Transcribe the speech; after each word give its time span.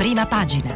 prima 0.00 0.24
pagina. 0.24 0.74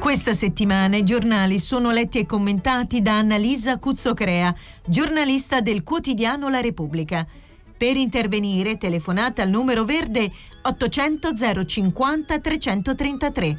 Questa 0.00 0.32
settimana 0.32 0.96
i 0.96 1.04
giornali 1.04 1.60
sono 1.60 1.92
letti 1.92 2.18
e 2.18 2.26
commentati 2.26 3.02
da 3.02 3.18
Annalisa 3.18 3.78
Cuzzocrea, 3.78 4.52
giornalista 4.84 5.60
del 5.60 5.84
quotidiano 5.84 6.48
La 6.48 6.60
Repubblica. 6.60 7.24
Per 7.76 7.96
intervenire 7.96 8.78
telefonate 8.78 9.42
al 9.42 9.48
numero 9.48 9.84
verde 9.84 10.28
800 10.62 11.64
050 11.64 12.38
333. 12.40 13.58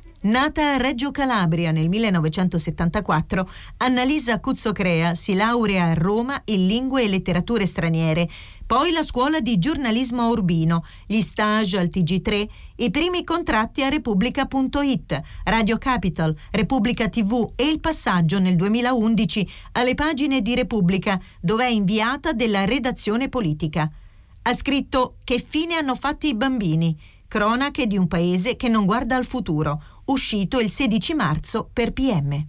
Nata 0.23 0.75
a 0.75 0.77
Reggio 0.77 1.09
Calabria 1.09 1.71
nel 1.71 1.89
1974, 1.89 3.49
Annalisa 3.77 4.39
Cuzzocrea 4.39 5.15
si 5.15 5.33
laurea 5.33 5.85
a 5.85 5.93
Roma 5.95 6.39
in 6.45 6.67
lingue 6.67 7.01
e 7.01 7.07
letterature 7.07 7.65
straniere, 7.65 8.29
poi 8.67 8.91
la 8.91 9.01
scuola 9.01 9.39
di 9.39 9.57
giornalismo 9.57 10.21
a 10.21 10.27
Urbino, 10.27 10.85
gli 11.07 11.21
stage 11.21 11.79
al 11.79 11.89
TG3, 11.91 12.47
i 12.75 12.91
primi 12.91 13.23
contratti 13.23 13.81
a 13.81 13.89
Repubblica.it, 13.89 15.21
Radio 15.45 15.79
Capital, 15.79 16.37
Repubblica 16.51 17.09
TV 17.09 17.53
e 17.55 17.67
il 17.67 17.79
passaggio 17.79 18.37
nel 18.37 18.55
2011 18.57 19.49
alle 19.71 19.95
pagine 19.95 20.43
di 20.43 20.53
Repubblica, 20.53 21.19
dove 21.39 21.65
è 21.65 21.69
inviata 21.69 22.31
della 22.31 22.65
redazione 22.65 23.27
politica. 23.27 23.91
Ha 24.43 24.53
scritto 24.53 25.15
Che 25.23 25.39
fine 25.39 25.73
hanno 25.73 25.95
fatto 25.95 26.27
i 26.27 26.35
bambini? 26.35 26.95
Cronache 27.27 27.87
di 27.87 27.97
un 27.97 28.09
paese 28.09 28.57
che 28.57 28.67
non 28.67 28.85
guarda 28.85 29.15
al 29.15 29.25
futuro, 29.25 29.81
uscito 30.05 30.59
il 30.59 30.69
16 30.69 31.13
marzo 31.13 31.69
per 31.71 31.91
PM. 31.91 32.47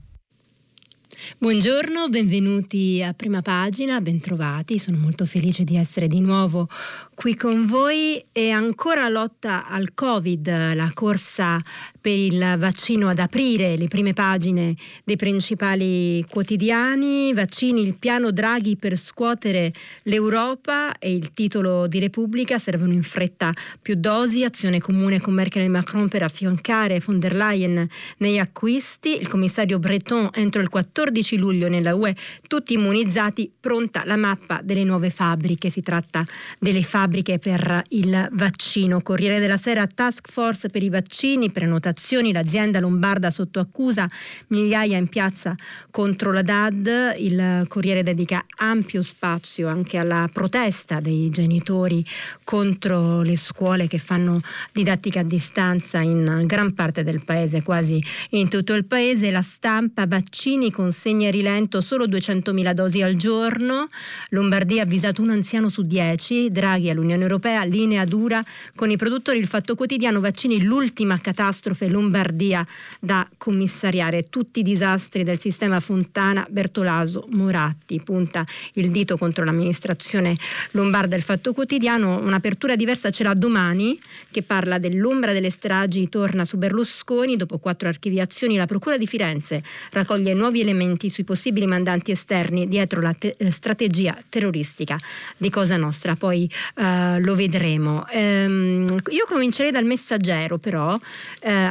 Buongiorno, 1.39 2.09
benvenuti 2.09 3.01
a 3.03 3.13
prima 3.13 3.43
pagina, 3.43 4.01
bentrovati, 4.01 4.79
sono 4.79 4.97
molto 4.97 5.25
felice 5.25 5.63
di 5.63 5.77
essere 5.77 6.09
di 6.09 6.21
nuovo 6.21 6.69
qui 7.15 7.37
con 7.37 7.65
voi 7.67 8.21
e 8.33 8.51
ancora 8.51 9.09
lotta 9.09 9.69
al 9.69 9.95
Covid, 9.95 10.75
la 10.75 10.91
corsa 10.93 11.61
per 12.03 12.19
il 12.19 12.57
vaccino 12.59 13.09
ad 13.09 13.21
aprire 13.21 13.77
le 13.77 13.87
prime 13.87 14.13
pagine 14.13 14.75
dei 15.05 15.15
principali 15.15 16.23
quotidiani, 16.29 17.33
vaccini, 17.33 17.81
il 17.81 17.97
piano 17.97 18.33
Draghi 18.33 18.77
per 18.77 18.97
scuotere 18.97 19.73
l'Europa 20.03 20.99
e 20.99 21.13
il 21.15 21.33
titolo 21.33 21.87
di 21.87 22.01
Repubblica 22.01 22.59
servono 22.59 22.93
in 22.93 23.05
fretta 23.05 23.55
più 23.81 23.95
dosi, 23.95 24.43
azione 24.43 24.81
comune 24.81 25.21
con 25.21 25.33
Merkel 25.33 25.63
e 25.63 25.69
Macron 25.69 26.09
per 26.09 26.25
affiancare 26.25 27.01
von 27.03 27.21
der 27.21 27.37
Leyen 27.37 27.89
nei 28.19 28.41
acquisti, 28.41 29.21
il 29.21 29.29
commissario 29.29 29.79
Breton 29.79 30.31
entro 30.33 30.61
il 30.61 30.69
14 30.69 31.37
luglio 31.37 31.69
nella 31.69 31.95
UE 31.95 32.17
tutti 32.49 32.75
immunizzati, 32.75 33.49
pronta 33.61 34.03
la 34.05 34.17
mappa 34.17 34.61
delle 34.65 34.83
nuove 34.83 35.11
fabbriche, 35.11 35.71
si 35.71 35.83
tratta 35.83 36.27
delle 36.59 36.83
fabbriche 36.83 37.39
per 37.39 37.85
il 37.91 38.29
vaccino. 38.33 39.01
Corriere 39.03 39.39
della 39.39 39.57
Sera 39.57 39.87
Task 39.87 40.29
Force 40.29 40.69
per 40.69 40.83
i 40.83 40.89
vaccini, 40.89 41.53
prenotazioni 41.53 41.91
manifestazioni, 41.93 42.33
l'azienda 42.33 42.81
lombarda 42.81 43.31
sotto 43.31 43.61
accusa, 43.61 44.09
migliaia 44.49 44.97
in 44.97 45.09
piazza 45.09 45.55
contro 45.91 46.33
la 46.33 46.43
DAD, 46.43 47.15
il 47.19 47.65
Corriere 47.69 48.03
dedica 48.03 48.45
ampio 48.57 49.03
spazio 49.03 49.69
anche 49.69 49.99
alla 49.99 50.29
protesta 50.33 51.01
dei 51.01 51.29
genitori 51.31 52.05
contro 52.45 53.21
le 53.23 53.37
scuole 53.37 53.87
che 53.87 53.99
fanno 53.99 54.41
didattica 54.73 55.21
a 55.21 55.25
distanza 55.25 56.01
in 56.01 56.43
gran 56.47 56.75
parte 56.75 57.05
del 57.05 57.23
paese, 57.25 57.63
quasi 57.63 58.03
in 58.31 58.49
tutto 58.49 58.73
il 58.73 58.85
paese, 58.85 59.31
la 59.31 59.43
stampa 59.43 60.07
vaccini 60.07 60.71
consegna 60.71 61.31
rilento 61.31 61.81
solo 61.81 62.07
200.000 62.07 62.73
dosi 62.73 63.03
al 63.03 63.15
giorno, 63.15 63.89
Lombardia 64.31 64.83
ha 64.83 64.85
avvisato 64.85 65.23
un 65.23 65.31
anziano 65.31 65.69
su 65.69 65.83
10, 65.83 66.51
Draghi 66.51 66.91
all'Unione 66.91 67.23
Europea, 67.23 67.65
linea 67.65 68.05
dura 68.05 68.43
con 68.75 68.91
i 68.91 68.97
produttori, 68.97 69.39
il 69.39 69.47
fatto 69.47 69.75
quotidiano 69.75 70.21
vaccini 70.21 70.63
l'ultima 70.63 71.19
catastrofe 71.19 71.82
catastrofe 71.83 71.89
Lombardia 71.89 72.67
da 73.01 73.29
commissariare, 73.37 74.29
tutti 74.29 74.61
i 74.61 74.63
disastri 74.63 75.25
del 75.25 75.39
sistema 75.39 75.81
Fontana, 75.81 76.47
Bertolaso, 76.49 77.27
Moratti, 77.31 78.01
punta 78.03 78.45
il 78.75 78.91
dito 78.91 79.17
contro 79.17 79.45
l'amministrazione 79.45 80.37
lombarda. 80.73 81.17
Il 81.17 81.23
Fatto 81.23 81.53
Quotidiano, 81.53 82.19
un'apertura 82.19 82.77
diversa 82.77 83.11
ce 83.11 83.25
l'ha 83.25 83.35
domani 83.35 83.99
che 84.31 84.43
parla 84.43 84.79
dell'ombra 84.79 85.33
delle 85.33 85.51
stragi, 85.51 86.09
torna 86.09 86.45
su 86.45 86.57
Berlusconi, 86.57 87.37
dopo 87.37 87.59
quattro 87.59 87.89
archiviazioni 87.89 88.57
la 88.57 88.67
Procura 88.67 88.97
di 88.97 89.07
Firenze 89.07 89.63
raccoglie 89.91 90.35
nuovi 90.35 90.61
elementi 90.61 91.09
sui 91.09 91.25
possibili 91.25 91.67
mandanti 91.67 92.11
esterni 92.11 92.69
dietro 92.69 93.01
la 93.01 93.15
te- 93.15 93.35
eh, 93.37 93.51
strategia 93.51 94.17
terroristica 94.29 94.99
di 95.37 95.51
Cosa 95.51 95.77
Nostra, 95.77 96.15
poi 96.15 96.51
uh, 96.77 97.19
lo 97.19 97.35
vedremo. 97.35 98.05
Um, 98.13 99.01
io 99.11 99.25
comincerei 99.27 99.71
dal 99.71 99.85
messaggero 99.85 100.59
però, 100.59 100.95
uh, 100.95 101.01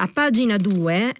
a 0.01 0.07
pagina 0.07 0.57
2, 0.57 1.13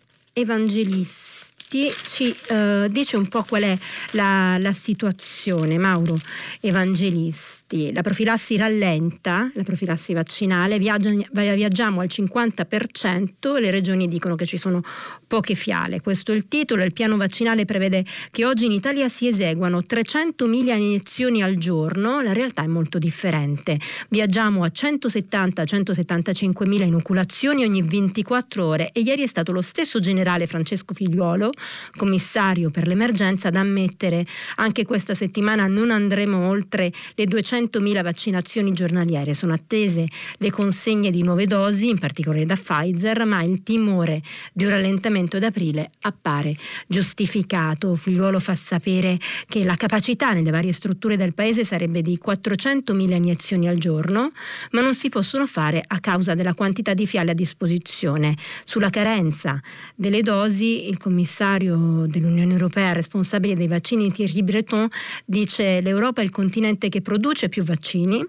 Evangelisti 1.72 1.90
ci 2.06 2.36
uh, 2.50 2.90
dice 2.90 3.16
un 3.16 3.28
po' 3.28 3.44
qual 3.44 3.64
è 3.64 3.78
la, 4.12 4.58
la 4.60 4.74
situazione, 4.74 5.78
Mauro 5.78 6.20
Evangelisti 6.60 7.60
la 7.94 8.02
profilassi 8.02 8.58
rallenta, 8.58 9.50
la 9.54 9.64
profilassi 9.64 10.12
vaccinale, 10.14 10.78
viaggia, 10.78 11.10
viaggiamo 11.32 12.02
al 12.02 12.10
50%, 12.12 13.60
le 13.60 13.72
regioni 13.72 14.10
dicono 14.10 14.36
che 14.36 14.46
ci 14.46 14.58
sono 14.58 14.84
poche 15.28 15.56
fiale. 15.56 16.02
Questo 16.02 16.34
è 16.34 16.36
il 16.36 16.50
titolo, 16.50 16.84
il 16.84 16.92
piano 16.92 17.16
vaccinale 17.16 17.64
prevede 17.66 18.04
che 18.30 18.44
oggi 18.46 18.66
in 18.66 18.74
Italia 18.74 19.08
si 19.08 19.28
eseguano 19.28 19.84
300.000 19.88 20.50
iniezioni 20.50 21.42
al 21.42 21.56
giorno, 21.56 22.20
la 22.22 22.34
realtà 22.34 22.64
è 22.64 22.68
molto 22.68 22.98
differente. 22.98 23.80
Viaggiamo 24.10 24.64
a 24.64 24.72
170-175.000 24.74 26.84
inoculazioni 26.84 27.64
ogni 27.64 27.82
24 27.82 28.66
ore 28.66 28.90
e 28.92 29.00
ieri 29.00 29.24
è 29.24 29.28
stato 29.28 29.54
lo 29.54 29.62
stesso 29.62 30.00
generale 30.00 30.46
Francesco 30.46 30.94
Figliuolo, 30.94 31.52
commissario 31.96 32.70
per 32.70 32.88
l'emergenza, 32.88 33.50
ad 33.50 33.56
ammettere 33.56 34.26
anche 34.56 34.86
questa 34.86 35.14
settimana 35.14 35.68
non 35.68 35.92
andremo 35.92 36.48
oltre 36.48 36.92
le 37.16 37.26
200 37.26 37.50
100.000 37.52 38.02
vaccinazioni 38.02 38.72
giornaliere. 38.72 39.34
Sono 39.34 39.54
attese 39.54 40.08
le 40.38 40.52
consegne 40.52 41.12
di 41.12 41.24
nuove 41.24 41.46
dosi, 41.46 41.90
in 41.90 42.00
particolare 42.00 42.46
da 42.46 42.56
Pfizer, 42.56 43.26
ma 43.26 43.44
il 43.44 43.64
timore 43.64 44.22
di 44.54 44.64
un 44.64 44.72
rallentamento 44.72 45.38
ad 45.38 45.44
aprile 45.44 45.92
appare 46.02 46.56
giustificato. 46.88 47.96
Figliuolo 47.96 48.40
fa 48.40 48.56
sapere 48.56 49.20
che 49.48 49.64
la 49.64 49.76
capacità 49.76 50.34
nelle 50.34 50.52
varie 50.52 50.72
strutture 50.72 51.18
del 51.18 51.34
paese 51.34 51.66
sarebbe 51.66 52.02
di 52.02 52.20
400.000 52.24 53.14
iniezioni 53.14 53.68
al 53.68 53.78
giorno, 53.78 54.32
ma 54.72 54.82
non 54.82 54.94
si 54.94 55.10
possono 55.10 55.46
fare 55.46 55.84
a 55.86 56.00
causa 56.00 56.34
della 56.34 56.54
quantità 56.54 56.94
di 56.94 57.06
fiale 57.06 57.32
a 57.32 57.36
disposizione. 57.36 58.36
Sulla 58.64 58.90
carenza 58.90 59.60
delle 59.96 60.22
dosi, 60.22 60.88
il 60.88 60.98
commissario 60.98 61.51
dell'Unione 61.58 62.52
Europea 62.52 62.94
responsabile 62.94 63.56
dei 63.56 63.68
vaccini 63.68 64.12
Thierry 64.12 64.44
Breton 64.44 64.88
dice 65.26 65.82
l'Europa 65.82 66.22
è 66.22 66.24
il 66.24 66.30
continente 66.30 66.90
che 66.90 67.02
produce 67.02 67.50
più 67.50 67.64
vaccini. 67.64 68.26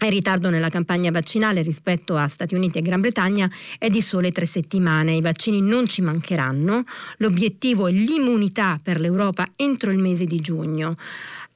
Il 0.00 0.10
ritardo 0.10 0.50
nella 0.50 0.68
campagna 0.68 1.12
vaccinale 1.12 1.62
rispetto 1.62 2.16
a 2.16 2.26
Stati 2.26 2.56
Uniti 2.56 2.78
e 2.78 2.82
Gran 2.82 3.00
Bretagna 3.00 3.48
è 3.78 3.88
di 3.88 4.00
sole 4.00 4.32
tre 4.32 4.46
settimane. 4.46 5.14
I 5.14 5.20
vaccini 5.20 5.60
non 5.60 5.86
ci 5.86 6.02
mancheranno. 6.02 6.82
L'obiettivo 7.18 7.86
è 7.86 7.92
l'immunità 7.92 8.80
per 8.82 8.98
l'Europa 8.98 9.48
entro 9.54 9.92
il 9.92 9.98
mese 9.98 10.24
di 10.24 10.40
giugno. 10.40 10.96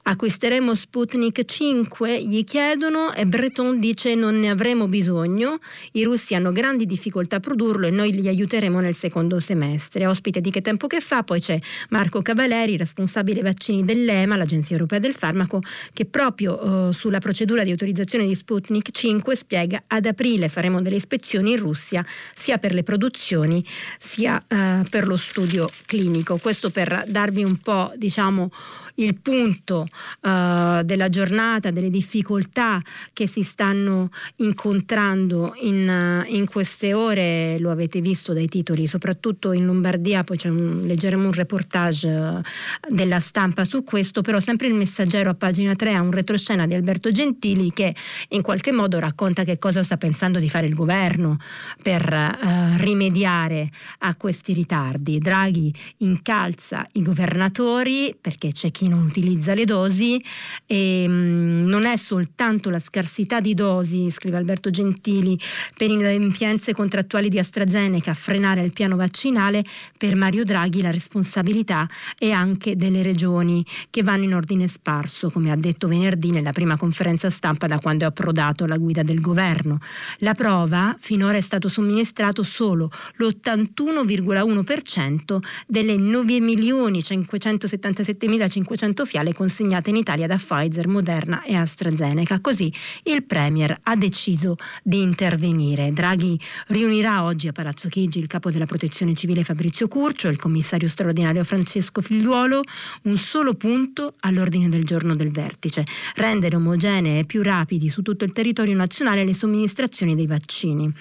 Acquisteremo 0.09 0.73
Sputnik 0.73 1.43
5? 1.43 2.23
Gli 2.23 2.45
chiedono 2.45 3.13
e 3.13 3.25
Breton 3.25 3.77
dice 3.77 4.15
non 4.15 4.39
ne 4.39 4.49
avremo 4.49 4.87
bisogno. 4.87 5.59
I 5.91 6.05
russi 6.05 6.33
hanno 6.33 6.53
grandi 6.53 6.85
difficoltà 6.85 7.35
a 7.35 7.39
produrlo 7.41 7.87
e 7.87 7.89
noi 7.89 8.13
li 8.13 8.29
aiuteremo 8.29 8.79
nel 8.79 8.95
secondo 8.95 9.41
semestre. 9.41 10.07
Ospite 10.07 10.39
di 10.39 10.49
Che 10.49 10.61
Tempo 10.61 10.87
Che 10.87 11.01
Fa 11.01 11.23
poi 11.23 11.41
c'è 11.41 11.59
Marco 11.89 12.21
Cavaleri, 12.21 12.77
responsabile 12.77 13.41
vaccini 13.41 13.83
dell'EMA, 13.83 14.37
l'Agenzia 14.37 14.75
Europea 14.77 14.99
del 14.99 15.13
Farmaco, 15.13 15.61
che 15.91 16.05
proprio 16.05 16.87
eh, 16.87 16.93
sulla 16.93 17.19
procedura 17.19 17.65
di 17.65 17.71
autorizzazione 17.71 18.25
di 18.25 18.33
Sputnik 18.33 18.91
5 18.91 19.35
spiega 19.35 19.83
ad 19.87 20.05
aprile 20.05 20.47
faremo 20.47 20.81
delle 20.81 20.95
ispezioni 20.95 21.51
in 21.51 21.59
Russia 21.59 22.05
sia 22.33 22.57
per 22.59 22.73
le 22.73 22.83
produzioni 22.83 23.61
sia 23.99 24.41
eh, 24.47 24.85
per 24.89 25.05
lo 25.05 25.17
studio 25.17 25.69
clinico. 25.85 26.37
Questo 26.37 26.69
per 26.69 27.03
darvi 27.07 27.43
un 27.43 27.57
po' 27.57 27.91
diciamo 27.97 28.49
il 28.97 29.19
punto 29.19 29.87
uh, 30.21 30.81
della 30.83 31.09
giornata, 31.09 31.71
delle 31.71 31.89
difficoltà 31.89 32.81
che 33.13 33.27
si 33.27 33.43
stanno 33.43 34.09
incontrando 34.37 35.53
in, 35.61 36.25
in, 36.27 36.47
queste 36.47 36.93
ore, 36.93 37.57
lo 37.59 37.71
avete 37.71 38.01
visto 38.01 38.33
dai 38.33 38.47
titoli, 38.47 38.87
soprattutto 38.87 39.51
in 39.51 39.65
Lombardia, 39.65 40.23
poi 40.23 40.37
un, 40.45 40.83
leggeremo 40.85 41.25
un 41.25 41.33
reportage 41.33 42.41
della 42.89 43.19
stampa 43.19 43.65
su 43.65 43.83
questo, 43.83 44.21
però 44.21 44.39
sempre 44.39 44.67
il 44.67 44.73
messaggero 44.73 45.29
a 45.29 45.35
pagina 45.35 45.75
3 45.75 45.93
ha 45.93 46.01
un 46.01 46.11
retroscena 46.11 46.65
di 46.65 46.73
Alberto 46.73 47.11
Gentili 47.11 47.71
che 47.73 47.95
in 48.29 48.41
qualche 48.41 48.71
modo 48.71 48.99
racconta 48.99 49.43
che 49.43 49.57
cosa 49.57 49.83
sta 49.83 49.97
pensando 49.97 50.39
di 50.39 50.49
fare 50.49 50.67
il 50.67 50.73
governo 50.73 51.37
per 51.81 52.01
uh, 52.11 52.77
rimediare 52.77 53.69
a 53.99 54.15
questi 54.15 54.53
ritardi. 54.53 55.19
Draghi 55.19 55.73
incalza 55.97 56.87
i 56.93 57.01
governatori 57.01 58.15
perché 58.19 58.51
c'è 58.51 58.71
chi 58.71 58.86
non 58.87 59.05
utilizza 59.05 59.53
le 59.53 59.65
dosi 59.65 60.23
e 60.65 61.07
mh, 61.07 61.11
mm, 61.11 61.67
non 61.67 61.85
è 61.85 61.95
soltanto 61.97 62.69
la 62.69 62.79
scarsità 62.79 63.39
di 63.39 63.53
dosi, 63.53 64.09
scrive 64.11 64.37
Alberto 64.37 64.69
Gentili, 64.69 65.39
per 65.75 65.89
inadempienze 65.89 66.73
contrattuali 66.73 67.29
di 67.29 67.39
AstraZeneca 67.39 68.11
a 68.11 68.13
frenare 68.13 68.63
il 68.63 68.73
piano 68.73 68.95
vaccinale, 68.95 69.63
per 69.97 70.15
Mario 70.15 70.43
Draghi 70.43 70.81
la 70.81 70.91
responsabilità 70.91 71.87
è 72.17 72.31
anche 72.31 72.75
delle 72.75 73.01
regioni 73.01 73.65
che 73.89 74.03
vanno 74.03 74.23
in 74.23 74.33
ordine 74.33 74.67
sparso, 74.67 75.29
come 75.29 75.51
ha 75.51 75.55
detto 75.55 75.87
venerdì 75.87 76.31
nella 76.31 76.51
prima 76.51 76.77
conferenza 76.77 77.29
stampa 77.29 77.67
da 77.67 77.79
quando 77.79 78.05
è 78.05 78.07
approdato 78.07 78.63
alla 78.63 78.77
guida 78.77 79.03
del 79.03 79.21
governo. 79.21 79.79
La 80.19 80.33
prova 80.33 80.95
finora 80.99 81.37
è 81.37 81.41
stato 81.41 81.67
somministrato 81.67 82.43
solo 82.43 82.89
l'81,1% 83.17 85.37
delle 85.67 85.95
9.577.500 85.95 88.76
fiale 89.05 89.33
consegnate 89.33 89.89
in 89.89 89.95
Italia 89.95 90.27
da 90.27 90.37
Pfizer, 90.37 90.87
Moderna 90.87 91.43
e 91.43 91.55
AstraZeneca. 91.55 92.39
Così 92.39 92.71
il 93.03 93.23
Premier 93.23 93.77
ha 93.83 93.95
deciso 93.95 94.55
di 94.83 95.01
intervenire. 95.01 95.91
Draghi 95.91 96.39
riunirà 96.67 97.23
oggi 97.23 97.47
a 97.47 97.51
Palazzo 97.51 97.89
Chigi 97.89 98.19
il 98.19 98.27
capo 98.27 98.49
della 98.49 98.65
Protezione 98.65 99.13
Civile 99.13 99.43
Fabrizio 99.43 99.87
Curcio 99.87 100.27
il 100.27 100.37
commissario 100.37 100.87
straordinario 100.87 101.43
Francesco 101.43 102.01
Figliuolo. 102.01 102.61
Un 103.03 103.17
solo 103.17 103.53
punto 103.55 104.15
all'ordine 104.21 104.69
del 104.69 104.83
giorno 104.83 105.15
del 105.15 105.31
vertice: 105.31 105.85
rendere 106.15 106.55
omogenee 106.55 107.19
e 107.19 107.25
più 107.25 107.41
rapidi 107.41 107.89
su 107.89 108.01
tutto 108.01 108.23
il 108.25 108.31
territorio 108.31 108.75
nazionale 108.75 109.25
le 109.25 109.33
somministrazioni 109.33 110.15
dei 110.15 110.27
vaccini. 110.27 110.93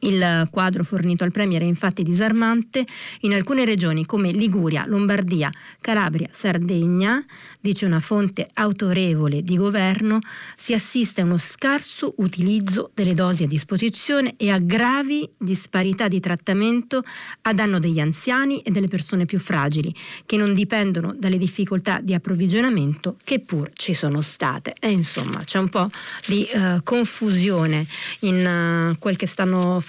Il 0.00 0.48
quadro 0.50 0.84
fornito 0.84 1.24
al 1.24 1.32
Premier 1.32 1.62
è 1.62 1.64
infatti 1.64 2.02
disarmante. 2.02 2.86
In 3.20 3.32
alcune 3.32 3.64
regioni 3.64 4.06
come 4.06 4.30
Liguria, 4.30 4.84
Lombardia, 4.86 5.50
Calabria, 5.80 6.28
Sardegna, 6.30 7.24
dice 7.60 7.86
una 7.86 8.00
fonte 8.00 8.48
autorevole 8.54 9.42
di 9.42 9.56
governo, 9.56 10.20
si 10.56 10.72
assiste 10.74 11.20
a 11.20 11.24
uno 11.24 11.36
scarso 11.36 12.14
utilizzo 12.18 12.90
delle 12.94 13.14
dosi 13.14 13.42
a 13.42 13.46
disposizione 13.46 14.34
e 14.36 14.50
a 14.50 14.58
gravi 14.58 15.28
disparità 15.36 16.08
di 16.08 16.20
trattamento 16.20 17.02
a 17.42 17.52
danno 17.52 17.78
degli 17.78 18.00
anziani 18.00 18.60
e 18.60 18.70
delle 18.70 18.88
persone 18.88 19.24
più 19.26 19.38
fragili, 19.38 19.94
che 20.26 20.36
non 20.36 20.54
dipendono 20.54 21.14
dalle 21.16 21.38
difficoltà 21.38 22.00
di 22.00 22.14
approvvigionamento 22.14 23.16
che 23.24 23.40
pur 23.40 23.70
ci 23.74 23.94
sono 23.94 24.20
state. 24.20 24.74
E 24.78 24.90
insomma 24.90 25.42
c'è 25.44 25.58
un 25.58 25.68
po' 25.68 25.90
di 26.26 26.46
uh, 26.54 26.82
confusione 26.82 27.86
in 28.20 28.92
uh, 28.92 28.98
quel 28.98 29.16
che 29.16 29.26
stanno 29.26 29.80
facendo 29.80 29.87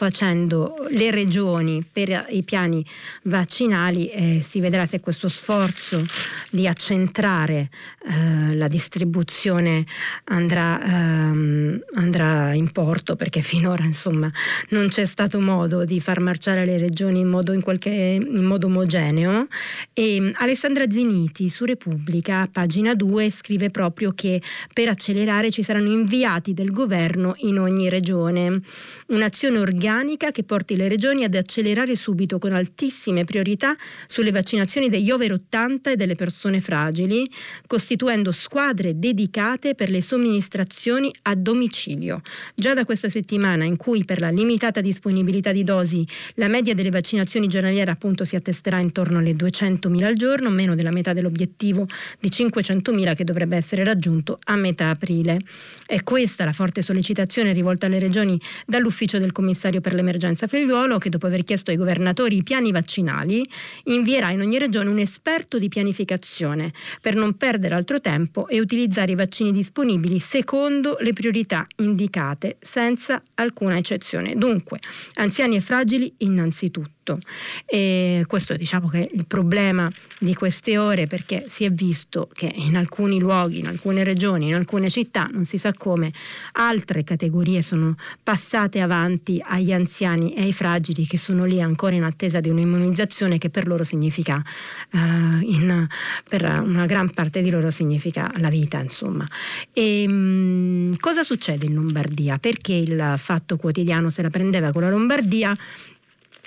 le 0.91 1.11
regioni 1.11 1.83
per 1.83 2.27
i 2.29 2.43
piani 2.43 2.85
vaccinali 3.23 4.07
e 4.07 4.41
si 4.45 4.61
vedrà 4.61 4.85
se 4.85 5.01
questo 5.01 5.27
sforzo 5.27 6.01
di 6.49 6.67
accentrare 6.67 7.69
eh, 8.05 8.55
la 8.55 8.67
distribuzione 8.67 9.85
andrà, 10.25 10.81
ehm, 10.81 11.83
andrà, 11.95 12.53
in 12.53 12.71
porto 12.71 13.15
perché 13.15 13.41
finora 13.41 13.83
insomma 13.83 14.31
non 14.69 14.87
c'è 14.87 15.05
stato 15.05 15.39
modo 15.41 15.83
di 15.83 15.99
far 15.99 16.21
marciare 16.21 16.65
le 16.65 16.77
regioni 16.77 17.19
in 17.19 17.27
modo, 17.27 17.51
in 17.51 17.61
qualche, 17.61 17.89
in 17.89 18.45
modo 18.45 18.67
omogeneo. 18.67 19.47
E 19.93 20.31
Alessandra 20.35 20.89
Zeniti 20.89 21.49
su 21.49 21.65
Repubblica 21.65 22.47
pagina 22.51 22.93
2 22.93 23.29
scrive 23.29 23.69
proprio 23.69 24.13
che 24.13 24.41
per 24.73 24.87
accelerare 24.87 25.51
ci 25.51 25.63
saranno 25.63 25.89
inviati 25.89 26.53
del 26.53 26.71
governo 26.71 27.33
in 27.39 27.59
ogni 27.59 27.89
regione. 27.89 28.61
Un'azione 29.07 29.57
organica 29.59 29.88
organica 29.89 30.29
che 30.29 30.43
porti 30.43 30.75
le 30.75 30.87
regioni 30.87 31.23
ad 31.23 31.33
accelerare 31.33 31.95
subito 31.95 32.37
con 32.37 32.53
altissime 32.53 33.23
priorità 33.23 33.75
sulle 34.05 34.29
vaccinazioni 34.29 34.87
degli 34.87 35.09
over 35.09 35.31
80 35.31 35.91
e 35.91 35.95
delle 35.95 36.13
persone 36.13 36.61
fragili, 36.61 37.29
costituendo 37.65 38.31
squadre 38.31 38.99
dedicate 38.99 39.73
per 39.73 39.89
le 39.89 40.01
somministrazioni 40.01 41.11
a 41.23 41.35
domicilio. 41.35 42.21
Già 42.53 42.75
da 42.75 42.85
questa 42.85 43.09
settimana 43.09 43.63
in 43.63 43.77
cui 43.77 44.05
per 44.05 44.19
la 44.19 44.29
limitata 44.29 44.79
disponibilità 44.79 45.51
di 45.51 45.63
dosi 45.63 46.05
la 46.35 46.47
media 46.47 46.75
delle 46.75 46.91
vaccinazioni 46.91 47.47
giornaliere 47.47 47.89
appunto 47.89 48.23
si 48.25 48.35
attesterà 48.35 48.77
intorno 48.77 49.17
alle 49.17 49.31
200.000 49.31 50.03
al 50.03 50.15
giorno, 50.15 50.51
meno 50.51 50.75
della 50.75 50.91
metà 50.91 51.13
dell'obiettivo 51.13 51.87
di 52.19 52.29
500.000 52.29 53.15
che 53.15 53.23
dovrebbe 53.23 53.57
essere 53.57 53.83
raggiunto 53.83 54.37
a 54.43 54.55
metà 54.55 54.89
aprile. 54.89 55.39
È 55.87 56.03
questa 56.03 56.45
la 56.45 56.53
forte 56.53 56.83
sollecitazione 56.83 57.53
rivolta 57.53 57.87
alle 57.87 57.97
regioni 57.97 58.39
dall'ufficio 58.67 59.17
del 59.17 59.31
commissario 59.31 59.78
commissario 59.79 59.81
per 59.81 59.93
l'emergenza 59.93 60.47
figliuolo 60.47 60.97
che 60.97 61.09
dopo 61.09 61.25
aver 61.25 61.43
chiesto 61.43 61.71
ai 61.71 61.77
governatori 61.77 62.37
i 62.37 62.43
piani 62.43 62.71
vaccinali 62.71 63.47
invierà 63.85 64.31
in 64.31 64.41
ogni 64.41 64.59
regione 64.59 64.89
un 64.89 64.99
esperto 64.99 65.57
di 65.57 65.67
pianificazione 65.67 66.71
per 67.01 67.15
non 67.15 67.35
perdere 67.35 67.75
altro 67.75 67.99
tempo 67.99 68.47
e 68.47 68.59
utilizzare 68.59 69.13
i 69.13 69.15
vaccini 69.15 69.51
disponibili 69.51 70.19
secondo 70.19 70.97
le 70.99 71.13
priorità 71.13 71.65
indicate 71.77 72.57
senza 72.59 73.21
alcuna 73.35 73.77
eccezione. 73.77 74.35
Dunque, 74.35 74.79
anziani 75.15 75.55
e 75.55 75.59
fragili 75.59 76.13
innanzitutto 76.17 76.98
tutto. 77.09 77.19
E 77.65 78.23
questo 78.27 78.55
diciamo 78.55 78.87
che 78.87 79.07
è 79.07 79.09
il 79.11 79.25
problema 79.25 79.91
di 80.19 80.33
queste 80.35 80.77
ore 80.77 81.07
perché 81.07 81.45
si 81.49 81.63
è 81.63 81.71
visto 81.71 82.29
che 82.33 82.51
in 82.53 82.77
alcuni 82.77 83.19
luoghi, 83.19 83.59
in 83.59 83.67
alcune 83.67 84.03
regioni, 84.03 84.47
in 84.47 84.55
alcune 84.55 84.89
città, 84.89 85.27
non 85.31 85.45
si 85.45 85.57
sa 85.57 85.73
come, 85.73 86.11
altre 86.53 87.03
categorie 87.03 87.61
sono 87.61 87.95
passate 88.21 88.81
avanti 88.81 89.41
agli 89.43 89.71
anziani 89.71 90.33
e 90.33 90.41
ai 90.41 90.53
fragili 90.53 91.05
che 91.05 91.17
sono 91.17 91.45
lì 91.45 91.61
ancora 91.61 91.95
in 91.95 92.03
attesa 92.03 92.39
di 92.39 92.49
un'immunizzazione 92.49 93.37
che 93.37 93.49
per 93.49 93.67
loro 93.67 93.83
significa, 93.83 94.43
uh, 94.91 94.97
in, 95.41 95.87
per 96.27 96.43
una 96.43 96.85
gran 96.85 97.09
parte 97.09 97.41
di 97.41 97.49
loro 97.49 97.71
significa 97.71 98.31
la 98.37 98.49
vita, 98.49 98.79
insomma. 98.79 99.25
E, 99.73 100.05
um, 100.07 100.95
cosa 100.97 101.23
succede 101.23 101.65
in 101.65 101.73
Lombardia? 101.73 102.37
Perché 102.37 102.73
il 102.73 103.13
fatto 103.17 103.57
quotidiano 103.57 104.09
se 104.09 104.21
la 104.21 104.29
prendeva 104.29 104.71
con 104.71 104.81
la 104.81 104.89
Lombardia? 104.89 105.55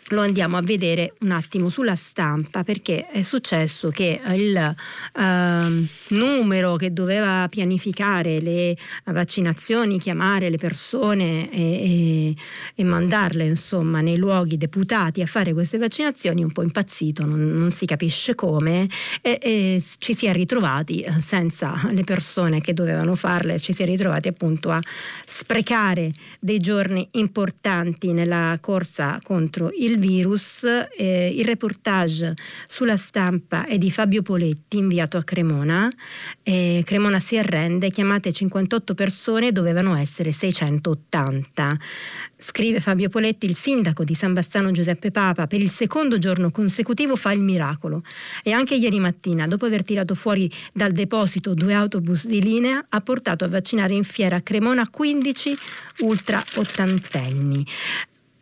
Lo 0.09 0.21
andiamo 0.21 0.57
a 0.57 0.63
vedere 0.63 1.15
un 1.21 1.31
attimo 1.31 1.69
sulla 1.69 1.95
stampa 1.95 2.65
perché 2.65 3.09
è 3.09 3.23
successo 3.23 3.91
che 3.91 4.21
il 4.35 4.57
eh, 4.57 5.87
numero 6.09 6.77
che 6.77 6.93
doveva 6.93 7.47
pianificare 7.49 8.41
le 8.41 8.77
vaccinazioni, 9.05 9.99
chiamare 9.99 10.51
le 10.51 10.59
persone 10.59 11.51
e, 11.51 11.61
e, 11.61 12.37
e 12.75 12.85
mandarle 12.85 13.45
insomma 13.45 14.01
nei 14.01 14.17
luoghi 14.17 14.57
deputati 14.57 15.23
a 15.23 15.27
fare 15.27 15.53
queste 15.53 15.79
vaccinazioni 15.79 16.43
un 16.43 16.53
po' 16.53 16.63
impazzito, 16.63 17.25
non, 17.25 17.59
non 17.59 17.71
si 17.71 17.87
capisce 17.87 18.35
come 18.35 18.89
e, 19.21 19.39
e, 19.41 19.83
ci 19.99 20.15
si 20.15 20.27
è 20.27 20.33
ritrovati 20.33 21.01
eh, 21.01 21.21
senza 21.21 21.81
le 21.91 22.05
persone 22.05 22.61
che 22.61 22.75
dovevano 22.75 23.15
farle, 23.15 23.59
ci 23.61 23.73
si 23.73 23.83
è 23.83 23.87
ritrovati 23.87 24.29
appunto 24.29 24.71
a 24.71 24.81
sprecare 25.27 26.13
dei 26.41 26.59
giorni 26.59 27.07
importanti 27.13 28.13
nella 28.13 28.59
corsa 28.61 29.19
contro 29.23 29.71
il 29.79 29.92
virus, 29.99 30.65
eh, 30.97 31.33
il 31.35 31.45
reportage 31.45 32.35
sulla 32.67 32.97
stampa 32.97 33.67
è 33.67 33.79
di 33.79 33.91
Fabio 33.91 34.23
Poletti 34.23 34.79
inviato 34.79 35.17
a 35.17 35.23
Cremona. 35.23 35.91
Eh, 36.43 36.83
Cremona 36.85 37.19
si 37.19 37.39
arrende, 37.39 37.91
chiamate 37.91 38.33
58 38.33 38.95
persone, 38.95 39.53
dovevano 39.53 39.97
essere 39.97 40.33
680. 40.33 41.79
Scrive 42.37 42.81
Fabio 42.81 43.09
Poletti, 43.09 43.47
il 43.47 43.55
sindaco 43.55 44.05
di 44.05 44.15
San 44.15 44.33
Bassano 44.33 44.71
Giuseppe 44.71 45.11
Papa 45.11 45.47
per 45.47 45.61
il 45.61 45.71
secondo 45.71 46.19
giorno 46.19 46.51
consecutivo 46.51 47.17
fa 47.17 47.33
il 47.33 47.41
miracolo 47.41 48.03
e 48.43 48.53
anche 48.53 48.75
ieri 48.75 48.99
mattina, 48.99 49.47
dopo 49.47 49.67
aver 49.67 49.83
tirato 49.85 50.15
fuori 50.15 50.51
dal 50.73 50.93
deposito 50.93 51.55
due 51.55 51.75
autobus 51.75 52.27
di 52.27 52.43
linea, 52.43 52.85
ha 52.89 53.01
portato 53.01 53.45
a 53.45 53.49
vaccinare 53.49 53.95
in 53.95 54.05
fiera 54.05 54.37
a 54.37 54.41
Cremona 54.41 54.89
15 54.89 55.57
ultra 56.01 56.43
ottantenni 56.57 57.65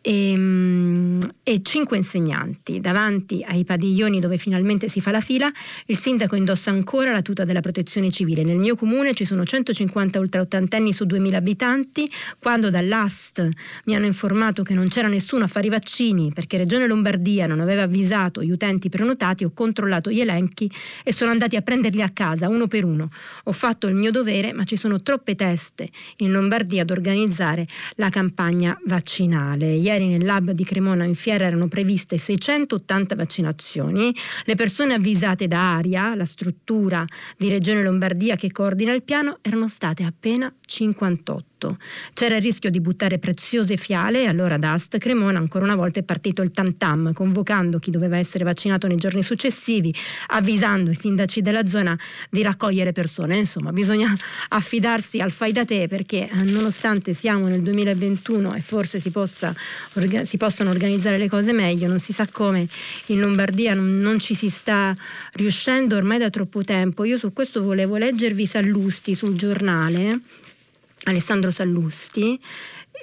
e, 0.01 0.33
mm, 0.35 1.19
e 1.43 1.61
cinque 1.61 1.97
insegnanti. 1.97 2.79
Davanti 2.79 3.43
ai 3.47 3.63
padiglioni 3.63 4.19
dove 4.19 4.37
finalmente 4.37 4.89
si 4.89 4.99
fa 4.99 5.11
la 5.11 5.21
fila, 5.21 5.51
il 5.85 5.97
sindaco 5.97 6.35
indossa 6.35 6.71
ancora 6.71 7.11
la 7.11 7.21
tuta 7.21 7.45
della 7.45 7.61
protezione 7.61 8.09
civile. 8.09 8.43
Nel 8.43 8.57
mio 8.57 8.75
comune 8.75 9.13
ci 9.13 9.25
sono 9.25 9.45
150 9.45 10.19
ultraottantenni 10.19 10.91
su 10.91 11.05
2000 11.05 11.37
abitanti. 11.37 12.11
Quando 12.39 12.69
dall'AST 12.69 13.47
mi 13.85 13.95
hanno 13.95 14.05
informato 14.05 14.63
che 14.63 14.73
non 14.73 14.87
c'era 14.87 15.07
nessuno 15.07 15.43
a 15.43 15.47
fare 15.47 15.67
i 15.67 15.69
vaccini 15.69 16.31
perché 16.33 16.57
Regione 16.57 16.87
Lombardia 16.87 17.45
non 17.45 17.59
aveva 17.59 17.83
avvisato 17.83 18.43
gli 18.43 18.51
utenti 18.51 18.89
prenotati, 18.89 19.43
ho 19.43 19.51
controllato 19.53 20.09
gli 20.09 20.19
elenchi 20.19 20.71
e 21.03 21.13
sono 21.13 21.31
andati 21.31 21.55
a 21.55 21.61
prenderli 21.61 22.01
a 22.01 22.09
casa 22.09 22.49
uno 22.49 22.67
per 22.67 22.85
uno. 22.85 23.09
Ho 23.45 23.51
fatto 23.51 23.87
il 23.87 23.95
mio 23.95 24.11
dovere, 24.11 24.53
ma 24.53 24.63
ci 24.63 24.75
sono 24.75 25.01
troppe 25.01 25.35
teste 25.35 25.89
in 26.17 26.31
Lombardia 26.31 26.81
ad 26.81 26.91
organizzare 26.91 27.67
la 27.95 28.09
campagna 28.09 28.77
vaccinale 28.85 29.75
ieri 29.91 30.07
nel 30.07 30.25
lab 30.25 30.51
di 30.51 30.63
Cremona 30.63 31.03
in 31.03 31.15
Fiera 31.15 31.45
erano 31.45 31.67
previste 31.67 32.17
680 32.17 33.15
vaccinazioni. 33.15 34.13
Le 34.45 34.55
persone 34.55 34.93
avvisate 34.93 35.47
da 35.47 35.75
ARIA, 35.75 36.15
la 36.15 36.25
struttura 36.25 37.05
di 37.37 37.49
Regione 37.49 37.83
Lombardia 37.83 38.35
che 38.35 38.51
coordina 38.51 38.93
il 38.93 39.03
piano, 39.03 39.37
erano 39.41 39.67
state 39.67 40.03
appena 40.03 40.53
58 40.65 41.45
tutto. 41.61 41.77
C'era 42.13 42.37
il 42.37 42.41
rischio 42.41 42.71
di 42.71 42.81
buttare 42.81 43.19
preziose 43.19 43.77
fiale 43.77 44.23
e 44.23 44.27
allora 44.27 44.57
da 44.57 44.73
Ast 44.73 44.97
Cremona 44.97 45.37
ancora 45.37 45.65
una 45.65 45.75
volta 45.75 45.99
è 45.99 46.03
partito 46.03 46.41
il 46.41 46.51
tam 46.51 46.75
tam, 46.77 47.13
convocando 47.13 47.77
chi 47.77 47.91
doveva 47.91 48.17
essere 48.17 48.43
vaccinato 48.43 48.87
nei 48.87 48.97
giorni 48.97 49.21
successivi, 49.21 49.93
avvisando 50.27 50.89
i 50.89 50.95
sindaci 50.95 51.41
della 51.41 51.67
zona 51.67 51.97
di 52.29 52.41
raccogliere 52.41 52.91
persone. 52.91 53.37
Insomma, 53.37 53.71
bisogna 53.71 54.13
affidarsi 54.49 55.19
al 55.19 55.31
fai 55.31 55.51
da 55.51 55.63
te 55.63 55.87
perché 55.87 56.27
eh, 56.27 56.43
nonostante 56.43 57.13
siamo 57.13 57.47
nel 57.47 57.61
2021 57.61 58.55
e 58.55 58.61
forse 58.61 58.99
si, 58.99 59.11
possa, 59.11 59.53
si 60.23 60.37
possano 60.37 60.71
organizzare 60.71 61.17
le 61.17 61.29
cose 61.29 61.53
meglio, 61.53 61.87
non 61.87 61.99
si 61.99 62.13
sa 62.13 62.27
come 62.31 62.67
in 63.07 63.19
Lombardia 63.19 63.73
non, 63.73 63.99
non 63.99 64.19
ci 64.19 64.33
si 64.33 64.49
sta 64.49 64.95
riuscendo 65.33 65.95
ormai 65.95 66.17
da 66.17 66.29
troppo 66.29 66.63
tempo. 66.63 67.03
Io 67.03 67.17
su 67.17 67.31
questo 67.33 67.61
volevo 67.61 67.97
leggervi 67.97 68.45
Sallusti 68.45 69.13
sul 69.13 69.35
giornale 69.35 70.19
Alessandro 71.05 71.51
Sallusti 71.51 72.39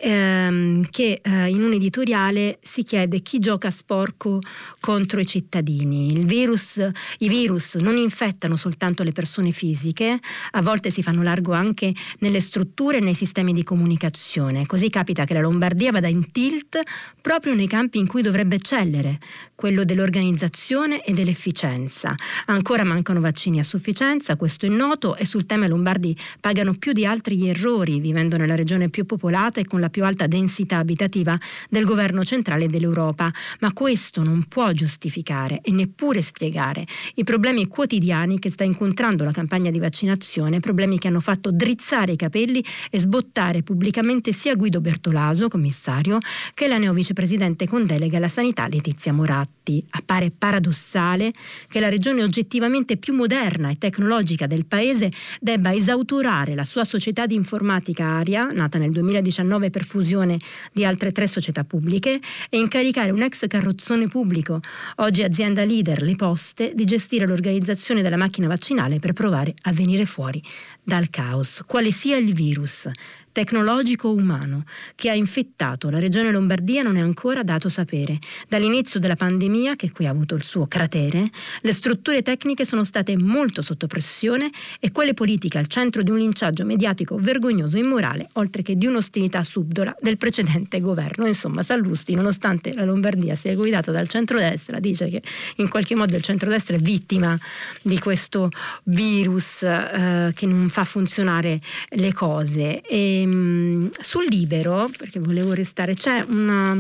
ehm, 0.01 0.89
che 0.91 1.21
eh, 1.23 1.49
in 1.49 1.63
un 1.63 1.73
editoriale 1.73 2.59
si 2.63 2.83
chiede 2.83 3.21
chi 3.21 3.39
gioca 3.39 3.71
sporco 3.71 4.41
contro 4.81 5.21
i 5.21 5.27
cittadini. 5.27 6.13
Virus, 6.25 6.77
I 7.19 7.29
virus 7.29 7.75
non 7.77 7.97
infettano 7.97 8.57
soltanto 8.57 9.03
le 9.03 9.13
persone 9.13 9.51
fisiche, 9.51 10.19
a 10.53 10.63
volte 10.63 10.91
si 10.91 11.03
fanno 11.03 11.23
largo 11.23 11.53
anche 11.53 11.93
nelle 12.21 12.41
strutture 12.41 12.99
e 12.99 13.01
nei 13.01 13.15
sistemi 13.15 13.53
di 13.53 13.63
comunicazione. 13.63 14.67
Così 14.67 14.91
capita 14.91 15.25
che 15.25 15.35
la 15.35 15.41
Lombardia 15.41 15.93
vada 15.93 16.09
in 16.09 16.31
tilt 16.31 16.81
proprio 17.21 17.55
nei 17.55 17.67
campi 17.67 17.99
in 17.99 18.07
cui 18.07 18.23
dovrebbe 18.23 18.57
eccellere, 18.57 19.19
quello 19.55 19.85
dell'organizzazione 19.85 21.05
e 21.05 21.13
dell'efficienza. 21.13 22.15
Ancora 22.47 22.85
mancano 22.85 23.21
vaccini 23.21 23.59
a 23.59 23.63
sufficienza, 23.63 24.37
questo 24.37 24.67
è 24.67 24.69
noto, 24.69 25.17
e 25.17 25.25
sul 25.25 25.47
tema 25.47 25.67
i 25.67 25.69
lombardi 25.69 26.17
pagano 26.41 26.75
più 26.75 26.93
di 26.93 27.05
altri 27.05 27.37
gli 27.37 27.49
errori, 27.49 28.01
vivendo 28.01 28.37
nella 28.37 28.55
regione 28.55 28.89
più 28.89 29.05
popolata 29.05 29.61
e 29.61 29.65
con 29.65 29.81
la 29.81 29.88
più 29.89 30.05
alta 30.05 30.27
densità 30.27 30.79
abitativa 30.79 31.39
del 31.69 31.85
governo 31.85 32.25
centrale 32.25 32.69
dell'Europa. 32.69 33.33
Ma 33.61 33.73
questo 33.73 34.23
non 34.23 34.45
può 34.45 34.71
giustificare 34.73 35.61
e 35.63 35.71
neppure 35.71 36.23
spiegare 36.23 36.87
i 37.15 37.25
problemi 37.25 37.67
quotidiani 37.67 38.39
che 38.39 38.51
sta 38.51 38.65
incontrando 38.65 39.25
la 39.25 39.33
campagna 39.33 39.71
di 39.71 39.79
vaccinazione, 39.79 40.61
problemi 40.61 40.99
che 40.99 41.09
hanno 41.09 41.21
fatto 41.21 41.51
drizzare 41.51 42.13
i 42.13 42.17
capelli 42.17 42.65
e 42.91 42.99
sbottare 42.99 43.63
pubblicamente 43.63 44.33
sia 44.33 44.55
Guido 44.55 44.81
Bertolaso, 44.81 45.49
commissario, 45.49 46.19
che 46.55 46.69
la 46.69 46.79
neovicepresidente 46.79 47.67
con 47.67 47.87
delega 47.87 48.17
alla 48.17 48.29
sanità 48.29 48.67
Letizia 48.69 49.13
Moratti 49.13 49.85
appare 49.91 50.31
paradossale 50.31 51.33
che 51.69 51.81
la 51.81 51.89
regione 51.89 52.23
oggettivamente 52.23 52.97
più 52.97 53.15
moderna 53.15 53.71
e 53.71 53.77
tecnologica 53.77 54.47
del 54.47 54.67
paese 54.67 55.11
debba 55.41 55.75
esautorare 55.75 56.55
la 56.55 56.65
sua 56.65 56.85
società 56.85 57.27
di 57.27 57.35
informatica 57.35 58.05
Aria, 58.05 58.49
nata 58.53 58.79
nel 58.79 58.91
2019 58.91 59.71
per 59.71 59.78
fusione 59.85 60.39
di 60.73 60.85
altre 60.85 61.13
tre 61.13 61.27
società 61.27 61.65
pubbliche, 61.65 62.21
e 62.49 62.59
incaricare 62.59 63.11
un 63.11 63.23
ex 63.23 63.47
carrozzone 63.47 64.09
pubblico, 64.09 64.61
oggi 64.97 65.23
azienda 65.23 65.65
leader, 65.65 66.03
le 66.03 66.17
poste, 66.17 66.73
di 66.75 66.85
gestire 66.85 67.27
l'organizzazione 67.27 68.03
della 68.03 68.17
macchina 68.17 68.49
vaccinale 68.49 68.99
per 68.99 69.13
provare 69.13 69.55
a 69.63 69.73
venire 69.73 70.05
fuori 70.05 70.43
dal 70.83 71.11
caos. 71.11 71.63
Quale 71.67 71.91
sia 71.93 72.17
il 72.17 72.33
virus, 72.33 72.89
tecnologico 73.33 74.11
umano 74.11 74.65
che 74.95 75.11
ha 75.11 75.15
infettato 75.15 75.91
la 75.91 75.99
regione 75.99 76.31
Lombardia 76.33 76.83
non 76.83 76.97
è 76.97 77.01
ancora 77.01 77.43
dato 77.43 77.69
sapere. 77.69 78.19
Dall'inizio 78.49 78.99
della 79.01 79.17
pandemia, 79.17 79.77
che 79.77 79.91
qui 79.91 80.07
ha 80.07 80.11
avuto 80.11 80.35
il 80.35 80.43
suo 80.43 80.67
cratere, 80.67 81.31
le 81.61 81.73
strutture 81.73 82.23
tecniche 82.23 82.65
sono 82.65 82.85
state 82.85 83.17
molto 83.17 83.63
sotto 83.63 83.87
pressione 83.87 84.51
e 84.81 84.91
quelle 84.93 85.15
politiche 85.15 85.59
al 85.59 85.67
centro 85.67 86.03
di 86.03 86.11
un 86.11 86.19
linciaggio 86.19 86.65
mediatico 86.65 87.17
vergognoso 87.17 87.77
e 87.77 87.81
immorale, 87.81 88.29
oltre 88.35 88.63
che 88.63 88.77
di 88.77 88.87
un'ostilità 88.87 89.43
subdola 89.43 89.95
del 90.01 90.17
precedente 90.17 90.81
governo. 90.81 91.27
Insomma, 91.27 91.63
Sallusti, 91.63 92.15
nonostante 92.15 92.73
la 92.75 92.85
Lombardia 92.85 93.35
sia 93.35 93.55
guidata 93.55 93.93
dal 93.93 94.09
centrodestra, 94.09 94.81
dice 94.81 95.09
che 95.09 95.23
in 95.57 95.69
qualche 95.69 95.95
modo 95.95 96.17
il 96.17 96.23
centrodestra 96.23 96.77
è 96.77 96.81
vittima 96.81 97.39
di 97.83 97.99
questo 97.99 98.51
virus 98.85 99.63
eh, 99.63 100.33
che 100.35 100.47
non 100.47 100.69
fa 100.69 100.85
funzionare 100.85 101.61
le 101.91 102.13
cose. 102.13 102.81
E, 102.83 103.27
ehm, 103.33 103.91
sul 103.99 104.27
libero, 104.29 104.91
perché 104.97 105.19
volevo 105.19 105.53
restare, 105.53 105.95
c'è 105.95 106.23
una, 106.29 106.77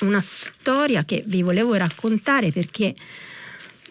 una 0.00 0.20
storia 0.20 1.04
che 1.04 1.22
vi 1.26 1.42
volevo 1.42 1.74
raccontare 1.74 2.50
perché 2.50 2.94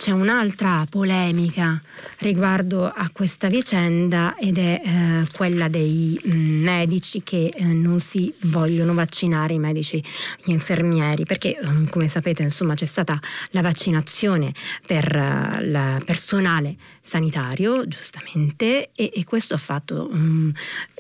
c'è 0.04 0.12
un'altra 0.12 0.86
polemica 0.90 1.82
riguardo 2.18 2.84
a 2.84 3.10
questa 3.14 3.48
vicenda 3.48 4.36
ed 4.36 4.58
è 4.58 4.82
eh, 4.84 5.26
quella 5.34 5.70
dei 5.70 6.20
mm, 6.28 6.62
medici 6.62 7.24
che 7.24 7.54
eh, 7.56 7.64
non 7.64 8.02
si 8.02 8.34
vogliono 8.42 8.94
vaccinare, 8.94 9.54
i 9.54 9.60
medici, 9.60 10.04
gli 10.44 10.52
infermieri, 10.52 11.24
perché 11.24 11.58
um, 11.62 11.88
come 11.88 12.10
sapete 12.10 12.44
insomma 12.44 12.74
c'è 12.74 12.86
stata 12.86 13.18
la 13.52 13.62
vaccinazione 13.62 14.54
per 14.86 15.06
il 15.62 16.02
personale 16.04 16.76
sanitario, 17.00 17.88
giustamente, 17.88 18.90
e, 18.94 19.10
e 19.14 19.24
questo 19.24 19.54
ha 19.54 19.58
fatto 19.58 20.10
um, 20.12 20.52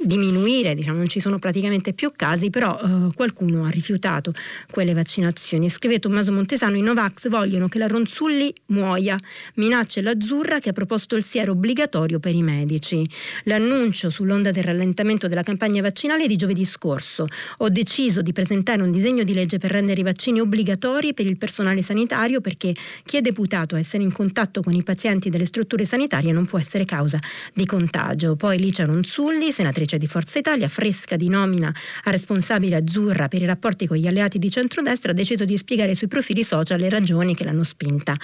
diminuire, 0.01 0.75
diciamo, 0.75 0.97
non 0.97 1.09
ci 1.09 1.19
sono 1.19 1.39
praticamente 1.39 1.91
più 1.91 2.13
casi, 2.15 2.49
però 2.49 2.79
uh, 2.81 3.11
qualcuno 3.13 3.65
ha 3.65 3.69
rifiutato 3.69 4.33
quelle 4.71 4.93
vaccinazioni. 4.93 5.69
Scrive 5.69 5.99
Tommaso 5.99 6.31
Montesano, 6.31 6.77
i 6.77 6.81
Novax 6.81 7.27
vogliono 7.27 7.67
che 7.67 7.79
la 7.79 7.87
Ronzulli 7.87 8.53
muoia 8.67 8.92
noia, 8.93 9.17
minacce 9.55 10.01
l'azzurra 10.01 10.59
che 10.59 10.69
ha 10.69 10.73
proposto 10.73 11.15
il 11.15 11.23
siero 11.23 11.53
obbligatorio 11.53 12.19
per 12.19 12.35
i 12.35 12.43
medici. 12.43 13.07
L'annuncio 13.43 14.09
sull'onda 14.09 14.51
del 14.51 14.63
rallentamento 14.63 15.27
della 15.27 15.43
campagna 15.43 15.81
vaccinale 15.81 16.27
di 16.27 16.35
giovedì 16.35 16.65
scorso. 16.65 17.27
Ho 17.57 17.69
deciso 17.69 18.21
di 18.21 18.31
presentare 18.31 18.81
un 18.81 18.91
disegno 18.91 19.23
di 19.23 19.33
legge 19.33 19.57
per 19.57 19.71
rendere 19.71 20.01
i 20.01 20.03
vaccini 20.03 20.39
obbligatori 20.39 21.13
per 21.13 21.25
il 21.25 21.37
personale 21.37 21.81
sanitario 21.81 22.41
perché 22.41 22.73
chi 23.03 23.17
è 23.17 23.21
deputato 23.21 23.75
a 23.75 23.79
essere 23.79 24.03
in 24.03 24.11
contatto 24.11 24.61
con 24.61 24.73
i 24.73 24.83
pazienti 24.83 25.29
delle 25.29 25.45
strutture 25.45 25.85
sanitarie 25.85 26.31
non 26.31 26.45
può 26.45 26.59
essere 26.59 26.85
causa 26.85 27.19
di 27.53 27.65
contagio. 27.65 28.35
Poi 28.35 28.59
Licia 28.59 28.85
Ronzulli, 28.85 29.51
senatrice 29.51 29.97
di 29.97 30.07
Forza 30.07 30.39
Italia, 30.39 30.67
fresca 30.67 31.15
di 31.15 31.29
nomina 31.29 31.73
a 32.03 32.11
responsabile 32.11 32.75
azzurra 32.75 33.27
per 33.27 33.41
i 33.41 33.45
rapporti 33.45 33.87
con 33.87 33.97
gli 33.97 34.07
alleati 34.07 34.37
di 34.37 34.49
centrodestra, 34.49 35.11
ha 35.11 35.15
deciso 35.15 35.45
di 35.45 35.57
spiegare 35.57 35.95
sui 35.95 36.07
profili 36.07 36.43
social 36.43 36.79
le 36.79 36.89
ragioni 36.89 37.35
che 37.35 37.43
l'hanno 37.43 37.63
spinta 37.63 38.15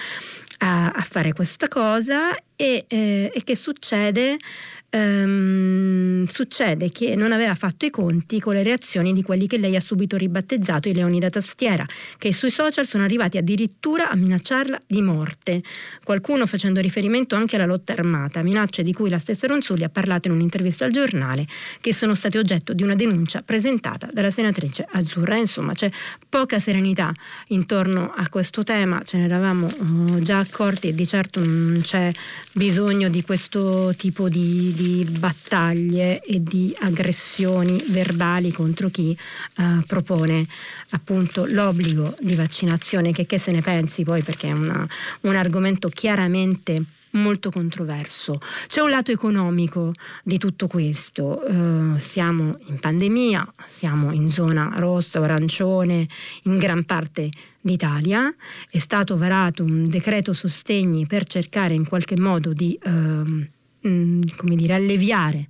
a, 0.60 0.90
a 0.90 1.02
fare 1.02 1.32
questa 1.32 1.68
cosa 1.68 2.34
e, 2.56 2.84
eh, 2.88 3.30
e 3.34 3.44
che 3.44 3.56
succede 3.56 4.36
ehm, 4.90 6.26
succede 6.26 6.90
che 6.90 7.14
non 7.14 7.32
aveva 7.32 7.54
fatto 7.54 7.86
i 7.86 7.90
conti 7.90 8.40
con 8.40 8.54
le 8.54 8.62
reazioni 8.62 9.12
di 9.12 9.22
quelli 9.22 9.46
che 9.46 9.58
lei 9.58 9.76
ha 9.76 9.80
subito 9.80 10.16
ribattezzato 10.16 10.88
i 10.88 10.94
leoni 10.94 11.18
da 11.18 11.30
tastiera, 11.30 11.86
che 12.18 12.32
sui 12.32 12.50
social 12.50 12.86
sono 12.86 13.04
arrivati 13.04 13.38
addirittura 13.38 14.10
a 14.10 14.16
minacciarla 14.16 14.78
di 14.86 15.00
morte. 15.00 15.62
Qualcuno 16.04 16.46
facendo 16.46 16.80
riferimento 16.80 17.34
anche 17.36 17.56
alla 17.56 17.66
lotta 17.66 17.92
armata, 17.92 18.42
minacce 18.42 18.82
di 18.82 18.92
cui 18.92 19.08
la 19.08 19.18
stessa 19.18 19.46
Ronzulli 19.46 19.84
ha 19.84 19.88
parlato 19.88 20.28
in 20.28 20.34
un'intervista 20.34 20.84
al 20.84 20.90
giornale, 20.90 21.46
che 21.80 21.94
sono 21.94 22.14
state 22.14 22.38
oggetto 22.38 22.72
di 22.72 22.82
una 22.82 22.94
denuncia 22.94 23.42
presentata 23.42 24.08
dalla 24.12 24.30
senatrice 24.30 24.86
Azzurra. 24.90 25.36
Insomma, 25.36 25.72
c'è 25.72 25.90
poca 26.28 26.58
serenità 26.58 27.12
intorno 27.48 28.12
a 28.14 28.28
questo 28.28 28.62
tema, 28.62 29.02
ce 29.04 29.18
ne 29.18 29.24
eravamo 29.24 29.66
uh, 29.66 30.20
già 30.20 30.38
accorti 30.38 30.88
e 30.88 30.94
di 30.94 31.06
certo 31.06 31.40
non 31.44 31.80
c'è 31.82 32.12
bisogno 32.52 33.08
di 33.08 33.22
questo 33.22 33.94
tipo 33.96 34.28
di 34.28 34.72
di 34.80 35.04
battaglie 35.18 36.22
e 36.22 36.42
di 36.42 36.74
aggressioni 36.80 37.78
verbali 37.88 38.50
contro 38.50 38.88
chi 38.88 39.14
eh, 39.56 39.82
propone 39.86 40.46
appunto 40.90 41.44
l'obbligo 41.44 42.14
di 42.18 42.34
vaccinazione, 42.34 43.12
che, 43.12 43.26
che 43.26 43.38
se 43.38 43.50
ne 43.50 43.60
pensi 43.60 44.04
poi 44.04 44.22
perché 44.22 44.48
è 44.48 44.52
una, 44.52 44.86
un 45.22 45.36
argomento 45.36 45.88
chiaramente 45.90 46.82
molto 47.10 47.50
controverso. 47.50 48.40
C'è 48.68 48.80
un 48.80 48.88
lato 48.88 49.10
economico 49.10 49.92
di 50.22 50.38
tutto 50.38 50.66
questo, 50.66 51.42
uh, 51.44 51.98
siamo 51.98 52.56
in 52.66 52.78
pandemia, 52.78 53.52
siamo 53.66 54.12
in 54.12 54.30
zona 54.30 54.72
rossa 54.76 55.20
arancione 55.20 56.06
in 56.44 56.56
gran 56.56 56.84
parte 56.84 57.28
d'Italia, 57.60 58.32
è 58.70 58.78
stato 58.78 59.16
varato 59.16 59.64
un 59.64 59.88
decreto 59.88 60.32
sostegni 60.32 61.06
per 61.06 61.26
cercare 61.26 61.74
in 61.74 61.86
qualche 61.86 62.16
modo 62.16 62.52
di 62.52 62.78
uh, 63.80 64.20
come 64.36 64.56
dire, 64.56 64.74
alleviare 64.74 65.48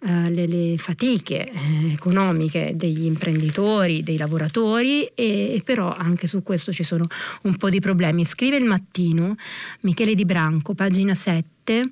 Uh, 0.00 0.30
le, 0.30 0.46
le, 0.46 0.78
fatiche 0.78 1.50
eh, 1.50 1.92
economiche 1.92 2.70
degli 2.76 3.04
imprenditori, 3.04 4.04
dei 4.04 4.16
lavoratori 4.16 5.04
e, 5.06 5.54
e, 5.54 5.62
però 5.64 5.92
anche 5.92 6.28
su 6.28 6.44
questo 6.44 6.72
ci 6.72 6.84
sono 6.84 7.04
un 7.42 7.56
po' 7.56 7.68
di 7.68 7.80
problemi. 7.80 8.24
Scrive 8.24 8.58
il 8.58 8.64
mattino 8.64 9.34
Michele 9.80 10.14
Di 10.14 10.24
Branco, 10.24 10.74
pagina 10.74 11.16
7 11.16 11.90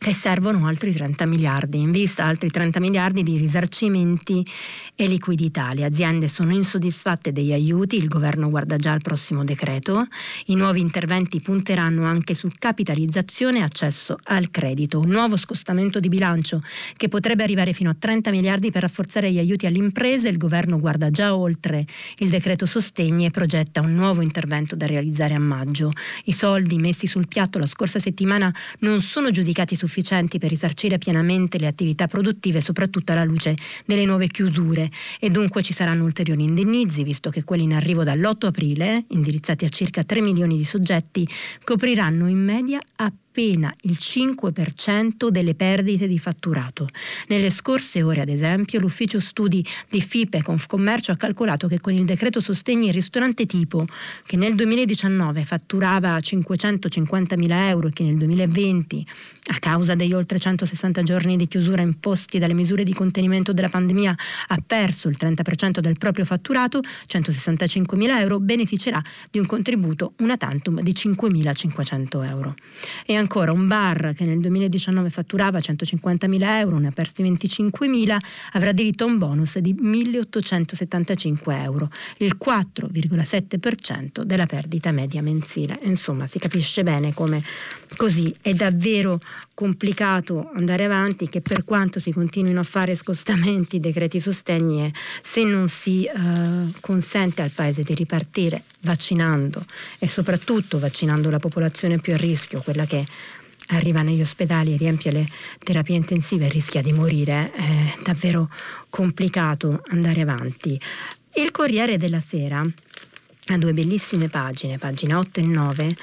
che 0.00 0.14
servono 0.14 0.66
altri 0.66 0.94
30 0.94 1.26
miliardi, 1.26 1.78
in 1.78 1.90
vista 1.90 2.24
altri 2.24 2.48
30 2.48 2.80
miliardi 2.80 3.22
di 3.22 3.36
risarcimenti 3.36 4.42
e 4.96 5.06
liquidità. 5.06 5.74
Le 5.74 5.84
aziende 5.84 6.26
sono 6.26 6.54
insoddisfatte 6.54 7.32
degli 7.32 7.52
aiuti, 7.52 7.96
il 7.96 8.08
governo 8.08 8.48
guarda 8.48 8.78
già 8.78 8.92
al 8.92 9.02
prossimo 9.02 9.44
decreto, 9.44 10.06
i 10.46 10.54
nuovi 10.54 10.80
interventi 10.80 11.42
punteranno 11.42 12.06
anche 12.06 12.32
su 12.32 12.48
capitalizzazione 12.58 13.58
e 13.58 13.62
accesso 13.62 14.16
al 14.24 14.50
credito, 14.50 15.00
un 15.00 15.10
nuovo 15.10 15.36
scostamento 15.36 16.00
di 16.00 16.08
bilancio 16.08 16.60
che 16.96 17.08
potrebbe 17.08 17.42
arrivare 17.42 17.74
fino 17.74 17.90
a 17.90 17.96
30 17.98 18.30
miliardi 18.30 18.70
per 18.70 18.80
rafforzare 18.80 19.30
gli 19.30 19.38
aiuti 19.38 19.66
alle 19.66 19.76
imprese, 19.76 20.28
il 20.28 20.38
governo 20.38 20.78
guarda 20.78 21.10
già 21.10 21.36
oltre 21.36 21.84
il 22.20 22.30
decreto 22.30 22.64
sostegni 22.64 23.26
e 23.26 23.30
progetta 23.30 23.82
un 23.82 23.92
nuovo 23.92 24.22
intervento 24.22 24.74
da 24.74 24.86
realizzare 24.86 25.34
a 25.34 25.38
maggio. 25.38 25.92
I 26.24 26.32
soldi 26.32 26.78
messi 26.78 27.06
sul 27.06 27.28
piatto 27.28 27.58
la 27.58 27.66
scorsa 27.66 27.98
settimana 27.98 28.50
non 28.78 29.02
sono 29.02 29.30
giudicati 29.30 29.74
sufficienti 29.74 29.88
sufficienti 29.90 30.38
per 30.38 30.50
risarcire 30.50 30.98
pienamente 30.98 31.58
le 31.58 31.66
attività 31.66 32.06
produttive, 32.06 32.60
soprattutto 32.60 33.10
alla 33.10 33.24
luce 33.24 33.56
delle 33.84 34.04
nuove 34.04 34.28
chiusure. 34.28 34.88
E 35.18 35.30
dunque 35.30 35.62
ci 35.62 35.72
saranno 35.72 36.04
ulteriori 36.04 36.44
indennizzi, 36.44 37.02
visto 37.02 37.28
che 37.30 37.42
quelli 37.42 37.64
in 37.64 37.74
arrivo 37.74 38.04
dall'8 38.04 38.46
aprile, 38.46 39.04
indirizzati 39.08 39.64
a 39.64 39.68
circa 39.68 40.04
3 40.04 40.20
milioni 40.20 40.56
di 40.56 40.64
soggetti, 40.64 41.28
copriranno 41.64 42.28
in 42.28 42.38
media 42.38 42.78
appena 42.96 43.29
appena 43.30 43.72
il 43.82 43.96
5% 43.98 45.28
delle 45.28 45.54
perdite 45.54 46.08
di 46.08 46.18
fatturato. 46.18 46.88
Nelle 47.28 47.50
scorse 47.50 48.02
ore, 48.02 48.20
ad 48.20 48.28
esempio, 48.28 48.80
l'ufficio 48.80 49.20
studi 49.20 49.64
di 49.88 50.00
FIPE 50.00 50.42
Confcommercio 50.42 51.12
ha 51.12 51.16
calcolato 51.16 51.68
che 51.68 51.78
con 51.78 51.94
il 51.94 52.04
decreto 52.04 52.40
sostegni 52.40 52.88
il 52.88 52.92
ristorante 52.92 53.46
tipo, 53.46 53.86
che 54.26 54.36
nel 54.36 54.56
2019 54.56 55.44
fatturava 55.44 56.18
550 56.18 57.36
mila 57.36 57.68
euro 57.68 57.88
e 57.88 57.92
che 57.92 58.02
nel 58.02 58.16
2020, 58.16 59.06
a 59.52 59.58
causa 59.60 59.94
degli 59.94 60.12
oltre 60.12 60.40
160 60.40 61.02
giorni 61.04 61.36
di 61.36 61.46
chiusura 61.46 61.82
imposti 61.82 62.40
dalle 62.40 62.54
misure 62.54 62.82
di 62.82 62.92
contenimento 62.92 63.52
della 63.52 63.68
pandemia, 63.68 64.14
ha 64.48 64.58
perso 64.66 65.08
il 65.08 65.16
30% 65.18 65.78
del 65.78 65.96
proprio 65.98 66.24
fatturato, 66.24 66.80
165 67.06 67.96
mila 67.96 68.20
euro, 68.20 68.40
beneficerà 68.40 69.00
di 69.30 69.38
un 69.38 69.46
contributo 69.46 70.14
una 70.18 70.36
tantum 70.36 70.80
di 70.80 70.90
5.500 70.92 72.26
euro. 72.26 72.54
E 73.06 73.19
ancora 73.20 73.52
un 73.52 73.66
bar 73.66 74.12
che 74.14 74.24
nel 74.24 74.40
2019 74.40 75.10
fatturava 75.10 75.58
150.000 75.58 76.42
euro, 76.58 76.78
ne 76.78 76.88
ha 76.88 76.90
persi 76.90 77.22
25.000, 77.22 78.16
avrà 78.52 78.72
diritto 78.72 79.04
a 79.04 79.06
un 79.06 79.18
bonus 79.18 79.58
di 79.58 79.74
1.875 79.74 81.62
euro, 81.62 81.90
il 82.18 82.36
4,7% 82.42 84.22
della 84.22 84.46
perdita 84.46 84.90
media 84.90 85.22
mensile. 85.22 85.78
Insomma, 85.82 86.26
si 86.26 86.38
capisce 86.38 86.82
bene 86.82 87.14
come 87.14 87.42
così 87.96 88.34
è 88.40 88.54
davvero 88.54 89.18
complicato 89.54 90.50
andare 90.54 90.84
avanti, 90.84 91.28
che 91.28 91.42
per 91.42 91.64
quanto 91.64 92.00
si 92.00 92.12
continuino 92.12 92.60
a 92.60 92.64
fare 92.64 92.96
scostamenti, 92.96 93.78
decreti 93.78 94.18
sostegni, 94.18 94.90
se 95.22 95.44
non 95.44 95.68
si 95.68 96.04
eh, 96.04 96.12
consente 96.80 97.42
al 97.42 97.50
Paese 97.50 97.82
di 97.82 97.94
ripartire 97.94 98.62
vaccinando 98.82 99.64
e 99.98 100.08
soprattutto 100.08 100.78
vaccinando 100.78 101.28
la 101.28 101.38
popolazione 101.38 101.98
più 101.98 102.14
a 102.14 102.16
rischio, 102.16 102.60
quella 102.62 102.86
che 102.86 103.04
arriva 103.76 104.02
negli 104.02 104.20
ospedali 104.20 104.74
e 104.74 104.76
riempie 104.76 105.12
le 105.12 105.28
terapie 105.58 105.96
intensive 105.96 106.46
e 106.46 106.48
rischia 106.48 106.82
di 106.82 106.92
morire, 106.92 107.50
è 107.52 107.94
davvero 108.02 108.48
complicato 108.88 109.82
andare 109.88 110.20
avanti. 110.20 110.80
Il 111.34 111.50
Corriere 111.50 111.96
della 111.96 112.20
Sera 112.20 112.64
ha 113.46 113.58
due 113.58 113.72
bellissime 113.72 114.28
pagine, 114.28 114.78
pagina 114.78 115.18
8 115.18 115.40
e 115.40 115.42
9, 115.42 115.96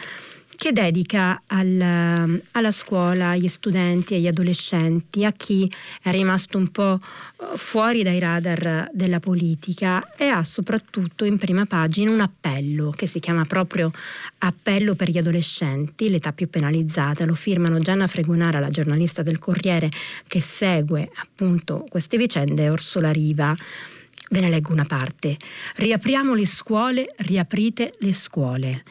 che 0.57 0.73
dedica 0.73 1.43
al, 1.45 2.41
alla 2.51 2.71
scuola, 2.71 3.29
agli 3.29 3.47
studenti, 3.47 4.15
agli 4.15 4.27
adolescenti, 4.27 5.23
a 5.23 5.31
chi 5.31 5.71
è 6.01 6.09
rimasto 6.09 6.57
un 6.57 6.69
po' 6.69 6.99
eh, 6.99 7.57
fuori 7.57 8.01
dai 8.01 8.17
radar 8.17 8.89
della 8.91 9.19
politica 9.19 10.15
e 10.15 10.25
ha 10.25 10.43
soprattutto 10.43 11.25
in 11.25 11.37
prima 11.37 11.65
pagina 11.65 12.09
un 12.09 12.21
appello 12.21 12.89
che 12.89 13.05
si 13.05 13.19
chiama 13.19 13.45
proprio 13.45 13.91
Appello 14.39 14.95
per 14.95 15.09
gli 15.09 15.17
adolescenti, 15.17 16.09
l'età 16.09 16.31
più 16.31 16.49
penalizzata. 16.49 17.25
Lo 17.25 17.35
firmano 17.35 17.79
Gianna 17.79 18.07
Fregonara, 18.07 18.59
la 18.59 18.69
giornalista 18.69 19.21
del 19.23 19.39
Corriere 19.39 19.89
che 20.27 20.41
segue 20.41 21.09
appunto 21.15 21.85
queste 21.87 22.17
vicende, 22.17 22.63
e 22.63 22.69
Orsola 22.69 23.11
Riva. 23.11 23.55
Ve 24.29 24.39
ne 24.39 24.49
leggo 24.49 24.73
una 24.73 24.85
parte. 24.85 25.37
Riapriamo 25.75 26.33
le 26.33 26.45
scuole, 26.45 27.13
riaprite 27.17 27.93
le 27.99 28.13
scuole. 28.13 28.83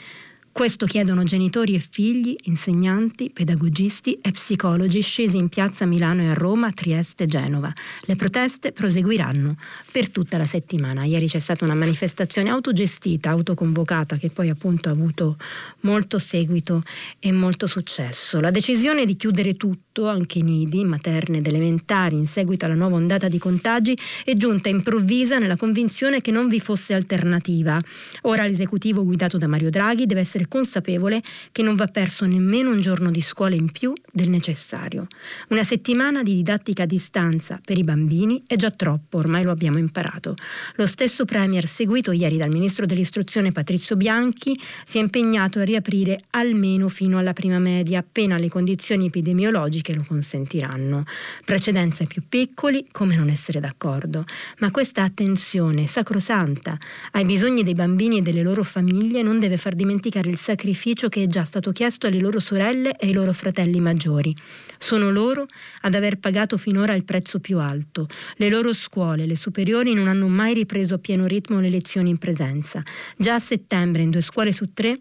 Questo 0.57 0.87
chiedono 0.87 1.23
genitori 1.23 1.75
e 1.75 1.79
figli, 1.79 2.35
insegnanti, 2.45 3.29
pedagogisti 3.29 4.15
e 4.15 4.31
psicologi 4.31 5.03
scesi 5.03 5.37
in 5.37 5.51
piazza 5.51 5.85
Milano 5.85 6.23
e 6.23 6.29
a 6.29 6.33
Roma, 6.33 6.73
Trieste 6.73 7.25
e 7.25 7.27
Genova. 7.27 7.71
Le 8.07 8.17
proteste 8.17 8.73
proseguiranno 8.73 9.57
per 9.93 10.09
tutta 10.09 10.39
la 10.39 10.47
settimana. 10.47 11.05
Ieri 11.05 11.27
c'è 11.27 11.41
stata 11.41 11.67
una 11.67 11.75
manifestazione 11.75 12.49
autogestita, 12.49 13.29
autoconvocata, 13.29 14.17
che 14.17 14.31
poi 14.31 14.49
appunto 14.49 14.89
ha 14.89 14.93
avuto 14.93 15.37
molto 15.81 16.19
seguito 16.19 16.83
e 17.19 17.33
molto 17.33 17.67
successo. 17.67 18.41
La 18.41 18.51
decisione 18.51 19.05
di 19.05 19.15
chiudere 19.15 19.57
tutto, 19.57 20.09
anche 20.09 20.39
i 20.39 20.43
nidi, 20.43 20.85
materne 20.85 21.37
ed 21.37 21.47
elementari, 21.47 22.17
in 22.17 22.27
seguito 22.27 22.65
alla 22.65 22.75
nuova 22.75 22.97
ondata 22.97 23.29
di 23.29 23.39
contagi, 23.39 23.97
è 24.25 24.33
giunta 24.33 24.71
improvvisa 24.71 25.39
nella 25.39 25.57
convinzione 25.57 26.23
che 26.23 26.31
non 26.31 26.49
vi 26.49 26.61
fosse 26.61 26.95
alternativa. 26.95 27.79
Ora 28.23 28.47
l'esecutivo 28.47 29.05
guidato 29.05 29.37
da 29.37 29.47
Mario 29.47 29.69
Draghi 29.69 30.07
deve 30.07 30.21
essere 30.21 30.45
consapevole 30.49 31.23
che 31.53 31.63
non 31.63 31.77
va 31.77 31.87
perso 31.87 32.25
nemmeno 32.27 32.71
un 32.71 32.81
giorno 32.81 33.11
di 33.11 33.21
scuola 33.21 33.55
in 33.55 33.71
più 33.71 33.93
del 34.13 34.31
necessario. 34.31 35.07
Una 35.49 35.65
settimana 35.65 36.23
di 36.23 36.35
didattica 36.35 36.85
a 36.85 36.87
distanza 36.87 37.61
per 37.65 37.79
i 37.79 37.85
bambini 37.85 38.43
è 38.47 38.57
già 38.57 38.71
troppo, 38.71 39.19
ormai 39.19 39.43
lo 39.43 39.51
abbiamo 39.51 39.79
imparato. 39.79 40.35
Lo 40.77 40.87
stesso 40.87 41.25
Premier, 41.25 41.67
seguito 41.67 42.13
ieri 42.13 42.37
dal 42.37 42.51
Ministro 42.51 42.87
dell'Istruzione 42.87 43.53
Patrizio 43.53 43.97
Bianchi, 43.97 44.59
si 44.85 44.99
è 44.99 45.01
impegnato 45.01 45.59
a 45.59 45.65
riaprire 45.65 46.21
almeno 46.31 46.89
fino 46.89 47.19
alla 47.19 47.33
prima 47.33 47.59
media, 47.59 47.99
appena 47.99 48.37
le 48.37 48.49
condizioni 48.49 49.07
epidemiologiche 49.07 49.95
lo 49.95 50.05
consentiranno. 50.07 51.05
Precedenza 51.45 52.03
ai 52.03 52.09
più 52.09 52.23
piccoli, 52.29 52.87
come 52.91 53.17
non 53.17 53.29
essere 53.29 53.61
d'accordo. 53.61 54.25
Ma 54.59 54.71
questa 54.71 55.03
attenzione 55.03 55.87
sacrosanta 55.87 56.79
ai 57.13 57.25
bisogni 57.25 57.63
dei 57.63 57.75
bambini 57.75 58.19
e 58.19 58.23
delle 58.23 58.43
loro 58.43 58.63
famiglie 58.63 59.23
non 59.23 59.39
deve 59.39 59.57
far 59.57 59.75
dimenticare 59.75 60.29
il 60.37 60.43
sacrificio 60.43 61.09
che 61.09 61.23
è 61.23 61.27
già 61.27 61.45
stato 61.45 61.73
chiesto 61.73 62.07
alle 62.07 62.21
loro 62.21 62.39
sorelle 62.39 62.95
e 62.99 63.07
ai 63.07 63.13
loro 63.15 63.33
fratelli 63.33 63.81
maggiori. 63.81 64.37
Sono 64.79 65.11
loro 65.11 65.47
ad 65.81 65.95
aver 65.95 66.19
pagato 66.19 66.59
finora 66.59 66.93
il 66.93 67.05
prezzo 67.05 67.41
più 67.41 67.59
alto. 67.59 68.07
Le 68.37 68.51
loro 68.51 68.75
scuole, 68.75 69.25
le 69.25 69.35
superiori, 69.35 69.95
non 69.95 70.09
hanno 70.09 70.29
mai 70.29 70.53
ripreso 70.53 70.97
a 70.97 70.99
pieno 70.99 71.27
ritmo 71.27 71.59
le 71.59 71.71
lezioni 71.71 72.11
in 72.11 72.19
presenza. 72.19 72.83
Già 73.17 73.35
a 73.35 73.39
settembre, 73.39 74.03
in 74.03 74.11
due 74.11 74.21
scuole 74.21 74.53
su 74.53 74.73
tre, 74.75 74.99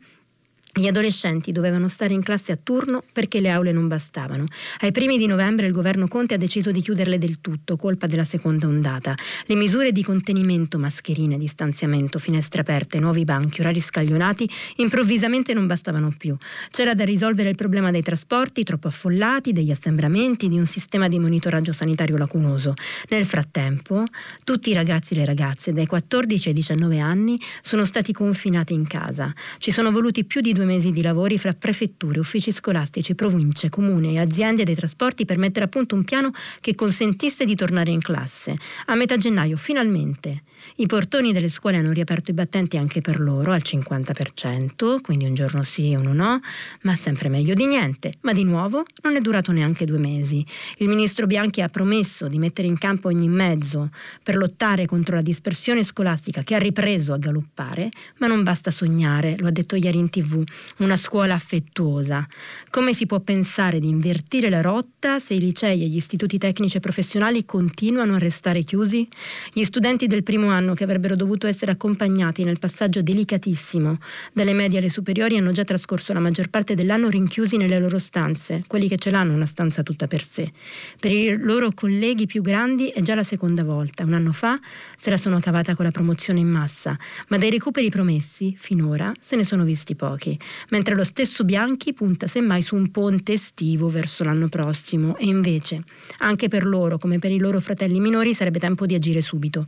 gli 0.77 0.88
adolescenti 0.88 1.53
dovevano 1.53 1.88
stare 1.88 2.13
in 2.13 2.21
classe 2.21 2.51
a 2.51 2.57
turno 2.61 3.01
perché 3.13 3.39
le 3.39 3.49
aule 3.49 3.71
non 3.71 3.88
bastavano. 3.88 4.43
Ai 4.81 4.91
primi 4.91 5.17
di 5.17 5.25
novembre 5.25 5.67
il 5.67 5.71
governo 5.71 6.09
Conte 6.09 6.33
ha 6.33 6.38
deciso 6.38 6.71
di 6.71 6.81
chiuderle 6.81 7.17
del 7.17 7.39
tutto, 7.39 7.77
colpa 7.77 8.07
della 8.07 8.25
seconda 8.25 8.67
ondata. 8.67 9.15
Le 9.45 9.55
misure 9.55 9.93
di 9.93 10.03
contenimento, 10.03 10.77
mascherine, 10.77 11.38
distanziamento, 11.38 12.19
finestre 12.19 12.59
aperte, 12.59 12.99
nuovi 12.99 13.23
banchi, 13.23 13.61
orari 13.61 13.79
scaglionati, 13.79 14.49
improvvisamente 14.75 15.53
non 15.53 15.65
bastavano 15.65 16.13
più. 16.17 16.35
C'era 16.71 16.93
da 16.93 17.05
risolvere 17.05 17.47
il 17.47 17.55
problema 17.55 17.89
dei 17.89 18.01
trasporti 18.01 18.63
troppo 18.63 18.89
affollati, 18.89 19.53
degli 19.53 19.71
assembramenti, 19.71 20.49
di 20.49 20.59
un 20.59 20.65
sistema 20.65 21.07
di 21.07 21.19
monitoraggio 21.19 21.71
sanitario 21.71 22.17
lacunoso. 22.17 22.73
Nel 23.07 23.23
frattempo, 23.23 24.03
tutti 24.43 24.71
i 24.71 24.73
ragazzi 24.73 25.13
e 25.13 25.17
le 25.17 25.25
ragazze 25.25 25.71
dai 25.71 25.85
14 25.85 26.49
ai 26.49 26.53
19 26.53 26.99
anni 26.99 27.39
sono 27.61 27.85
stati 27.85 28.11
confinati 28.11 28.73
in 28.73 28.85
casa. 28.85 29.33
Ci 29.57 29.71
sono 29.71 29.89
voluti 29.89 30.25
più 30.25 30.41
di 30.41 30.51
due 30.51 30.63
mesi 30.65 30.91
di 30.91 31.01
lavori 31.01 31.38
fra 31.38 31.54
prefetture, 31.54 32.19
uffici 32.19 32.51
scolastici, 32.51 33.15
province, 33.15 33.69
comune 33.69 34.12
e 34.12 34.19
aziende 34.19 34.63
dei 34.63 34.75
trasporti 34.75 35.23
per 35.23 35.38
mettere 35.38 35.65
a 35.65 35.67
punto 35.69 35.95
un 35.95 36.04
piano 36.04 36.32
che 36.60 36.75
consentisse 36.75 37.45
di 37.45 37.56
tornare 37.56 37.91
in 37.91 38.01
classe. 38.01 38.58
A 38.88 38.95
metà 38.95 39.15
gennaio, 39.15 39.56
finalmente, 39.56 40.43
I 40.78 40.88
portoni 40.88 41.32
delle 41.32 41.47
scuole 41.47 41.78
hanno 41.78 41.91
riaperto 41.93 42.32
i 42.32 42.34
battenti 42.34 42.75
anche 42.75 42.99
per 42.99 43.21
loro 43.21 43.54
al 43.54 43.62
50%, 43.63 44.99
quindi 45.01 45.25
un 45.25 45.34
giorno 45.34 45.63
sì 45.63 45.91
e 45.91 45.95
uno 45.95 46.12
no, 46.12 46.41
ma 46.82 46.95
sempre 46.95 47.30
meglio 47.30 47.54
di 47.54 47.65
niente. 47.65 48.15
Ma 48.21 48.34
di 48.34 48.43
nuovo 48.43 48.84
non 49.04 49.15
è 49.15 49.21
durato 49.21 49.54
neanche 49.54 49.86
due 49.86 49.99
mesi. 49.99 50.45
Il 50.80 50.89
ministro 50.89 51.28
Bianchi 51.28 51.62
ha 51.62 51.69
promesso 51.69 52.28
di 52.28 52.38
mettere 52.39 52.67
in 52.67 52.78
campo 52.78 53.08
ogni 53.08 53.30
mezzo 53.30 53.89
per 54.21 54.36
lottare 54.36 54.86
contro 54.86 55.15
la 55.15 55.21
dispersione 55.21 55.84
scolastica 55.84 56.43
che 56.43 56.56
ha 56.56 56.60
ripreso 56.60 57.13
a 57.13 57.17
galoppare, 57.17 57.89
ma 58.17 58.28
non 58.28 58.43
basta 58.43 58.69
sognare, 58.69 59.36
lo 59.39 59.47
ha 59.47 59.51
detto 59.51 59.78
ieri 59.78 59.97
in 59.97 60.10
tv, 60.10 60.43
una 60.80 60.97
scuola 60.97 61.36
affettuosa. 61.36 62.28
Come 62.69 62.93
si 62.93 63.06
può 63.06 63.21
pensare 63.21 63.80
di 63.80 63.88
invertire 63.88 64.49
la 64.49 64.62
rotta 64.62 65.19
se 65.19 65.36
i 65.36 65.39
licei 65.39 65.84
e 65.84 65.88
gli 65.88 65.95
istituti 65.95 66.38
tecnici 66.38 66.78
e 66.78 66.82
professionali 66.82 67.45
continuano 67.45 68.15
a 68.15 68.17
restare 68.17 68.63
chiusi? 68.63 69.08
Gli 69.54 69.63
studenti 69.63 70.08
del 70.08 70.23
primo 70.23 70.49
anno 70.49 70.55
che 70.74 70.84
avrebbero 70.84 71.15
dovuto 71.15 71.48
essere 71.48 71.72
accompagnati 71.72 72.44
nel 72.44 72.60
passaggio 72.60 73.02
delicatissimo 73.02 73.98
dalle 74.32 74.54
medie 74.54 74.80
alle 74.80 74.89
superiori 74.89 75.38
hanno 75.38 75.52
già 75.52 75.63
trascorso 75.63 76.13
la 76.13 76.20
maggior 76.20 76.50
parte 76.50 76.76
dell'anno 76.76 77.10
rinchiusi 77.10 77.58
nelle 77.58 77.78
loro 77.80 77.98
stanze, 77.98 78.63
quelli 78.68 78.88
che 78.88 78.98
ce 78.98 79.12
l'hanno 79.12 79.34
una 79.34 79.46
stanza 79.46 79.84
tutta 79.84 80.08
per 80.08 80.24
sé. 80.24 80.52
Per 81.00 81.12
i 81.12 81.38
loro 81.38 81.72
colleghi 81.74 82.26
più 82.26 82.41
grandi 82.41 82.88
è 82.88 83.02
già 83.02 83.15
la 83.15 83.24
seconda 83.24 83.63
volta. 83.63 84.04
Un 84.04 84.13
anno 84.13 84.32
fa 84.32 84.60
se 84.96 85.10
la 85.10 85.18
sono 85.18 85.39
cavata 85.39 85.76
con 85.76 85.84
la 85.84 85.91
promozione 85.91 86.39
in 86.39 86.48
massa, 86.48 86.98
ma 87.28 87.38
dei 87.38 87.50
recuperi 87.50 87.89
promessi, 87.89 88.54
finora, 88.58 89.12
se 89.20 89.36
ne 89.36 89.44
sono 89.44 89.63
visti 89.63 89.96
pochi, 89.96 90.39
mentre 90.70 90.96
lo 90.96 91.04
stesso 91.04 91.44
Bianchi 91.44 91.94
punta 91.94 92.28
semmai 92.28 92.62
su 92.62 92.76
un 92.76 92.91
ponte 92.91 93.34
estivo 93.34 93.89
verso 93.89 94.24
l'anno 94.24 94.48
prossimo 94.48 95.18
e 95.18 95.26
invece, 95.26 95.84
anche 96.20 96.48
per 96.48 96.65
loro 96.65 96.98
come 96.98 97.20
per 97.20 97.32
i 97.32 97.39
loro 97.39 97.60
fratelli 97.60 98.00
minori, 98.00 98.34
sarebbe 98.34 98.60
tempo 98.60 98.86
di 98.86 98.96
agire 98.96 99.22
subito. 99.22 99.68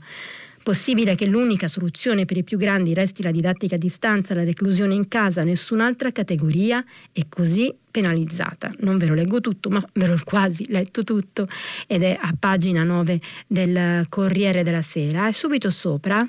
Possibile 0.67 1.15
che 1.15 1.25
l'unica 1.25 1.69
soluzione 1.69 2.25
per 2.25 2.36
i 2.36 2.43
più 2.43 2.58
grandi 2.58 2.93
resti 2.93 3.23
la 3.23 3.32
didattica 3.32 3.75
a 3.75 3.77
distanza, 3.77 4.36
la 4.36 4.43
reclusione 4.43 4.95
in 4.95 5.08
casa, 5.08 5.45
nessun'altra 5.45 6.12
categoria 6.12 6.84
è 7.13 7.21
così 7.30 7.73
penalizzata. 7.89 8.73
Non 8.80 8.97
ve 8.97 9.06
lo 9.06 9.13
leggo 9.13 9.39
tutto, 9.39 9.69
ma 9.69 9.82
ve 9.93 10.08
l'ho 10.08 10.19
quasi 10.25 10.65
letto 10.67 11.03
tutto 11.03 11.47
ed 11.88 12.03
è 12.03 12.17
a 12.19 12.36
pagina 12.38 12.84
9 12.84 13.21
del 13.47 14.08
Corriere 14.10 14.63
della 14.63 14.82
Sera 14.82 15.30
e 15.30 15.32
subito 15.32 15.71
sopra 15.71 16.27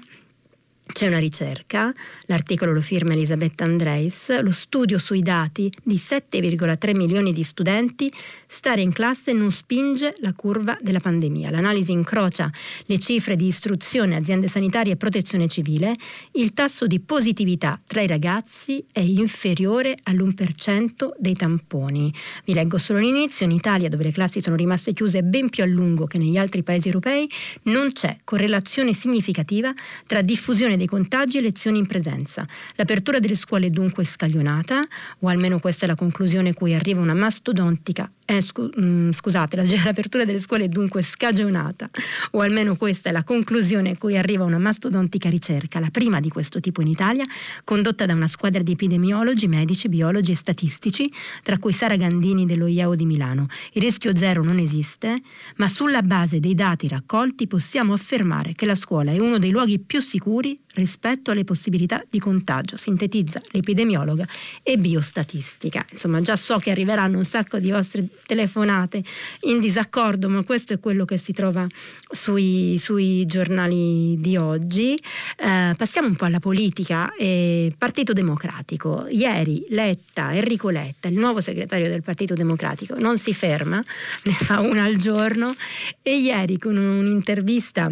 c'è 0.92 1.06
una 1.06 1.18
ricerca, 1.18 1.92
l'articolo 2.26 2.72
lo 2.72 2.80
firma 2.80 3.12
Elisabetta 3.12 3.64
Andreis, 3.64 4.40
lo 4.40 4.50
studio 4.50 4.98
sui 4.98 5.20
dati 5.20 5.72
di 5.82 5.96
7,3 5.96 6.96
milioni 6.96 7.32
di 7.32 7.42
studenti, 7.42 8.12
stare 8.46 8.80
in 8.80 8.92
classe 8.92 9.32
non 9.32 9.50
spinge 9.50 10.14
la 10.20 10.32
curva 10.32 10.76
della 10.80 11.00
pandemia. 11.00 11.50
L'analisi 11.50 11.92
incrocia 11.92 12.50
le 12.86 12.98
cifre 12.98 13.36
di 13.36 13.46
istruzione, 13.46 14.16
aziende 14.16 14.48
sanitarie 14.48 14.94
e 14.94 14.96
protezione 14.96 15.46
civile. 15.46 15.94
Il 16.32 16.54
tasso 16.54 16.86
di 16.86 17.00
positività 17.00 17.78
tra 17.86 18.00
i 18.00 18.06
ragazzi 18.06 18.82
è 18.90 19.00
inferiore 19.00 19.96
all'1% 20.04 21.10
dei 21.18 21.34
tamponi. 21.34 22.12
Vi 22.44 22.54
leggo 22.54 22.78
solo 22.78 22.98
l'inizio. 22.98 23.44
In 23.44 23.52
Italia, 23.52 23.88
dove 23.90 24.04
le 24.04 24.12
classi 24.12 24.40
sono 24.40 24.56
rimaste 24.56 24.94
chiuse 24.94 25.22
ben 25.22 25.50
più 25.50 25.62
a 25.62 25.66
lungo 25.66 26.06
che 26.06 26.18
negli 26.18 26.38
altri 26.38 26.62
paesi 26.62 26.86
europei, 26.86 27.28
non 27.64 27.92
c'è 27.92 28.18
correlazione 28.24 28.94
significativa 28.94 29.72
tra 30.06 30.22
diffusione 30.22 30.76
dei 30.78 30.86
contagi 30.86 31.36
e 31.36 31.42
lezioni 31.42 31.76
in 31.78 31.86
presenza. 31.86 32.46
L'apertura 32.76 33.18
delle 33.18 33.34
scuole 33.34 33.66
è 33.66 33.70
dunque 33.70 34.04
scaglionata, 34.04 34.86
o 35.20 35.28
almeno 35.28 35.60
questa 35.60 35.84
è 35.84 35.88
la 35.88 35.94
conclusione 35.94 36.50
a 36.50 36.54
cui 36.54 36.74
arriva 36.74 37.02
una 37.02 37.14
mastodontica 37.14 38.10
eh, 38.30 38.42
scu- 38.42 38.76
mh, 38.76 38.84
mm, 38.84 39.10
scusate, 39.12 39.56
la, 39.56 39.64
l'apertura 39.84 40.26
delle 40.26 40.38
scuole 40.38 40.64
è 40.64 40.68
dunque 40.68 41.00
scagionata, 41.00 41.88
o 42.32 42.40
almeno 42.40 42.76
questa 42.76 43.08
è 43.08 43.12
la 43.12 43.24
conclusione 43.24 43.92
a 43.92 43.96
cui 43.96 44.18
arriva 44.18 44.44
una 44.44 44.58
mastodontica 44.58 45.30
ricerca, 45.30 45.80
la 45.80 45.88
prima 45.90 46.20
di 46.20 46.28
questo 46.28 46.60
tipo 46.60 46.82
in 46.82 46.88
Italia, 46.88 47.24
condotta 47.64 48.04
da 48.04 48.12
una 48.12 48.28
squadra 48.28 48.62
di 48.62 48.72
epidemiologi, 48.72 49.48
medici, 49.48 49.88
biologi 49.88 50.32
e 50.32 50.36
statistici, 50.36 51.10
tra 51.42 51.56
cui 51.56 51.72
Sara 51.72 51.96
Gandini 51.96 52.44
dello 52.44 52.66
IAO 52.66 52.94
di 52.94 53.06
Milano. 53.06 53.46
Il 53.72 53.80
rischio 53.80 54.14
zero 54.14 54.42
non 54.42 54.58
esiste, 54.58 55.18
ma 55.56 55.66
sulla 55.66 56.02
base 56.02 56.38
dei 56.38 56.54
dati 56.54 56.86
raccolti 56.86 57.46
possiamo 57.46 57.94
affermare 57.94 58.54
che 58.54 58.66
la 58.66 58.74
scuola 58.74 59.10
è 59.10 59.18
uno 59.18 59.38
dei 59.38 59.50
luoghi 59.50 59.78
più 59.78 60.00
sicuri 60.00 60.60
rispetto 60.74 61.30
alle 61.30 61.44
possibilità 61.44 62.02
di 62.08 62.18
contagio, 62.18 62.76
sintetizza 62.76 63.40
l'epidemiologa 63.50 64.26
e 64.62 64.76
biostatistica. 64.76 65.84
Insomma, 65.90 66.20
già 66.20 66.36
so 66.36 66.58
che 66.58 66.70
arriveranno 66.70 67.16
un 67.16 67.24
sacco 67.24 67.58
di 67.58 67.70
vostre 67.70 68.06
telefonate 68.26 69.02
in 69.42 69.60
disaccordo, 69.60 70.28
ma 70.28 70.42
questo 70.44 70.74
è 70.74 70.80
quello 70.80 71.04
che 71.04 71.16
si 71.16 71.32
trova 71.32 71.66
sui, 72.10 72.76
sui 72.78 73.24
giornali 73.26 74.20
di 74.20 74.36
oggi. 74.36 74.94
Eh, 75.36 75.74
passiamo 75.76 76.08
un 76.08 76.16
po' 76.16 76.26
alla 76.26 76.40
politica. 76.40 77.12
Eh, 77.14 77.72
Partito 77.76 78.12
Democratico. 78.12 79.06
Ieri 79.08 79.66
Letta, 79.70 80.34
Enrico 80.34 80.70
Letta, 80.70 81.08
il 81.08 81.18
nuovo 81.18 81.40
segretario 81.40 81.88
del 81.88 82.02
Partito 82.02 82.34
Democratico, 82.34 82.98
non 82.98 83.18
si 83.18 83.34
ferma, 83.34 83.82
ne 84.24 84.32
fa 84.32 84.60
una 84.60 84.84
al 84.84 84.96
giorno 84.96 85.54
e 86.02 86.16
ieri 86.18 86.58
con 86.58 86.76
un'intervista 86.76 87.90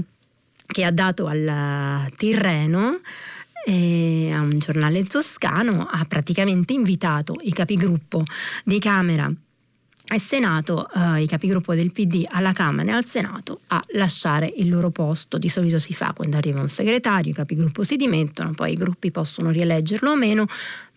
che 0.66 0.84
ha 0.84 0.90
dato 0.90 1.26
al 1.26 2.10
Tirreno 2.16 3.00
eh, 3.66 4.30
a 4.32 4.40
un 4.40 4.58
giornale 4.58 5.04
toscano 5.04 5.88
ha 5.90 6.04
praticamente 6.04 6.72
invitato 6.72 7.36
i 7.40 7.52
capigruppo 7.52 8.22
di 8.64 8.78
Camera 8.78 9.32
e 10.08 10.20
Senato, 10.20 10.88
eh, 10.88 11.22
i 11.22 11.26
capigruppo 11.26 11.74
del 11.74 11.90
PD 11.90 12.24
alla 12.28 12.52
Camera 12.52 12.92
e 12.92 12.94
al 12.94 13.04
Senato 13.04 13.60
a 13.68 13.82
lasciare 13.94 14.52
il 14.58 14.68
loro 14.68 14.90
posto. 14.90 15.36
Di 15.36 15.48
solito 15.48 15.80
si 15.80 15.94
fa 15.94 16.12
quando 16.14 16.36
arriva 16.36 16.60
un 16.60 16.68
segretario, 16.68 17.32
i 17.32 17.34
capigruppo 17.34 17.82
si 17.82 17.96
dimettono, 17.96 18.52
poi 18.52 18.72
i 18.72 18.76
gruppi 18.76 19.10
possono 19.10 19.50
rieleggerlo 19.50 20.12
o 20.12 20.16
meno, 20.16 20.46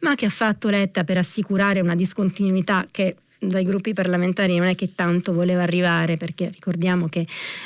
ma 0.02 0.14
che 0.14 0.28
ha 0.28 0.30
fatto 0.30 0.70
Letta 0.70 1.04
per 1.04 1.18
assicurare 1.18 1.80
una 1.80 1.96
discontinuità 1.96 2.88
che 2.92 3.16
dai 3.39 3.63
gruppi 3.63 3.93
parlamentari 3.93 4.58
non 4.58 4.67
è 4.67 4.75
che 4.75 4.93
tanto 4.93 5.32
voleva 5.32 5.63
arrivare 5.63 6.17
perché 6.17 6.49
ricordiamo 6.52 7.08
che 7.08 7.25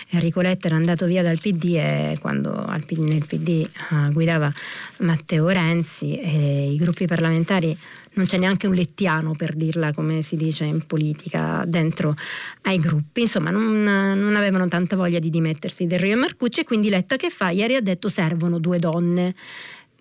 Enrico 0.10 0.40
Letta 0.42 0.68
era 0.68 0.76
andato 0.76 1.08
via 1.08 1.24
dal 1.24 1.40
PD 1.40 1.76
e 1.76 2.18
quando 2.22 2.64
nel 2.98 3.26
PD 3.26 3.50
eh, 3.50 4.12
guidava 4.12 4.54
Matteo 5.00 5.48
Renzi 5.50 6.20
e 6.20 6.72
i 6.72 6.78
gruppi 6.78 7.08
parlamentari 7.08 7.76
non 8.16 8.26
c'è 8.28 8.38
neanche 8.38 8.68
un 8.68 8.76
lettiano 8.76 9.34
per 9.34 9.56
dirla 9.56 9.92
come 9.92 10.22
si 10.22 10.36
dice 10.36 10.66
in 10.66 10.86
politica 10.86 11.64
dentro 11.66 12.16
ai 12.64 12.78
gruppi, 12.78 13.22
insomma 13.22 13.50
non, 13.50 13.82
non 13.82 14.36
avevano 14.36 14.68
tanta 14.68 14.96
voglia 14.96 15.18
di 15.18 15.32
dimettersi 15.32 15.88
del 15.88 16.00
Rio 16.00 16.18
Marcucci 16.18 16.60
e 16.60 16.64
quindi 16.64 16.90
Letta 16.90 17.16
che 17.16 17.32
fa? 17.32 17.50
Ieri 17.50 17.76
ha 17.76 17.82
detto 17.82 18.10
servono 18.10 18.60
due 18.60 18.78
donne 18.78 19.34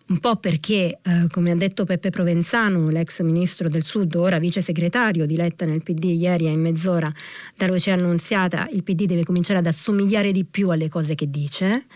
un 0.09 0.19
po' 0.19 0.37
perché, 0.37 0.99
eh, 1.01 1.27
come 1.31 1.51
ha 1.51 1.55
detto 1.55 1.85
Peppe 1.85 2.11
Provenzano, 2.11 2.89
l'ex 2.89 3.21
ministro 3.23 3.69
del 3.69 3.85
Sud, 3.85 4.15
ora 4.15 4.39
vice 4.39 4.61
segretario 4.61 5.27
di 5.27 5.37
Letta 5.37 5.65
nel 5.65 5.83
PD, 5.83 6.05
ieri 6.05 6.47
in 6.47 6.61
mezz'ora 6.61 7.13
da 7.57 7.67
Lucia 7.67 7.95
Annunziata, 7.95 8.69
il 8.73 8.83
PD 8.83 9.07
deve 9.07 9.25
cominciare 9.25 9.61
ad 9.61 9.67
assomigliare 9.67 10.33
di 10.33 10.45
più 10.45 10.71
alle 10.71 10.89
cose 10.89 11.15
che 11.15 11.31
dice 11.31 11.87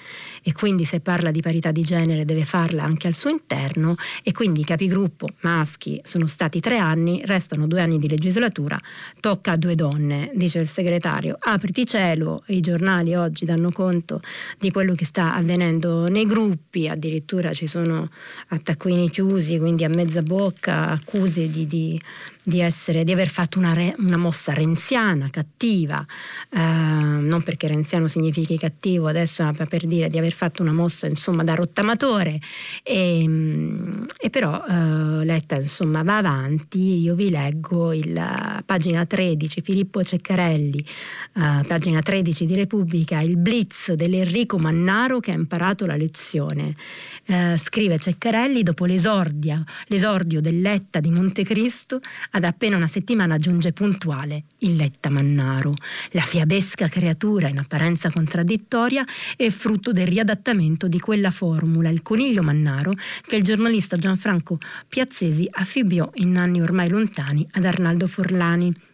e 0.48 0.52
quindi 0.52 0.84
se 0.84 1.00
parla 1.00 1.32
di 1.32 1.40
parità 1.40 1.72
di 1.72 1.82
genere 1.82 2.24
deve 2.24 2.44
farla 2.44 2.84
anche 2.84 3.08
al 3.08 3.14
suo 3.14 3.30
interno 3.30 3.96
e 4.22 4.30
quindi 4.30 4.60
i 4.60 4.64
capigruppo 4.64 5.26
maschi 5.40 6.00
sono 6.04 6.28
stati 6.28 6.60
tre 6.60 6.78
anni, 6.78 7.20
restano 7.24 7.66
due 7.66 7.80
anni 7.80 7.98
di 7.98 8.08
legislatura, 8.08 8.80
tocca 9.18 9.50
a 9.50 9.56
due 9.56 9.74
donne, 9.74 10.30
dice 10.36 10.60
il 10.60 10.68
segretario. 10.68 11.36
Apriti 11.40 11.84
cielo, 11.84 12.44
i 12.46 12.60
giornali 12.60 13.16
oggi 13.16 13.44
danno 13.44 13.72
conto 13.72 14.20
di 14.56 14.70
quello 14.70 14.94
che 14.94 15.04
sta 15.04 15.34
avvenendo 15.34 16.06
nei 16.06 16.26
gruppi, 16.26 16.86
addirittura 16.88 17.52
ci 17.52 17.66
sono 17.66 18.08
attacchini 18.46 19.10
chiusi, 19.10 19.58
quindi 19.58 19.82
a 19.82 19.88
mezza 19.88 20.22
bocca, 20.22 20.90
accuse 20.90 21.50
di, 21.50 21.66
di 21.66 22.00
di, 22.46 22.60
essere, 22.60 23.02
di 23.02 23.10
aver 23.10 23.26
fatto 23.26 23.58
una, 23.58 23.72
re, 23.72 23.92
una, 23.98 24.16
mossa 24.16 24.52
renziana, 24.52 25.28
cattiva, 25.30 26.06
eh, 26.52 26.60
non 26.60 27.42
perché 27.42 27.66
renziano 27.66 28.06
significhi 28.06 28.56
cattivo, 28.56 29.08
adesso 29.08 29.42
ma 29.42 29.66
per 29.66 29.84
dire 29.84 30.08
di 30.08 30.16
aver 30.16 30.32
fatto 30.36 30.62
una 30.62 30.72
mossa 30.72 31.06
insomma 31.06 31.42
da 31.42 31.54
rottamatore 31.54 32.38
e, 32.82 33.24
mm, 33.26 34.04
e 34.18 34.30
però 34.30 34.62
eh, 34.68 35.24
Letta 35.24 35.56
insomma 35.56 36.02
va 36.02 36.18
avanti, 36.18 37.00
io 37.00 37.14
vi 37.14 37.30
leggo 37.30 37.92
il 37.92 38.62
pagina 38.64 39.06
13 39.06 39.60
Filippo 39.62 40.02
Ceccarelli, 40.02 40.78
eh, 40.78 41.64
pagina 41.66 42.02
13 42.02 42.44
di 42.44 42.54
Repubblica, 42.54 43.20
il 43.20 43.36
blitz 43.38 43.92
dell'Enrico 43.92 44.58
Mannaro 44.58 45.20
che 45.20 45.30
ha 45.30 45.34
imparato 45.34 45.86
la 45.86 45.96
lezione. 45.96 46.74
Eh, 47.24 47.56
scrive 47.58 47.98
Ceccarelli 47.98 48.62
dopo 48.62 48.84
l'esordio, 48.84 49.64
l'esordio 49.86 50.40
del 50.40 50.60
di 51.00 51.10
Montecristo 51.10 52.00
ad 52.32 52.44
appena 52.44 52.76
una 52.76 52.86
settimana 52.86 53.38
giunge 53.38 53.72
puntuale 53.72 54.44
il 54.58 54.76
Letta 54.76 55.08
Mannaro. 55.10 55.72
La 56.10 56.20
fiabesca 56.20 56.88
creatura 56.88 57.48
in 57.48 57.58
apparenza 57.58 58.10
contraddittoria 58.10 59.04
è 59.36 59.48
frutto 59.48 59.92
del 59.92 60.06
riadattamento 60.06 60.25
di 60.88 60.98
quella 60.98 61.30
formula, 61.30 61.88
il 61.88 62.02
coniglio 62.02 62.42
Mannaro, 62.42 62.92
che 63.22 63.36
il 63.36 63.42
giornalista 63.42 63.96
Gianfranco 63.96 64.58
Piazzesi 64.88 65.48
affibbiò 65.50 66.10
in 66.14 66.36
anni 66.36 66.60
ormai 66.60 66.88
lontani 66.88 67.46
ad 67.52 67.64
Arnaldo 67.64 68.06
Forlani. 68.06 68.85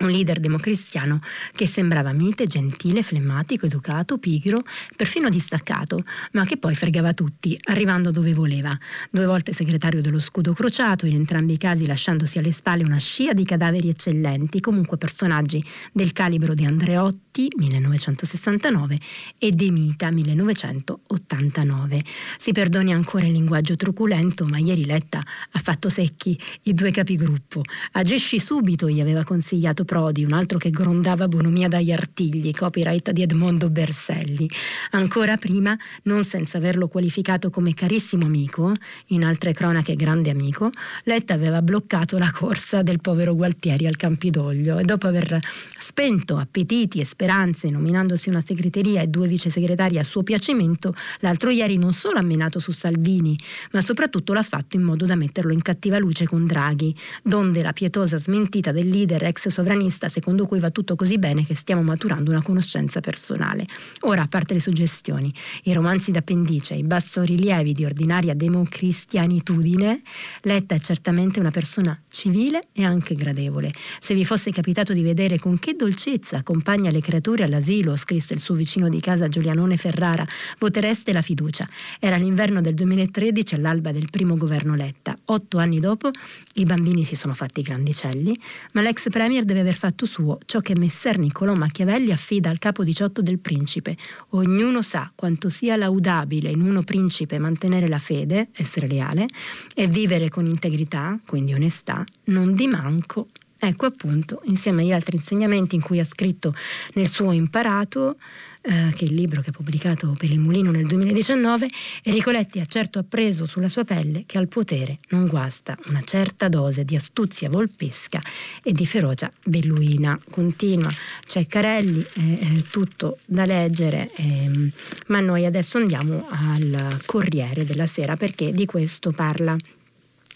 Un 0.00 0.10
leader 0.10 0.40
democristiano 0.40 1.20
che 1.52 1.66
sembrava 1.66 2.12
mite, 2.12 2.46
gentile, 2.46 3.02
flemmatico, 3.02 3.66
educato, 3.66 4.18
pigro, 4.18 4.64
perfino 4.96 5.28
distaccato, 5.28 6.04
ma 6.32 6.44
che 6.44 6.56
poi 6.56 6.74
fregava 6.74 7.12
tutti, 7.12 7.56
arrivando 7.68 8.10
dove 8.10 8.34
voleva. 8.34 8.76
Due 9.10 9.24
volte 9.24 9.52
segretario 9.52 10.00
dello 10.00 10.18
scudo 10.18 10.52
crociato, 10.52 11.06
in 11.06 11.14
entrambi 11.14 11.52
i 11.52 11.58
casi 11.58 11.86
lasciandosi 11.86 12.38
alle 12.38 12.50
spalle 12.50 12.82
una 12.82 12.98
scia 12.98 13.32
di 13.32 13.44
cadaveri 13.44 13.88
eccellenti, 13.88 14.60
comunque 14.60 14.96
personaggi 14.96 15.64
del 15.92 16.12
calibro 16.12 16.54
di 16.54 16.64
Andreotti, 16.64 17.52
1969, 17.56 18.98
e 19.38 19.50
De 19.50 19.70
Mita, 19.70 20.10
1989. 20.10 22.04
Si 22.36 22.50
perdoni 22.52 22.92
ancora 22.92 23.26
il 23.26 23.32
linguaggio 23.32 23.76
truculento, 23.76 24.46
ma 24.46 24.58
ieri 24.58 24.84
Letta 24.84 25.18
ha 25.18 25.58
fatto 25.58 25.88
secchi 25.88 26.38
i 26.62 26.74
due 26.74 26.90
capigruppo. 26.90 27.62
Agisci 27.92 28.40
subito, 28.40 28.88
gli 28.88 29.00
aveva 29.00 29.22
consigliato 29.24 29.83
Prodi, 29.84 30.24
un 30.24 30.32
altro 30.32 30.58
che 30.58 30.70
grondava 30.70 31.28
bonomia 31.28 31.68
dagli 31.68 31.92
artigli, 31.92 32.52
copyright 32.52 33.10
di 33.10 33.22
Edmondo 33.22 33.70
Berselli. 33.70 34.48
Ancora 34.90 35.36
prima, 35.36 35.76
non 36.04 36.24
senza 36.24 36.58
averlo 36.58 36.88
qualificato 36.88 37.50
come 37.50 37.74
carissimo 37.74 38.24
amico, 38.24 38.72
in 39.08 39.24
altre 39.24 39.52
cronache 39.52 39.94
grande 39.94 40.30
amico, 40.30 40.70
Letta 41.04 41.34
aveva 41.34 41.62
bloccato 41.62 42.18
la 42.18 42.30
corsa 42.32 42.82
del 42.82 43.00
povero 43.00 43.34
Gualtieri 43.34 43.86
al 43.86 43.96
Campidoglio 43.96 44.78
e 44.78 44.84
dopo 44.84 45.06
aver 45.06 45.38
spento 45.78 46.38
appetiti 46.38 47.00
e 47.00 47.04
speranze 47.04 47.68
nominandosi 47.68 48.28
una 48.30 48.40
segreteria 48.40 49.02
e 49.02 49.06
due 49.06 49.28
vice 49.28 49.50
segretari 49.50 49.98
a 49.98 50.02
suo 50.02 50.22
piacimento, 50.22 50.94
l'altro 51.20 51.50
ieri 51.50 51.76
non 51.76 51.92
solo 51.92 52.18
ha 52.18 52.22
menato 52.22 52.58
su 52.58 52.72
Salvini, 52.72 53.38
ma 53.72 53.80
soprattutto 53.80 54.32
l'ha 54.32 54.42
fatto 54.42 54.76
in 54.76 54.82
modo 54.82 55.04
da 55.04 55.14
metterlo 55.14 55.52
in 55.52 55.62
cattiva 55.62 55.98
luce 55.98 56.26
con 56.26 56.46
Draghi, 56.46 56.94
donde 57.22 57.62
la 57.62 57.72
pietosa 57.72 58.16
smentita 58.16 58.72
del 58.72 58.88
leader 58.88 59.22
ex 59.24 59.48
sovranista 59.48 59.72
sovranista 59.74 60.08
secondo 60.08 60.46
cui 60.46 60.60
va 60.60 60.70
tutto 60.70 60.94
così 60.94 61.18
bene 61.18 61.44
che 61.44 61.54
stiamo 61.54 61.82
maturando 61.82 62.30
una 62.30 62.42
conoscenza 62.42 63.00
personale. 63.00 63.66
Ora, 64.02 64.22
a 64.22 64.28
parte 64.28 64.54
le 64.54 64.60
suggestioni, 64.60 65.32
i 65.64 65.72
romanzi 65.72 66.10
d'appendice, 66.12 66.74
i 66.74 66.84
bassorilievi 66.84 67.72
di 67.72 67.84
ordinaria 67.84 68.34
democristianitudine, 68.34 70.02
Letta 70.42 70.74
è 70.74 70.78
certamente 70.78 71.40
una 71.40 71.50
persona 71.50 71.98
civile 72.08 72.68
e 72.72 72.84
anche 72.84 73.14
gradevole. 73.14 73.72
Se 73.98 74.14
vi 74.14 74.24
fosse 74.24 74.50
capitato 74.52 74.92
di 74.92 75.02
vedere 75.02 75.38
con 75.38 75.58
che 75.58 75.74
dolcezza 75.74 76.38
accompagna 76.38 76.90
le 76.90 77.00
creature 77.00 77.44
all'asilo, 77.44 77.96
scrisse 77.96 78.34
il 78.34 78.40
suo 78.40 78.54
vicino 78.54 78.88
di 78.88 79.00
casa 79.00 79.28
Giulianone 79.28 79.76
Ferrara, 79.76 80.26
votereste 80.58 81.12
la 81.12 81.22
fiducia. 81.22 81.68
Era 81.98 82.16
l'inverno 82.16 82.60
del 82.60 82.74
2013 82.74 83.56
all'alba 83.56 83.90
del 83.90 84.08
primo 84.10 84.36
governo 84.36 84.74
Letta. 84.74 85.18
Otto 85.26 85.58
anni 85.58 85.80
dopo 85.80 86.10
i 86.54 86.64
bambini 86.64 87.04
si 87.04 87.16
sono 87.16 87.34
fatti 87.34 87.62
grandicelli, 87.62 88.38
ma 88.72 88.80
l'ex 88.80 89.08
premier 89.10 89.44
deve 89.44 89.63
aver 89.64 89.76
fatto 89.76 90.06
suo 90.06 90.38
ciò 90.44 90.60
che 90.60 90.76
Messer 90.76 91.18
Niccolò 91.18 91.54
Machiavelli 91.54 92.12
affida 92.12 92.50
al 92.50 92.58
capo 92.58 92.84
18 92.84 93.22
del 93.22 93.38
principe. 93.38 93.96
Ognuno 94.30 94.82
sa 94.82 95.10
quanto 95.14 95.48
sia 95.48 95.76
laudabile 95.76 96.50
in 96.50 96.60
uno 96.60 96.82
principe 96.82 97.38
mantenere 97.38 97.88
la 97.88 97.98
fede, 97.98 98.48
essere 98.52 98.86
leale, 98.86 99.26
e 99.74 99.86
vivere 99.88 100.28
con 100.28 100.46
integrità, 100.46 101.18
quindi 101.26 101.54
onestà, 101.54 102.04
non 102.24 102.54
di 102.54 102.66
manco. 102.66 103.28
Ecco 103.66 103.86
appunto, 103.86 104.42
insieme 104.44 104.82
agli 104.82 104.92
altri 104.92 105.16
insegnamenti 105.16 105.74
in 105.74 105.80
cui 105.80 105.98
ha 105.98 106.04
scritto 106.04 106.54
nel 106.92 107.08
suo 107.08 107.32
imparato, 107.32 108.16
eh, 108.60 108.92
che 108.94 109.06
è 109.06 109.08
il 109.08 109.14
libro 109.14 109.40
che 109.40 109.48
ha 109.48 109.52
pubblicato 109.52 110.14
per 110.18 110.30
il 110.30 110.38
Mulino 110.38 110.70
nel 110.70 110.86
2019, 110.86 111.68
Enrico 112.02 112.30
Letti 112.30 112.60
ha 112.60 112.66
certo 112.66 112.98
appreso 112.98 113.46
sulla 113.46 113.70
sua 113.70 113.84
pelle 113.84 114.24
che 114.26 114.36
al 114.36 114.48
potere 114.48 114.98
non 115.08 115.26
guasta 115.26 115.78
una 115.86 116.02
certa 116.02 116.48
dose 116.48 116.84
di 116.84 116.94
astuzia 116.94 117.48
volpesca 117.48 118.22
e 118.62 118.72
di 118.72 118.84
ferocia 118.84 119.32
belluina. 119.42 120.18
Continua 120.30 120.90
Ceccarelli, 121.24 122.04
eh, 122.16 122.64
tutto 122.70 123.16
da 123.24 123.46
leggere, 123.46 124.10
eh, 124.14 124.70
ma 125.06 125.20
noi 125.20 125.46
adesso 125.46 125.78
andiamo 125.78 126.26
al 126.28 127.00
Corriere 127.06 127.64
della 127.64 127.86
Sera 127.86 128.14
perché 128.16 128.52
di 128.52 128.66
questo 128.66 129.10
parla 129.12 129.56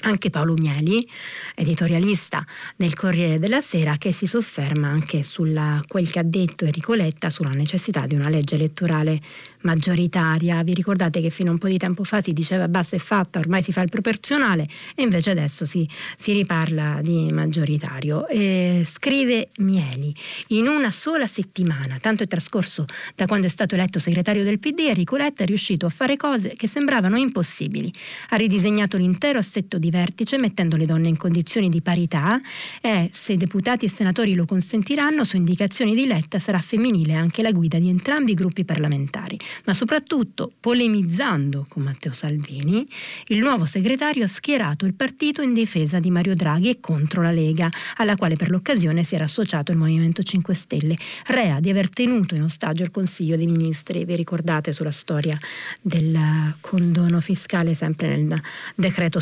anche 0.03 0.31
Paolo 0.31 0.55
Mieli, 0.55 1.07
editorialista 1.55 2.45
del 2.77 2.95
Corriere 2.95 3.39
della 3.39 3.61
Sera, 3.61 3.97
che 3.97 4.13
si 4.13 4.27
sofferma 4.27 4.89
anche 4.89 5.23
su 5.23 5.47
quel 5.87 6.11
che 6.11 6.19
ha 6.19 6.25
detto 6.25 6.65
Enrico 6.65 6.95
Letta 6.95 7.31
sulla 7.31 7.51
necessità 7.51 8.07
di 8.07 8.15
una 8.15 8.29
legge 8.29 8.55
elettorale 8.55 9.21
maggioritaria. 9.63 10.63
Vi 10.63 10.75
ricordate 10.75 11.21
che 11.21 11.31
fino 11.31 11.49
a 11.49 11.53
un 11.53 11.59
po' 11.59 11.69
di 11.69 11.79
tempo 11.79 12.05
fa 12.05 12.21
si 12.21 12.33
diceva 12.33 12.69
basta 12.69 12.97
è 12.97 12.99
fatta, 12.99 13.39
ormai 13.39 13.63
si 13.63 13.73
fa 13.73 13.81
il 13.81 13.89
proporzionale 13.89 14.69
e 14.95 15.03
invece 15.03 15.31
adesso 15.31 15.65
si, 15.65 15.89
si 16.17 16.33
riparla 16.33 17.01
di 17.03 17.33
maggioritario. 17.33 18.27
E 18.29 18.83
scrive 18.85 19.49
Mieli, 19.59 20.15
in 20.49 20.69
una 20.69 20.91
sola 20.91 21.27
settimana, 21.27 21.99
tanto 22.01 22.23
è 22.23 22.27
trascorso 22.27 22.85
da 23.15 23.27
quando 23.27 23.47
è 23.47 23.51
stato 23.51 23.75
eletto 23.75 23.99
segretario 23.99 24.45
del 24.45 24.59
PD, 24.59 24.81
Enrico 24.81 25.17
Letta 25.17 25.43
è 25.43 25.47
riuscito 25.47 25.87
a 25.87 25.91
fare 25.91 26.17
cose 26.17 26.55
che 26.55 26.69
sembravano 26.69 27.17
impossibili. 27.17 27.93
Ha 28.31 28.37
ridisegnato 28.37 28.97
l'intero 28.97 29.39
assetto 29.39 29.79
di 29.79 29.88
vertice 29.91 30.39
mettendo 30.39 30.77
le 30.77 30.87
donne 30.87 31.09
in 31.09 31.17
condizioni 31.17 31.69
di 31.69 31.81
parità. 31.81 32.41
E, 32.81 33.09
se 33.13 33.37
deputati 33.37 33.85
e 33.85 33.89
senatori 33.89 34.35
lo 34.35 34.45
consentiranno, 34.45 35.25
su 35.25 35.37
indicazioni 35.37 35.95
di 35.95 36.07
Letta 36.07 36.39
sarà 36.39 36.61
femminile 36.61 37.15
anche 37.15 37.43
la 37.43 37.53
guida 37.53 37.79
di 37.79 37.89
entrambi 37.89 38.33
i 38.33 38.35
gruppi 38.35 38.65
parlamentari. 38.65 39.39
Ma 39.65 39.73
soprattutto 39.73 40.53
polemizzando 40.61 41.67
con 41.69 41.83
Matteo 41.83 42.13
Salvini, 42.13 42.87
il 43.29 43.41
nuovo 43.41 43.65
segretario 43.65 44.25
ha 44.25 44.29
schierato 44.29 44.87
il 44.87 44.95
partito 44.95 45.43
in 45.43 45.53
difesa 45.53 45.99
di 45.99 46.11
Mario 46.11 46.35
Draghi 46.35 46.71
e 46.71 46.81
contro 46.81 47.23
la 47.23 47.31
Lega, 47.31 47.71
alla 47.97 48.17
quale 48.17 48.37
per 48.37 48.51
l'occasione 48.51 49.05
si 49.05 49.15
era 49.15 49.25
associato 49.25 49.73
il 49.73 49.79
Movimento 49.79 50.23
5 50.23 50.55
Stelle, 50.55 50.97
rea 51.27 51.61
di 51.61 51.71
aver 51.71 51.89
tenuto 51.89 52.35
in 52.35 52.43
ostaggio 52.43 52.83
il 52.83 52.91
Consiglio 52.91 53.37
dei 53.37 53.47
Ministri. 53.47 54.05
Vi 54.05 54.17
ricordate 54.17 54.73
sulla 54.73 54.91
storia 54.91 55.39
del 55.81 56.17
condono 56.61 57.21
fiscale 57.21 57.75
sempre 57.75 58.17
nel 58.17 58.41
decreto 58.75 59.21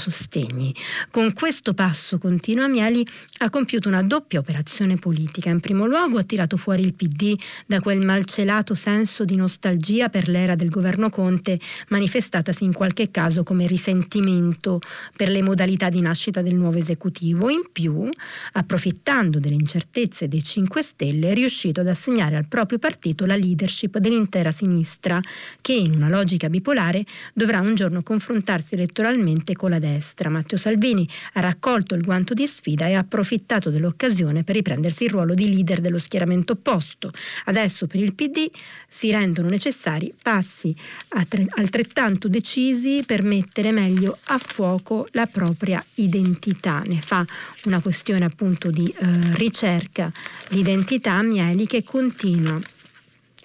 sostegni. 0.56 0.74
Con 1.10 1.32
questo 1.32 1.74
passo, 1.74 2.18
continua 2.18 2.66
Mieli, 2.66 3.06
ha 3.38 3.50
compiuto 3.50 3.88
una 3.88 4.02
doppia 4.02 4.40
operazione 4.40 4.96
politica. 4.96 5.50
In 5.50 5.60
primo 5.60 5.86
luogo 5.86 6.18
ha 6.18 6.22
tirato 6.22 6.56
fuori 6.56 6.82
il 6.82 6.94
PD 6.94 7.38
da 7.66 7.80
quel 7.80 8.04
malcelato 8.04 8.74
senso 8.74 9.24
di 9.24 9.36
nostalgia 9.36 10.08
per 10.08 10.28
l'era 10.28 10.54
del 10.54 10.70
governo 10.70 11.10
Conte, 11.10 11.60
manifestatasi 11.88 12.64
in 12.64 12.72
qualche 12.72 13.10
caso 13.10 13.42
come 13.42 13.66
risentimento 13.66 14.80
per 15.16 15.28
le 15.28 15.42
modalità 15.42 15.88
di 15.88 16.00
nascita 16.00 16.42
del 16.42 16.54
nuovo 16.54 16.78
esecutivo. 16.78 17.48
In 17.50 17.68
più, 17.70 18.08
approfittando 18.52 19.38
delle 19.38 19.54
incertezze 19.54 20.28
dei 20.28 20.42
5 20.42 20.82
Stelle, 20.82 21.30
è 21.30 21.34
riuscito 21.34 21.80
ad 21.80 21.88
assegnare 21.88 22.36
al 22.36 22.46
proprio 22.46 22.78
partito 22.78 23.26
la 23.26 23.36
leadership 23.36 23.98
dell'intera 23.98 24.50
sinistra, 24.50 25.20
che 25.60 25.72
in 25.72 25.92
una 25.92 26.08
logica 26.08 26.48
bipolare 26.48 27.04
dovrà 27.32 27.60
un 27.60 27.74
giorno 27.74 28.02
confrontarsi 28.02 28.74
elettoralmente 28.74 29.54
con 29.54 29.70
la 29.70 29.78
destra. 29.78 30.30
Matteo 30.46 30.58
Salvini 30.58 31.08
ha 31.32 31.40
raccolto 31.40 31.96
il 31.96 32.04
guanto 32.04 32.32
di 32.32 32.46
sfida 32.46 32.86
e 32.86 32.94
ha 32.94 33.00
approfittato 33.00 33.68
dell'occasione 33.70 34.44
per 34.44 34.54
riprendersi 34.54 35.04
il 35.04 35.10
ruolo 35.10 35.34
di 35.34 35.48
leader 35.48 35.80
dello 35.80 35.98
schieramento 35.98 36.52
opposto. 36.52 37.10
Adesso 37.46 37.88
per 37.88 38.00
il 38.00 38.14
PD 38.14 38.48
si 38.86 39.10
rendono 39.10 39.48
necessari 39.48 40.14
passi 40.22 40.74
altrettanto 41.08 42.28
decisi 42.28 43.02
per 43.04 43.24
mettere 43.24 43.72
meglio 43.72 44.18
a 44.26 44.38
fuoco 44.38 45.08
la 45.12 45.26
propria 45.26 45.84
identità. 45.94 46.80
Ne 46.86 47.00
fa 47.00 47.24
una 47.64 47.80
questione 47.80 48.24
appunto 48.24 48.70
di 48.70 48.86
eh, 48.86 49.06
ricerca 49.34 50.12
di 50.48 50.62
Mieli 50.62 51.66
che 51.66 51.82
continua 51.82 52.60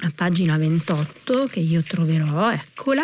a 0.04 0.12
pagina 0.14 0.56
28 0.58 1.48
che 1.48 1.60
io 1.60 1.82
troverò, 1.82 2.52
eccola 2.52 3.04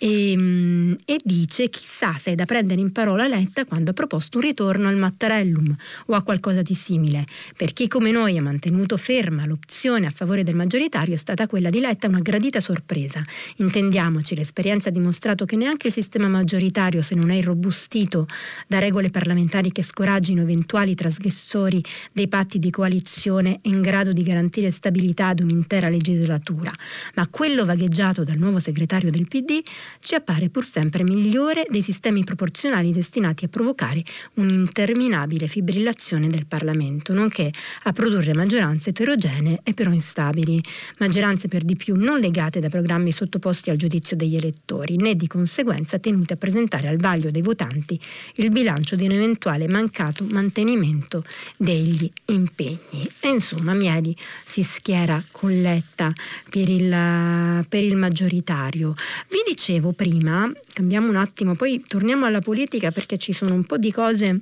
e, 0.00 0.30
ehm, 0.30 0.96
e, 1.04 1.20
dice 1.22 1.68
chissà 1.68 2.14
se 2.14 2.32
è 2.32 2.34
da 2.34 2.46
prendere 2.46 2.80
in 2.80 2.90
parola 2.90 3.28
Letta 3.28 3.66
quando 3.66 3.90
ha 3.90 3.92
proposto 3.92 4.38
un 4.38 4.44
ritorno 4.44 4.88
al 4.88 4.96
Mattarellum 4.96 5.76
o 6.06 6.14
a 6.14 6.22
qualcosa 6.22 6.62
di 6.62 6.74
simile. 6.74 7.26
Per 7.54 7.74
chi 7.74 7.86
come 7.86 8.10
noi 8.10 8.38
ha 8.38 8.42
mantenuto 8.42 8.96
ferma 8.96 9.44
l'opzione 9.44 10.06
a 10.06 10.10
favore 10.10 10.42
del 10.42 10.56
maggioritario 10.56 11.14
è 11.14 11.18
stata 11.18 11.46
quella 11.46 11.68
di 11.68 11.80
Letta 11.80 12.08
una 12.08 12.20
gradita 12.20 12.60
sorpresa. 12.60 13.22
Intendiamoci, 13.56 14.34
l'esperienza 14.34 14.88
ha 14.88 14.92
dimostrato 14.92 15.44
che 15.44 15.56
neanche 15.56 15.88
il 15.88 15.92
sistema 15.92 16.28
maggioritario, 16.28 17.02
se 17.02 17.14
non 17.14 17.30
è 17.30 17.34
irrobustito 17.34 18.26
da 18.66 18.78
regole 18.78 19.10
parlamentari 19.10 19.70
che 19.70 19.82
scoraggino 19.82 20.40
eventuali 20.40 20.94
trasgressori 20.94 21.84
dei 22.12 22.28
patti 22.28 22.58
di 22.58 22.70
coalizione, 22.70 23.60
è 23.62 23.68
in 23.68 23.82
grado 23.82 24.14
di 24.14 24.22
garantire 24.22 24.70
stabilità 24.70 25.28
ad 25.28 25.40
un'intera 25.40 25.90
legislatura. 25.90 26.72
Ma 27.16 27.28
quello 27.28 27.66
vagheggiato 27.66 28.24
dal 28.24 28.38
nuovo 28.38 28.58
segretario 28.58 29.10
del 29.10 29.28
PD 29.28 29.62
ci 29.98 30.14
appare 30.14 30.48
pur 30.48 30.64
sempre 30.64 31.02
migliore 31.02 31.66
dei 31.68 31.82
sistemi 31.82 32.24
proporzionali 32.24 32.92
destinati 32.92 33.44
a 33.44 33.48
provocare 33.48 34.02
un'interminabile 34.34 35.46
fibrillazione 35.46 36.28
del 36.28 36.46
Parlamento, 36.46 37.12
nonché 37.12 37.50
a 37.84 37.92
produrre 37.92 38.34
maggioranze 38.34 38.90
eterogenee 38.90 39.60
e 39.62 39.74
però 39.74 39.90
instabili, 39.92 40.62
maggioranze 40.98 41.48
per 41.48 41.62
di 41.62 41.76
più 41.76 41.96
non 41.96 42.20
legate 42.20 42.60
da 42.60 42.68
programmi 42.68 43.12
sottoposti 43.12 43.70
al 43.70 43.76
giudizio 43.76 44.16
degli 44.16 44.36
elettori, 44.36 44.96
né 44.96 45.14
di 45.14 45.26
conseguenza 45.26 45.98
tenute 45.98 46.34
a 46.34 46.36
presentare 46.36 46.88
al 46.88 46.98
vaglio 46.98 47.30
dei 47.30 47.42
votanti 47.42 48.00
il 48.36 48.50
bilancio 48.50 48.96
di 48.96 49.04
un 49.04 49.12
eventuale 49.12 49.68
mancato 49.68 50.24
mantenimento 50.30 51.24
degli 51.56 52.10
impegni. 52.26 53.08
E 53.20 53.28
insomma 53.28 53.74
Mieli 53.74 54.16
si 54.50 54.64
schiera 54.64 55.22
con 55.30 55.52
Letta 55.60 56.12
per 56.48 56.68
il, 56.68 57.64
per 57.68 57.84
il 57.84 57.94
maggioritario. 57.94 58.94
Vi 59.28 59.42
dicevo 59.46 59.92
prima, 59.92 60.50
cambiamo 60.72 61.08
un 61.08 61.14
attimo, 61.14 61.54
poi 61.54 61.84
torniamo 61.86 62.26
alla 62.26 62.40
politica 62.40 62.90
perché 62.90 63.16
ci 63.16 63.32
sono 63.32 63.54
un 63.54 63.62
po' 63.62 63.78
di 63.78 63.92
cose 63.92 64.40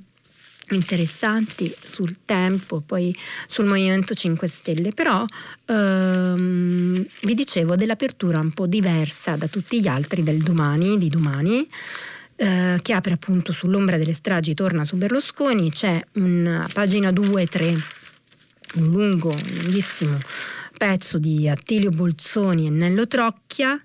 interessanti 0.71 1.71
sul 1.79 2.17
tempo, 2.25 2.81
poi 2.83 3.15
sul 3.47 3.65
Movimento 3.65 4.15
5 4.15 4.47
Stelle, 4.47 4.93
però 4.93 5.23
ehm, 5.65 7.05
vi 7.21 7.33
dicevo 7.35 7.75
dell'apertura 7.75 8.39
un 8.39 8.51
po' 8.51 8.65
diversa 8.65 9.35
da 9.35 9.47
tutti 9.47 9.79
gli 9.79 9.87
altri 9.87 10.23
del 10.23 10.39
domani, 10.39 10.97
di 10.97 11.09
domani. 11.09 11.67
Eh, 12.41 12.79
che 12.81 12.93
apre 12.93 13.13
appunto 13.13 13.51
sull'ombra 13.51 13.97
delle 13.97 14.13
stragi, 14.13 14.53
torna 14.53 14.85
su 14.85 14.95
Berlusconi, 14.95 15.71
c'è 15.71 16.01
una 16.13 16.65
pagina 16.71 17.11
2 17.11 17.45
3, 17.47 17.77
un 18.75 18.91
lungo, 18.91 19.33
lunghissimo 19.61 20.17
pezzo 20.77 21.17
di 21.17 21.49
Attilio 21.49 21.89
Bolzoni 21.89 22.67
e 22.67 22.69
Nello 22.69 23.07
Trocchia 23.07 23.81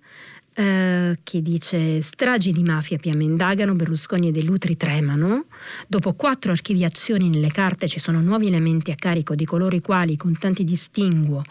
eh, 0.57 1.19
che 1.25 1.43
dice 1.43 2.01
stragi 2.01 2.53
di 2.53 2.63
mafia 2.63 2.97
Piame 2.97 3.25
indagano, 3.25 3.75
Berlusconi 3.75 4.29
e 4.29 4.31
De 4.31 4.43
Lutri 4.45 4.77
tremano, 4.77 5.47
dopo 5.89 6.15
quattro 6.15 6.53
archiviazioni 6.53 7.29
nelle 7.29 7.49
carte 7.49 7.89
ci 7.89 7.99
sono 7.99 8.21
nuovi 8.21 8.47
elementi 8.47 8.93
a 8.93 8.95
carico 8.95 9.35
di 9.35 9.45
coloro 9.45 9.75
i 9.75 9.81
quali 9.81 10.17
con 10.17 10.39
tanti 10.39 10.63
distinguo 10.63 11.43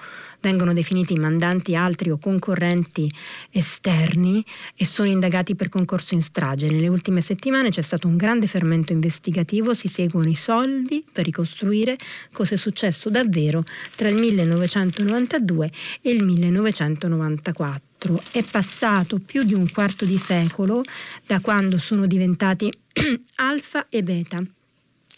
vengono 0.43 0.73
definiti 0.73 1.15
mandanti 1.15 1.73
altri 1.73 2.09
o 2.11 2.17
concorrenti 2.19 3.09
esterni 3.49 4.45
e 4.75 4.85
sono 4.85 5.07
indagati 5.07 5.55
per 5.55 5.69
concorso 5.69 6.13
in 6.15 6.21
strage. 6.21 6.67
Nelle 6.67 6.89
ultime 6.89 7.21
settimane 7.21 7.69
c'è 7.69 7.81
stato 7.81 8.07
un 8.07 8.17
grande 8.17 8.45
fermento 8.45 8.91
investigativo, 8.91 9.73
si 9.73 9.87
seguono 9.87 10.29
i 10.29 10.35
soldi 10.35 11.01
per 11.09 11.23
ricostruire 11.23 11.97
cosa 12.33 12.55
è 12.55 12.57
successo 12.57 13.09
davvero 13.09 13.63
tra 13.95 14.09
il 14.09 14.15
1992 14.15 15.71
e 16.01 16.11
il 16.11 16.23
1994. 16.23 18.21
È 18.31 18.43
passato 18.43 19.19
più 19.19 19.43
di 19.43 19.53
un 19.53 19.71
quarto 19.71 20.03
di 20.03 20.17
secolo 20.17 20.83
da 21.25 21.39
quando 21.39 21.77
sono 21.77 22.05
diventati 22.05 22.69
alfa 23.35 23.87
e 23.89 24.03
beta 24.03 24.43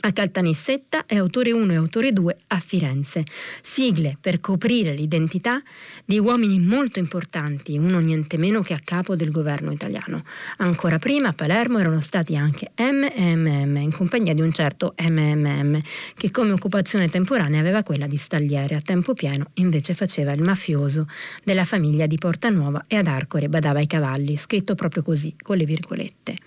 a 0.07 0.11
Caltanissetta 0.11 1.05
è 1.07 1.15
autore 1.15 1.51
1 1.51 1.71
e 1.71 1.75
autore 1.75 2.13
2 2.13 2.37
a 2.47 2.59
Firenze. 2.59 3.23
Sigle 3.61 4.17
per 4.21 4.39
coprire 4.39 4.93
l'identità 4.93 5.59
di 6.05 6.19
uomini 6.19 6.59
molto 6.59 6.99
importanti, 6.99 7.75
uno 7.75 7.97
niente 7.99 8.37
meno 8.37 8.61
che 8.61 8.73
a 8.75 8.79
capo 8.83 9.15
del 9.15 9.31
governo 9.31 9.71
italiano. 9.71 10.23
Ancora 10.57 10.99
prima 10.99 11.29
a 11.29 11.33
Palermo 11.33 11.79
erano 11.79 12.01
stati 12.01 12.35
anche 12.35 12.71
M 12.77 13.03
e 13.03 13.81
in 13.81 13.91
compagnia 13.91 14.35
di 14.35 14.41
un 14.41 14.53
certo 14.53 14.93
MMM, 14.95 15.79
che 16.15 16.29
come 16.29 16.51
occupazione 16.51 17.09
temporanea 17.09 17.59
aveva 17.59 17.81
quella 17.81 18.05
di 18.05 18.17
stagliere, 18.17 18.75
a 18.75 18.81
tempo 18.81 19.15
pieno 19.15 19.49
invece 19.55 19.95
faceva 19.95 20.33
il 20.33 20.43
mafioso 20.43 21.07
della 21.43 21.65
famiglia 21.65 22.05
di 22.05 22.17
Portanuova 22.17 22.83
e 22.87 22.97
ad 22.97 23.07
Arcore 23.07 23.49
badava 23.49 23.79
ai 23.79 23.87
cavalli, 23.87 24.37
scritto 24.37 24.75
proprio 24.75 25.01
così, 25.01 25.33
con 25.41 25.57
le 25.57 25.65
virgolette. 25.65 26.37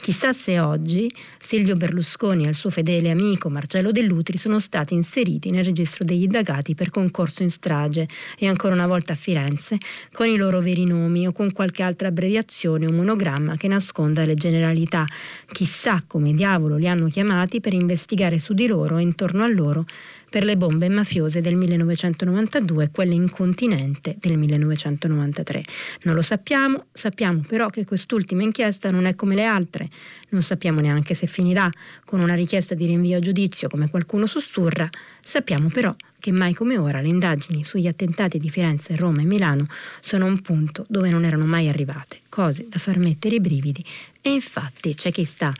Chissà 0.00 0.32
se 0.32 0.60
oggi 0.60 1.12
Silvio 1.40 1.74
Berlusconi 1.74 2.44
e 2.44 2.48
il 2.50 2.54
suo 2.54 2.70
fedele 2.70 2.98
fedele 3.00 3.10
amico 3.10 3.48
Marcello 3.48 3.92
Dell'Utri 3.92 4.36
sono 4.36 4.58
stati 4.58 4.92
inseriti 4.92 5.50
nel 5.50 5.64
registro 5.64 6.04
degli 6.04 6.24
indagati 6.24 6.74
per 6.74 6.90
concorso 6.90 7.42
in 7.42 7.50
strage 7.50 8.06
e 8.38 8.46
ancora 8.46 8.74
una 8.74 8.86
volta 8.86 9.14
a 9.14 9.16
Firenze 9.16 9.78
con 10.12 10.28
i 10.28 10.36
loro 10.36 10.60
veri 10.60 10.84
nomi 10.84 11.26
o 11.26 11.32
con 11.32 11.50
qualche 11.52 11.82
altra 11.82 12.08
abbreviazione 12.08 12.86
o 12.86 12.92
monogramma 12.92 13.56
che 13.56 13.68
nasconda 13.68 14.26
le 14.26 14.34
generalità. 14.34 15.06
Chissà 15.50 16.04
come 16.06 16.34
diavolo 16.34 16.76
li 16.76 16.88
hanno 16.88 17.08
chiamati 17.08 17.60
per 17.60 17.72
investigare 17.72 18.38
su 18.38 18.52
di 18.52 18.66
loro 18.66 18.98
e 18.98 19.02
intorno 19.02 19.42
a 19.44 19.48
loro 19.48 19.86
per 20.30 20.44
le 20.44 20.56
bombe 20.56 20.88
mafiose 20.88 21.40
del 21.40 21.56
1992 21.56 22.84
e 22.84 22.90
quelle 22.90 23.14
in 23.14 23.28
continente 23.28 24.16
del 24.18 24.38
1993. 24.38 25.62
Non 26.04 26.14
lo 26.14 26.22
sappiamo, 26.22 26.86
sappiamo 26.92 27.42
però 27.46 27.68
che 27.68 27.84
quest'ultima 27.84 28.42
inchiesta 28.42 28.90
non 28.90 29.04
è 29.04 29.14
come 29.16 29.34
le 29.34 29.44
altre, 29.44 29.90
non 30.30 30.42
sappiamo 30.42 30.80
neanche 30.80 31.14
se 31.14 31.26
finirà 31.26 31.68
con 32.04 32.20
una 32.20 32.34
richiesta 32.34 32.74
di 32.74 32.86
rinvio 32.86 33.18
a 33.18 33.20
giudizio 33.20 33.68
come 33.68 33.90
qualcuno 33.90 34.26
sussurra, 34.26 34.88
sappiamo 35.20 35.68
però 35.68 35.94
che 36.20 36.30
mai 36.30 36.54
come 36.54 36.78
ora 36.78 37.00
le 37.00 37.08
indagini 37.08 37.64
sugli 37.64 37.88
attentati 37.88 38.38
di 38.38 38.50
Firenze, 38.50 38.94
Roma 38.94 39.22
e 39.22 39.24
Milano 39.24 39.66
sono 40.00 40.26
un 40.26 40.40
punto 40.40 40.84
dove 40.88 41.10
non 41.10 41.24
erano 41.24 41.46
mai 41.46 41.68
arrivate, 41.68 42.20
cose 42.28 42.66
da 42.68 42.78
far 42.78 42.98
mettere 42.98 43.36
i 43.36 43.40
brividi. 43.40 43.84
E 44.20 44.30
infatti 44.30 44.94
c'è 44.94 45.10
chi 45.10 45.24
sta 45.24 45.52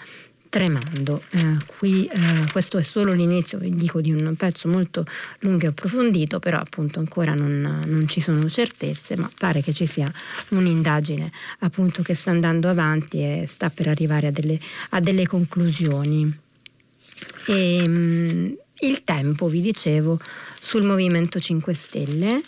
tremando. 0.51 1.23
Eh, 1.31 1.57
qui 1.79 2.05
eh, 2.05 2.45
questo 2.53 2.77
è 2.77 2.83
solo 2.83 3.13
l'inizio, 3.13 3.57
vi 3.57 3.75
dico, 3.75 4.03
di 4.03 4.13
un 4.13 4.35
pezzo 4.37 4.69
molto 4.69 5.07
lungo 5.39 5.65
e 5.65 5.69
approfondito, 5.69 6.39
però 6.41 6.59
appunto 6.59 6.99
ancora 6.99 7.33
non, 7.35 7.85
non, 7.87 8.07
ci 8.09 8.21
sono 8.21 8.47
certezze, 8.51 9.17
ma 9.17 9.31
pare 9.39 9.63
che 9.63 9.73
ci 9.73 9.87
sia 9.87 10.13
un'indagine 10.49 11.31
appunto 11.61 12.03
che 12.03 12.15
sta 12.15 12.31
andando 12.31 12.69
avanti 12.69 13.19
e 13.23 13.45
sta 13.49 13.71
per 13.71 13.89
arrivare 13.89 14.27
a 14.27 14.31
delle, 14.33 14.61
a 14.91 15.01
delle 15.01 15.27
conclusioni. 15.27 16.39
E, 17.47 17.89
mh, 17.89 17.93
mm, 17.93 18.53
il 18.81 19.05
tempo, 19.05 19.47
vi 19.49 19.61
dicevo, 19.61 20.19
sul 20.61 20.85
Movimento 20.85 21.38
5 21.38 21.75
Stelle. 21.75 22.40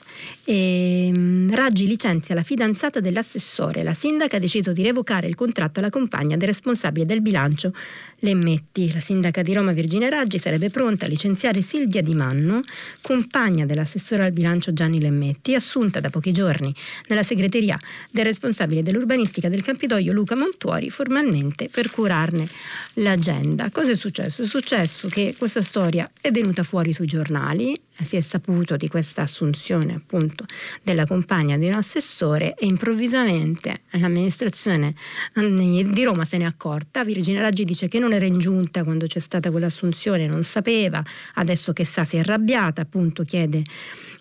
E, 0.45 1.11
um, 1.14 1.55
Raggi 1.55 1.87
licenzia 1.87 2.35
la 2.35 2.42
fidanzata 2.42 3.01
dell'assessore. 3.01 3.83
La 3.83 3.95
sindaca 3.95 4.37
ha 4.37 4.40
deciso 4.40 4.73
di 4.73 4.83
revocare 4.83 5.27
il 5.27 5.35
contratto 5.35 5.81
alla 5.81 5.90
compagna 5.90 6.37
del 6.37 6.49
responsabile 6.49 7.07
del 7.07 7.21
bilancio 7.21 7.73
Lemmetti. 8.21 8.92
La 8.92 9.01
sindaca 9.01 9.42
di 9.42 9.53
Roma 9.53 9.73
Virginia 9.73 10.09
Raggi 10.09 10.38
sarebbe 10.38 10.71
pronta 10.71 11.07
a 11.07 11.09
licenziare 11.09 11.62
Silvia 11.62 12.03
Di 12.03 12.14
Manno, 12.14 12.61
compagna 13.01 13.66
dell'assessore 13.66 14.25
al 14.25 14.33
bilancio 14.33 14.73
Gianni 14.73 15.01
Lemmetti, 15.01 15.55
assunta 15.55 16.01
da 16.01 16.11
pochi 16.11 16.33
giorni 16.33 16.75
nella 17.09 17.23
segreteria 17.23 17.79
del 18.11 18.25
responsabile 18.25 18.83
dell'urbanistica 18.83 19.49
del 19.49 19.62
Campidoglio 19.62 20.12
Luca 20.12 20.37
Montuori, 20.37 20.90
formalmente 20.90 21.68
per 21.68 21.90
curarne 21.90 22.47
l'agenda. 22.95 23.71
Cosa 23.71 23.90
è 23.90 23.97
successo? 23.97 24.42
È 24.42 24.47
successo 24.47 25.09
che 25.09 25.35
questa 25.37 25.62
storia 25.62 26.09
è 26.23 26.31
venuta 26.31 26.63
fuori 26.63 26.93
sui 26.93 27.07
giornali, 27.07 27.79
si 28.01 28.15
è 28.15 28.21
saputo 28.21 28.77
di 28.77 28.87
questa 28.87 29.23
assunzione 29.23 29.95
appunto 29.95 30.47
della 30.81 31.05
compagna 31.05 31.57
di 31.57 31.67
un 31.67 31.75
assessore 31.75 32.55
e 32.55 32.65
improvvisamente 32.67 33.81
l'amministrazione 33.91 34.95
di 35.35 36.05
Roma 36.05 36.25
se 36.25 36.39
n'è 36.39 36.45
accorta. 36.45 37.03
Virginia 37.03 37.41
Raggi 37.41 37.65
dice 37.65 37.89
che 37.89 37.99
non 37.99 38.13
era 38.13 38.25
in 38.25 38.39
giunta 38.39 38.85
quando 38.85 39.07
c'è 39.07 39.19
stata 39.19 39.51
quell'assunzione, 39.51 40.29
non 40.29 40.45
sapeva, 40.45 41.03
adesso 41.35 41.73
che 41.73 41.85
sa 41.85 42.05
si 42.05 42.17
è 42.17 42.21
arrabbiata, 42.21 42.83
appunto 42.83 43.25
chiede 43.25 43.65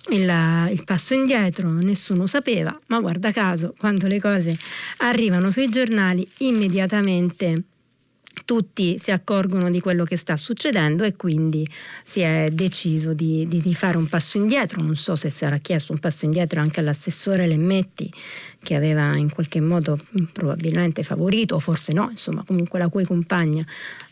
il, 0.10 0.68
il, 0.72 0.84
passo 0.84 1.14
indietro, 1.14 1.72
nessuno 1.72 2.26
sapeva, 2.26 2.78
ma 2.88 3.00
guarda 3.00 3.32
caso, 3.32 3.76
quando 3.78 4.08
le 4.08 4.20
cose 4.20 4.58
arrivano 4.98 5.52
sui 5.52 5.70
giornali, 5.70 6.28
immediatamente 6.40 7.66
tutti 8.46 8.98
si 8.98 9.12
accorgono 9.12 9.70
di 9.70 9.80
quello 9.80 10.04
che 10.04 10.15
sta 10.15 10.38
succedendo 10.38 11.04
e 11.04 11.15
quindi 11.15 11.67
si 12.04 12.22
è 12.22 12.50
deciso 12.52 13.13
di, 13.13 13.48
di, 13.48 13.60
di, 13.60 13.74
fare 13.74 13.98
un 13.98 14.08
passo 14.08 14.38
indietro. 14.38 14.82
Non 14.82 14.96
so 14.96 15.15
se 15.15 15.30
sarà 15.30 15.58
chiesto 15.58 15.91
un 15.91 16.00
passo 16.00 16.26
indietro 16.26 16.60
anche 16.60 16.80
all'assessore 16.80 17.48
Lemmetti, 17.48 18.12
che 18.63 18.76
aveva 18.76 19.15
in 19.15 19.30
qualche 19.30 19.60
modo 19.60 20.00
probabilmente 20.32 21.04
favorito, 21.04 21.56
o 21.56 21.60
forse 21.60 21.94
no, 21.94 22.08
insomma, 22.10 22.44
comunque 22.46 22.80
la 22.80 22.88
cui 22.88 23.06
compagna 23.06 23.65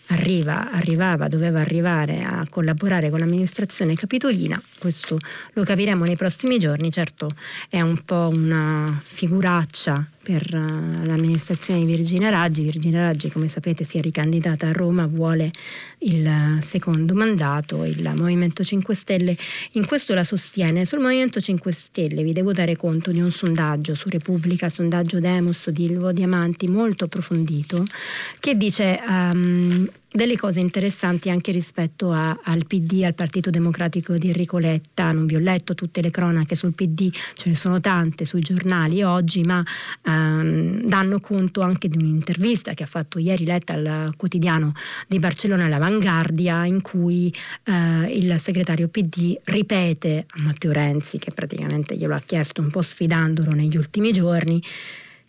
arriva, 0.07 0.71
arrivava, 0.71 1.27
doveva 1.27 1.59
arrivare 1.59 2.23
a 2.23 2.45
collaborare 2.49 3.09
con 3.09 3.19
l'amministrazione 3.19 3.93
capitolina, 3.93 4.61
questo 4.79 5.19
lo 5.53 5.63
capiremo 5.63 6.03
nei 6.03 6.15
prossimi 6.15 6.57
giorni, 6.57 6.91
certo 6.91 7.31
è 7.69 7.81
un 7.81 8.03
po' 8.03 8.29
una 8.33 8.99
figuraccia 9.01 10.03
per 10.29 10.47
uh, 10.53 11.05
l'amministrazione 11.05 11.79
di 11.79 11.85
Virginia 11.87 12.29
Raggi. 12.29 12.61
Virginia 12.61 13.01
Raggi, 13.01 13.31
come 13.31 13.47
sapete, 13.47 13.83
si 13.83 13.97
è 13.97 14.01
ricandidata 14.01 14.67
a 14.67 14.71
Roma, 14.71 15.07
vuole 15.07 15.51
il 15.99 16.59
secondo 16.61 17.15
mandato, 17.15 17.83
il 17.83 18.11
Movimento 18.15 18.63
5 18.63 18.93
Stelle 18.93 19.35
in 19.71 19.87
questo 19.87 20.13
la 20.13 20.23
sostiene. 20.23 20.85
Sul 20.85 20.99
Movimento 20.99 21.41
5 21.41 21.71
Stelle 21.71 22.21
vi 22.21 22.31
devo 22.31 22.53
dare 22.53 22.75
conto 22.75 23.09
di 23.09 23.19
un 23.19 23.31
sondaggio 23.31 23.95
su 23.95 24.07
Repubblica, 24.07 24.69
sondaggio 24.69 25.19
Demos 25.19 25.71
di 25.71 25.85
Ilvo 25.85 26.11
Diamanti 26.11 26.67
molto 26.67 27.05
approfondito, 27.05 27.83
che 28.39 28.55
dice 28.55 29.01
um, 29.07 29.89
delle 30.11 30.37
cose 30.37 30.59
interessanti 30.59 31.29
anche 31.29 31.51
rispetto 31.51 32.11
a, 32.11 32.37
al 32.43 32.65
PD, 32.65 33.03
al 33.03 33.13
Partito 33.13 33.49
Democratico 33.49 34.17
di 34.17 34.27
Enrico 34.27 34.57
Letta. 34.57 35.11
Non 35.11 35.25
vi 35.25 35.35
ho 35.35 35.39
letto 35.39 35.75
tutte 35.75 36.01
le 36.01 36.11
cronache 36.11 36.55
sul 36.55 36.73
PD, 36.73 37.11
ce 37.33 37.49
ne 37.49 37.55
sono 37.55 37.79
tante 37.79 38.25
sui 38.25 38.41
giornali 38.41 39.03
oggi, 39.03 39.41
ma 39.43 39.63
ehm, 40.03 40.83
danno 40.83 41.19
conto 41.19 41.61
anche 41.61 41.87
di 41.87 41.97
un'intervista 41.97 42.73
che 42.73 42.83
ha 42.83 42.87
fatto 42.87 43.19
ieri 43.19 43.45
Letta 43.45 43.73
al 43.73 44.13
quotidiano 44.17 44.73
di 45.07 45.19
Barcellona, 45.19 45.67
l'Avanguardia, 45.67 46.65
in 46.65 46.81
cui 46.81 47.33
eh, 47.65 48.17
il 48.17 48.39
segretario 48.39 48.87
PD 48.87 49.37
ripete 49.45 50.25
a 50.27 50.41
Matteo 50.41 50.71
Renzi, 50.71 51.19
che 51.19 51.31
praticamente 51.31 51.95
glielo 51.95 52.15
ha 52.15 52.21
chiesto 52.25 52.61
un 52.61 52.69
po' 52.69 52.81
sfidandolo 52.81 53.51
negli 53.51 53.77
ultimi 53.77 54.11
giorni, 54.11 54.61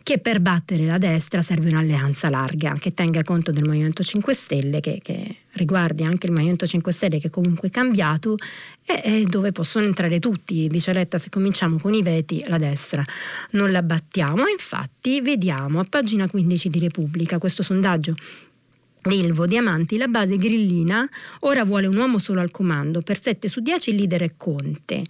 che 0.03 0.19
per 0.19 0.41
battere 0.41 0.85
la 0.85 0.99
destra 0.99 1.43
serve 1.43 1.69
un'alleanza 1.69 2.31
larga 2.31 2.75
che 2.79 2.95
tenga 2.95 3.23
conto 3.23 3.51
del 3.51 3.65
Movimento 3.65 4.03
5 4.03 4.35
Stelle, 4.35 4.81
che, 4.81 5.01
che 5.03 5.37
riguardi 5.53 6.05
anche 6.05 6.27
il 6.27 6.33
Movimento 6.33 6.67
5 6.67 6.93
Stelle 6.93 7.21
che 7.21 7.29
è 7.29 7.31
comunque 7.31 7.69
è 7.69 7.71
cambiato 7.71 8.37
e, 8.85 9.03
e, 9.05 9.25
dove 9.25 9.53
possono 9.53 9.85
entrare 9.85 10.19
tutti. 10.19 10.67
Dice 10.69 10.93
Letta 10.93 11.19
se 11.19 11.29
cominciamo 11.29 11.79
con 11.79 11.95
i 11.95 12.03
veti 12.03 12.43
la 12.47 12.59
destra 12.59 13.05
non 13.53 13.71
la 13.71 13.83
battiamo. 13.83 14.47
Infatti 14.47 15.21
vediamo 15.21 15.81
a 15.81 15.87
pagina 15.89 16.29
15 16.29 16.69
di 16.69 16.79
Repubblica 16.79 17.39
questo 17.39 17.63
sondaggio 17.63 18.15
Ilvo 19.03 19.47
Diamanti, 19.47 19.97
la 19.97 20.09
base 20.09 20.37
grillina 20.37 21.09
ora 21.41 21.65
vuole 21.65 21.87
un 21.87 21.97
uomo 21.97 22.19
solo 22.19 22.41
al 22.41 22.51
comando, 22.51 23.01
per 23.01 23.19
7 23.19 23.49
su 23.49 23.61
10 23.61 23.91
il 23.91 23.97
leader 23.97 24.23
è 24.23 24.31
Conte 24.37 25.05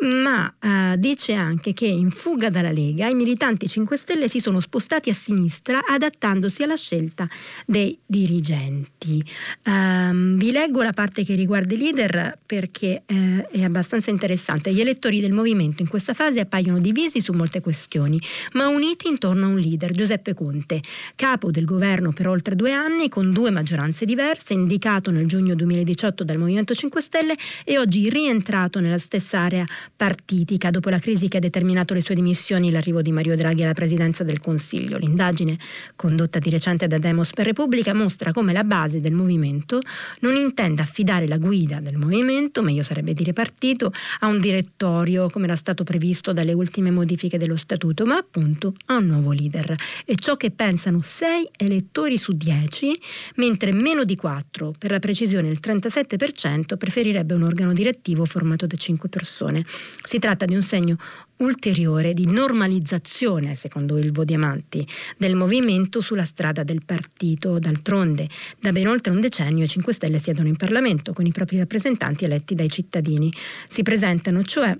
ma 0.00 0.52
eh, 0.58 0.98
dice 0.98 1.34
anche 1.34 1.72
che 1.72 1.86
in 1.86 2.10
fuga 2.10 2.48
dalla 2.48 2.70
Lega 2.70 3.08
i 3.08 3.14
militanti 3.14 3.68
5 3.68 3.96
Stelle 3.96 4.28
si 4.28 4.40
sono 4.40 4.60
spostati 4.60 5.10
a 5.10 5.14
sinistra 5.14 5.80
adattandosi 5.86 6.62
alla 6.62 6.76
scelta 6.76 7.28
dei 7.66 7.98
dirigenti. 8.06 9.22
Um, 9.64 10.36
vi 10.36 10.52
leggo 10.52 10.82
la 10.82 10.92
parte 10.92 11.24
che 11.24 11.34
riguarda 11.34 11.74
i 11.74 11.78
leader 11.78 12.38
perché 12.44 13.02
eh, 13.06 13.46
è 13.50 13.62
abbastanza 13.62 14.10
interessante. 14.10 14.72
Gli 14.72 14.80
elettori 14.80 15.20
del 15.20 15.32
movimento 15.32 15.82
in 15.82 15.88
questa 15.88 16.14
fase 16.14 16.40
appaiono 16.40 16.78
divisi 16.78 17.20
su 17.20 17.32
molte 17.32 17.60
questioni, 17.60 18.20
ma 18.52 18.68
uniti 18.68 19.08
intorno 19.08 19.46
a 19.46 19.48
un 19.48 19.58
leader, 19.58 19.92
Giuseppe 19.92 20.34
Conte, 20.34 20.80
capo 21.16 21.50
del 21.50 21.64
governo 21.64 22.12
per 22.12 22.28
oltre 22.28 22.56
due 22.56 22.72
anni 22.72 23.08
con 23.08 23.32
due 23.32 23.50
maggioranze 23.50 24.04
diverse, 24.04 24.54
indicato 24.54 25.10
nel 25.10 25.26
giugno 25.26 25.54
2018 25.54 26.24
dal 26.24 26.38
Movimento 26.38 26.74
5 26.74 27.00
Stelle 27.00 27.34
e 27.64 27.78
oggi 27.78 28.08
rientrato 28.08 28.80
nella 28.80 28.98
stessa 28.98 29.40
area 29.40 29.66
partitica 29.96 30.70
dopo 30.70 30.88
la 30.88 30.98
crisi 30.98 31.28
che 31.28 31.36
ha 31.36 31.40
determinato 31.40 31.94
le 31.94 32.00
sue 32.00 32.14
dimissioni 32.14 32.68
e 32.68 32.70
l'arrivo 32.72 33.02
di 33.02 33.12
Mario 33.12 33.36
Draghi 33.36 33.62
alla 33.62 33.74
presidenza 33.74 34.24
del 34.24 34.40
Consiglio. 34.40 34.98
L'indagine 34.98 35.58
condotta 35.96 36.38
di 36.38 36.50
recente 36.50 36.86
da 36.86 36.98
Demos 36.98 37.30
per 37.32 37.46
Repubblica 37.46 37.92
mostra 37.94 38.32
come 38.32 38.52
la 38.52 38.64
base 38.64 39.00
del 39.00 39.12
movimento 39.12 39.80
non 40.20 40.36
intenda 40.36 40.82
affidare 40.82 41.26
la 41.26 41.36
guida 41.36 41.80
del 41.80 41.96
movimento, 41.96 42.62
meglio 42.62 42.82
sarebbe 42.82 43.12
dire 43.12 43.32
partito, 43.32 43.92
a 44.20 44.26
un 44.26 44.40
direttorio 44.40 45.28
come 45.28 45.44
era 45.46 45.56
stato 45.56 45.84
previsto 45.84 46.32
dalle 46.32 46.52
ultime 46.52 46.90
modifiche 46.90 47.38
dello 47.38 47.56
statuto, 47.56 48.06
ma 48.06 48.16
appunto 48.16 48.74
a 48.86 48.96
un 48.96 49.06
nuovo 49.06 49.32
leader. 49.32 49.74
E 50.04 50.16
ciò 50.16 50.36
che 50.36 50.50
pensano 50.50 51.00
6 51.02 51.50
elettori 51.56 52.16
su 52.16 52.32
10, 52.32 52.98
mentre 53.36 53.72
meno 53.72 54.04
di 54.04 54.16
4, 54.16 54.74
per 54.78 54.90
la 54.90 54.98
precisione 54.98 55.48
il 55.48 55.58
37%, 55.62 56.76
preferirebbe 56.76 57.34
un 57.34 57.42
organo 57.42 57.72
direttivo 57.72 58.24
formato 58.24 58.66
da 58.66 58.76
5 58.76 59.08
persone. 59.08 59.64
Si 60.02 60.18
tratta 60.18 60.44
di 60.44 60.54
un 60.54 60.62
segno 60.62 60.96
ulteriore 61.36 62.14
di 62.14 62.26
normalizzazione, 62.26 63.54
secondo 63.54 63.98
Ilvo 63.98 64.24
Diamanti, 64.24 64.86
del 65.16 65.36
movimento 65.36 66.00
sulla 66.00 66.24
strada 66.24 66.62
del 66.62 66.82
partito. 66.84 67.58
D'altronde, 67.58 68.28
da 68.58 68.72
ben 68.72 68.88
oltre 68.88 69.12
un 69.12 69.20
decennio 69.20 69.64
i 69.64 69.68
5 69.68 69.92
Stelle 69.92 70.18
siedono 70.18 70.48
in 70.48 70.56
Parlamento 70.56 71.12
con 71.12 71.26
i 71.26 71.32
propri 71.32 71.58
rappresentanti 71.58 72.24
eletti 72.24 72.54
dai 72.54 72.68
cittadini. 72.68 73.32
Si 73.68 73.82
presentano 73.82 74.42
cioè 74.42 74.74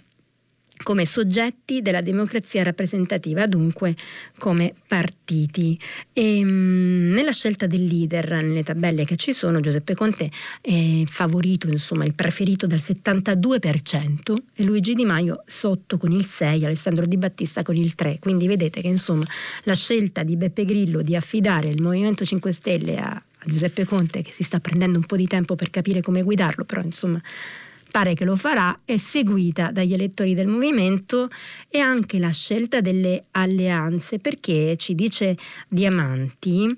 come 0.83 1.05
soggetti 1.05 1.83
della 1.83 2.01
democrazia 2.01 2.63
rappresentativa, 2.63 3.47
dunque 3.47 3.95
come 4.39 4.75
partiti. 4.87 5.79
E, 6.13 6.45
mh, 6.45 7.13
nella 7.13 7.33
scelta 7.33 7.67
del 7.67 7.85
leader, 7.85 8.31
nelle 8.31 8.63
tabelle 8.63 9.05
che 9.05 9.17
ci 9.17 9.33
sono, 9.33 9.61
Giuseppe 9.61 9.95
Conte 9.95 10.31
è 10.61 11.03
favorito, 11.07 11.69
insomma, 11.69 12.05
il 12.05 12.15
preferito 12.15 12.67
dal 12.67 12.81
72% 12.81 14.35
e 14.55 14.65
Luigi 14.65 14.95
Di 14.95 15.05
Maio 15.05 15.43
sotto 15.47 15.97
con 15.99 16.13
il 16.13 16.25
6, 16.25 16.65
Alessandro 16.65 17.07
Di 17.07 17.17
Battista 17.17 17.63
con 17.63 17.77
il 17.77 17.95
3. 17.95 18.19
Quindi 18.19 18.47
vedete 18.47 18.81
che 18.81 18.89
insomma 18.89 19.25
la 19.65 19.75
scelta 19.75 20.23
di 20.23 20.37
Beppe 20.37 20.65
Grillo 20.65 21.03
di 21.03 21.15
affidare 21.15 21.69
il 21.69 21.83
Movimento 21.83 22.25
5 22.25 22.53
Stelle 22.53 22.97
a, 22.97 23.11
a 23.11 23.45
Giuseppe 23.45 23.85
Conte, 23.85 24.23
che 24.23 24.33
si 24.33 24.43
sta 24.43 24.61
prendendo 24.61 24.99
un 24.99 25.05
po' 25.05 25.17
di 25.17 25.27
tempo 25.27 25.55
per 25.55 25.71
capire 25.71 26.01
come 26.01 26.23
guidarlo, 26.23 26.65
però 26.65 26.81
insomma 26.83 27.21
pare 27.91 28.15
che 28.15 28.25
lo 28.25 28.37
farà, 28.37 28.81
è 28.85 28.97
seguita 28.97 29.71
dagli 29.71 29.93
elettori 29.93 30.35
del 30.35 30.47
movimento 30.47 31.29
e 31.69 31.79
anche 31.79 32.19
la 32.19 32.31
scelta 32.31 32.81
delle 32.81 33.25
alleanze, 33.33 34.19
perché 34.19 34.77
ci 34.77 34.95
dice 34.95 35.37
Diamanti 35.69 36.75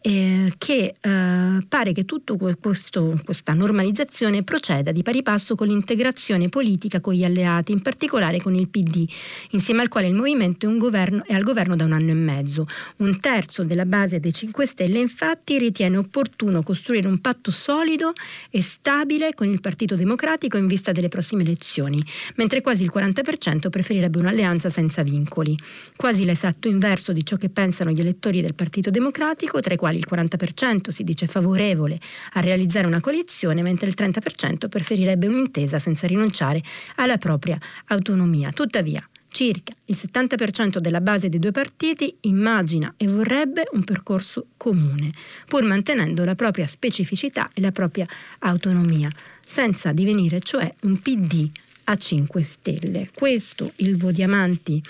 eh, 0.00 0.52
che 0.56 0.94
eh, 1.00 1.66
pare 1.68 1.92
che 1.92 2.04
tutta 2.04 2.36
questa 2.36 3.52
normalizzazione 3.52 4.44
proceda 4.44 4.92
di 4.92 5.02
pari 5.02 5.22
passo 5.22 5.56
con 5.56 5.66
l'integrazione 5.66 6.48
politica 6.48 7.00
con 7.00 7.14
gli 7.14 7.24
alleati, 7.24 7.72
in 7.72 7.82
particolare 7.82 8.40
con 8.40 8.54
il 8.54 8.68
PD, 8.68 9.08
insieme 9.50 9.82
al 9.82 9.88
quale 9.88 10.06
il 10.06 10.14
movimento 10.14 10.68
è, 10.68 10.76
governo, 10.76 11.24
è 11.26 11.34
al 11.34 11.42
governo 11.42 11.74
da 11.74 11.84
un 11.84 11.92
anno 11.92 12.10
e 12.10 12.14
mezzo. 12.14 12.66
Un 12.98 13.18
terzo 13.18 13.64
della 13.64 13.86
base 13.86 14.20
dei 14.20 14.32
5 14.32 14.66
Stelle 14.66 14.98
infatti 14.98 15.58
ritiene 15.58 15.96
opportuno 15.96 16.62
costruire 16.62 17.08
un 17.08 17.18
patto 17.18 17.50
solido 17.50 18.12
e 18.50 18.62
stabile 18.62 19.34
con 19.34 19.48
il 19.48 19.60
Partito 19.60 19.96
Democratico 19.96 20.56
in 20.56 20.68
vista 20.68 20.92
delle 20.92 21.08
prossime 21.08 21.42
elezioni, 21.42 22.04
mentre 22.36 22.60
quasi 22.60 22.84
il 22.84 22.92
40% 22.94 23.68
preferirebbe 23.68 24.18
un'alleanza 24.18 24.70
senza 24.70 25.02
vincoli, 25.02 25.58
quasi 25.96 26.24
l'esatto 26.24 26.68
inverso 26.68 27.12
di 27.12 27.24
ciò 27.24 27.36
che 27.36 27.48
pensano 27.48 27.90
gli 27.90 28.00
elettori 28.00 28.40
del 28.40 28.54
Partito 28.54 28.90
Democratico, 28.90 29.60
tra 29.60 29.74
i 29.74 29.76
quali 29.76 29.87
quali 29.88 29.98
il 29.98 30.06
40% 30.08 30.90
si 30.90 31.02
dice 31.02 31.26
favorevole 31.26 31.98
a 32.34 32.40
realizzare 32.40 32.86
una 32.86 33.00
coalizione, 33.00 33.62
mentre 33.62 33.88
il 33.88 33.94
30% 33.96 34.68
preferirebbe 34.68 35.26
un'intesa 35.26 35.78
senza 35.78 36.06
rinunciare 36.06 36.62
alla 36.96 37.16
propria 37.16 37.58
autonomia. 37.86 38.52
Tuttavia, 38.52 39.06
circa 39.28 39.72
il 39.86 39.98
70% 39.98 40.78
della 40.78 41.00
base 41.00 41.28
dei 41.28 41.38
due 41.38 41.52
partiti 41.52 42.14
immagina 42.22 42.92
e 42.96 43.06
vorrebbe 43.06 43.66
un 43.72 43.84
percorso 43.84 44.48
comune, 44.56 45.10
pur 45.46 45.62
mantenendo 45.64 46.24
la 46.24 46.34
propria 46.34 46.66
specificità 46.66 47.50
e 47.54 47.60
la 47.62 47.72
propria 47.72 48.06
autonomia, 48.40 49.10
senza 49.44 49.92
divenire 49.92 50.40
cioè 50.40 50.70
un 50.82 51.00
PD 51.00 51.48
a 51.84 51.96
5 51.96 52.42
stelle. 52.42 53.08
Questo 53.14 53.72
il 53.76 53.96
Vodiamanti 53.96 54.82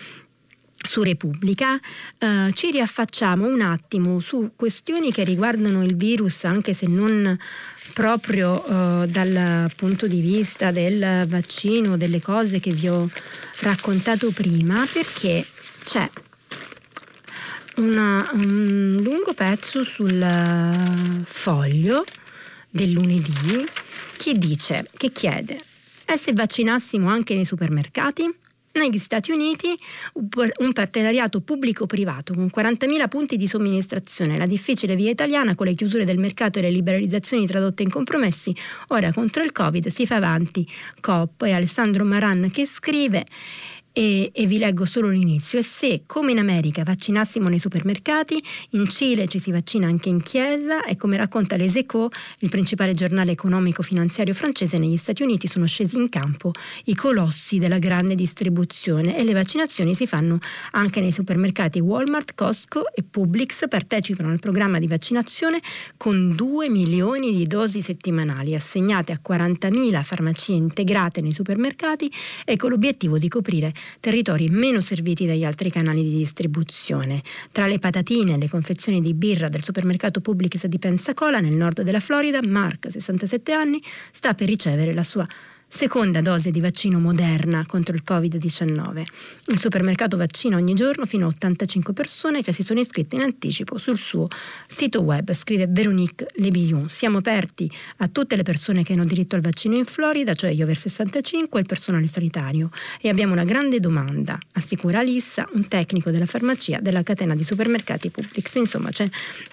su 0.81 1.03
Repubblica, 1.03 1.79
eh, 2.19 2.51
ci 2.53 2.71
riaffacciamo 2.71 3.47
un 3.47 3.61
attimo 3.61 4.21
su 4.21 4.53
questioni 4.55 5.13
che 5.13 5.25
riguardano 5.25 5.85
il 5.85 5.97
virus, 5.97 6.45
anche 6.45 6.73
se 6.73 6.87
non 6.87 7.37
proprio 7.93 8.65
eh, 8.65 9.09
dal 9.09 9.71
punto 9.75 10.07
di 10.07 10.21
vista 10.21 10.71
del 10.71 11.27
vaccino, 11.27 11.97
delle 11.97 12.21
cose 12.21 12.61
che 12.61 12.71
vi 12.71 12.89
ho 12.89 13.09
raccontato 13.61 14.31
prima, 14.31 14.87
perché 14.91 15.45
c'è 15.85 16.09
una, 17.77 18.29
un 18.35 18.99
lungo 19.01 19.35
pezzo 19.35 19.85
sul 19.85 21.23
foglio 21.25 22.05
del 22.71 22.91
lunedì 22.91 23.67
che 24.17 24.35
dice, 24.35 24.89
che 24.97 25.11
chiede, 25.11 25.61
e 26.05 26.17
se 26.17 26.33
vaccinassimo 26.33 27.09
anche 27.09 27.35
nei 27.35 27.45
supermercati? 27.45 28.33
Negli 28.79 28.99
Stati 28.99 29.31
Uniti 29.31 29.77
un 30.15 30.73
partenariato 30.73 31.41
pubblico-privato 31.41 32.35
con 32.35 32.51
40.000 32.55 33.09
punti 33.09 33.37
di 33.37 33.47
somministrazione, 33.47 34.39
la 34.39 34.47
difficile 34.47 34.97
via 34.97 35.11
italiana 35.11 35.55
con 35.55 35.67
le 35.67 35.75
chiusure 35.75 36.05
del 36.05 36.19
mercato 36.19 36.59
e 36.59 36.63
le 36.63 36.71
liberalizzazioni 36.71 37.47
tradotte 37.47 37.83
in 37.83 37.91
compromessi, 37.91 38.55
ora 38.89 39.13
contro 39.13 39.43
il 39.43 39.53
Covid 39.53 39.89
si 39.89 40.07
fa 40.07 40.17
avanti. 40.17 40.67
COP 41.01 41.43
e 41.43 41.53
Alessandro 41.53 42.05
Maran 42.05 42.51
che 42.51 42.67
scrive 42.67 43.27
e, 43.99 44.31
e, 44.33 44.47
vi 44.47 44.59
leggo 44.59 44.85
solo 44.85 45.09
l'inizio. 45.09 45.59
E 45.59 45.63
se, 45.65 46.03
come 46.07 46.31
in 46.31 46.39
America, 46.39 46.85
vaccinassimo 46.85 47.49
nei 47.49 47.59
supermercati, 47.59 48.41
in 48.71 48.87
Cile 48.87 49.27
ci 49.27 49.41
si 49.41 49.51
vaccina 49.51 49.89
anche 49.89 50.09
in 50.09 50.23
chiesa 50.23 50.85
e 50.85 50.95
come 50.95 51.17
racconta 51.17 51.57
Les 51.57 51.75
Echos, 51.75 52.09
il 52.39 52.49
principale 52.49 52.95
giornale 52.95 53.33
economico-finanziario 53.33 54.35
francese, 54.35 54.79
negli 54.79 54.97
Stati 54.97 55.25
Uniti 55.25 55.49
sono 55.49 55.67
scesi 55.67 55.97
in 55.97 56.11
campo 56.11 56.53
i 56.85 56.95
colossi 56.95 57.59
della 57.59 57.79
grande 57.79 58.15
distribuzione 58.15 59.19
e 59.19 59.25
le 59.25 59.33
vaccinazioni 59.33 59.97
si 59.97 60.07
fanno 60.07 60.39
anche 60.73 61.01
nei 61.01 61.11
supermercati 61.11 61.81
Walmart, 61.81 62.37
Costco 62.37 62.95
e 62.95 63.03
Publix 63.03 63.67
partecipano 63.67 64.31
al 64.31 64.39
programma 64.39 64.79
di 64.79 64.87
vaccinazione 64.87 65.61
con 65.97 66.37
2 66.37 66.69
milioni 66.69 67.35
di 67.35 67.49
dosi 67.49 67.83
settimanali 67.83 68.55
assegnate 68.55 69.11
a 69.11 69.21
40.000 69.21 70.05
farmacie 70.05 70.53
integrate 70.53 71.21
nei 71.21 71.33
supermercati 71.33 72.09
e 72.45 72.57
con 72.57 72.71
l'obiettivo 72.71 73.19
di 73.19 73.27
coprire 73.27 73.75
territori 74.01 74.49
meno 74.49 74.81
serviti 74.81 75.27
dagli 75.27 75.45
altri 75.45 75.71
canali 75.71 76.03
di 76.03 76.17
distribuzione. 76.17 77.23
Tra 77.53 77.67
le 77.67 77.79
patatine 77.79 78.35
e 78.35 78.39
le 78.39 78.49
confezioni 78.49 79.01
di 79.01 79.15
birra 79.15 79.49
del 79.49 79.63
supermercato 79.63 80.21
Publix 80.21 80.67
di 80.67 80.79
Pensacola, 80.79 81.41
nel 81.41 81.55
nord 81.55 81.83
della 81.83 82.01
Florida, 82.01 82.41
Mark, 82.43 82.91
67 82.91 83.53
anni, 83.53 83.83
sta 84.13 84.35
per 84.35 84.49
ricevere 84.49 84.93
la 84.93 85.03
sua 85.03 85.27
seconda 85.69 86.23
dose 86.23 86.51
di 86.51 86.61
vaccino 86.61 86.99
moderna 86.99 87.65
contro 87.67 87.95
il 87.95 88.03
Covid-19. 88.05 89.05
Il 89.49 89.59
supermercato 89.59 90.17
vaccina 90.17 90.57
ogni 90.57 90.75
giorno 90.75 91.05
fino 91.05 91.27
a 91.27 91.29
85 91.29 91.93
persone 91.93 92.43
che 92.43 92.53
si 92.53 92.63
sono 92.63 92.81
iscritte 92.81 93.17
in 93.17 93.23
anticipo 93.23 93.77
sul 93.77 93.99
suo 93.99 94.29
sito 94.67 95.03
web, 95.03 95.33
scrive 95.33 95.67
Veronique 95.69 96.29
Lebillon. 96.37 96.89
Siamo 96.89 97.19
aperti 97.19 97.71
a 97.99 98.09
tutte 98.09 98.35
le 98.35 98.43
persone 98.43 98.83
che 98.83 98.95
hanno 98.95 99.05
diritto 99.05 99.37
al 99.37 99.43
vaccino 99.43 99.77
in 99.77 99.85
Florida, 99.85 100.35
cioè 100.35 100.53
gli 100.53 100.63
over 100.63 100.77
65 100.77 101.59
e 101.59 101.63
il 101.63 101.69
personale 101.69 102.09
sanitario, 102.09 102.71
e 103.01 103.09
abbiamo 103.09 103.35
una 103.35 103.45
grande 103.45 103.79
domanda, 103.79 104.39
assicura 104.53 105.01
Alissa, 105.01 105.47
un 105.53 105.69
tecnico 105.69 106.11
della 106.11 106.27
farmacia 106.27 106.81
della 106.81 107.03
catena 107.03 107.35
di 107.35 107.45
supermercati 107.45 108.11
Publix. 108.11 108.55
Insomma, 108.55 108.91
c'è 108.91 109.09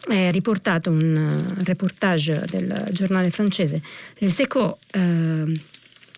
è 0.08 0.32
riportato 0.32 0.90
un 0.90 1.54
reportage 1.64 2.44
del 2.50 2.90
giornale 2.92 3.30
francese 3.30 3.82
Le 4.18 4.30
Seco 4.30 4.80
eh, 4.92 5.60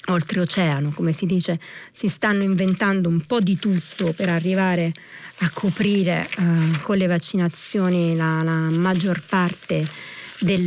oltreoceano, 0.08 0.92
come 0.92 1.14
si 1.14 1.26
dice, 1.26 1.60
si 1.92 2.08
stanno 2.08 2.44
inventando 2.44 3.10
un 3.10 3.22
po' 3.22 3.40
di 3.40 3.58
tutto 3.58 4.14
per 4.14 4.30
arrivare 4.30 4.92
a 5.40 5.50
coprire 5.54 6.28
uh, 6.38 6.82
con 6.82 6.98
le 6.98 7.08
vaccinazioni 7.08 8.16
la, 8.16 8.42
la 8.44 8.70
maggior 8.70 9.22
parte 9.22 9.86
del, 10.40 10.66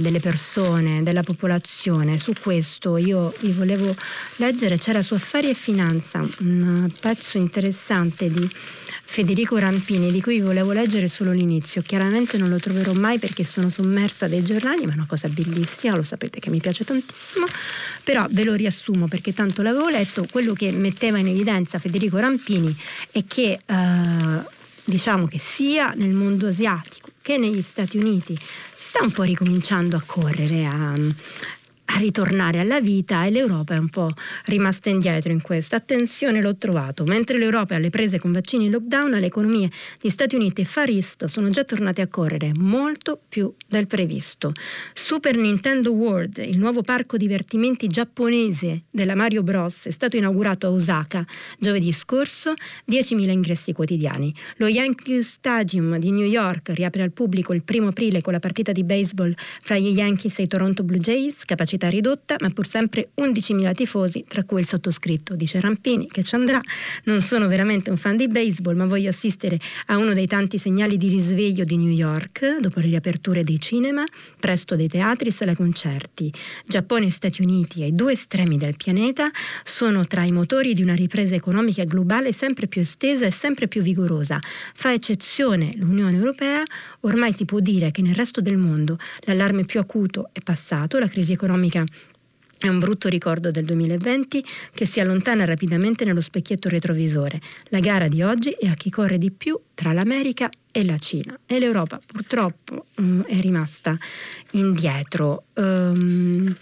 delle 0.00 0.20
persone, 0.20 1.02
della 1.02 1.22
popolazione. 1.22 2.18
Su 2.18 2.32
questo 2.40 2.96
io 2.96 3.34
vi 3.40 3.52
volevo 3.52 3.94
leggere, 4.36 4.78
c'era 4.78 5.02
su 5.02 5.14
Affari 5.14 5.50
e 5.50 5.54
Finanza 5.54 6.26
un 6.40 6.90
pezzo 7.00 7.38
interessante 7.38 8.30
di 8.30 8.48
Federico 9.12 9.58
Rampini, 9.58 10.10
di 10.10 10.22
cui 10.22 10.40
volevo 10.40 10.72
leggere 10.72 11.06
solo 11.06 11.32
l'inizio. 11.32 11.82
Chiaramente 11.82 12.38
non 12.38 12.48
lo 12.48 12.56
troverò 12.56 12.94
mai 12.94 13.18
perché 13.18 13.44
sono 13.44 13.68
sommersa 13.68 14.26
dai 14.26 14.42
giornali, 14.42 14.86
ma 14.86 14.92
è 14.92 14.94
una 14.94 15.04
cosa 15.06 15.28
bellissima, 15.28 15.94
lo 15.94 16.02
sapete 16.02 16.40
che 16.40 16.48
mi 16.48 16.60
piace 16.60 16.82
tantissimo, 16.82 17.44
però 18.04 18.26
ve 18.30 18.42
lo 18.44 18.54
riassumo 18.54 19.08
perché 19.08 19.34
tanto 19.34 19.60
l'avevo 19.60 19.90
letto. 19.90 20.26
Quello 20.30 20.54
che 20.54 20.70
metteva 20.70 21.18
in 21.18 21.26
evidenza 21.26 21.78
Federico 21.78 22.16
Rampini 22.16 22.74
è 23.10 23.22
che 23.28 23.60
eh, 23.66 24.40
diciamo 24.84 25.26
che 25.26 25.38
sia 25.38 25.92
nel 25.94 26.14
mondo 26.14 26.46
asiatico 26.46 27.10
che 27.20 27.36
negli 27.36 27.62
Stati 27.62 27.98
Uniti 27.98 28.34
si 28.34 28.86
sta 28.86 29.02
un 29.02 29.12
po' 29.12 29.24
ricominciando 29.24 29.94
a 29.94 30.02
correre, 30.06 30.64
a, 30.64 30.94
a 31.94 31.98
ritornare 31.98 32.58
alla 32.58 32.80
vita 32.80 33.24
e 33.24 33.30
l'Europa 33.30 33.74
è 33.74 33.78
un 33.78 33.88
po' 33.88 34.10
rimasta 34.46 34.88
indietro 34.88 35.30
in 35.30 35.42
questo. 35.42 35.76
Attenzione, 35.76 36.40
l'ho 36.40 36.56
trovato. 36.56 37.04
Mentre 37.04 37.38
l'Europa 37.38 37.74
è 37.74 37.76
alle 37.76 37.90
prese 37.90 38.18
con 38.18 38.32
vaccini 38.32 38.64
in 38.64 38.70
lockdown, 38.70 39.10
le 39.10 39.26
economie 39.26 39.70
di 40.00 40.08
Stati 40.08 40.34
Uniti 40.34 40.62
e 40.62 40.64
Far 40.64 40.88
East 40.88 41.26
sono 41.26 41.50
già 41.50 41.64
tornate 41.64 42.00
a 42.00 42.08
correre 42.08 42.52
molto 42.54 43.20
più 43.28 43.52
del 43.66 43.86
previsto. 43.86 44.52
Super 44.94 45.36
Nintendo 45.36 45.92
World, 45.92 46.38
il 46.38 46.58
nuovo 46.58 46.82
parco 46.82 47.16
divertimenti 47.16 47.88
giapponese 47.88 48.84
della 48.90 49.14
Mario 49.14 49.42
Bros, 49.42 49.86
è 49.86 49.90
stato 49.90 50.16
inaugurato 50.16 50.68
a 50.68 50.70
Osaka 50.70 51.24
giovedì 51.58 51.92
scorso, 51.92 52.54
10.000 52.90 53.30
ingressi 53.30 53.72
quotidiani. 53.72 54.34
Lo 54.56 54.66
Yankee 54.66 55.22
Stadium 55.22 55.98
di 55.98 56.10
New 56.10 56.26
York 56.26 56.70
riapre 56.70 57.02
al 57.02 57.12
pubblico 57.12 57.52
il 57.52 57.62
primo 57.62 57.88
aprile 57.88 58.22
con 58.22 58.32
la 58.32 58.38
partita 58.38 58.72
di 58.72 58.82
baseball 58.82 59.34
fra 59.36 59.76
gli 59.76 59.88
Yankees 59.88 60.38
e 60.38 60.44
i 60.44 60.46
Toronto 60.46 60.82
Blue 60.84 60.98
Jays, 60.98 61.44
capacità 61.44 61.81
capacità 61.82 61.88
ridotta, 61.88 62.36
ma 62.40 62.50
pur 62.50 62.66
sempre 62.66 63.10
11.000 63.20 63.74
tifosi, 63.74 64.24
tra 64.28 64.44
cui 64.44 64.60
il 64.60 64.66
sottoscritto, 64.66 65.34
dice 65.34 65.58
Rampini, 65.60 66.06
che 66.08 66.22
ci 66.22 66.34
andrà. 66.34 66.60
Non 67.04 67.20
sono 67.20 67.48
veramente 67.48 67.90
un 67.90 67.96
fan 67.96 68.16
di 68.16 68.28
baseball, 68.28 68.76
ma 68.76 68.86
voglio 68.86 69.08
assistere 69.08 69.58
a 69.86 69.96
uno 69.96 70.12
dei 70.12 70.26
tanti 70.26 70.58
segnali 70.58 70.96
di 70.96 71.08
risveglio 71.08 71.64
di 71.64 71.76
New 71.76 71.90
York, 71.90 72.60
dopo 72.60 72.80
le 72.80 72.86
riaperture 72.86 73.42
dei 73.42 73.60
cinema, 73.60 74.04
presto 74.38 74.76
dei 74.76 74.88
teatri 74.88 75.28
e 75.28 75.32
sale 75.32 75.56
concerti. 75.56 76.32
Giappone 76.66 77.06
e 77.06 77.10
Stati 77.10 77.42
Uniti, 77.42 77.82
ai 77.82 77.94
due 77.94 78.12
estremi 78.12 78.56
del 78.56 78.76
pianeta, 78.76 79.30
sono 79.64 80.06
tra 80.06 80.22
i 80.22 80.32
motori 80.32 80.74
di 80.74 80.82
una 80.82 80.94
ripresa 80.94 81.34
economica 81.34 81.84
globale 81.84 82.32
sempre 82.32 82.66
più 82.68 82.80
estesa 82.80 83.26
e 83.26 83.30
sempre 83.30 83.66
più 83.68 83.82
vigorosa. 83.82 84.38
Fa 84.74 84.92
eccezione 84.92 85.72
l'Unione 85.76 86.16
Europea, 86.16 86.62
ormai 87.00 87.32
si 87.32 87.44
può 87.44 87.58
dire 87.58 87.90
che 87.90 88.02
nel 88.02 88.14
resto 88.14 88.40
del 88.40 88.56
mondo 88.56 88.98
l'allarme 89.20 89.64
più 89.64 89.80
acuto 89.80 90.28
è 90.32 90.40
passato, 90.40 90.98
la 90.98 91.08
crisi 91.08 91.32
economica 91.32 91.71
economica 91.72 91.84
è 92.58 92.68
un 92.68 92.78
brutto 92.78 93.08
ricordo 93.08 93.50
del 93.50 93.64
2020 93.64 94.44
che 94.72 94.86
si 94.86 95.00
allontana 95.00 95.44
rapidamente 95.44 96.04
nello 96.04 96.20
specchietto 96.20 96.68
retrovisore. 96.68 97.40
La 97.70 97.80
gara 97.80 98.06
di 98.06 98.22
oggi 98.22 98.50
è 98.50 98.68
a 98.68 98.74
chi 98.74 98.88
corre 98.88 99.18
di 99.18 99.32
più 99.32 99.58
tra 99.74 99.92
l'America 99.92 100.48
e 100.70 100.84
la 100.84 100.96
Cina 100.96 101.36
e 101.44 101.58
l'Europa 101.58 102.00
purtroppo 102.06 102.86
um, 102.98 103.24
è 103.24 103.40
rimasta 103.40 103.96
indietro. 104.52 105.46
Um, 105.54 106.54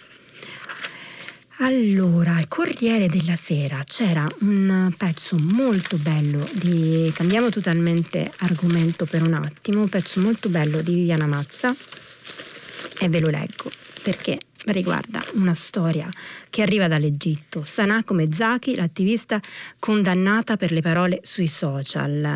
allora, 1.59 2.43
Corriere 2.47 3.05
della 3.05 3.35
Sera 3.35 3.83
c'era 3.85 4.27
un 4.39 4.91
pezzo 4.97 5.37
molto 5.37 5.97
bello 5.97 6.43
di 6.53 7.11
cambiamo 7.13 7.51
totalmente 7.51 8.31
argomento 8.37 9.05
per 9.05 9.21
un 9.21 9.35
attimo, 9.35 9.81
un 9.81 9.89
pezzo 9.89 10.19
molto 10.19 10.49
bello 10.49 10.81
di 10.81 10.95
Viviana 10.95 11.27
Mazza 11.27 11.71
e 12.97 13.07
ve 13.07 13.19
lo 13.19 13.29
leggo 13.29 13.69
perché 14.01 14.39
riguarda 14.67 15.23
una 15.33 15.53
storia 15.53 16.09
che 16.49 16.61
arriva 16.61 16.87
dall'Egitto. 16.87 17.63
Sanako 17.63 18.13
Mezaki, 18.13 18.75
l'attivista 18.75 19.39
condannata 19.79 20.57
per 20.57 20.71
le 20.71 20.81
parole 20.81 21.19
sui 21.23 21.47
social. 21.47 22.35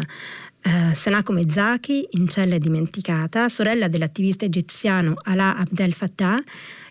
Uh, 0.63 0.95
Sanako 0.95 1.33
Mezaki, 1.33 2.07
in 2.11 2.27
cella 2.27 2.57
dimenticata, 2.57 3.49
sorella 3.49 3.87
dell'attivista 3.87 4.45
egiziano 4.45 5.13
Alaa 5.23 5.57
Abdel 5.57 5.93
Fattah, 5.93 6.41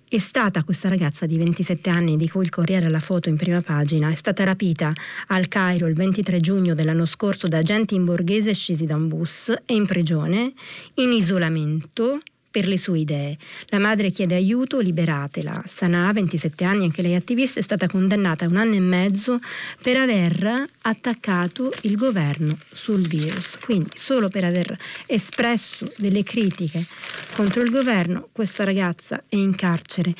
è 0.06 0.18
stata 0.18 0.62
questa 0.62 0.88
ragazza 0.88 1.26
di 1.26 1.36
27 1.36 1.90
anni 1.90 2.16
di 2.16 2.28
cui 2.28 2.44
il 2.44 2.50
Corriere 2.50 2.86
ha 2.86 2.90
la 2.90 3.00
foto 3.00 3.28
in 3.28 3.36
prima 3.36 3.60
pagina, 3.60 4.10
è 4.10 4.14
stata 4.14 4.44
rapita 4.44 4.92
al 5.28 5.48
Cairo 5.48 5.88
il 5.88 5.94
23 5.94 6.38
giugno 6.38 6.74
dell'anno 6.74 7.04
scorso 7.04 7.48
da 7.48 7.58
agenti 7.58 7.96
in 7.96 8.04
borghese 8.04 8.54
scesi 8.54 8.84
da 8.84 8.94
un 8.94 9.08
bus 9.08 9.52
e 9.66 9.74
in 9.74 9.86
prigione, 9.86 10.52
in 10.94 11.10
isolamento, 11.10 12.20
per 12.54 12.68
le 12.68 12.78
sue 12.78 13.00
idee. 13.00 13.36
La 13.70 13.80
madre 13.80 14.10
chiede 14.10 14.36
aiuto, 14.36 14.78
liberatela. 14.78 15.64
Sanaa, 15.66 16.12
27 16.12 16.62
anni, 16.62 16.84
anche 16.84 17.02
lei 17.02 17.16
attivista, 17.16 17.58
è 17.58 17.64
stata 17.64 17.88
condannata 17.88 18.44
a 18.44 18.48
un 18.48 18.54
anno 18.54 18.74
e 18.74 18.80
mezzo 18.80 19.40
per 19.82 19.96
aver 19.96 20.64
attaccato 20.82 21.72
il 21.80 21.96
governo 21.96 22.56
sul 22.72 23.08
virus. 23.08 23.58
Quindi 23.58 23.90
solo 23.96 24.28
per 24.28 24.44
aver 24.44 24.78
espresso 25.06 25.92
delle 25.96 26.22
critiche 26.22 26.86
contro 27.34 27.60
il 27.60 27.70
governo, 27.70 28.28
questa 28.30 28.62
ragazza 28.62 29.24
è 29.26 29.34
in 29.34 29.56
carcere 29.56 30.14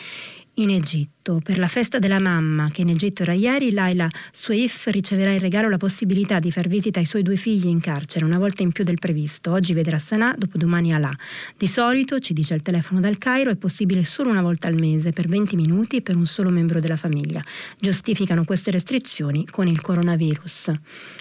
in 0.55 0.71
Egitto. 0.71 1.14
Per 1.27 1.59
la 1.59 1.69
festa 1.69 1.99
della 1.99 2.19
mamma, 2.19 2.69
che 2.71 2.83
in 2.83 2.91
Egitto 2.91 3.23
era 3.23 3.33
ieri, 3.33 3.71
Laila 3.71 4.07
Sueif 4.31 4.89
riceverà 4.89 5.31
in 5.31 5.39
regalo 5.39 5.71
la 5.71 5.79
possibilità 5.79 6.39
di 6.39 6.51
far 6.51 6.69
visita 6.69 6.99
ai 6.99 7.07
suoi 7.07 7.23
due 7.23 7.37
figli 7.37 7.67
in 7.67 7.81
carcere, 7.81 8.27
una 8.27 8.37
volta 8.37 8.63
in 8.63 8.73
più 8.73 8.85
del 8.85 8.99
previsto. 8.99 9.51
Oggi 9.51 9.73
vedrà 9.73 9.99
Sanà, 9.99 10.35
dopodomani 10.37 10.93
Alà. 10.93 11.11
Di 11.57 11.67
solito, 11.67 12.19
ci 12.19 12.35
dice 12.35 12.53
il 12.53 12.61
telefono 12.61 13.01
dal 13.01 13.17
Cairo, 13.17 13.51
è 13.51 13.57
possibile 13.57 14.05
solo 14.05 14.29
una 14.29 14.43
volta 14.43 14.69
al 14.69 14.75
mese, 14.75 15.13
per 15.13 15.27
20 15.27 15.57
minuti, 15.57 16.03
per 16.03 16.15
un 16.15 16.27
solo 16.27 16.51
membro 16.51 16.79
della 16.79 16.97
famiglia. 16.97 17.43
Giustificano 17.81 18.45
queste 18.45 18.71
restrizioni 18.71 19.47
con 19.47 19.67
il 19.67 19.81
coronavirus. 19.81 20.73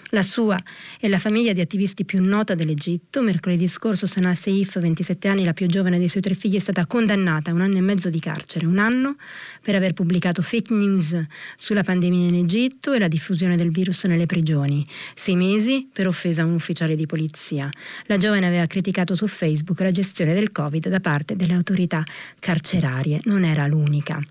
La 0.10 0.22
sua 0.22 0.62
è 0.99 1.08
la 1.08 1.18
famiglia 1.18 1.54
di 1.54 1.62
attivisti 1.62 2.04
più 2.04 2.22
nota 2.22 2.56
dell'Egitto. 2.56 3.22
Mercoledì 3.22 3.68
scorso 3.68 4.06
Sanaa 4.06 4.36
Seif, 4.36 4.80
27 4.82 5.30
anni, 5.30 5.45
la 5.45 5.54
più 5.54 5.66
giovane 5.68 5.97
dei 5.97 6.10
suoi 6.10 6.22
tre 6.22 6.34
figli, 6.34 6.58
è 6.58 6.60
stata 6.60 6.86
condannata 6.86 7.51
a 7.51 7.54
un 7.54 7.62
anno 7.62 7.78
e 7.78 7.82
mezzo 7.82 8.10
di 8.10 8.20
carcere. 8.20 8.66
Un 8.66 8.80
anno 8.80 9.16
per 9.62 9.76
aver 9.76 9.93
pubblicato 9.94 10.41
fake 10.41 10.74
news 10.74 11.20
sulla 11.56 11.84
pandemia 11.84 12.28
in 12.28 12.36
Egitto 12.36 12.94
e 12.94 13.00
la 13.00 13.08
diffusione 13.08 13.56
del 13.56 13.72
virus 13.72 14.04
nelle 14.06 14.26
prigioni. 14.26 14.86
Sei 15.16 15.36
mesi 15.36 15.88
per 15.91 16.08
offesa 16.08 16.41
a 16.41 16.46
un 16.46 16.54
ufficiale 16.54 16.96
di 16.96 17.06
polizia. 17.06 17.70
La 18.08 18.18
giovane 18.18 18.48
aveva 18.48 18.66
criticato 18.66 19.16
su 19.16 19.28
Facebook 19.28 19.80
la 19.82 19.91
gestione 19.91 20.34
del 20.34 20.52
Covid 20.52 20.89
da 20.89 21.00
parte 21.00 21.36
delle 21.36 21.54
autorità 21.54 22.04
carcerarie. 22.39 23.22
Non 23.24 23.44
era 23.44 23.66
l'unica. 23.68 24.22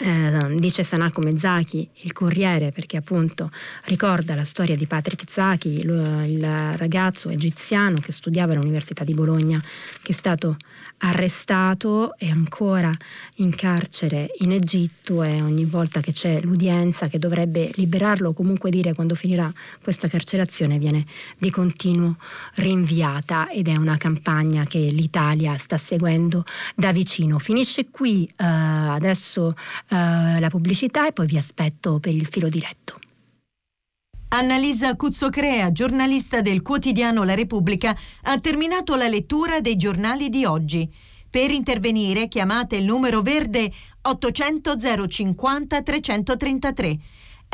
Eh, 0.00 0.54
dice 0.56 0.84
Sanako 0.84 1.20
Mezaki, 1.20 1.86
il 2.00 2.12
Corriere, 2.12 2.72
perché 2.72 2.96
appunto 2.96 3.50
ricorda 3.84 4.34
la 4.34 4.44
storia 4.44 4.74
di 4.74 4.86
Patrick 4.86 5.30
Zaki, 5.30 5.84
lo, 5.84 6.24
il 6.24 6.42
ragazzo 6.76 7.28
egiziano 7.28 7.98
che 7.98 8.10
studiava 8.10 8.54
all'Università 8.54 9.04
di 9.04 9.12
Bologna, 9.12 9.62
che 10.02 10.12
è 10.12 10.14
stato 10.14 10.56
arrestato 11.04 12.14
e 12.16 12.30
ancora 12.30 12.94
in 13.36 13.54
carcere 13.54 14.30
in 14.38 14.52
Egitto 14.52 15.22
e 15.22 15.40
ogni 15.40 15.64
volta 15.64 16.00
che 16.00 16.12
c'è 16.12 16.40
l'udienza 16.40 17.08
che 17.08 17.18
dovrebbe 17.18 17.70
liberarlo 17.74 18.30
o 18.30 18.32
comunque 18.32 18.70
dire 18.70 18.92
quando 18.94 19.14
finirà 19.14 19.52
questa 19.82 20.08
carcerazione 20.08 20.78
viene 20.78 21.04
di 21.38 21.50
continuo 21.50 22.16
rinviata 22.54 23.50
ed 23.50 23.68
è 23.68 23.76
una 23.76 23.96
campagna 23.96 24.64
che 24.64 24.78
l'Italia 24.78 25.56
sta 25.58 25.76
seguendo 25.76 26.44
da 26.76 26.92
vicino. 26.92 27.38
Finisce 27.38 27.88
qui 27.90 28.28
uh, 28.28 28.44
adesso 28.44 29.46
uh, 29.46 29.54
la 29.88 30.48
pubblicità 30.48 31.08
e 31.08 31.12
poi 31.12 31.26
vi 31.26 31.36
aspetto 31.36 31.98
per 31.98 32.14
il 32.14 32.26
filo 32.26 32.48
diretto. 32.48 33.11
Annalisa 34.34 34.96
Cuzzocrea, 34.96 35.72
giornalista 35.72 36.40
del 36.40 36.62
quotidiano 36.62 37.22
La 37.22 37.34
Repubblica, 37.34 37.94
ha 38.22 38.40
terminato 38.40 38.94
la 38.94 39.06
lettura 39.06 39.60
dei 39.60 39.76
giornali 39.76 40.30
di 40.30 40.46
oggi. 40.46 40.90
Per 41.28 41.50
intervenire 41.50 42.28
chiamate 42.28 42.76
il 42.76 42.86
numero 42.86 43.20
verde 43.20 43.70
800 44.00 45.06
050 45.06 45.82
333. 45.82 46.98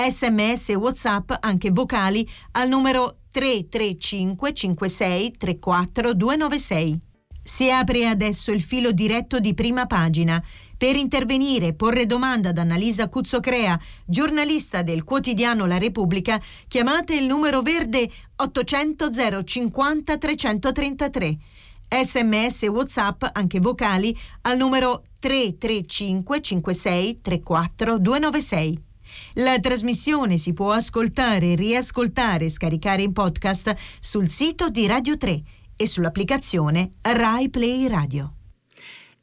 Sms 0.09 0.68
e 0.68 0.74
WhatsApp 0.76 1.33
anche 1.41 1.72
vocali 1.72 2.24
al 2.53 2.68
numero 2.68 3.22
335 3.33 4.55
56 4.55 5.37
34 5.37 6.14
296. 6.14 7.01
Si 7.43 7.70
apre 7.72 8.07
adesso 8.07 8.53
il 8.53 8.62
filo 8.62 8.93
diretto 8.93 9.41
di 9.41 9.53
prima 9.53 9.87
pagina. 9.87 10.41
Per 10.79 10.95
intervenire 10.95 11.66
e 11.66 11.74
porre 11.74 12.07
domanda 12.07 12.51
ad 12.51 12.59
Annalisa 12.59 13.09
Cuzzocrea, 13.09 13.76
giornalista 14.05 14.83
del 14.83 15.03
quotidiano 15.03 15.66
La 15.66 15.76
Repubblica, 15.76 16.41
chiamate 16.68 17.16
il 17.16 17.26
numero 17.26 17.62
verde 17.62 18.09
800 18.37 19.43
050 19.43 20.18
333. 20.18 21.39
Sms 21.91 22.62
e 22.62 22.68
WhatsApp, 22.68 23.24
anche 23.33 23.59
vocali, 23.59 24.16
al 24.43 24.57
numero 24.57 25.03
335 25.18 26.41
56 26.41 27.20
34 27.22 27.99
296. 27.99 28.83
La 29.35 29.59
trasmissione 29.59 30.39
si 30.39 30.53
può 30.53 30.70
ascoltare, 30.70 31.57
riascoltare 31.57 32.45
e 32.45 32.51
scaricare 32.51 33.03
in 33.03 33.12
podcast 33.12 33.74
sul 33.99 34.29
sito 34.29 34.68
di 34.68 34.87
Radio 34.87 35.16
3 35.16 35.43
e 35.74 35.87
sull'applicazione 35.89 36.93
Rai 37.01 37.49
Play 37.49 37.89
Radio. 37.89 38.38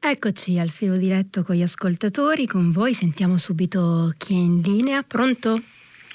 Eccoci 0.07 0.59
al 0.59 0.69
filo 0.69 0.97
diretto 0.97 1.41
con 1.41 1.55
gli 1.55 1.63
ascoltatori, 1.63 2.45
con 2.45 2.69
voi 2.71 2.93
sentiamo 2.93 3.37
subito 3.37 4.13
chi 4.19 4.33
è 4.33 4.37
in 4.37 4.61
linea. 4.61 5.01
Pronto? 5.01 5.59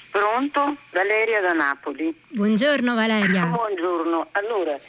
Pronto? 0.09 0.77
Valeria 0.91 1.41
da 1.41 1.51
Napoli. 1.51 2.15
Buongiorno 2.29 2.95
Valeria. 2.95 3.47
Buongiorno. 3.47 4.29
Allora, 4.31 4.79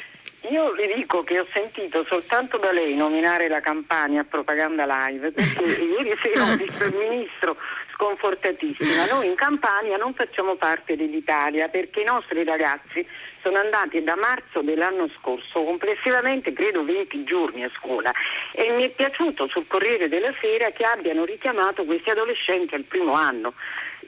io 0.49 0.71
vi 0.75 0.95
dico 0.95 1.25
che 1.25 1.41
ho 1.41 1.47
sentito 1.53 2.05
soltanto 2.05 2.59
da 2.59 2.71
lei 2.71 2.95
nominare 2.95 3.49
la 3.49 3.59
campagna 3.59 4.23
propaganda 4.23 4.85
live, 4.87 5.33
perché 5.33 5.65
ieri 5.83 6.17
sera 6.23 6.53
ho 6.53 6.57
visto 6.57 6.85
il 6.85 6.95
ministro 6.95 7.57
sconfortatissima. 7.95 9.07
Noi 9.07 9.27
in 9.27 9.35
Campania 9.35 9.97
non 9.97 10.15
facciamo 10.15 10.55
parte 10.55 10.95
dell'Italia 10.95 11.67
perché 11.67 12.03
i 12.03 12.05
nostri 12.05 12.45
ragazzi 12.45 13.05
sono 13.43 13.59
andati 13.59 14.03
da 14.03 14.17
marzo 14.17 14.63
dell'anno 14.63 15.09
scorso 15.19 15.63
complessivamente 15.65 16.53
credo 16.53 16.85
20 16.85 17.25
giorni 17.25 17.65
a 17.65 17.71
scuola. 17.75 18.13
E 18.53 18.71
mi 18.71 18.85
è 18.85 18.89
piaciuto 18.89 19.49
sul 19.49 19.67
Corriere 19.67 20.09
della 20.09 20.33
Sera 20.41 20.71
che 20.71 20.85
abbiano 20.85 21.25
richiamato 21.25 21.85
questi 21.85 22.11
adolescenti 22.11 22.75
al 22.75 22.85
primo 22.85 23.13
anno. 23.13 23.53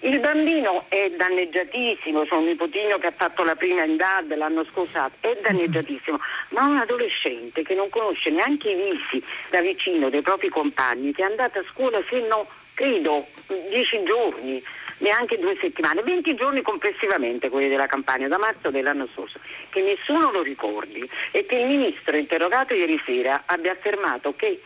Il 0.00 0.20
bambino 0.20 0.84
è 0.88 1.10
danneggiatissimo, 1.16 2.26
sono 2.26 2.40
un 2.40 2.46
nipotino 2.48 2.98
che 2.98 3.06
ha 3.06 3.12
fatto 3.12 3.42
la 3.42 3.54
prima 3.54 3.84
in 3.84 3.96
DAD 3.96 4.34
l'anno 4.36 4.64
scorso, 4.64 5.10
è 5.20 5.38
danneggiatissimo, 5.40 6.18
ma 6.50 6.64
un 6.66 6.76
adolescente 6.76 7.62
che 7.62 7.74
non 7.74 7.88
conosce 7.88 8.30
neanche 8.30 8.70
i 8.70 8.74
visi 8.74 9.24
da 9.50 9.60
vicino 9.62 10.10
dei 10.10 10.20
propri 10.20 10.48
compagni, 10.48 11.12
che 11.12 11.22
è 11.22 11.26
andato 11.26 11.60
a 11.60 11.64
scuola 11.70 12.02
se 12.08 12.20
no 12.20 12.46
credo, 12.74 13.26
dieci 13.70 14.02
giorni, 14.04 14.62
neanche 14.98 15.38
due 15.38 15.56
settimane, 15.60 16.02
20 16.02 16.34
giorni 16.34 16.62
complessivamente 16.62 17.48
quelli 17.48 17.68
della 17.68 17.86
campagna 17.86 18.28
da 18.28 18.38
marzo 18.38 18.70
dell'anno 18.70 19.08
scorso, 19.12 19.38
che 19.70 19.82
nessuno 19.82 20.30
lo 20.30 20.42
ricordi 20.42 21.08
e 21.30 21.46
che 21.46 21.56
il 21.56 21.66
ministro 21.66 22.16
interrogato 22.16 22.74
ieri 22.74 23.00
sera 23.04 23.42
abbia 23.46 23.72
affermato 23.72 24.34
che 24.34 24.60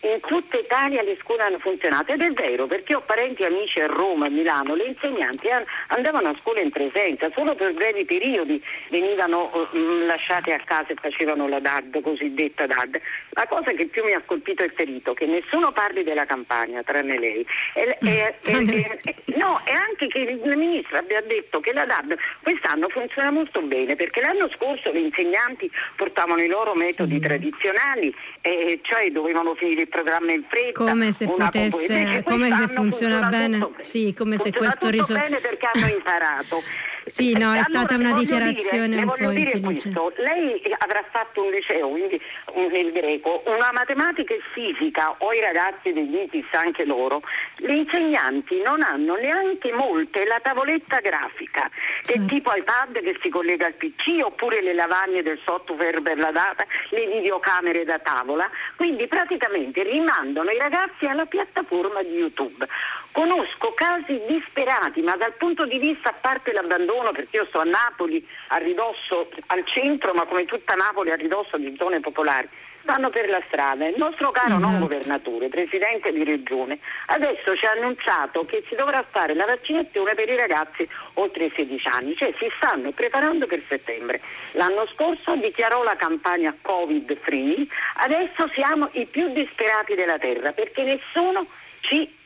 in 0.00 0.20
tutta 0.20 0.56
Italia 0.56 1.02
le 1.02 1.16
scuole 1.20 1.42
hanno 1.42 1.58
funzionato 1.58 2.12
ed 2.12 2.22
è 2.22 2.30
vero 2.30 2.66
perché 2.66 2.94
ho 2.94 3.00
parenti 3.00 3.42
e 3.42 3.46
amici 3.46 3.80
a 3.80 3.86
Roma, 3.86 4.26
a 4.26 4.30
Milano, 4.30 4.74
le 4.74 4.86
insegnanti 4.86 5.48
andavano 5.88 6.28
a 6.28 6.34
scuola 6.36 6.60
in 6.60 6.70
presenza, 6.70 7.28
solo 7.34 7.54
per 7.56 7.74
brevi 7.74 8.04
periodi 8.04 8.62
venivano 8.90 9.50
uh, 9.52 10.06
lasciate 10.06 10.52
a 10.52 10.60
casa 10.64 10.92
e 10.92 10.94
facevano 10.94 11.48
la 11.48 11.58
DAD, 11.58 12.00
cosiddetta 12.00 12.66
DAD. 12.66 13.00
La 13.38 13.46
cosa 13.46 13.70
che 13.70 13.86
più 13.86 14.02
mi 14.02 14.14
ha 14.14 14.22
colpito 14.26 14.64
e 14.64 14.72
ferito, 14.74 15.14
che 15.14 15.24
nessuno 15.24 15.70
parli 15.70 16.02
della 16.02 16.26
campagna, 16.26 16.82
tranne 16.82 17.16
lei. 17.20 17.46
E, 17.72 17.96
e, 18.00 18.34
e, 18.42 19.14
no, 19.36 19.60
e 19.64 19.70
anche 19.70 20.08
che 20.08 20.18
il 20.18 20.40
ministro 20.56 20.98
abbia 20.98 21.20
detto 21.20 21.60
che 21.60 21.72
la 21.72 21.84
DAD 21.84 22.16
quest'anno 22.42 22.88
funziona 22.88 23.30
molto 23.30 23.62
bene 23.62 23.94
perché 23.94 24.20
l'anno 24.20 24.50
scorso 24.56 24.90
le 24.90 24.98
insegnanti 24.98 25.70
portavano 25.94 26.42
i 26.42 26.48
loro 26.48 26.74
metodi 26.74 27.14
sì. 27.14 27.20
tradizionali, 27.20 28.12
cioè 28.82 29.08
dovevano 29.12 29.54
finire 29.54 29.82
il 29.82 29.88
programma 29.88 30.32
in 30.32 30.42
fretta. 30.48 30.90
Come 30.90 31.12
se 31.12 31.26
potesse, 31.26 32.22
come 32.24 32.50
se 32.50 32.66
funziona 32.66 33.28
bene. 33.28 33.58
bene. 33.58 33.72
Sì, 33.78 34.14
come 34.14 34.36
funziona 34.36 34.40
se 34.40 34.50
questo 34.50 34.88
risolve. 34.90 35.22
bene 35.22 35.38
perché 35.38 35.68
hanno 35.72 35.86
imparato. 35.86 36.62
Sì, 37.08 37.32
no, 37.36 37.54
è 37.54 37.62
stata 37.64 37.94
una 37.94 38.12
dichiarazione 38.12 38.88
dire, 38.88 39.02
un 39.02 39.12
po' 39.14 39.30
infelice. 39.30 39.60
Questo. 39.60 40.12
Lei 40.16 40.62
avrà 40.78 41.04
fatto 41.10 41.44
un 41.44 41.50
liceo, 41.50 41.88
quindi 41.88 42.20
nel 42.54 42.92
greco, 42.92 43.42
una 43.46 43.70
matematica 43.72 44.34
e 44.34 44.40
fisica, 44.52 45.14
o 45.18 45.32
i 45.32 45.40
ragazzi 45.40 45.92
degli 45.92 46.16
ITIS 46.16 46.46
anche 46.52 46.84
loro, 46.84 47.22
gli 47.56 47.70
insegnanti 47.70 48.60
non 48.62 48.82
hanno 48.82 49.14
neanche 49.16 49.72
molte 49.72 50.24
la 50.24 50.40
tavoletta 50.42 51.00
grafica, 51.00 51.70
certo. 52.02 52.26
tipo 52.26 52.52
iPad 52.54 53.00
che 53.00 53.18
si 53.20 53.28
collega 53.28 53.66
al 53.66 53.74
PC 53.74 54.20
oppure 54.22 54.62
le 54.62 54.74
lavagne 54.74 55.22
del 55.22 55.38
software 55.44 56.00
per 56.00 56.18
la 56.18 56.30
data, 56.30 56.66
le 56.90 57.06
videocamere 57.06 57.84
da 57.84 57.98
tavola, 57.98 58.48
quindi 58.76 59.06
praticamente 59.06 59.82
rimandano 59.82 60.50
i 60.50 60.58
ragazzi 60.58 61.06
alla 61.06 61.26
piattaforma 61.26 62.02
di 62.02 62.14
YouTube. 62.14 62.66
Conosco 63.10 63.72
casi 63.74 64.20
disperati, 64.28 65.00
ma 65.00 65.16
dal 65.16 65.32
punto 65.32 65.64
di 65.64 65.78
vista, 65.78 66.10
a 66.10 66.14
parte 66.20 66.52
l'abbandono, 66.52 66.97
perché 67.12 67.36
io 67.36 67.46
sto 67.46 67.60
a 67.60 67.64
Napoli, 67.64 68.26
a 68.48 68.56
ridosso, 68.56 69.28
al 69.46 69.64
centro, 69.66 70.12
ma 70.12 70.24
come 70.24 70.44
tutta 70.44 70.74
Napoli 70.74 71.10
a 71.10 71.16
ridosso 71.16 71.56
di 71.56 71.74
zone 71.76 72.00
popolari, 72.00 72.48
stanno 72.82 73.10
per 73.10 73.28
la 73.28 73.42
strada. 73.46 73.86
Il 73.86 73.96
nostro 73.98 74.30
caro 74.30 74.54
esatto. 74.54 74.70
non 74.70 74.80
governatore, 74.80 75.48
presidente 75.48 76.10
di 76.10 76.24
regione, 76.24 76.78
adesso 77.06 77.54
ci 77.54 77.66
ha 77.66 77.72
annunciato 77.72 78.46
che 78.46 78.64
si 78.66 78.74
dovrà 78.74 79.04
fare 79.08 79.34
la 79.34 79.44
vaccinazione 79.44 80.14
per 80.14 80.28
i 80.28 80.36
ragazzi 80.36 80.88
oltre 81.14 81.44
i 81.44 81.52
16 81.54 81.88
anni, 81.88 82.16
cioè 82.16 82.32
si 82.38 82.50
stanno 82.56 82.90
preparando 82.92 83.46
per 83.46 83.62
settembre. 83.68 84.20
L'anno 84.52 84.86
scorso 84.94 85.36
dichiarò 85.36 85.82
la 85.82 85.96
campagna 85.96 86.56
Covid 86.60 87.16
free, 87.18 87.66
adesso 87.96 88.48
siamo 88.54 88.88
i 88.92 89.04
più 89.04 89.32
disperati 89.32 89.94
della 89.94 90.18
terra 90.18 90.52
perché 90.52 90.82
nessuno 90.82 91.46
ci 91.80 92.16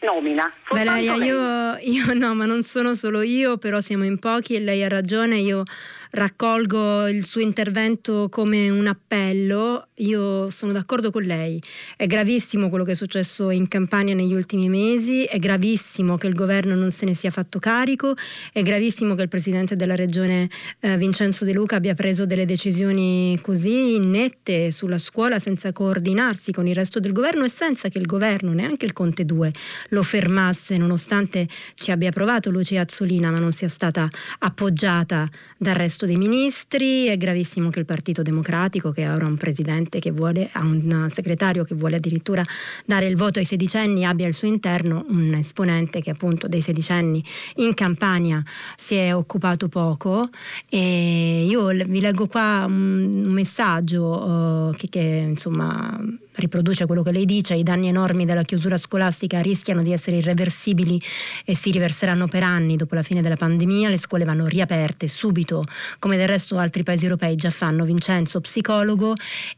nomina. 0.00 0.50
Valeria, 0.70 1.14
io, 1.14 1.76
io, 1.80 2.14
no, 2.14 2.34
ma 2.34 2.46
non 2.46 2.62
sono 2.62 2.94
solo 2.94 3.22
io, 3.22 3.56
però 3.58 3.80
siamo 3.80 4.04
in 4.04 4.18
pochi 4.18 4.54
e 4.54 4.60
lei 4.60 4.82
ha 4.84 4.88
ragione. 4.88 5.38
Io 5.38 5.64
raccolgo 6.10 7.06
il 7.08 7.24
suo 7.24 7.40
intervento 7.40 8.28
come 8.30 8.70
un 8.70 8.86
appello, 8.86 9.88
io 9.96 10.50
sono 10.50 10.72
d'accordo 10.72 11.10
con 11.10 11.22
lei, 11.22 11.60
è 11.96 12.06
gravissimo 12.06 12.68
quello 12.68 12.84
che 12.84 12.92
è 12.92 12.94
successo 12.94 13.50
in 13.50 13.68
Campania 13.68 14.14
negli 14.14 14.34
ultimi 14.34 14.68
mesi, 14.68 15.24
è 15.24 15.38
gravissimo 15.38 16.16
che 16.16 16.26
il 16.26 16.34
governo 16.34 16.74
non 16.74 16.90
se 16.90 17.04
ne 17.04 17.14
sia 17.14 17.30
fatto 17.30 17.58
carico, 17.58 18.14
è 18.52 18.62
gravissimo 18.62 19.14
che 19.14 19.22
il 19.22 19.28
presidente 19.28 19.76
della 19.76 19.94
regione 19.94 20.48
eh, 20.80 20.96
Vincenzo 20.96 21.44
De 21.44 21.52
Luca 21.52 21.76
abbia 21.76 21.94
preso 21.94 22.26
delle 22.26 22.44
decisioni 22.44 23.38
così 23.42 23.98
nette 23.98 24.70
sulla 24.70 24.98
scuola 24.98 25.38
senza 25.38 25.72
coordinarsi 25.72 26.52
con 26.52 26.66
il 26.66 26.74
resto 26.74 27.00
del 27.00 27.12
governo 27.12 27.44
e 27.44 27.48
senza 27.48 27.88
che 27.88 27.98
il 27.98 28.06
governo, 28.06 28.52
neanche 28.52 28.86
il 28.86 28.92
Conte 28.92 29.24
2, 29.24 29.52
lo 29.90 30.02
fermasse, 30.02 30.76
nonostante 30.76 31.48
ci 31.74 31.90
abbia 31.90 32.10
provato 32.10 32.50
Lucia 32.50 32.80
Azzolina 32.80 33.30
ma 33.30 33.38
non 33.38 33.52
sia 33.52 33.68
stata 33.68 34.08
appoggiata 34.38 35.28
dal 35.56 35.74
resto 35.74 35.97
arresto 35.98 36.06
dei 36.06 36.16
ministri, 36.16 37.06
è 37.06 37.16
gravissimo 37.16 37.70
che 37.70 37.80
il 37.80 37.84
Partito 37.84 38.22
Democratico, 38.22 38.92
che 38.92 39.04
ha 39.04 39.14
ora 39.14 39.26
un 39.26 39.36
presidente 39.36 39.98
che 39.98 40.12
vuole, 40.12 40.48
ha 40.52 40.60
un 40.60 41.08
segretario 41.10 41.64
che 41.64 41.74
vuole 41.74 41.96
addirittura 41.96 42.44
dare 42.84 43.06
il 43.06 43.16
voto 43.16 43.38
ai 43.40 43.44
sedicenni, 43.44 44.04
abbia 44.04 44.26
al 44.26 44.32
suo 44.32 44.46
interno 44.46 45.04
un 45.08 45.34
esponente 45.34 46.00
che 46.00 46.10
appunto 46.10 46.46
dei 46.46 46.60
sedicenni 46.60 47.22
in 47.56 47.74
Campania 47.74 48.42
si 48.76 48.94
è 48.94 49.14
occupato 49.14 49.68
poco. 49.68 50.28
E 50.68 51.44
io 51.48 51.66
vi 51.66 52.00
leggo 52.00 52.26
qua 52.26 52.64
un, 52.66 53.10
messaggio 53.28 54.04
uh, 54.04 54.76
che, 54.76 54.88
che 54.88 55.24
insomma 55.28 55.98
riproduce 56.38 56.86
quello 56.86 57.02
che 57.02 57.12
lei 57.12 57.24
dice, 57.24 57.54
i 57.54 57.62
danni 57.62 57.88
enormi 57.88 58.24
della 58.24 58.42
chiusura 58.42 58.78
scolastica 58.78 59.40
rischiano 59.40 59.82
di 59.82 59.92
essere 59.92 60.16
irreversibili 60.16 61.00
e 61.44 61.54
si 61.54 61.70
riverseranno 61.70 62.28
per 62.28 62.42
anni 62.42 62.76
dopo 62.76 62.94
la 62.94 63.02
fine 63.02 63.20
della 63.22 63.36
pandemia, 63.36 63.88
le 63.88 63.98
scuole 63.98 64.24
vanno 64.24 64.46
riaperte 64.46 65.08
subito 65.08 65.64
come 65.98 66.16
del 66.16 66.28
resto 66.28 66.58
altri 66.58 66.82
paesi 66.82 67.04
europei 67.04 67.36
già 67.36 67.50
fanno. 67.50 67.84
Vincenzo, 67.84 68.40
psicologo, 68.40 69.14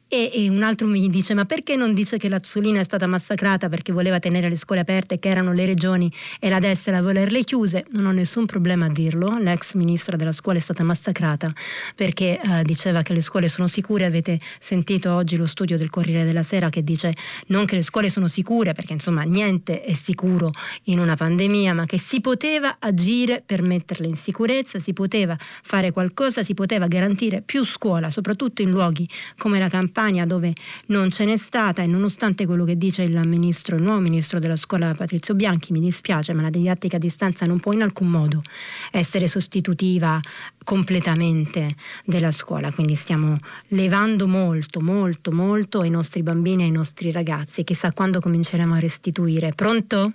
e, 0.08 0.30
e 0.34 0.48
un 0.48 0.62
altro 0.62 0.88
mi 0.88 1.08
dice 1.08 1.34
ma 1.34 1.44
perché 1.44 1.76
non 1.76 1.94
dice 1.94 2.16
che 2.16 2.28
l'Azzolina 2.28 2.80
è 2.80 2.84
stata 2.84 3.06
massacrata 3.06 3.68
perché 3.68 3.92
voleva 3.92 4.18
tenere 4.18 4.48
le 4.48 4.56
scuole 4.56 4.80
aperte, 4.80 5.18
che 5.18 5.28
erano 5.28 5.52
le 5.52 5.66
regioni 5.66 6.10
e 6.40 6.48
la 6.48 6.58
destra 6.58 6.96
a 6.96 7.02
volerle 7.02 7.44
chiuse? 7.44 7.86
Non 7.92 8.06
ho 8.06 8.12
nessun 8.12 8.46
problema 8.46 8.86
a 8.86 8.88
dirlo, 8.88 9.38
l'ex 9.38 9.74
ministra 9.74 10.16
della 10.16 10.32
scuola 10.32 10.58
è 10.58 10.60
stata 10.60 10.82
massacrata 10.82 11.52
perché 11.94 12.40
eh, 12.40 12.62
diceva 12.64 13.02
che 13.02 13.12
le 13.12 13.20
scuole 13.20 13.48
sono 13.48 13.68
sicure, 13.68 14.04
avete 14.04 14.40
sentito 14.58 15.12
oggi 15.12 15.36
lo 15.36 15.46
studio 15.46 15.76
del 15.76 15.90
Corriere 15.90 16.24
della 16.24 16.42
Sera 16.42 16.69
che 16.70 16.82
dice 16.82 17.14
non 17.48 17.66
che 17.66 17.76
le 17.76 17.82
scuole 17.82 18.08
sono 18.08 18.26
sicure 18.26 18.72
perché 18.72 18.94
insomma 18.94 19.22
niente 19.22 19.82
è 19.82 19.92
sicuro 19.92 20.52
in 20.84 20.98
una 20.98 21.16
pandemia, 21.16 21.74
ma 21.74 21.84
che 21.84 21.98
si 21.98 22.20
poteva 22.20 22.76
agire 22.78 23.42
per 23.44 23.62
metterle 23.62 24.06
in 24.06 24.16
sicurezza, 24.16 24.78
si 24.78 24.92
poteva 24.92 25.36
fare 25.62 25.90
qualcosa, 25.90 26.42
si 26.42 26.54
poteva 26.54 26.86
garantire 26.86 27.42
più 27.42 27.64
scuola, 27.64 28.10
soprattutto 28.10 28.62
in 28.62 28.70
luoghi 28.70 29.08
come 29.36 29.58
la 29.58 29.68
campagna 29.68 30.24
dove 30.26 30.54
non 30.86 31.10
ce 31.10 31.24
n'è 31.24 31.36
stata 31.36 31.82
e 31.82 31.86
nonostante 31.86 32.46
quello 32.46 32.64
che 32.64 32.76
dice 32.76 33.02
il 33.02 33.20
ministro, 33.26 33.76
il 33.76 33.82
nuovo 33.82 34.00
ministro 34.00 34.38
della 34.38 34.56
scuola 34.56 34.94
Patrizio 34.94 35.34
Bianchi, 35.34 35.72
mi 35.72 35.80
dispiace, 35.80 36.32
ma 36.32 36.42
la 36.42 36.50
didattica 36.50 36.96
a 36.96 37.00
distanza 37.00 37.46
non 37.46 37.60
può 37.60 37.72
in 37.72 37.82
alcun 37.82 38.08
modo 38.08 38.42
essere 38.90 39.28
sostitutiva 39.28 40.20
completamente 40.64 41.74
della 42.04 42.30
scuola, 42.30 42.70
quindi 42.70 42.94
stiamo 42.94 43.36
levando 43.68 44.28
molto, 44.28 44.80
molto, 44.80 45.32
molto 45.32 45.82
i 45.82 45.90
nostri 45.90 46.22
bambini 46.22 46.59
e 46.62 46.66
i 46.66 46.70
nostri 46.70 47.11
ragazzi, 47.12 47.64
chissà 47.64 47.92
quando 47.92 48.20
cominceremo 48.20 48.74
a 48.74 48.78
restituire. 48.78 49.52
Pronto? 49.54 50.12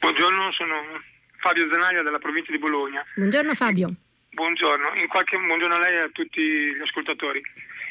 Buongiorno, 0.00 0.52
sono 0.52 0.74
Fabio 1.38 1.68
Zanaglia 1.70 2.02
della 2.02 2.18
provincia 2.18 2.52
di 2.52 2.58
Bologna. 2.58 3.04
Buongiorno 3.14 3.54
Fabio. 3.54 3.94
Buongiorno, 4.30 4.92
qualche, 5.08 5.38
buongiorno 5.38 5.76
a 5.76 5.78
lei 5.78 5.94
e 5.94 6.00
a 6.00 6.10
tutti 6.12 6.40
gli 6.40 6.80
ascoltatori. 6.80 7.40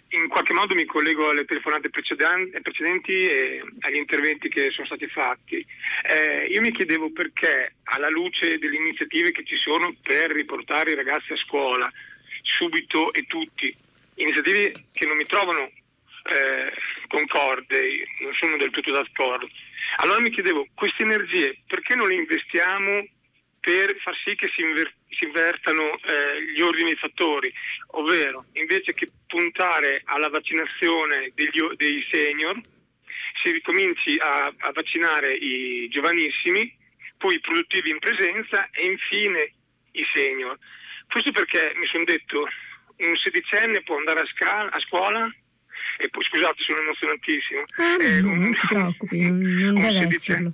In 0.10 0.28
qualche 0.28 0.54
modo 0.54 0.76
mi 0.76 0.86
collego 0.86 1.30
alle 1.30 1.46
telefonate 1.46 1.90
precedenti 1.90 3.12
e 3.28 3.64
agli 3.80 3.96
interventi 3.96 4.50
che 4.50 4.70
sono 4.70 4.86
stati 4.86 5.08
fatti. 5.08 5.66
Eh, 6.04 6.46
io 6.46 6.62
mi 6.62 6.72
chiedevo 6.72 7.12
perché, 7.12 7.76
alla 7.86 8.10
luce 8.10 8.60
delle 8.60 8.76
iniziative 8.76 9.32
che 9.32 9.44
ci 9.44 9.56
sono 9.56 9.96
per 10.04 10.32
riportare 10.32 10.92
i 10.92 10.96
ragazzi 10.96 11.34
a 11.34 11.38
scuola, 11.38 11.92
subito 12.44 13.12
e 13.14 13.26
tutti, 13.26 13.76
iniziative 14.16 14.72
che 14.94 15.06
non 15.08 15.18
mi 15.18 15.26
trovano 15.26 15.64
eh, 15.64 16.72
concorde, 17.08 18.08
non 18.20 18.34
sono 18.34 18.58
del 18.58 18.72
tutto 18.72 18.92
d'accordo. 18.92 19.50
Allora 19.98 20.22
mi 20.22 20.32
chiedevo, 20.32 20.68
queste 20.74 21.04
energie 21.04 21.62
perché 21.68 21.96
non 21.96 22.08
le 22.08 22.16
investiamo 22.16 23.08
per 23.60 23.96
far 23.98 24.16
sì 24.24 24.36
che 24.36 24.50
si, 24.54 24.62
inver- 24.62 24.94
si 25.10 25.26
invertano 25.26 25.98
eh, 25.98 26.44
gli 26.54 26.62
ordini 26.62 26.92
di 26.92 26.98
fattori, 26.98 27.52
ovvero 27.98 28.46
invece 28.54 28.94
che 28.94 29.08
puntare 29.26 30.02
alla 30.06 30.30
vaccinazione 30.30 31.32
degli, 31.34 31.60
dei 31.76 32.06
senior, 32.12 32.62
si 33.44 33.52
ricominci 33.52 34.18
a, 34.20 34.54
a 34.56 34.72
vaccinare 34.72 35.34
i 35.34 35.88
giovanissimi, 35.90 36.78
poi 37.18 37.36
i 37.36 37.40
produttivi 37.40 37.90
in 37.90 38.00
presenza 38.00 38.70
e 38.72 38.86
infine 38.86 39.52
i 39.94 40.06
senior. 40.14 40.58
Questo 41.10 41.32
perché 41.32 41.74
mi 41.76 41.88
sono 41.88 42.04
detto 42.04 42.48
un 42.98 43.16
sedicenne 43.18 43.82
può 43.82 43.98
andare 43.98 44.22
a, 44.22 44.26
sca- 44.28 44.70
a 44.70 44.80
scuola 44.80 45.28
e 45.98 46.10
poi 46.10 46.24
scusate 46.24 46.56
sono 46.64 46.80
emozionatissimo. 46.80 47.64
Ah, 47.78 48.04
eh, 48.04 48.22
no, 48.22 48.30
un, 48.30 48.40
non 48.40 48.54
si 48.54 48.68
preoccupi, 48.68 49.22
non, 49.22 49.40
non 49.40 49.76
deve 49.76 50.02
sedicenne, 50.02 50.54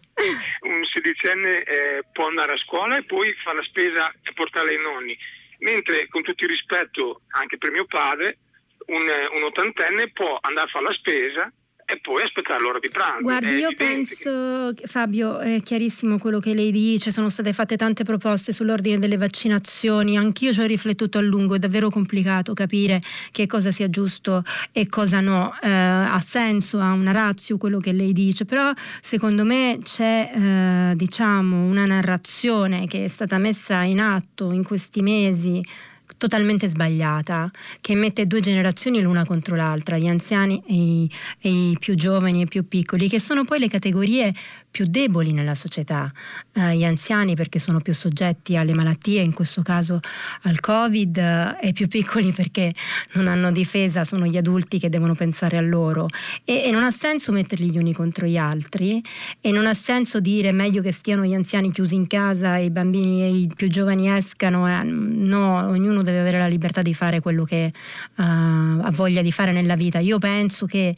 Un 0.62 0.84
sedicenne 0.86 1.64
eh, 1.64 2.04
può 2.12 2.28
andare 2.28 2.54
a 2.54 2.58
scuola 2.58 2.98
e 2.98 3.04
poi 3.04 3.34
fare 3.44 3.58
la 3.58 3.64
spesa 3.64 4.14
e 4.24 4.34
portarla 4.34 4.70
ai 4.70 4.82
nonni, 4.82 5.18
mentre 5.60 6.08
con 6.10 6.22
tutto 6.22 6.44
il 6.44 6.50
rispetto 6.50 7.22
anche 7.30 7.58
per 7.58 7.72
mio 7.72 7.86
padre, 7.86 8.38
un, 8.88 9.06
un 9.34 9.44
ottantenne 9.44 10.12
può 10.12 10.38
andare 10.42 10.68
a 10.68 10.72
fare 10.72 10.86
la 10.86 10.94
spesa 10.94 11.54
e 11.92 12.00
poi 12.00 12.24
aspettare 12.24 12.62
l'ora 12.62 12.80
di 12.80 12.88
pranzo. 12.90 13.22
Guardi, 13.22 13.52
io 13.56 13.74
penso, 13.76 14.72
che... 14.74 14.88
Fabio, 14.88 15.40
è 15.40 15.62
chiarissimo 15.62 16.18
quello 16.18 16.40
che 16.40 16.54
lei 16.54 16.72
dice, 16.72 17.12
sono 17.12 17.28
state 17.28 17.52
fatte 17.52 17.76
tante 17.76 18.06
proposte 18.06 18.54
sull'ordine 18.54 18.98
delle 18.98 19.18
vaccinazioni, 19.18 20.18
anch'io 20.18 20.54
ci 20.54 20.62
ho 20.62 20.66
riflettuto 20.66 21.18
a 21.18 21.22
lungo, 21.22 21.56
è 21.56 21.60
davvero 21.60 21.90
complicato 21.90 22.54
capire 22.54 23.02
che 23.32 23.46
cosa 23.46 23.72
sia 23.72 23.90
giusto 23.90 24.44
e 24.72 24.88
cosa 24.88 25.20
no, 25.20 25.54
eh, 25.62 25.70
ha 25.70 26.20
senso, 26.20 26.80
ha 26.80 26.94
una 26.94 27.12
razio 27.12 27.58
quello 27.58 27.82
che 27.82 27.92
lei 27.92 28.14
dice, 28.14 28.46
però 28.46 28.72
secondo 29.02 29.44
me 29.44 29.80
c'è 29.84 30.32
eh, 30.34 30.96
diciamo 30.96 31.66
una 31.66 31.86
narrazione 31.86 32.88
che 32.88 33.04
è 33.04 33.08
stata 33.10 33.38
messa 33.38 33.82
in 33.82 34.00
atto 34.00 34.52
in 34.52 34.64
questi 34.64 35.02
mesi 35.02 35.62
totalmente 36.18 36.68
sbagliata, 36.70 37.50
che 37.80 37.96
mette 37.96 38.28
due 38.28 38.40
generazioni 38.40 39.02
l'una 39.02 39.26
contro 39.26 39.56
l'altra, 39.56 39.98
gli 39.98 40.08
anziani 40.08 40.62
e 40.68 40.74
i, 40.74 41.12
e 41.40 41.50
i 41.50 41.78
più 41.80 41.96
giovani 41.96 42.42
e 42.42 42.46
più 42.46 42.68
piccoli, 42.68 43.08
che 43.10 43.20
sono 43.20 43.46
poi 43.46 43.60
le 43.60 43.68
categorie 43.68 44.34
più 44.72 44.86
deboli 44.88 45.34
nella 45.34 45.54
società, 45.54 46.10
eh, 46.54 46.78
gli 46.78 46.86
anziani 46.86 47.36
perché 47.36 47.60
sono 47.60 47.82
più 47.82 47.94
soggetti 47.94 48.56
alle 48.56 48.74
malattie, 48.74 49.22
in 49.22 49.34
questo 49.34 49.62
caso 49.62 50.00
al 50.44 50.60
Covid, 50.62 51.18
eh, 51.18 51.58
e 51.62 51.74
più 51.74 51.88
piccoli 51.90 52.32
perché 52.32 52.74
non 53.14 53.28
hanno 53.28 53.52
difesa, 53.52 54.06
sono 54.06 54.26
gli 54.26 54.38
adulti 54.38 54.80
che 54.80 54.88
devono 54.88 55.14
pensare 55.14 55.58
a 55.58 55.62
loro. 55.62 56.08
E, 56.46 56.64
e 56.64 56.72
non 56.72 56.84
ha 56.84 56.92
senso 56.92 57.34
metterli 57.34 57.70
gli 57.70 57.78
uni 57.78 57.94
contro 57.94 58.26
gli 58.26 58.38
altri 58.38 59.04
e 59.42 59.52
non 59.52 59.68
ha 59.68 59.74
senso 59.74 60.22
dire 60.22 60.54
meglio 60.54 60.82
che 60.82 60.94
stiano 60.94 61.26
gli 61.26 61.34
anziani 61.34 61.72
chiusi 61.72 61.96
in 61.96 62.08
casa 62.08 62.56
e 62.58 62.66
i 62.66 62.72
bambini 62.72 63.24
e 63.24 63.30
i 63.30 63.52
più 63.54 63.68
giovani 63.68 64.10
escano. 64.10 64.68
Eh, 64.70 64.84
no, 64.84 65.68
ognuno 65.68 66.02
deve 66.02 66.20
avere 66.22 66.38
la 66.38 66.48
libertà 66.48 66.82
di 66.82 66.94
fare 66.94 67.20
quello 67.20 67.44
che 67.44 67.74
uh, 68.16 68.22
ha 68.22 68.90
voglia 68.92 69.22
di 69.22 69.32
fare 69.34 69.52
nella 69.52 69.76
vita. 69.76 70.00
Io 70.00 70.18
penso 70.18 70.66
che 70.66 70.96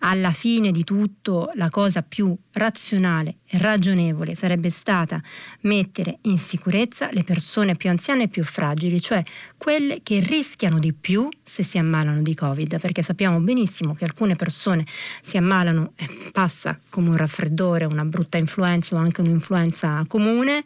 alla 0.00 0.32
fine 0.32 0.70
di 0.70 0.84
tutto 0.84 1.50
la 1.54 1.70
cosa 1.70 2.02
più 2.02 2.36
razionale 2.52 3.13
e 3.22 3.58
ragionevole 3.58 4.34
sarebbe 4.34 4.70
stata 4.70 5.22
mettere 5.62 6.18
in 6.22 6.38
sicurezza 6.38 7.08
le 7.12 7.24
persone 7.24 7.74
più 7.76 7.90
anziane 7.90 8.24
e 8.24 8.28
più 8.28 8.42
fragili, 8.44 9.00
cioè 9.00 9.22
quelle 9.56 10.00
che 10.02 10.20
rischiano 10.20 10.78
di 10.78 10.92
più 10.92 11.28
se 11.42 11.62
si 11.62 11.78
ammalano 11.78 12.22
di 12.22 12.34
Covid, 12.34 12.80
perché 12.80 13.02
sappiamo 13.02 13.38
benissimo 13.40 13.94
che 13.94 14.04
alcune 14.04 14.36
persone 14.36 14.86
si 15.22 15.36
ammalano 15.36 15.92
e 15.96 16.08
passa 16.32 16.78
come 16.90 17.10
un 17.10 17.16
raffreddore, 17.16 17.84
una 17.84 18.04
brutta 18.04 18.38
influenza 18.38 18.96
o 18.96 18.98
anche 18.98 19.20
un'influenza 19.20 20.04
comune 20.08 20.64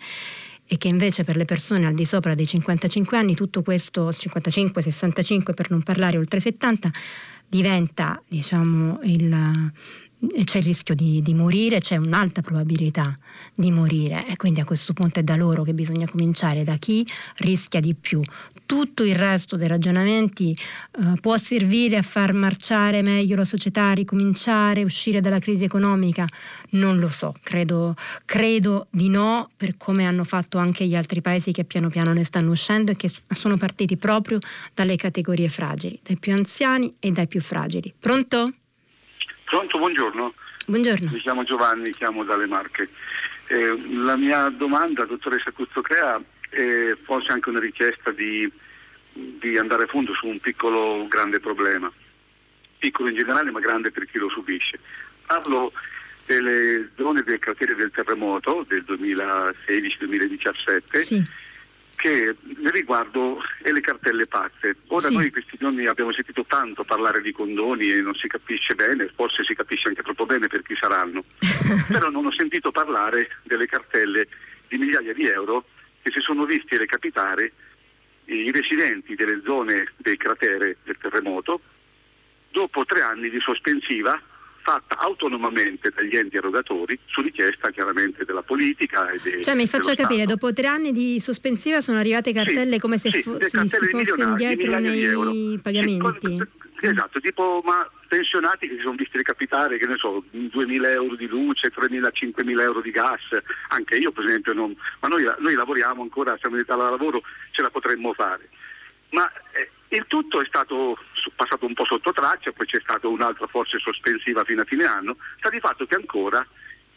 e 0.70 0.76
che 0.76 0.88
invece 0.88 1.24
per 1.24 1.36
le 1.36 1.46
persone 1.46 1.86
al 1.86 1.94
di 1.94 2.04
sopra 2.04 2.34
dei 2.34 2.46
55 2.46 3.16
anni 3.16 3.34
tutto 3.34 3.62
questo, 3.62 4.12
55, 4.12 4.82
65 4.82 5.54
per 5.54 5.70
non 5.70 5.82
parlare 5.82 6.18
oltre 6.18 6.40
70, 6.40 6.90
diventa 7.48 8.22
diciamo 8.28 9.00
il 9.04 9.72
c'è 10.44 10.58
il 10.58 10.64
rischio 10.64 10.94
di, 10.94 11.22
di, 11.22 11.32
morire, 11.32 11.78
c'è 11.78 11.96
un'alta 11.96 12.40
probabilità 12.40 13.16
di 13.54 13.70
morire 13.70 14.26
e 14.26 14.36
quindi 14.36 14.60
a 14.60 14.64
questo 14.64 14.92
punto 14.92 15.20
è 15.20 15.22
da 15.22 15.36
loro 15.36 15.62
che 15.62 15.74
bisogna 15.74 16.08
cominciare, 16.08 16.64
da 16.64 16.76
chi 16.76 17.06
rischia 17.36 17.80
di 17.80 17.94
più. 17.94 18.20
Tutto 18.66 19.04
il 19.04 19.14
resto 19.14 19.56
dei 19.56 19.68
ragionamenti 19.68 20.52
eh, 20.52 21.20
può 21.20 21.36
servire 21.36 21.96
a 21.96 22.02
far 22.02 22.32
marciare 22.32 23.00
meglio 23.00 23.36
la 23.36 23.44
società, 23.44 23.90
a 23.90 23.92
ricominciare, 23.92 24.82
uscire 24.82 25.20
dalla 25.20 25.38
crisi 25.38 25.64
economica? 25.64 26.26
Non 26.70 26.98
lo 26.98 27.08
so, 27.08 27.32
credo, 27.42 27.94
credo 28.24 28.88
di 28.90 29.08
no 29.08 29.50
per 29.56 29.76
come 29.76 30.04
hanno 30.04 30.24
fatto 30.24 30.58
anche 30.58 30.84
gli 30.86 30.96
altri 30.96 31.20
paesi 31.20 31.52
che 31.52 31.64
piano 31.64 31.88
piano 31.88 32.12
ne 32.12 32.24
stanno 32.24 32.50
uscendo 32.50 32.90
e 32.90 32.96
che 32.96 33.10
sono 33.30 33.56
partiti 33.56 33.96
proprio 33.96 34.38
dalle 34.74 34.96
categorie 34.96 35.48
fragili, 35.48 35.98
dai 36.02 36.18
più 36.18 36.34
anziani 36.34 36.96
e 36.98 37.12
dai 37.12 37.26
più 37.26 37.40
fragili. 37.40 37.94
Pronto? 37.98 38.52
Pronto, 39.48 39.78
buongiorno. 39.78 40.34
Buongiorno. 40.66 41.10
Mi 41.10 41.20
chiamo 41.20 41.42
Giovanni, 41.42 41.88
chiamo 41.90 42.22
dalle 42.22 42.46
Marche. 42.46 42.90
Eh, 43.46 43.94
la 43.94 44.14
mia 44.16 44.50
domanda, 44.50 45.06
dottoressa 45.06 45.52
Cuzzocrea, 45.52 46.20
è 46.50 46.94
forse 47.02 47.32
anche 47.32 47.48
una 47.48 47.60
richiesta 47.60 48.10
di, 48.10 48.46
di 49.10 49.56
andare 49.56 49.84
a 49.84 49.86
fondo 49.86 50.12
su 50.12 50.26
un 50.26 50.38
piccolo 50.38 51.06
grande 51.08 51.40
problema. 51.40 51.90
Piccolo 52.76 53.08
in 53.08 53.16
generale, 53.16 53.50
ma 53.50 53.60
grande 53.60 53.90
per 53.90 54.04
chi 54.04 54.18
lo 54.18 54.28
subisce. 54.28 54.78
Parlo 55.24 55.72
delle 56.26 56.90
zone 56.96 57.22
del 57.22 57.38
cratere 57.38 57.74
del 57.74 57.90
terremoto 57.90 58.66
del 58.68 58.84
2016-2017. 58.86 60.98
Sì 60.98 61.46
che 61.98 62.36
riguardo 62.70 63.42
e 63.60 63.72
le 63.72 63.80
cartelle 63.80 64.26
pazze. 64.26 64.76
Ora 64.86 65.08
sì. 65.08 65.14
noi 65.14 65.30
questi 65.32 65.56
giorni 65.58 65.84
abbiamo 65.86 66.12
sentito 66.12 66.44
tanto 66.44 66.84
parlare 66.84 67.20
di 67.20 67.32
condoni 67.32 67.90
e 67.90 68.00
non 68.00 68.14
si 68.14 68.28
capisce 68.28 68.76
bene, 68.76 69.10
forse 69.12 69.42
si 69.42 69.54
capisce 69.54 69.88
anche 69.88 70.02
troppo 70.02 70.24
bene 70.24 70.46
per 70.46 70.62
chi 70.62 70.76
saranno, 70.76 71.22
però 71.90 72.08
non 72.08 72.26
ho 72.26 72.30
sentito 72.30 72.70
parlare 72.70 73.30
delle 73.42 73.66
cartelle 73.66 74.28
di 74.68 74.78
migliaia 74.78 75.12
di 75.12 75.26
euro 75.26 75.66
che 76.00 76.12
si 76.12 76.20
sono 76.20 76.44
visti 76.44 76.76
recapitare 76.76 77.52
i 78.26 78.52
residenti 78.52 79.16
delle 79.16 79.40
zone 79.44 79.92
del 79.96 80.16
cratere 80.16 80.76
del 80.84 80.98
terremoto 81.00 81.60
dopo 82.50 82.84
tre 82.84 83.02
anni 83.02 83.28
di 83.28 83.40
sospensiva 83.40 84.20
fatta 84.68 84.98
autonomamente 84.98 85.90
dagli 85.94 86.14
enti 86.14 86.36
erogatori 86.36 86.98
su 87.06 87.22
richiesta 87.22 87.70
chiaramente 87.70 88.26
della 88.26 88.42
politica 88.42 89.08
e 89.08 89.18
de, 89.22 89.42
Cioè 89.42 89.54
mi 89.54 89.66
faccia 89.66 89.94
capire, 89.94 90.24
Stato. 90.24 90.34
dopo 90.34 90.52
tre 90.52 90.66
anni 90.66 90.92
di 90.92 91.18
sospensiva 91.20 91.80
sono 91.80 91.98
arrivate 91.98 92.34
cartelle 92.34 92.74
sì, 92.74 92.78
come 92.78 92.98
se 92.98 93.10
sì, 93.10 93.22
fo- 93.22 93.40
si, 93.40 93.48
si, 93.48 93.68
si 93.68 93.86
fosse 93.86 94.22
indietro 94.22 94.78
nei 94.78 95.58
pagamenti. 95.62 96.42
Sì, 96.80 96.86
esatto, 96.86 97.18
tipo 97.18 97.62
ma 97.64 97.90
pensionati 98.08 98.68
che 98.68 98.76
si 98.76 98.82
sono 98.82 98.94
visti 98.94 99.16
recapitare, 99.16 99.78
che 99.78 99.86
ne 99.86 99.96
so, 99.96 100.22
2.000 100.32 100.90
euro 100.90 101.16
di 101.16 101.26
luce, 101.26 101.72
3.000, 101.72 102.08
5.000 102.12 102.60
euro 102.60 102.80
di 102.82 102.90
gas, 102.90 103.22
anche 103.68 103.96
io 103.96 104.12
per 104.12 104.26
esempio, 104.26 104.52
non, 104.52 104.76
ma 105.00 105.08
noi, 105.08 105.26
noi, 105.38 105.54
lavoriamo 105.54 106.02
ancora, 106.02 106.36
siamo 106.38 106.56
in 106.56 106.62
età 106.62 106.76
da 106.76 106.90
lavoro, 106.90 107.22
ce 107.52 107.62
la 107.62 107.70
potremmo 107.70 108.12
fare. 108.12 108.48
Ma 109.10 109.28
eh, 109.52 109.96
il 109.96 110.04
tutto 110.06 110.40
è 110.40 110.44
stato 110.46 110.98
passato 111.34 111.66
un 111.66 111.74
po' 111.74 111.84
sotto 111.84 112.12
traccia, 112.12 112.52
poi 112.52 112.66
c'è 112.66 112.80
stata 112.80 113.08
un'altra 113.08 113.46
forse 113.46 113.78
sospensiva 113.78 114.44
fino 114.44 114.62
a 114.62 114.64
fine 114.64 114.84
anno, 114.84 115.16
sta 115.38 115.48
di 115.48 115.60
fatto 115.60 115.86
che 115.86 115.94
ancora 115.94 116.46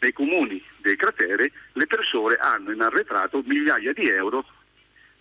nei 0.00 0.12
comuni 0.12 0.62
del 0.78 0.96
cratere 0.96 1.52
le 1.72 1.86
persone 1.86 2.34
hanno 2.36 2.72
in 2.72 2.80
arretrato 2.80 3.42
migliaia 3.44 3.92
di 3.92 4.08
euro 4.08 4.44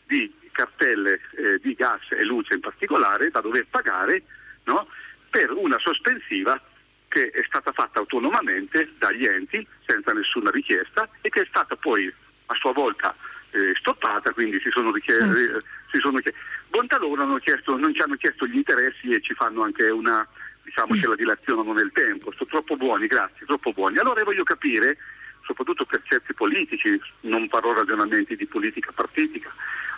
di 0.05 0.33
cartelle 0.51 1.21
eh, 1.35 1.59
di 1.61 1.73
gas 1.73 2.01
e 2.09 2.23
luce 2.23 2.55
in 2.55 2.59
particolare 2.59 3.29
da 3.29 3.41
dover 3.41 3.65
pagare 3.69 4.23
no, 4.65 4.87
per 5.29 5.51
una 5.51 5.77
sospensiva 5.79 6.59
che 7.07 7.29
è 7.29 7.43
stata 7.45 7.71
fatta 7.71 7.99
autonomamente 7.99 8.93
dagli 8.97 9.25
enti 9.25 9.65
senza 9.85 10.11
nessuna 10.13 10.49
richiesta 10.49 11.07
e 11.21 11.29
che 11.29 11.41
è 11.41 11.45
stata 11.45 11.75
poi 11.75 12.11
a 12.47 12.55
sua 12.55 12.73
volta 12.73 13.15
eh, 13.51 13.73
stoppata, 13.75 14.31
quindi 14.31 14.59
si 14.59 14.69
sono 14.71 14.91
richiesti. 14.91 15.23
Certo. 15.23 15.57
Eh, 15.57 15.63
si 15.91 15.99
sono 15.99 16.19
chiesti. 16.19 16.39
Bontà 16.69 16.97
loro 16.97 17.21
hanno 17.21 17.37
chiesto, 17.37 17.77
non 17.77 17.93
ci 17.93 18.01
hanno 18.01 18.15
chiesto 18.15 18.45
gli 18.45 18.55
interessi 18.55 19.09
e 19.09 19.21
ci 19.21 19.33
fanno 19.33 19.63
anche 19.63 19.89
una, 19.89 20.25
diciamo 20.63 20.93
che 20.93 21.07
la 21.07 21.15
dilazionano 21.15 21.73
nel 21.73 21.91
tempo, 21.93 22.31
sono 22.31 22.49
troppo 22.49 22.77
buoni, 22.77 23.07
grazie, 23.07 23.45
troppo 23.45 23.73
buoni. 23.73 23.97
Allora 23.97 24.23
voglio 24.23 24.43
capire, 24.43 24.97
soprattutto 25.43 25.85
per 25.85 26.01
certi 26.03 26.33
politici, 26.33 26.99
non 27.21 27.47
farò 27.47 27.73
ragionamenti 27.73 28.35
di 28.35 28.45
politica 28.45 28.91
partitica, 28.93 29.51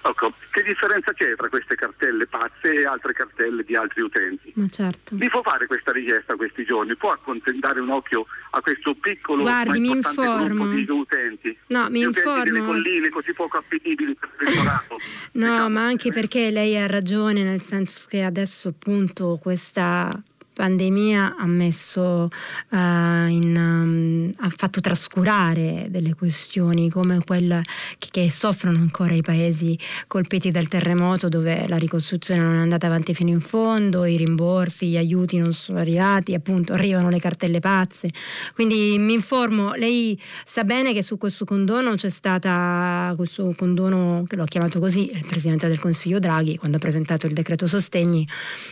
Ecco, 0.05 0.33
che 0.51 0.63
differenza 0.63 1.13
c'è 1.13 1.33
tra 1.35 1.47
queste 1.47 1.75
cartelle 1.75 2.27
pazze 2.27 2.73
e 2.73 2.85
altre 2.85 3.13
cartelle 3.13 3.63
di 3.63 3.73
altri 3.73 4.01
utenti? 4.01 4.51
Ma 4.55 4.67
certo. 4.67 5.15
Mi 5.15 5.29
può 5.29 5.41
fare 5.41 5.65
questa 5.65 5.93
richiesta 5.93 6.35
questi 6.35 6.65
giorni? 6.65 6.93
Può 6.97 7.11
accontentare 7.11 7.79
un 7.79 7.89
occhio 7.89 8.25
a 8.49 8.59
questo 8.59 8.95
piccolo 8.95 9.43
Guardi, 9.43 9.69
ma 9.69 9.77
mi 9.77 9.91
informo. 9.91 10.67
di 10.67 10.85
utenti? 10.89 11.57
No, 11.67 11.87
mi 11.89 11.99
di 11.99 12.05
informo. 12.05 12.33
Utenti 12.33 12.51
delle 12.51 12.65
colline 12.65 13.09
così 13.09 13.33
poco 13.33 13.57
appetibili 13.57 14.13
per 14.13 14.29
il 14.41 14.47
elettorato. 14.47 14.97
no, 15.33 15.45
diciamo. 15.47 15.69
ma 15.69 15.85
anche 15.85 16.11
perché 16.11 16.51
lei 16.51 16.77
ha 16.77 16.85
ragione, 16.85 17.43
nel 17.43 17.61
senso 17.61 18.07
che 18.09 18.23
adesso 18.23 18.69
appunto 18.69 19.39
questa 19.41 20.21
pandemia 20.53 21.35
ha 21.37 21.45
messo 21.47 22.29
uh, 22.69 22.77
in, 22.77 23.55
um, 23.57 24.29
ha 24.37 24.49
fatto 24.49 24.79
trascurare 24.81 25.87
delle 25.89 26.13
questioni 26.13 26.89
come 26.89 27.23
quelle 27.23 27.63
che, 27.97 28.09
che, 28.11 28.31
soffrono 28.31 28.77
ancora 28.77 29.13
i 29.13 29.21
paesi 29.21 29.77
colpiti 30.07 30.51
dal 30.51 30.67
terremoto 30.67 31.27
dove 31.27 31.67
la 31.67 31.77
ricostruzione 31.77 32.41
non 32.41 32.55
è 32.55 32.61
andata 32.61 32.87
avanti 32.87 33.13
fino 33.13 33.29
in 33.29 33.39
fondo, 33.39 34.05
i 34.05 34.15
rimborsi, 34.15 34.87
gli 34.87 34.97
aiuti 34.97 35.37
non 35.37 35.53
sono 35.53 35.79
arrivati, 35.79 36.33
appunto 36.33 36.73
arrivano 36.73 37.09
le 37.09 37.19
cartelle 37.19 37.59
pazze. 37.59 38.09
Quindi 38.53 38.97
mi 38.99 39.13
informo, 39.13 39.73
lei 39.73 40.19
sa 40.45 40.63
bene 40.63 40.93
che 40.93 41.01
su 41.01 41.17
questo 41.17 41.45
condono 41.45 41.95
c'è 41.95 42.09
stata 42.09 43.13
questo 43.15 43.53
condono 43.57 44.23
che 44.27 44.35
l'ho 44.35 44.45
chiamato 44.45 44.79
così, 44.79 45.11
il 45.11 45.25
Presidente 45.25 45.67
del 45.67 45.79
Consiglio 45.79 46.19
Draghi 46.19 46.57
quando 46.57 46.77
ha 46.77 46.79
presentato 46.79 47.25
il 47.25 47.33
decreto 47.33 47.65
sostegni, 47.65 48.27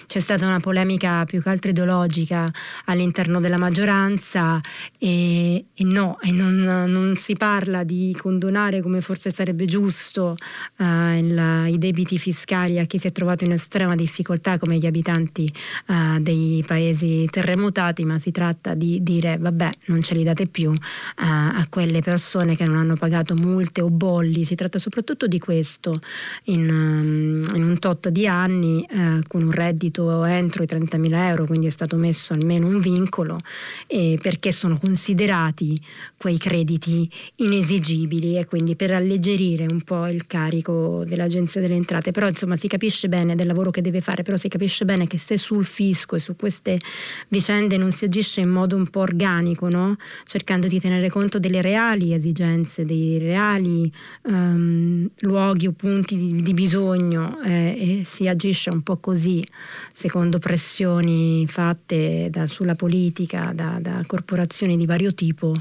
c'è 0.05 0.19
stata 0.19 0.45
una 0.45 0.59
polemica 0.59 1.25
più 1.25 1.41
che 1.41 1.49
altro 1.49 1.70
ideologica 1.71 2.51
all'interno 2.85 3.39
della 3.39 3.57
maggioranza 3.57 4.61
e, 4.97 5.65
e 5.73 5.83
no, 5.83 6.19
e 6.21 6.31
non, 6.31 6.55
non, 6.87 7.15
si 7.15 7.35
parla 7.35 7.83
di 7.83 8.15
condonare 8.17 8.81
come 8.81 9.01
forse 9.01 9.31
sarebbe 9.31 9.65
giusto 9.65 10.37
uh, 10.77 10.83
il, 11.15 11.65
i 11.67 11.77
debiti 11.77 12.17
fiscali 12.17 12.79
a 12.79 12.85
chi 12.85 12.97
si 12.97 13.07
è 13.07 13.11
trovato 13.11 13.43
in 13.43 13.51
estrema 13.51 13.95
difficoltà 13.95 14.57
come 14.57 14.77
gli 14.77 14.85
abitanti 14.85 15.51
uh, 15.87 16.19
dei 16.19 16.63
paesi 16.65 17.27
terremotati, 17.29 18.05
ma 18.05 18.17
si 18.19 18.31
tratta 18.31 18.73
di 18.73 19.01
dire 19.01 19.37
vabbè 19.39 19.69
non 19.85 20.01
ce 20.01 20.13
li 20.15 20.23
date 20.23 20.47
più 20.47 20.71
uh, 20.71 20.77
a 21.15 21.65
quelle 21.69 22.01
persone 22.01 22.55
che 22.55 22.65
non 22.65 22.77
hanno 22.77 22.95
pagato 22.95 23.35
multe 23.35 23.81
o 23.81 23.89
bolli, 23.89 24.45
si 24.45 24.55
tratta 24.55 24.79
soprattutto 24.79 25.27
di 25.27 25.39
questo. 25.39 25.99
In, 26.45 26.69
um, 26.69 27.55
in 27.55 27.63
un 27.63 27.79
tot 27.79 28.09
di 28.09 28.27
anni 28.27 28.85
con 29.27 29.43
un 29.43 29.51
reddito 29.51 30.23
entro 30.25 30.63
i 30.63 30.67
30.000 30.67 31.13
euro, 31.13 31.45
quindi 31.45 31.60
è 31.67 31.69
stato 31.69 31.95
messo 31.95 32.33
almeno 32.33 32.67
un 32.67 32.79
vincolo 32.79 33.39
eh, 33.87 34.17
perché 34.21 34.51
sono 34.51 34.77
considerati 34.77 35.79
quei 36.17 36.37
crediti 36.37 37.09
inesigibili 37.37 38.37
e 38.37 38.45
quindi 38.45 38.75
per 38.75 38.91
alleggerire 38.91 39.65
un 39.65 39.81
po' 39.81 40.07
il 40.07 40.27
carico 40.27 41.03
dell'Agenzia 41.05 41.61
delle 41.61 41.75
Entrate. 41.75 42.11
Però 42.11 42.27
insomma 42.27 42.55
si 42.55 42.67
capisce 42.67 43.09
bene 43.09 43.35
del 43.35 43.47
lavoro 43.47 43.71
che 43.71 43.81
deve 43.81 44.01
fare, 44.01 44.23
però 44.23 44.37
si 44.37 44.47
capisce 44.47 44.85
bene 44.85 45.07
che 45.07 45.17
se 45.17 45.37
sul 45.37 45.65
fisco 45.65 46.15
e 46.15 46.19
su 46.19 46.35
queste 46.35 46.79
vicende 47.27 47.77
non 47.77 47.91
si 47.91 48.05
agisce 48.05 48.41
in 48.41 48.49
modo 48.49 48.75
un 48.75 48.87
po' 48.87 49.01
organico, 49.01 49.69
no? 49.69 49.95
cercando 50.25 50.67
di 50.67 50.79
tenere 50.79 51.09
conto 51.09 51.39
delle 51.39 51.61
reali 51.61 52.13
esigenze, 52.13 52.85
dei 52.85 53.17
reali 53.17 53.91
um, 54.23 55.09
luoghi 55.19 55.67
o 55.67 55.71
punti 55.71 56.15
di, 56.15 56.41
di 56.41 56.53
bisogno 56.53 57.41
eh, 57.43 57.99
e 57.99 58.03
si 58.05 58.27
agisce 58.27 58.69
un 58.69 58.81
po' 58.81 58.97
così 58.97 59.45
secondo 59.91 60.39
pressioni 60.39 61.45
fatte 61.51 62.29
da, 62.31 62.47
sulla 62.47 62.75
politica 62.75 63.51
da, 63.53 63.77
da, 63.81 64.01
corporazioni 64.07 64.77
di 64.77 64.85
vario 64.85 65.13
tipo 65.13 65.53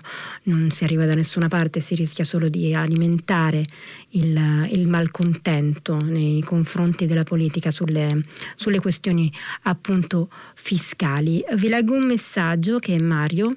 non 0.44 0.70
si 0.70 0.84
arriva 0.84 1.04
da 1.04 1.14
nessuna 1.14 1.48
parte, 1.48 1.80
si 1.80 1.96
rischia 1.96 2.24
solo 2.24 2.48
di 2.48 2.72
alimentare 2.72 3.64
il, 4.10 4.68
il 4.70 4.88
malcontento 4.88 5.96
nei 6.00 6.40
confronti 6.42 7.06
della 7.06 7.24
politica 7.24 7.70
sulle, 7.70 8.24
sulle 8.54 8.78
questioni 8.78 9.30
appunto 9.62 10.30
fiscali. 10.54 11.44
Vi 11.54 11.68
leggo 11.68 11.94
un 11.94 12.06
messaggio 12.06 12.78
che 12.78 12.98
Mario 13.00 13.56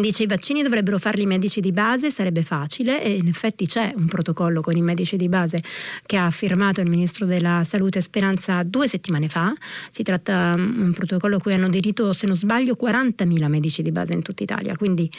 Dice 0.00 0.22
i 0.22 0.26
vaccini 0.26 0.62
dovrebbero 0.62 0.98
farli 0.98 1.22
i 1.22 1.26
medici 1.26 1.60
di 1.60 1.70
base, 1.70 2.10
sarebbe 2.10 2.42
facile 2.42 3.02
e 3.04 3.12
in 3.12 3.28
effetti 3.28 3.66
c'è 3.66 3.92
un 3.94 4.06
protocollo 4.06 4.62
con 4.62 4.74
i 4.74 4.80
medici 4.80 5.16
di 5.16 5.28
base 5.28 5.62
che 6.06 6.16
ha 6.16 6.30
firmato 6.30 6.80
il 6.80 6.88
Ministro 6.88 7.26
della 7.26 7.62
Salute 7.64 8.00
Speranza 8.00 8.62
due 8.62 8.88
settimane 8.88 9.28
fa. 9.28 9.52
Si 9.90 10.02
tratta 10.02 10.54
di 10.54 10.62
un 10.62 10.92
protocollo 10.94 11.36
a 11.36 11.40
cui 11.40 11.52
hanno 11.52 11.68
diritto, 11.68 12.14
se 12.14 12.26
non 12.26 12.36
sbaglio, 12.36 12.74
40.000 12.80 13.48
medici 13.48 13.82
di 13.82 13.92
base 13.92 14.14
in 14.14 14.22
tutta 14.22 14.42
Italia, 14.42 14.74
quindi 14.76 15.10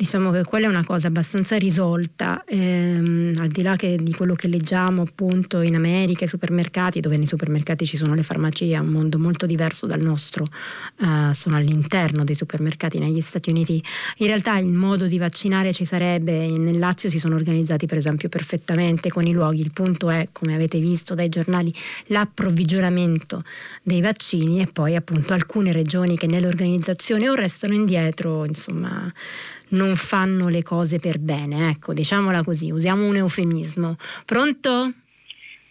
diciamo 0.00 0.30
che 0.30 0.44
quella 0.44 0.64
è 0.64 0.70
una 0.70 0.82
cosa 0.82 1.08
abbastanza 1.08 1.58
risolta, 1.58 2.42
ehm, 2.46 3.34
al 3.38 3.48
di 3.48 3.60
là 3.60 3.76
di 3.76 4.14
quello 4.14 4.34
che 4.34 4.48
leggiamo 4.48 5.02
appunto 5.02 5.60
in 5.60 5.74
America, 5.74 6.22
ai 6.22 6.26
supermercati, 6.26 7.00
dove 7.00 7.18
nei 7.18 7.26
supermercati 7.26 7.84
ci 7.84 7.98
sono 7.98 8.14
le 8.14 8.22
farmacie, 8.22 8.72
è 8.72 8.78
un 8.78 8.86
mondo 8.86 9.18
molto 9.18 9.44
diverso 9.44 9.84
dal 9.84 10.00
nostro, 10.00 10.46
uh, 11.00 11.32
sono 11.32 11.56
all'interno 11.56 12.24
dei 12.24 12.34
supermercati 12.34 12.98
negli 12.98 13.20
Stati 13.20 13.50
Uniti. 13.50 13.82
In 14.18 14.28
realtà 14.28 14.56
il 14.56 14.72
modo 14.72 15.06
di 15.06 15.18
vaccinare 15.18 15.74
ci 15.74 15.84
sarebbe, 15.84 16.48
nel 16.48 16.78
Lazio 16.78 17.10
si 17.10 17.18
sono 17.18 17.34
organizzati 17.34 17.84
per 17.84 17.98
esempio 17.98 18.30
perfettamente 18.30 19.10
con 19.10 19.26
i 19.26 19.34
luoghi, 19.34 19.60
il 19.60 19.72
punto 19.72 20.08
è, 20.08 20.28
come 20.32 20.54
avete 20.54 20.78
visto 20.78 21.14
dai 21.14 21.28
giornali, 21.28 21.74
l'approvvigionamento 22.06 23.44
dei 23.82 24.00
vaccini 24.00 24.62
e 24.62 24.66
poi 24.66 24.96
appunto 24.96 25.34
alcune 25.34 25.72
regioni 25.72 26.16
che 26.16 26.26
nell'organizzazione 26.26 27.28
o 27.28 27.34
restano 27.34 27.74
indietro, 27.74 28.46
insomma 28.46 29.12
non 29.70 29.96
fanno 29.96 30.48
le 30.48 30.62
cose 30.62 30.98
per 30.98 31.18
bene, 31.18 31.70
ecco, 31.70 31.92
diciamola 31.92 32.42
così, 32.42 32.70
usiamo 32.70 33.06
un 33.06 33.16
eufemismo. 33.16 33.96
Pronto? 34.24 34.92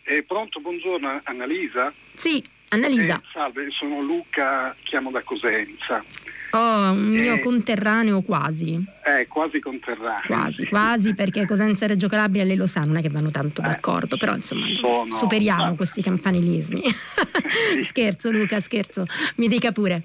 Eh, 0.03 0.23
pronto, 0.23 0.59
buongiorno 0.59 1.21
Annalisa. 1.23 1.91
Sì, 2.15 2.43
Annalisa. 2.69 3.17
Eh, 3.17 3.21
salve, 3.31 3.67
sono 3.71 4.01
Luca, 4.01 4.75
chiamo 4.83 5.11
da 5.11 5.21
Cosenza. 5.21 6.03
Oh, 6.51 6.91
un 6.91 7.09
mio 7.09 7.35
eh, 7.35 7.39
conterraneo 7.39 8.21
quasi. 8.21 8.83
Eh, 9.05 9.27
quasi 9.27 9.59
conterraneo. 9.59 10.25
Quasi, 10.25 10.65
quasi, 10.65 11.13
perché 11.13 11.45
Cosenza 11.45 11.85
e 11.85 11.89
Reggio 11.89 12.07
Calabria 12.07 12.43
lei 12.43 12.55
lo 12.55 12.65
sa, 12.65 12.83
non 12.83 12.97
è 12.97 13.01
che 13.01 13.09
vanno 13.09 13.29
tanto 13.29 13.61
d'accordo, 13.61 14.17
però 14.17 14.33
insomma 14.33 14.67
sono... 14.73 15.13
superiamo 15.13 15.65
ma... 15.65 15.75
questi 15.75 16.01
campanilismi. 16.01 16.81
scherzo 17.83 18.31
Luca, 18.31 18.59
scherzo. 18.59 19.05
Mi 19.35 19.47
dica 19.47 19.71
pure. 19.71 20.03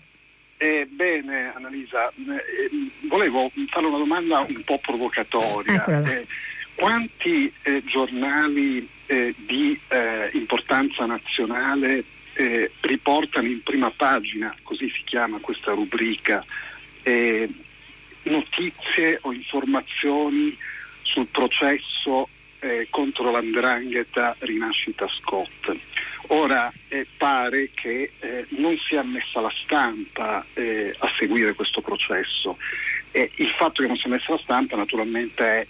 Eh, 0.65 0.87
bene, 0.91 1.53
Annalisa, 1.55 2.09
eh, 2.09 2.71
volevo 3.03 3.51
fare 3.69 3.85
una 3.85 3.99
domanda 3.99 4.41
un 4.41 4.63
po' 4.65 4.79
provocatoria. 4.79 5.85
Eh, 5.85 6.27
quanti 6.75 7.53
eh, 7.65 7.83
giornali 7.85 8.89
eh, 9.05 9.35
di 9.37 9.79
eh, 9.89 10.31
importanza 10.33 11.05
nazionale 11.05 12.05
riportano 12.81 13.47
in 13.47 13.63
prima 13.63 13.93
pagina, 13.93 14.53
così 14.65 14.91
si 14.91 15.03
chiama 15.05 15.39
questa 15.39 15.71
rubrica, 15.71 16.45
notizie 18.23 19.19
o 19.21 19.33
informazioni 19.33 20.59
sul 21.03 21.29
processo 21.29 22.29
contro 22.91 23.31
l'andrangheta 23.31 24.35
Rinascita 24.41 25.07
Scott? 25.21 25.77
Ora 26.29 26.73
eh, 26.89 27.07
pare 27.17 27.71
che 27.75 28.13
eh, 28.19 28.47
non 28.51 28.77
sia 28.79 29.03
messa 29.03 29.41
la 29.41 29.53
stampa 29.63 30.45
eh, 30.55 30.95
a 30.99 31.11
seguire 31.19 31.55
questo 31.55 31.81
processo. 31.81 32.57
il 33.13 33.55
fatto 33.57 33.83
che 33.83 33.89
non 33.89 33.97
sia 33.97 34.11
messa 34.11 34.33
la 34.33 34.41
stampa 34.43 34.77
naturalmente 34.77 35.45
è 35.45 35.67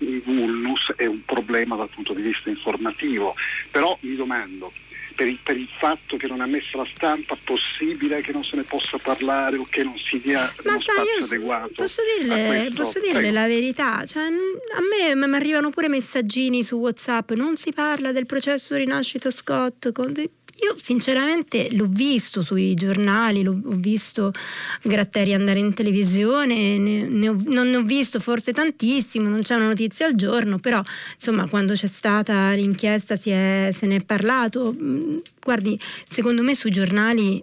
un 0.00 0.20
vulnus, 0.24 0.92
è 0.96 1.06
un 1.06 1.24
problema 1.24 1.76
dal 1.76 1.90
punto 1.90 2.12
di 2.12 2.22
vista 2.22 2.48
informativo, 2.48 3.34
però 3.70 3.96
mi 4.00 4.16
domando, 4.16 4.72
per 5.18 5.26
il, 5.26 5.38
per 5.42 5.56
il, 5.56 5.68
fatto 5.80 6.16
che 6.16 6.28
non 6.28 6.40
ha 6.40 6.46
messo 6.46 6.76
la 6.76 6.86
stampa 6.94 7.36
possibile 7.42 8.20
che 8.20 8.30
non 8.30 8.44
se 8.44 8.54
ne 8.54 8.62
possa 8.62 8.98
parlare 8.98 9.56
o 9.56 9.66
che 9.68 9.82
non 9.82 9.98
si 9.98 10.20
dia 10.20 10.42
Ma 10.62 10.70
uno 10.70 10.78
sai, 10.78 10.94
spazio 10.94 11.18
io 11.18 11.24
adeguato 11.24 11.72
posso 11.74 12.02
dirle, 12.16 12.70
posso 12.72 13.00
dirle 13.00 13.32
la 13.32 13.48
verità 13.48 14.04
cioè, 14.06 14.22
a 14.22 14.30
me 14.30 15.26
mi 15.26 15.34
arrivano 15.34 15.70
pure 15.70 15.88
messaggini 15.88 16.62
su 16.62 16.76
whatsapp 16.76 17.32
non 17.32 17.56
si 17.56 17.72
parla 17.72 18.12
del 18.12 18.26
processo 18.26 18.76
Rinascita 18.76 19.32
Scott 19.32 19.90
con, 19.90 20.14
io 20.60 20.76
sinceramente 20.78 21.68
l'ho 21.72 21.86
visto 21.86 22.42
sui 22.42 22.74
giornali, 22.74 23.42
l'ho, 23.42 23.58
ho 23.64 23.74
visto 23.74 24.32
Gratteri 24.82 25.34
andare 25.34 25.58
in 25.58 25.72
televisione, 25.74 26.78
ne, 26.78 27.08
ne 27.08 27.28
ho, 27.28 27.36
non 27.46 27.70
ne 27.70 27.76
ho 27.76 27.82
visto 27.82 28.18
forse 28.18 28.52
tantissimo, 28.52 29.28
non 29.28 29.40
c'è 29.40 29.54
una 29.54 29.68
notizia 29.68 30.06
al 30.06 30.14
giorno, 30.14 30.58
però 30.58 30.82
insomma 31.14 31.48
quando 31.48 31.74
c'è 31.74 31.86
stata 31.86 32.52
l'inchiesta 32.52 33.14
è, 33.14 33.70
se 33.72 33.86
ne 33.86 33.96
è 33.96 34.04
parlato. 34.04 34.74
Mm, 34.76 35.18
guardi, 35.40 35.78
secondo 36.06 36.42
me 36.42 36.54
sui 36.54 36.70
giornali 36.70 37.40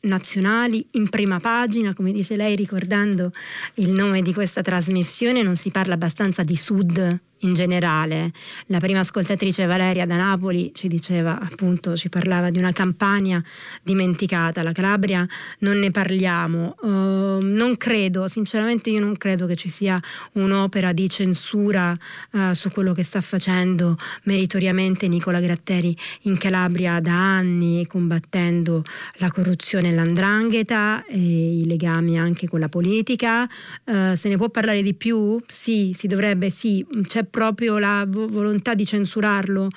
nazionali 0.00 0.86
in 0.92 1.08
prima 1.08 1.40
pagina, 1.40 1.92
come 1.92 2.12
dice 2.12 2.36
lei 2.36 2.56
ricordando 2.56 3.32
il 3.74 3.90
nome 3.90 4.22
di 4.22 4.32
questa 4.32 4.62
trasmissione, 4.62 5.42
non 5.42 5.56
si 5.56 5.70
parla 5.70 5.94
abbastanza 5.94 6.42
di 6.42 6.56
Sud 6.56 7.20
in 7.40 7.52
generale. 7.52 8.32
La 8.66 8.78
prima 8.78 9.00
ascoltatrice 9.00 9.66
Valeria 9.66 10.06
da 10.06 10.16
Napoli 10.16 10.72
ci 10.74 10.88
diceva 10.88 11.38
appunto, 11.38 11.96
ci 11.96 12.08
parlava 12.08 12.50
di 12.50 12.58
una 12.58 12.72
campagna 12.72 13.42
dimenticata, 13.82 14.62
la 14.62 14.72
Calabria 14.72 15.26
non 15.60 15.78
ne 15.78 15.90
parliamo. 15.90 16.76
Uh, 16.80 17.38
non 17.42 17.74
credo, 17.76 18.28
sinceramente 18.28 18.90
io 18.90 19.00
non 19.00 19.16
credo 19.16 19.46
che 19.46 19.56
ci 19.56 19.68
sia 19.68 20.00
un'opera 20.32 20.92
di 20.92 21.08
censura 21.08 21.96
uh, 22.32 22.52
su 22.52 22.70
quello 22.70 22.92
che 22.94 23.02
sta 23.02 23.20
facendo 23.20 23.98
meritoriamente 24.24 25.08
Nicola 25.08 25.40
Gratteri 25.40 25.96
in 26.22 26.38
Calabria 26.38 27.00
da 27.00 27.12
anni, 27.12 27.86
combattendo 27.86 28.82
la 29.16 29.30
corruzione 29.30 29.88
e 29.88 29.92
l'andrangheta 29.92 31.04
e 31.06 31.18
i 31.18 31.66
legami 31.66 32.18
anche 32.18 32.48
con 32.48 32.60
la 32.60 32.68
politica. 32.68 33.48
Uh, 33.84 34.14
se 34.14 34.28
ne 34.28 34.36
può 34.36 34.48
parlare 34.48 34.82
di 34.82 34.94
più? 34.94 35.38
Sì, 35.46 35.92
si 35.94 36.06
dovrebbe, 36.06 36.50
sì, 36.50 36.84
c'è 37.02 37.24
proprio 37.26 37.78
la 37.78 38.04
volontà 38.06 38.74
di 38.74 38.84
censurarlo. 38.84 39.68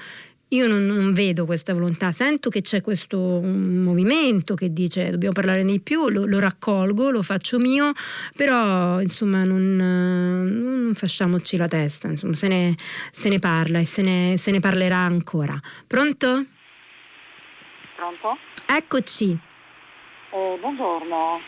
Io 0.52 0.68
non, 0.68 0.84
non, 0.88 1.14
vedo 1.14 1.46
questa 1.46 1.74
volontà, 1.74 2.12
sento 2.12 2.50
che 2.50 2.62
c'è 2.62 2.82
questo 2.82 3.20
movimento 3.20 4.56
che 4.56 4.74
dice 4.74 5.12
dobbiamo 5.12 5.34
parlare 5.34 5.64
di 5.64 5.80
più, 5.80 6.10
lo, 6.10 6.26
lo 6.26 6.40
raccolgo, 6.40 7.12
lo 7.12 7.22
faccio 7.22 7.60
mio, 7.60 7.92
però 8.36 9.00
insomma 9.00 9.44
non, 9.44 9.76
non 9.76 10.92
facciamoci 10.96 11.56
la 11.56 11.68
testa, 11.68 12.08
insomma, 12.08 12.34
se, 12.34 12.48
ne, 12.48 12.76
se 13.12 13.30
ne 13.30 13.38
parla 13.38 13.78
e 13.78 13.86
se 13.86 14.02
ne, 14.02 14.38
se 14.40 14.50
ne, 14.50 14.60
parlerà 14.60 14.98
ancora. 14.98 15.56
Pronto? 15.86 16.46
Pronto? 17.96 18.38
Eccoci. 18.66 19.38
Eh, 20.32 20.58
buongiorno. 20.60 21.42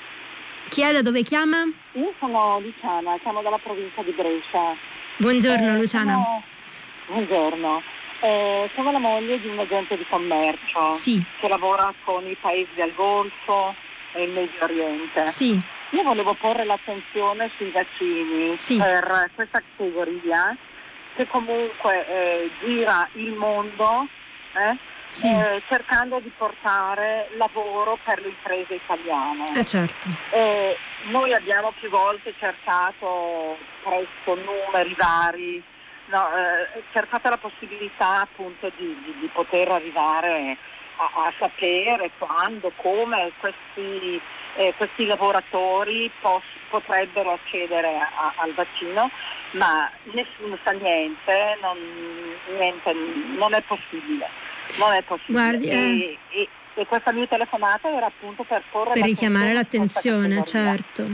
Chi 0.69 0.83
è 0.83 0.91
da 0.93 1.01
dove 1.01 1.23
chiama? 1.23 1.63
Io 1.93 2.13
sono 2.19 2.59
Luciana, 2.59 3.17
chiamo 3.17 3.41
dalla 3.41 3.57
provincia 3.57 4.03
di 4.03 4.11
Brescia. 4.11 4.90
Buongiorno 5.21 5.75
eh, 5.75 5.77
Luciana. 5.77 6.13
Sono... 6.13 6.43
Buongiorno. 7.05 7.81
Eh, 8.21 8.67
sono 8.73 8.91
la 8.91 8.97
moglie 8.97 9.39
di 9.39 9.49
un 9.49 9.59
agente 9.59 9.95
di 9.95 10.03
commercio 10.09 10.91
sì. 10.93 11.23
che 11.39 11.47
lavora 11.47 11.93
con 12.03 12.27
i 12.27 12.35
paesi 12.41 12.71
del 12.73 12.91
Golfo 12.95 13.71
e 14.13 14.23
il 14.23 14.31
Medio 14.31 14.63
Oriente. 14.63 15.27
Sì. 15.27 15.61
Io 15.91 16.01
volevo 16.01 16.33
porre 16.33 16.63
l'attenzione 16.63 17.51
sui 17.55 17.69
vaccini 17.69 18.57
sì. 18.57 18.77
per 18.77 19.29
questa 19.35 19.61
categoria 19.61 20.57
che 21.13 21.27
comunque 21.27 22.07
eh, 22.07 22.49
gira 22.63 23.07
il 23.13 23.33
mondo 23.33 24.07
eh, 24.53 24.75
sì. 25.11 25.27
eh, 25.27 25.61
cercando 25.67 26.19
di 26.19 26.31
portare 26.37 27.29
lavoro 27.35 27.97
per 28.03 28.21
le 28.21 28.29
imprese 28.29 28.75
italiane. 28.75 29.57
Eh 29.57 29.65
certo. 29.65 30.07
Eh, 30.31 30.77
noi 31.09 31.33
abbiamo 31.33 31.73
più 31.79 31.89
volte 31.89 32.33
cercato 32.39 33.57
presso 33.83 34.41
numeri 34.41 34.95
vari, 34.97 35.61
no, 36.05 36.27
eh, 36.33 36.81
cercato 36.93 37.29
la 37.29 37.37
possibilità 37.37 38.21
appunto 38.21 38.71
di, 38.77 38.95
di, 39.03 39.15
di 39.19 39.29
poter 39.33 39.69
arrivare 39.69 40.57
a, 40.97 41.25
a, 41.25 41.33
sapere 41.37 42.11
quando, 42.17 42.71
come 42.77 43.31
questi, 43.39 44.19
eh, 44.55 44.73
questi 44.77 45.05
lavoratori 45.05 46.09
pos, 46.21 46.43
potrebbero 46.69 47.33
accedere 47.33 47.97
a, 47.97 48.33
al 48.37 48.53
vaccino, 48.53 49.09
ma 49.51 49.91
nessuno 50.13 50.57
sa 50.63 50.71
niente, 50.71 51.57
non, 51.61 51.77
niente, 52.57 52.93
non 53.35 53.53
è 53.53 53.61
possibile 53.61 54.50
non 54.77 54.93
è 54.93 55.03
possibile. 55.03 55.39
Guardi, 55.39 55.67
e, 55.67 56.17
e, 56.29 56.49
e 56.73 56.85
questa 56.85 57.11
mia 57.11 57.27
telefonata 57.27 57.89
era 57.89 58.05
appunto 58.05 58.43
per 58.43 58.63
porre 58.71 58.93
per 58.93 59.03
richiamare 59.03 59.51
l'attenzione, 59.51 60.41
certo. 60.45 61.05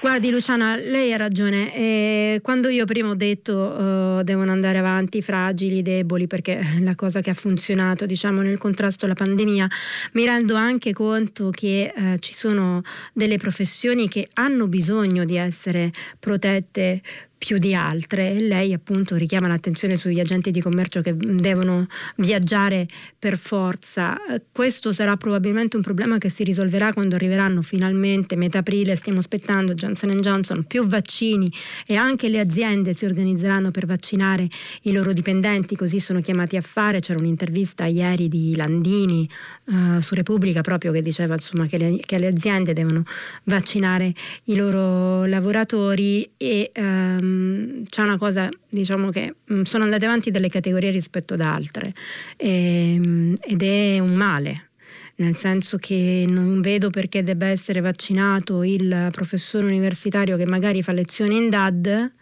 Guardi 0.00 0.30
Luciana, 0.30 0.76
lei 0.76 1.12
ha 1.12 1.16
ragione. 1.16 1.74
E 1.74 2.40
quando 2.42 2.68
io 2.68 2.84
prima 2.84 3.08
ho 3.08 3.14
detto 3.14 3.56
uh, 3.56 4.22
devono 4.22 4.52
andare 4.52 4.78
avanti 4.78 5.22
fragili, 5.22 5.80
deboli, 5.80 6.26
perché 6.26 6.58
è 6.58 6.80
la 6.80 6.94
cosa 6.94 7.22
che 7.22 7.30
ha 7.30 7.34
funzionato 7.34 8.04
diciamo, 8.04 8.42
nel 8.42 8.58
contrasto 8.58 9.06
alla 9.06 9.14
pandemia, 9.14 9.66
mi 10.12 10.26
rendo 10.26 10.54
anche 10.54 10.92
conto 10.92 11.50
che 11.50 11.92
uh, 11.96 12.18
ci 12.18 12.34
sono 12.34 12.82
delle 13.14 13.38
professioni 13.38 14.08
che 14.08 14.28
hanno 14.34 14.68
bisogno 14.68 15.24
di 15.24 15.36
essere 15.36 15.92
protette 16.20 17.00
più 17.38 17.58
di 17.58 17.74
altre 17.74 18.40
lei 18.40 18.72
appunto 18.72 19.16
richiama 19.16 19.46
l'attenzione 19.46 19.96
sugli 19.96 20.20
agenti 20.20 20.50
di 20.50 20.60
commercio 20.60 21.02
che 21.02 21.14
devono 21.16 21.86
viaggiare 22.16 22.88
per 23.18 23.36
forza. 23.36 24.16
Questo 24.50 24.92
sarà 24.92 25.16
probabilmente 25.16 25.76
un 25.76 25.82
problema 25.82 26.18
che 26.18 26.30
si 26.30 26.44
risolverà 26.44 26.92
quando 26.92 27.14
arriveranno 27.14 27.62
finalmente, 27.62 28.36
metà 28.36 28.58
aprile 28.58 28.96
stiamo 28.96 29.18
aspettando 29.18 29.74
Johnson 29.74 30.16
Johnson, 30.16 30.64
più 30.64 30.86
vaccini 30.86 31.52
e 31.86 31.94
anche 31.94 32.28
le 32.28 32.40
aziende 32.40 32.94
si 32.94 33.04
organizzeranno 33.04 33.70
per 33.70 33.86
vaccinare 33.86 34.48
i 34.82 34.92
loro 34.92 35.12
dipendenti, 35.12 35.76
così 35.76 36.00
sono 36.00 36.20
chiamati 36.20 36.56
a 36.56 36.62
fare. 36.62 37.00
C'era 37.00 37.18
un'intervista 37.18 37.84
ieri 37.84 38.28
di 38.28 38.56
Landini 38.56 39.28
uh, 39.64 40.00
su 40.00 40.14
Repubblica 40.14 40.62
proprio 40.62 40.92
che 40.92 41.02
diceva 41.02 41.34
insomma, 41.34 41.66
che, 41.66 41.78
le, 41.78 42.00
che 42.04 42.18
le 42.18 42.28
aziende 42.28 42.72
devono 42.72 43.04
vaccinare 43.44 44.12
i 44.44 44.56
loro 44.56 45.26
lavoratori 45.26 46.28
e 46.36 46.70
uh, 46.74 47.25
um, 47.26 47.84
c'è 47.84 48.02
una 48.02 48.18
cosa, 48.18 48.48
diciamo 48.68 49.10
che 49.10 49.34
um, 49.48 49.62
sono 49.62 49.84
andate 49.84 50.04
avanti 50.04 50.30
delle 50.30 50.48
categorie 50.48 50.90
rispetto 50.90 51.34
ad 51.34 51.40
altre 51.40 51.92
e, 52.36 52.96
um, 52.98 53.36
ed 53.40 53.62
è 53.62 53.98
un 53.98 54.14
male 54.14 54.70
nel 55.16 55.36
senso 55.36 55.78
che 55.78 56.24
non 56.26 56.60
vedo 56.60 56.90
perché 56.90 57.22
debba 57.22 57.46
essere 57.46 57.80
vaccinato 57.80 58.62
il 58.62 59.08
professore 59.12 59.66
universitario 59.66 60.36
che 60.36 60.44
magari 60.44 60.82
fa 60.82 60.92
lezioni 60.92 61.36
in 61.36 61.48
DAD 61.48 62.12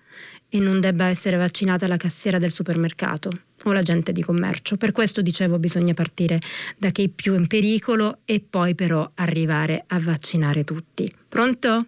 e 0.48 0.60
non 0.60 0.78
debba 0.78 1.06
essere 1.06 1.36
vaccinata 1.36 1.88
la 1.88 1.96
cassiera 1.96 2.38
del 2.38 2.52
supermercato 2.52 3.30
o 3.64 3.72
l'agente 3.72 4.12
di 4.12 4.22
commercio. 4.22 4.76
Per 4.76 4.92
questo 4.92 5.22
dicevo 5.22 5.58
bisogna 5.58 5.94
partire 5.94 6.38
da 6.76 6.90
chi 6.90 7.04
è 7.04 7.08
più 7.08 7.34
in 7.34 7.48
pericolo 7.48 8.18
e 8.24 8.40
poi 8.40 8.76
però 8.76 9.10
arrivare 9.16 9.84
a 9.88 9.98
vaccinare 9.98 10.62
tutti. 10.62 11.12
Pronto? 11.28 11.86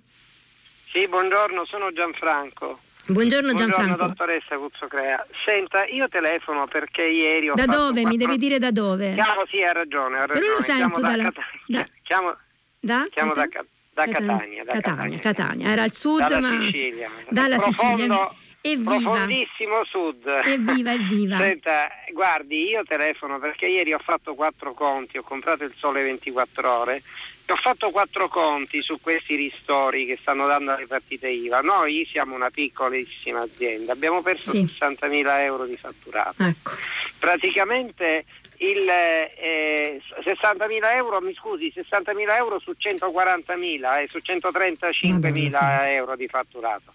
Sì, 0.91 1.07
buongiorno, 1.07 1.65
sono 1.67 1.93
Gianfranco. 1.93 2.81
Buongiorno 3.09 3.55
Gianfranco. 3.55 3.85
Buongiorno 3.87 4.07
dottoressa 4.09 4.57
Cuzzocrea. 4.57 5.27
Senta, 5.45 5.85
io 5.87 6.09
telefono 6.09 6.67
perché 6.67 7.05
ieri 7.05 7.49
ho 7.49 7.55
Da 7.55 7.67
dove? 7.67 8.01
Quattro... 8.03 8.09
Mi 8.09 8.17
devi 8.17 8.37
dire 8.37 8.59
da 8.59 8.71
dove? 8.73 9.15
Chiamo, 9.15 9.47
sì, 9.49 9.63
ha 9.63 9.73
ragione, 9.73 10.17
ha 10.17 10.27
ragione. 10.27 10.41
Però 10.41 10.55
lo 10.55 10.61
sento 10.61 11.01
chiamo 11.01 11.09
dalla... 11.09 11.23
da 11.23 11.31
Catania. 11.31 11.61
Da... 11.67 11.87
Chiamo, 12.03 12.37
da? 12.81 13.07
chiamo 13.11 13.33
da, 13.33 13.49
da 13.95 14.07
Catania. 14.07 14.65
Da 14.65 14.81
Catania, 14.81 15.19
Catania. 15.19 15.69
Era 15.69 15.83
al 15.85 15.93
sud, 15.93 16.27
dalla 16.27 16.41
ma... 16.41 16.61
Sicilia. 16.61 17.11
Dalla 17.29 17.57
Profondo, 17.59 17.97
Sicilia. 17.97 18.31
Evviva. 18.61 18.99
Profondissimo 18.99 19.85
sud. 19.85 20.27
Evviva, 20.45 20.93
evviva. 20.93 21.39
Senta, 21.39 21.89
guardi, 22.13 22.65
io 22.71 22.83
telefono 22.83 23.39
perché 23.39 23.67
ieri 23.67 23.93
ho 23.93 24.01
fatto 24.01 24.35
quattro 24.35 24.75
conti, 24.75 25.17
ho 25.19 25.23
comprato 25.23 25.63
il 25.63 25.73
sole 25.77 26.03
24 26.03 26.77
ore 26.77 27.03
ho 27.49 27.57
fatto 27.57 27.91
quattro 27.91 28.29
conti 28.29 28.83
su 28.83 29.01
questi 29.01 29.37
ristori 29.37 30.05
che 30.07 30.19
stanno 30.21 30.47
dando 30.47 30.73
alle 30.73 30.87
partite 30.87 31.29
IVA. 31.29 31.61
Noi 31.61 32.07
siamo 32.11 32.35
una 32.35 32.51
piccolissima 32.51 33.41
azienda, 33.41 33.93
abbiamo 33.93 34.23
perso 34.23 34.51
Sì. 34.51 34.63
60.000 34.79 35.43
euro 35.45 35.65
di 35.67 35.77
fatturato. 35.77 36.43
Ecco. 36.43 36.73
Praticamente 37.19 38.25
il 38.59 38.89
eh, 38.89 40.01
60.000 40.25 40.95
euro, 40.97 41.21
mi 41.21 41.35
scusi, 41.35 41.73
60.000 41.75 42.37
euro 42.37 42.59
su 42.59 42.73
140.000 42.77 44.01
e 44.01 44.07
su 44.09 44.19
135.000 44.19 45.51
Madonna, 45.51 45.91
euro 45.91 46.17
di 46.17 46.27
fatturato. 46.27 46.93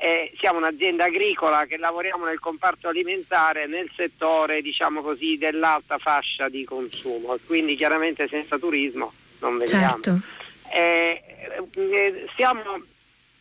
eh, 0.00 0.32
siamo 0.38 0.58
un'azienda 0.58 1.04
agricola 1.04 1.66
che 1.66 1.76
lavoriamo 1.76 2.24
nel 2.24 2.40
comparto 2.40 2.88
alimentare 2.88 3.66
nel 3.66 3.90
settore 3.94 4.60
diciamo 4.62 5.02
così, 5.02 5.36
dell'alta 5.38 5.98
fascia 5.98 6.48
di 6.48 6.64
consumo, 6.64 7.36
quindi 7.46 7.76
chiaramente 7.76 8.26
senza 8.28 8.58
turismo 8.58 9.12
non 9.40 9.58
vediamo. 9.58 9.90
Certo. 10.00 10.20
Eh, 10.72 11.22
eh, 11.74 12.26
stiamo, 12.32 12.62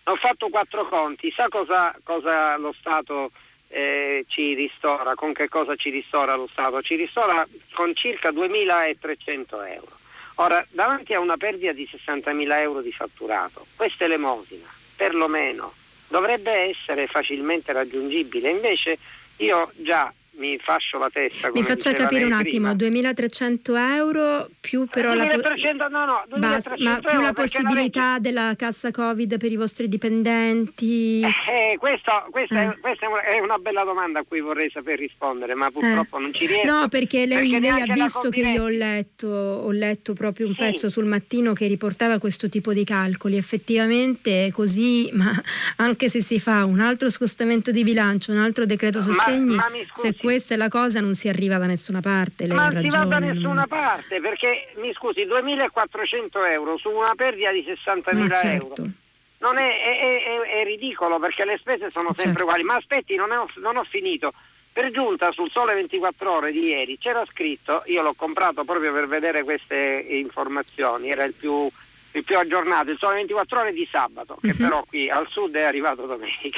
ho 0.04 0.16
fatto 0.16 0.50
quattro 0.50 0.88
conti, 0.88 1.32
sa 1.32 1.48
cosa, 1.50 1.96
cosa 2.04 2.58
lo 2.58 2.74
Stato 2.78 3.32
eh, 3.70 4.26
ci 4.28 4.54
ristora, 4.54 5.16
con 5.16 5.34
che 5.34 5.50
cosa 5.50 5.76
ci 5.76 5.90
ristora 5.90 6.36
lo 6.36 6.48
Stato? 6.52 6.82
Ci 6.82 6.96
ristora 6.96 7.46
con 7.74 7.96
circa 7.96 8.30
2.300 8.30 9.68
euro. 9.74 9.98
Ora, 10.36 10.66
davanti 10.70 11.14
a 11.14 11.20
una 11.20 11.38
perdita 11.38 11.74
di 11.74 11.88
60.000 11.92 12.54
euro 12.60 12.82
di 12.82 12.92
fatturato, 12.92 13.66
questa 13.76 14.06
elemosina, 14.06 14.68
perlomeno, 14.96 15.74
dovrebbe 16.08 16.52
essere 16.52 17.08
facilmente 17.08 17.72
raggiungibile. 17.72 18.50
Invece 18.50 18.98
io 19.38 19.72
già 19.76 20.12
mi 20.36 20.58
fascio 20.58 20.98
la 20.98 21.10
testa. 21.12 21.52
Mi 21.54 21.64
faccia 21.64 21.94
capire 21.94 22.24
un 22.26 22.32
attimo, 22.32 22.76
prima. 22.76 23.12
2.300 23.12 23.96
euro 23.96 24.50
più 24.60 24.88
però 24.88 25.14
2300, 25.14 25.78
la, 25.78 25.88
no, 25.88 26.06
no, 26.06 26.24
basta, 26.38 26.76
ma 26.80 27.00
più 27.00 27.22
la 27.22 27.34
possibilità 27.34 28.18
della 28.20 28.54
cassa 28.58 28.90
Covid 28.92 29.38
per 29.38 29.52
i 29.52 29.56
vostri 29.56 29.88
dipendenti? 29.88 31.22
Eh, 31.22 31.78
questo, 31.78 32.26
questa, 32.32 32.62
eh. 32.62 32.70
È, 32.70 32.80
questa, 32.80 33.06
è, 33.22 33.40
una 33.40 33.58
bella 33.58 33.84
domanda 33.84 34.20
a 34.20 34.24
cui 34.28 34.40
vorrei 34.40 34.72
saper 34.72 34.98
rispondere, 34.98 35.54
ma 35.54 35.70
purtroppo 35.70 36.18
eh. 36.18 36.22
non 36.22 36.34
ci 36.34 36.48
riesco. 36.48 36.72
No, 36.72 36.88
perché 36.88 37.26
lei, 37.26 37.50
perché 37.50 37.60
lei 37.60 37.82
ha 37.82 37.94
visto 37.94 38.30
che 38.30 38.40
io 38.40 38.64
ho 38.64 38.70
letto, 38.70 39.28
ho 39.28 39.72
letto 39.72 40.14
proprio 40.14 40.48
un 40.48 40.56
sì. 40.56 40.64
pezzo 40.64 40.90
sul 40.90 41.06
mattino 41.06 41.54
che 41.54 41.68
riportava 41.68 42.18
questo 42.18 42.50
tipo 42.50 42.74
di 42.74 42.84
calcoli. 42.84 43.38
Effettivamente 43.38 44.48
è 44.48 44.52
così, 44.52 45.10
ma 45.14 45.32
anche 45.78 46.10
se 46.10 46.22
si 46.22 46.40
fa 46.40 46.66
un 46.66 46.80
altro 46.80 47.10
scostamento 47.10 47.72
di 47.72 47.84
bilancio, 47.84 48.32
un 48.32 48.40
altro 48.40 48.66
decreto 48.66 49.02
sostegni, 49.02 49.56
ma, 49.56 49.70
ma 49.70 49.78
se 49.94 50.14
questa 50.24 50.54
è 50.54 50.58
la 50.58 50.70
cosa 50.70 51.02
non 51.02 51.14
si 51.16 51.28
arriva 51.28 51.58
da 51.58 51.66
nessuna 51.66 52.00
parte. 52.00 52.48
Non 52.48 52.80
si 52.82 52.88
va 52.88 53.04
da 53.04 53.20
nessuna 53.20 53.68
parte 53.68 54.22
perché, 54.22 54.70
mi 54.78 54.94
scusi, 54.94 55.26
2.400 55.26 56.50
euro 56.50 56.78
su 56.78 56.90
una 56.90 57.14
perdita 57.14 57.52
di 57.52 57.66
60.000 57.68 58.36
certo. 58.36 58.48
euro. 58.48 58.92
Non 59.40 59.58
è, 59.58 59.82
è, 59.82 60.00
è, 60.00 60.62
è, 60.62 60.64
ridicolo 60.64 61.20
perché 61.20 61.44
le 61.44 61.58
spese 61.58 61.90
sono 61.90 62.14
sempre 62.16 62.24
certo. 62.24 62.44
uguali. 62.44 62.64
Ma 62.64 62.76
aspetti, 62.76 63.16
non 63.16 63.32
ho, 63.32 63.50
non 63.58 63.76
ho 63.76 63.84
finito. 63.84 64.34
Per 64.72 64.90
giunta 64.92 65.32
sul 65.34 65.52
Sole 65.52 65.74
24 65.74 66.32
ore 66.32 66.52
di 66.52 66.68
ieri 66.68 66.98
c'era 66.98 67.24
scritto, 67.30 67.84
io 67.88 68.02
l'ho 68.02 68.14
comprato 68.16 68.64
proprio 68.64 68.94
per 68.94 69.08
vedere 69.08 69.44
queste 69.44 70.06
informazioni, 70.10 71.12
era 71.12 71.26
il 71.26 71.34
più 71.34 71.70
il 72.14 72.24
più 72.24 72.38
aggiornato, 72.38 72.92
il 72.92 72.98
sole 72.98 73.16
24 73.16 73.60
ore 73.60 73.74
di 73.74 73.88
sabato, 73.92 74.38
che 74.42 74.50
uh-huh. 74.50 74.58
però 74.58 74.84
qui 74.88 75.10
al 75.10 75.28
sud 75.30 75.56
è 75.56 75.64
arrivato 75.64 76.06
domenica. 76.06 76.58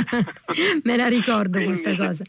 Me 0.82 0.96
la 0.96 1.06
ricordo 1.06 1.58
quindi, 1.58 1.80
questa 1.80 2.04
cosa. 2.04 2.24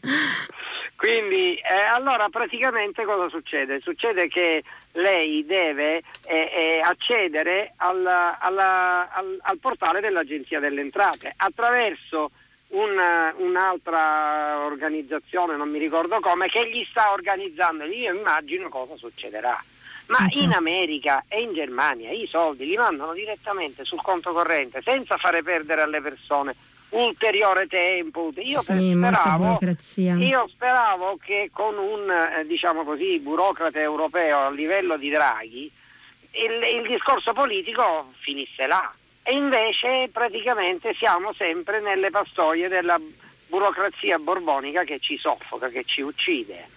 Quindi 0.96 1.56
eh, 1.56 1.84
allora 1.90 2.28
praticamente 2.28 3.04
cosa 3.04 3.28
succede? 3.28 3.80
Succede 3.80 4.28
che 4.28 4.62
lei 4.92 5.44
deve 5.44 5.98
eh, 5.98 6.02
eh, 6.26 6.80
accedere 6.82 7.74
al, 7.76 8.06
alla, 8.06 9.10
al, 9.12 9.38
al, 9.42 9.58
portale 9.58 10.00
dell'Agenzia 10.00 10.58
delle 10.58 10.80
Entrate 10.80 11.34
attraverso 11.36 12.30
un, 12.68 12.96
un'altra 13.36 14.64
organizzazione, 14.64 15.56
non 15.56 15.68
mi 15.68 15.78
ricordo 15.78 16.18
come, 16.20 16.48
che 16.48 16.68
gli 16.68 16.84
sta 16.88 17.12
organizzando. 17.12 17.84
Io 17.84 18.14
immagino 18.14 18.68
cosa 18.68 18.96
succederà. 18.96 19.62
Ma 20.06 20.18
certo. 20.18 20.40
in 20.40 20.52
America 20.52 21.24
e 21.28 21.40
in 21.40 21.52
Germania 21.52 22.10
i 22.10 22.26
soldi 22.30 22.66
li 22.66 22.76
mandano 22.76 23.12
direttamente 23.12 23.84
sul 23.84 24.00
conto 24.00 24.32
corrente 24.32 24.80
senza 24.82 25.16
fare 25.16 25.42
perdere 25.42 25.82
alle 25.82 26.00
persone 26.00 26.54
ulteriore 26.90 27.66
tempo. 27.66 28.32
Io, 28.36 28.60
sì, 28.60 28.94
speravo, 28.94 29.58
io 30.18 30.48
speravo, 30.48 31.18
che 31.20 31.50
con 31.52 31.76
un 31.76 32.10
eh, 32.10 32.46
diciamo 32.46 32.84
così, 32.84 33.18
burocrate 33.18 33.80
europeo 33.80 34.46
a 34.46 34.50
livello 34.50 34.96
di 34.96 35.10
Draghi 35.10 35.70
il, 36.36 36.80
il 36.80 36.88
discorso 36.88 37.32
politico 37.32 38.12
finisse 38.20 38.66
là. 38.66 38.92
E 39.22 39.34
invece 39.34 40.08
praticamente 40.12 40.94
siamo 40.94 41.32
sempre 41.32 41.80
nelle 41.80 42.10
pastoie 42.10 42.68
della 42.68 43.00
burocrazia 43.48 44.18
borbonica 44.18 44.84
che 44.84 44.98
ci 45.00 45.18
soffoca, 45.18 45.68
che 45.68 45.84
ci 45.84 46.00
uccide. 46.00 46.68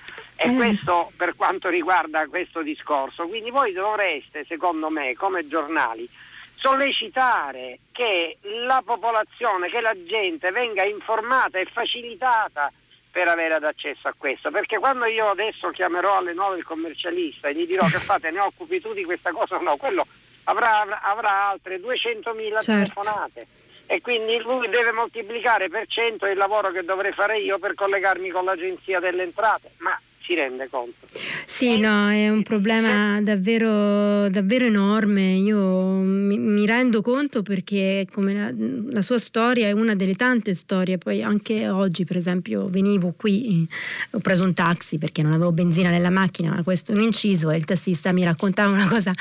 E 0.42 0.50
eh. 0.50 0.56
questo 0.56 1.12
per 1.18 1.36
quanto 1.36 1.68
riguarda 1.68 2.26
questo 2.28 2.62
discorso. 2.62 3.28
Quindi 3.28 3.50
voi 3.50 3.74
dovreste, 3.74 4.46
secondo 4.46 4.90
me, 4.90 5.14
come 5.16 5.48
giornali, 5.48 6.08
sollecitare 6.56 7.80
che 7.92 8.38
la 8.66 8.82
popolazione, 8.86 9.70
che 9.70 9.82
la 9.82 9.96
gente 10.06 10.52
venga 10.52 10.86
informata 10.86 11.60
e 11.60 11.66
facilitata 11.66 12.72
per 13.12 13.28
avere 13.28 13.56
ad 13.56 13.64
accesso 13.64 14.08
a 14.08 14.14
questo, 14.18 14.50
perché 14.50 14.78
quando 14.78 15.06
io 15.06 15.30
adesso 15.30 15.70
chiamerò 15.72 16.18
alle 16.18 16.34
9 16.34 16.58
il 16.60 16.64
commercialista 16.64 17.50
e 17.50 17.56
gli 17.56 17.66
dirò 17.66 17.86
che 17.88 17.98
fate, 18.00 18.32
ne 18.32 18.40
occupi 18.40 18.80
tu 18.80 18.94
di 18.94 19.04
questa 19.04 19.32
cosa, 19.32 19.58
no, 19.58 19.76
quello 19.76 20.06
avrà, 20.46 21.02
avrà 21.02 21.50
altre 21.50 21.80
200.000 21.80 22.62
certo. 22.62 22.64
telefonate 22.64 23.48
e 23.88 24.02
quindi 24.02 24.38
lui 24.38 24.70
deve 24.70 24.92
moltiplicare 24.92 25.68
per 25.68 25.88
100 25.88 26.28
il 26.28 26.38
lavoro 26.38 26.72
che 26.72 26.84
dovrei 26.84 27.12
fare 27.12 27.40
io 27.40 27.58
per 27.58 27.74
collegarmi 27.74 28.30
con 28.30 28.46
l'agenzia 28.46 29.00
delle 29.00 29.24
entrate, 29.24 29.72
ma 29.78 30.00
si 30.30 30.36
rende 30.36 30.68
conto. 30.70 31.08
Sì, 31.46 31.78
no, 31.78 32.10
è 32.10 32.30
un 32.30 32.44
problema 32.44 33.20
davvero, 33.22 34.30
davvero 34.30 34.66
enorme. 34.66 35.34
Io 35.34 35.96
mi, 35.96 36.38
mi, 36.38 36.66
rendo 36.68 37.02
conto 37.02 37.42
perché 37.42 38.06
la, 38.14 38.54
la, 38.90 39.02
sua 39.02 39.18
storia 39.18 39.68
è 39.68 39.72
una 39.72 39.96
delle 39.96 40.14
tante 40.14 40.54
storie. 40.54 41.00
Poi 41.00 41.24
anche 41.24 41.68
oggi, 41.70 42.06
per 42.06 42.18
esempio, 42.18 42.70
venivo 42.70 43.14
qui, 43.18 43.68
ho 44.12 44.20
preso 44.20 44.44
un 44.44 44.54
taxi 44.54 45.00
perché 45.00 45.24
non 45.24 45.34
avevo 45.34 45.52
benzina 45.52 45.90
nella 45.90 46.12
macchina, 46.12 46.52
ma 46.52 46.62
questo 46.62 46.92
è 46.92 46.96
un 46.96 47.02
inciso 47.02 47.50
e 47.50 47.58
il 47.58 47.66
tassista 47.66 48.12
mi 48.12 48.24
raccontava 48.24 48.72
una 48.72 48.88
cosa 48.88 49.12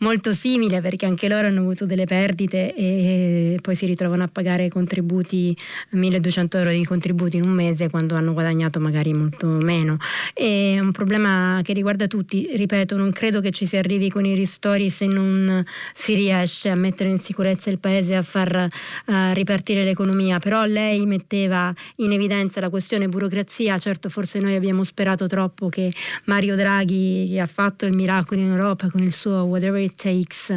molto 0.00 0.34
simile 0.34 0.80
perché 0.82 1.06
anche 1.06 1.28
loro 1.28 1.46
hanno 1.46 1.60
avuto 1.60 1.86
delle 1.86 2.04
perdite 2.04 2.74
e 2.74 3.58
poi 3.62 3.74
si 3.74 3.86
ritrovano 3.86 4.24
a 4.24 4.28
pagare 4.28 4.68
contributi, 4.68 5.56
1200 5.90 6.58
euro 6.58 6.70
di 6.70 6.84
contributi 6.84 7.38
in 7.38 7.44
un 7.44 7.52
mese 7.52 7.88
quando 7.88 8.16
hanno 8.16 8.34
guadagnato 8.34 8.78
magari 8.80 9.14
molto 9.14 9.46
meno. 9.46 9.96
E 10.34 10.57
è 10.58 10.80
un 10.80 10.92
problema 10.92 11.60
che 11.62 11.72
riguarda 11.72 12.06
tutti. 12.06 12.48
Ripeto, 12.52 12.96
non 12.96 13.12
credo 13.12 13.40
che 13.40 13.50
ci 13.50 13.66
si 13.66 13.76
arrivi 13.76 14.10
con 14.10 14.24
i 14.24 14.34
ristori 14.34 14.90
se 14.90 15.06
non 15.06 15.64
si 15.94 16.14
riesce 16.14 16.68
a 16.68 16.74
mettere 16.74 17.10
in 17.10 17.18
sicurezza 17.18 17.70
il 17.70 17.78
paese 17.78 18.16
a 18.16 18.22
far 18.22 18.68
uh, 19.06 19.12
ripartire 19.32 19.84
l'economia. 19.84 20.38
Però 20.38 20.64
lei 20.64 21.06
metteva 21.06 21.72
in 21.96 22.12
evidenza 22.12 22.60
la 22.60 22.70
questione 22.70 23.08
burocrazia. 23.08 23.78
Certo, 23.78 24.08
forse 24.08 24.40
noi 24.40 24.54
abbiamo 24.54 24.82
sperato 24.82 25.26
troppo 25.26 25.68
che 25.68 25.92
Mario 26.24 26.56
Draghi, 26.56 27.28
che 27.30 27.40
ha 27.40 27.46
fatto 27.46 27.86
il 27.86 27.92
miracolo 27.92 28.40
in 28.40 28.50
Europa 28.50 28.88
con 28.90 29.02
il 29.02 29.12
suo 29.12 29.42
whatever 29.42 29.80
it 29.80 29.94
takes, 30.00 30.54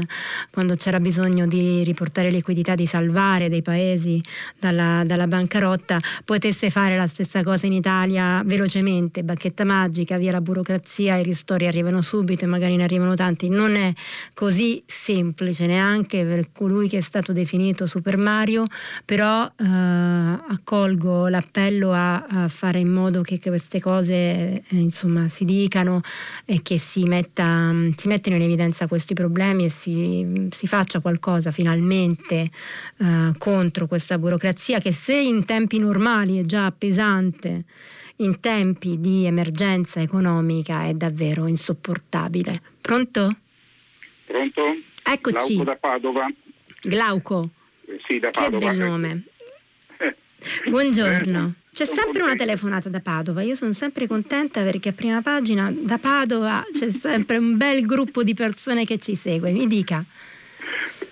quando 0.50 0.76
c'era 0.76 1.00
bisogno 1.00 1.48
di 1.48 1.84
riportare 1.84 2.32
liquidità, 2.32 2.76
di 2.76 2.86
salvare 2.86 3.50
dei 3.50 3.62
paesi 3.62 4.22
dalla, 4.58 5.04
dalla 5.06 5.28
bancarotta, 5.28 6.00
potesse 6.26 6.70
fare 6.70 6.98
la 6.98 7.08
stessa 7.08 7.44
cosa 7.44 7.68
in 7.68 7.74
Italia 7.74 8.42
velocemente, 8.46 9.24
bacchetta 9.24 9.64
magica 9.64 9.81
magica, 9.82 10.18
via 10.18 10.32
la 10.32 10.42
burocrazia, 10.42 11.18
i 11.18 11.24
ristori 11.24 11.66
arrivano 11.66 12.02
subito 12.02 12.46
e 12.46 12.48
magari 12.48 12.76
ne 12.76 12.84
arrivano 12.84 13.16
tanti. 13.16 13.50
Non 13.50 13.76
è 13.76 13.94
così 14.34 14.84
semplice 14.86 15.66
neanche 15.66 16.24
per 16.24 16.52
colui 16.52 16.88
che 16.88 17.00
è 17.00 17.02
stato 17.02 17.32
definito 17.32 17.86
Super 17.86 18.18
Mario, 18.18 18.66
però 19.06 19.46
eh, 19.46 19.66
accolgo 19.66 21.28
l'appello 21.28 21.92
a, 21.94 22.24
a, 22.24 22.48
fare 22.48 22.80
in 22.80 22.90
modo 22.90 23.22
che, 23.22 23.40
queste 23.40 23.80
cose 23.80 24.14
eh, 24.14 24.64
insomma, 24.70 25.28
si 25.30 25.46
dicano 25.46 26.02
e 26.46 26.62
che 26.62 26.78
si, 26.78 27.04
metta, 27.04 27.74
si 27.96 28.08
mettano 28.08 28.36
in 28.36 28.44
evidenza 28.44 28.88
questi 28.88 29.14
problemi 29.14 29.66
e 29.66 29.70
si, 29.70 30.48
si 30.52 30.68
faccia 30.68 31.00
qualcosa 31.00 31.52
finalmente 31.52 32.50
eh, 32.98 33.34
contro 33.38 33.88
questa 33.88 34.18
burocrazia 34.18 34.80
che 34.80 34.92
se 34.92 35.16
in 35.16 35.46
tempi 35.46 35.80
normali 35.80 36.40
è 36.40 36.44
già 36.44 36.72
pesante 36.72 37.64
in 38.18 38.40
tempi 38.40 39.00
di 39.00 39.26
emergenza 39.26 40.02
economica 40.02 40.86
è 40.86 40.94
davvero 40.94 41.48
insopportabile. 41.48 42.62
Pronto? 42.82 43.36
Pronto? 44.26 44.78
Eccoci. 45.04 45.56
Glauco 45.56 45.64
da 45.64 45.76
Padova. 45.76 46.32
Glauco. 46.82 47.50
Eh, 47.86 48.00
sì, 48.08 48.20
da 48.20 48.30
Padova. 48.32 48.60
Che 48.60 48.66
bel 48.66 48.78
nome. 48.78 49.24
Eh. 50.44 50.70
Buongiorno. 50.72 51.54
C'è 51.72 51.86
sempre 51.86 52.24
una 52.24 52.34
telefonata 52.34 52.90
da 52.90 53.00
Padova, 53.00 53.44
io 53.44 53.54
sono 53.54 53.72
sempre 53.74 54.08
contenta 54.08 54.64
perché 54.64 54.90
a 54.90 54.92
prima 54.92 55.22
pagina 55.22 55.72
da 55.72 56.00
Padova 56.00 56.66
c'è 56.74 56.90
sempre 56.90 57.38
un 57.38 57.56
bel 57.58 57.86
gruppo 57.86 58.24
di 58.24 58.34
persone 58.34 58.84
che 58.84 58.98
ci 58.98 59.16
segue, 59.16 59.52
mi 59.52 59.68
dica. 59.68 60.04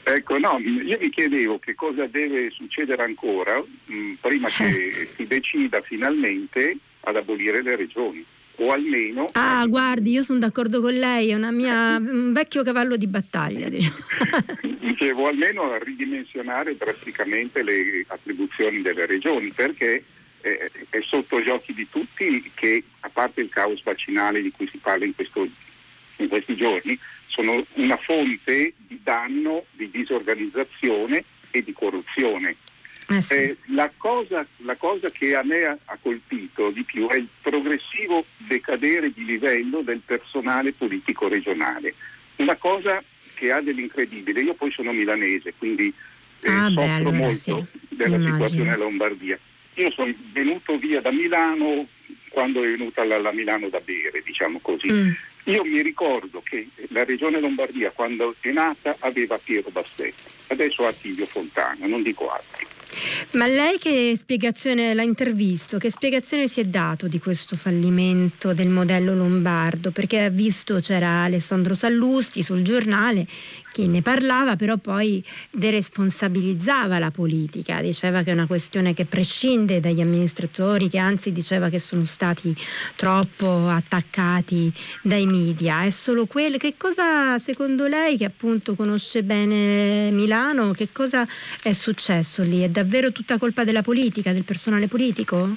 Ecco, 0.04 0.38
no, 0.40 0.58
io 0.58 0.98
mi 1.00 1.10
chiedevo 1.12 1.60
che 1.60 1.76
cosa 1.76 2.08
deve 2.08 2.50
succedere 2.50 3.04
ancora 3.04 3.58
mh, 3.60 4.14
prima 4.20 4.50
che 4.50 5.08
si 5.16 5.28
decida 5.28 5.80
finalmente 5.82 6.78
ad 7.02 7.16
abolire 7.16 7.62
le 7.62 7.76
regioni. 7.76 8.26
o 8.62 8.72
almeno... 8.72 9.30
Ah, 9.34 9.66
guardi, 9.68 10.12
io 10.12 10.22
sono 10.22 10.40
d'accordo 10.40 10.82
con 10.82 10.94
lei, 10.94 11.30
è 11.30 11.38
mia, 11.52 11.96
un 12.00 12.34
vecchio 12.34 12.62
cavallo 12.62 12.98
di 12.98 13.08
battaglia. 13.08 13.70
Diciamo. 13.70 13.98
Dicevo, 14.80 15.28
almeno 15.28 15.72
a 15.72 15.78
ridimensionare 15.78 16.76
drasticamente 16.76 17.64
le 17.64 18.04
attribuzioni 18.08 18.82
delle 18.82 19.06
regioni, 19.06 19.52
perché 19.52 20.04
eh, 20.42 20.72
è 20.90 21.00
sotto 21.02 21.40
gli 21.40 21.50
occhi 21.50 21.74
di 21.74 21.88
tutti 21.90 22.52
che, 22.54 22.84
a 23.02 23.10
parte 23.10 23.42
il 23.42 23.50
caos 23.50 23.82
vaccinale 23.84 24.42
di 24.42 24.52
cui 24.52 24.68
si 24.68 24.78
parla 24.78 25.06
in, 25.06 25.16
questo, 25.16 25.48
in 26.18 26.28
questi 26.28 26.56
giorni, 26.56 27.00
sono 27.28 27.66
una 27.76 27.98
fonte 27.98 28.74
di 28.78 29.00
danno, 29.02 29.66
di 29.72 29.90
disorganizzazione 29.90 31.24
e 31.52 31.64
di 31.64 31.74
corruzione. 31.74 32.56
Eh 33.10 33.22
sì. 33.22 33.34
eh, 33.34 33.58
la, 33.68 33.92
cosa, 33.98 34.46
la, 34.58 34.76
cosa, 34.76 35.10
che 35.10 35.36
a 35.36 35.44
me 35.44 35.64
ha, 35.64 35.78
ha, 35.86 35.98
colpito 36.02 36.70
di 36.70 36.84
più 36.84 37.08
è 37.08 37.16
il 37.16 37.28
progressivo 37.42 38.24
decadere 38.38 39.12
di 39.12 39.26
livello 39.26 39.82
del 39.82 40.02
personale 40.06 40.74
politico 40.74 41.28
regionale. 41.28 41.96
Una 42.36 42.56
cosa 42.56 43.04
che 43.40 43.52
ha 43.54 43.62
dell'incredibile. 43.62 44.42
Io 44.42 44.54
poi 44.54 44.70
sono 44.72 44.92
milanese, 44.92 45.54
quindi 45.58 45.92
eh, 46.42 46.50
ah, 46.50 46.68
soffro 46.68 46.74
beh, 46.74 46.90
allora 46.90 47.18
molto 47.18 47.38
sì. 47.40 47.96
della 47.96 48.16
Immagino. 48.18 48.34
situazione 48.34 48.74
in 48.74 48.80
Lombardia. 48.80 49.40
Io 49.76 49.92
sono 49.92 50.14
venuto 50.34 50.78
via 50.78 51.00
da 51.00 51.12
Milano 51.12 51.88
quando 52.28 52.64
è 52.64 52.70
venuta 52.70 53.06
la, 53.06 53.18
la 53.18 53.32
Milano 53.32 53.70
da 53.70 53.80
bere, 53.80 54.22
diciamo 54.24 54.60
così. 54.60 54.92
Mm. 54.92 55.12
Io 55.46 55.64
mi 55.64 55.82
ricordo 55.82 56.42
che 56.44 56.68
la 56.90 57.06
regione 57.06 57.40
Lombardia 57.40 57.92
quando 57.92 58.36
è 58.42 58.52
nata 58.52 58.98
aveva 59.00 59.40
Piero 59.42 59.70
Bassetti, 59.72 60.24
adesso 60.48 60.86
ha 60.86 60.90
Attilio 60.90 61.26
Fontana, 61.26 61.88
non 61.88 62.04
dico 62.04 62.30
altri. 62.30 62.68
Ma 63.32 63.46
lei 63.48 63.78
che 63.78 64.16
spiegazione 64.18 64.94
l'ha 64.94 65.04
intervisto? 65.04 65.78
Che 65.78 65.92
spiegazione 65.92 66.48
si 66.48 66.60
è 66.60 66.64
dato 66.66 67.08
di 67.08 67.20
questo 67.20 67.56
fallimento 67.56 68.54
del 68.54 68.70
modello 68.70 69.14
lombardo? 69.14 69.92
Perché 69.92 70.24
ha 70.26 70.30
visto 70.30 70.80
c'era 70.80 71.24
Alessandro 71.24 71.74
Sallusti 71.74 72.42
sul 72.42 72.62
giornale 72.62 73.28
chi 73.80 73.88
ne 73.88 74.02
parlava 74.02 74.58
però 74.58 74.76
poi 74.76 75.24
deresponsabilizzava 75.52 77.00
la 77.00 77.12
politica, 77.12 77.80
diceva 77.80 78.24
che 78.24 78.32
è 78.32 78.34
una 78.34 78.46
questione 78.46 78.94
che 78.94 79.06
prescinde 79.06 79.80
dagli 79.80 80.02
amministratori, 80.02 80.90
che 80.90 80.98
anzi 80.98 81.32
diceva 81.32 81.70
che 81.70 81.80
sono 81.80 82.04
stati 82.04 82.54
troppo 82.98 83.70
attaccati 83.70 84.72
dai 85.02 85.26
media. 85.26 85.84
È 85.84 85.90
solo 85.92 86.26
quello. 86.26 86.58
Che 86.58 86.74
cosa 86.78 87.40
secondo 87.40 87.88
lei, 87.88 88.18
che 88.18 88.26
appunto 88.26 88.76
conosce 88.76 89.24
bene 89.24 90.12
Milano, 90.12 90.74
che 90.74 90.90
cosa 90.92 91.26
è 91.64 91.72
successo 91.72 92.44
lì? 92.44 92.62
È 92.62 92.70
davvero 92.70 93.14
tutta 93.14 93.38
colpa 93.38 93.64
della 93.64 93.82
politica, 93.82 94.34
del 94.34 94.44
personale 94.44 94.88
politico? 94.88 95.56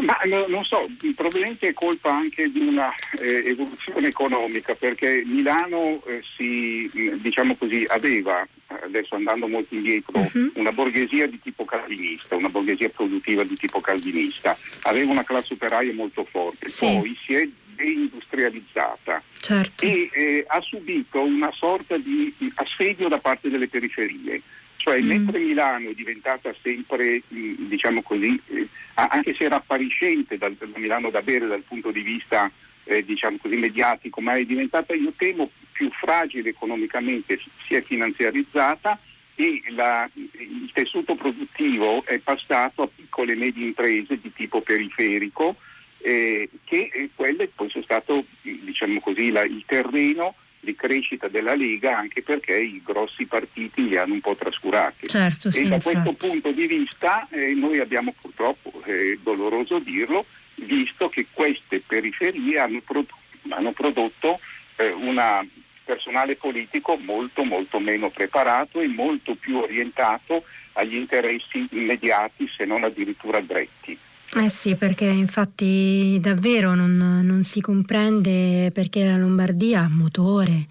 Ma 0.00 0.18
no, 0.24 0.46
non 0.48 0.64
so, 0.64 0.88
probabilmente 1.14 1.68
è 1.68 1.72
colpa 1.72 2.10
anche 2.10 2.50
di 2.50 2.60
una 2.60 2.92
eh, 3.18 3.48
evoluzione 3.48 4.08
economica 4.08 4.74
perché 4.74 5.22
Milano 5.26 6.02
eh, 6.06 6.22
si, 6.36 6.90
diciamo 7.20 7.54
così, 7.56 7.84
aveva, 7.88 8.46
adesso 8.66 9.14
andando 9.14 9.46
molto 9.48 9.74
indietro, 9.74 10.18
uh-huh. 10.18 10.52
una 10.54 10.72
borghesia 10.72 11.26
di 11.26 11.40
tipo 11.40 11.64
calvinista, 11.64 12.36
una 12.36 12.48
borghesia 12.48 12.88
produttiva 12.88 13.44
di 13.44 13.54
tipo 13.54 13.80
calvinista, 13.80 14.56
aveva 14.82 15.10
una 15.10 15.24
classe 15.24 15.54
operaia 15.54 15.92
molto 15.92 16.24
forte, 16.24 16.68
sì. 16.68 16.86
poi 16.86 17.18
si 17.22 17.34
è 17.34 17.48
deindustrializzata 17.76 19.22
certo. 19.38 19.84
e 19.84 20.10
eh, 20.12 20.44
ha 20.46 20.60
subito 20.60 21.20
una 21.20 21.52
sorta 21.52 21.96
di 21.96 22.34
assedio 22.54 23.08
da 23.08 23.18
parte 23.18 23.48
delle 23.48 23.68
periferie. 23.68 24.42
Cioè, 24.86 25.02
mm. 25.02 25.06
mentre 25.08 25.40
Milano 25.40 25.90
è 25.90 25.94
diventata 25.94 26.54
sempre, 26.62 27.20
diciamo 27.26 28.02
così, 28.02 28.40
eh, 28.50 28.68
anche 28.94 29.34
se 29.34 29.42
era 29.42 29.56
appariscente 29.56 30.38
dal, 30.38 30.54
da 30.54 30.78
Milano 30.78 31.10
da 31.10 31.22
bere 31.22 31.48
dal 31.48 31.64
punto 31.66 31.90
di 31.90 32.02
vista 32.02 32.48
eh, 32.84 33.04
diciamo 33.04 33.36
così, 33.42 33.56
mediatico, 33.56 34.20
ma 34.20 34.34
è 34.34 34.44
diventata, 34.44 34.94
io 34.94 35.12
temo, 35.16 35.50
più 35.72 35.90
fragile 35.90 36.50
economicamente, 36.50 37.40
si 37.66 37.74
è 37.74 37.82
finanziarizzata 37.82 38.96
e 39.34 39.60
la, 39.70 40.08
il 40.14 40.70
tessuto 40.72 41.16
produttivo 41.16 42.04
è 42.04 42.18
passato 42.18 42.82
a 42.82 42.88
piccole 42.94 43.32
e 43.32 43.36
medie 43.36 43.66
imprese 43.66 44.20
di 44.20 44.32
tipo 44.32 44.60
periferico, 44.60 45.56
eh, 45.98 46.48
che 46.62 46.90
eh, 46.92 47.10
quelle 47.12 47.48
poi 47.48 47.68
sono 47.70 47.82
stato 47.82 48.24
diciamo 48.40 49.00
così, 49.00 49.32
la, 49.32 49.42
il 49.42 49.64
terreno 49.66 50.36
di 50.66 50.74
crescita 50.74 51.28
della 51.28 51.54
Lega 51.54 51.96
anche 51.96 52.22
perché 52.22 52.60
i 52.60 52.82
grossi 52.84 53.24
partiti 53.24 53.88
li 53.88 53.96
hanno 53.96 54.14
un 54.14 54.20
po' 54.20 54.34
trascurati. 54.34 55.06
Certo, 55.06 55.50
sì, 55.50 55.60
e 55.60 55.68
da 55.68 55.76
infatti. 55.76 55.94
questo 55.94 56.12
punto 56.28 56.50
di 56.50 56.66
vista 56.66 57.28
eh, 57.30 57.54
noi 57.54 57.78
abbiamo 57.78 58.12
purtroppo, 58.20 58.82
è 58.82 59.16
doloroso 59.22 59.78
dirlo, 59.78 60.26
visto 60.56 61.08
che 61.08 61.26
queste 61.30 61.80
periferie 61.86 62.58
hanno, 62.58 62.80
prodotto, 62.84 63.14
hanno 63.50 63.70
prodotto 63.70 64.40
eh, 64.76 64.90
un 64.90 65.46
personale 65.84 66.34
politico 66.34 66.96
molto 66.96 67.44
molto 67.44 67.78
meno 67.78 68.10
preparato 68.10 68.80
e 68.80 68.88
molto 68.88 69.36
più 69.36 69.58
orientato 69.58 70.42
agli 70.72 70.96
interessi 70.96 71.64
immediati 71.70 72.50
se 72.54 72.64
non 72.64 72.82
addirittura 72.82 73.40
diretti. 73.40 73.96
Eh 74.34 74.50
sì, 74.50 74.74
perché 74.74 75.06
infatti 75.06 76.18
davvero 76.20 76.74
non, 76.74 77.20
non 77.22 77.42
si 77.42 77.60
comprende 77.60 78.70
perché 78.72 79.06
la 79.06 79.16
Lombardia, 79.16 79.88
motore, 79.90 80.66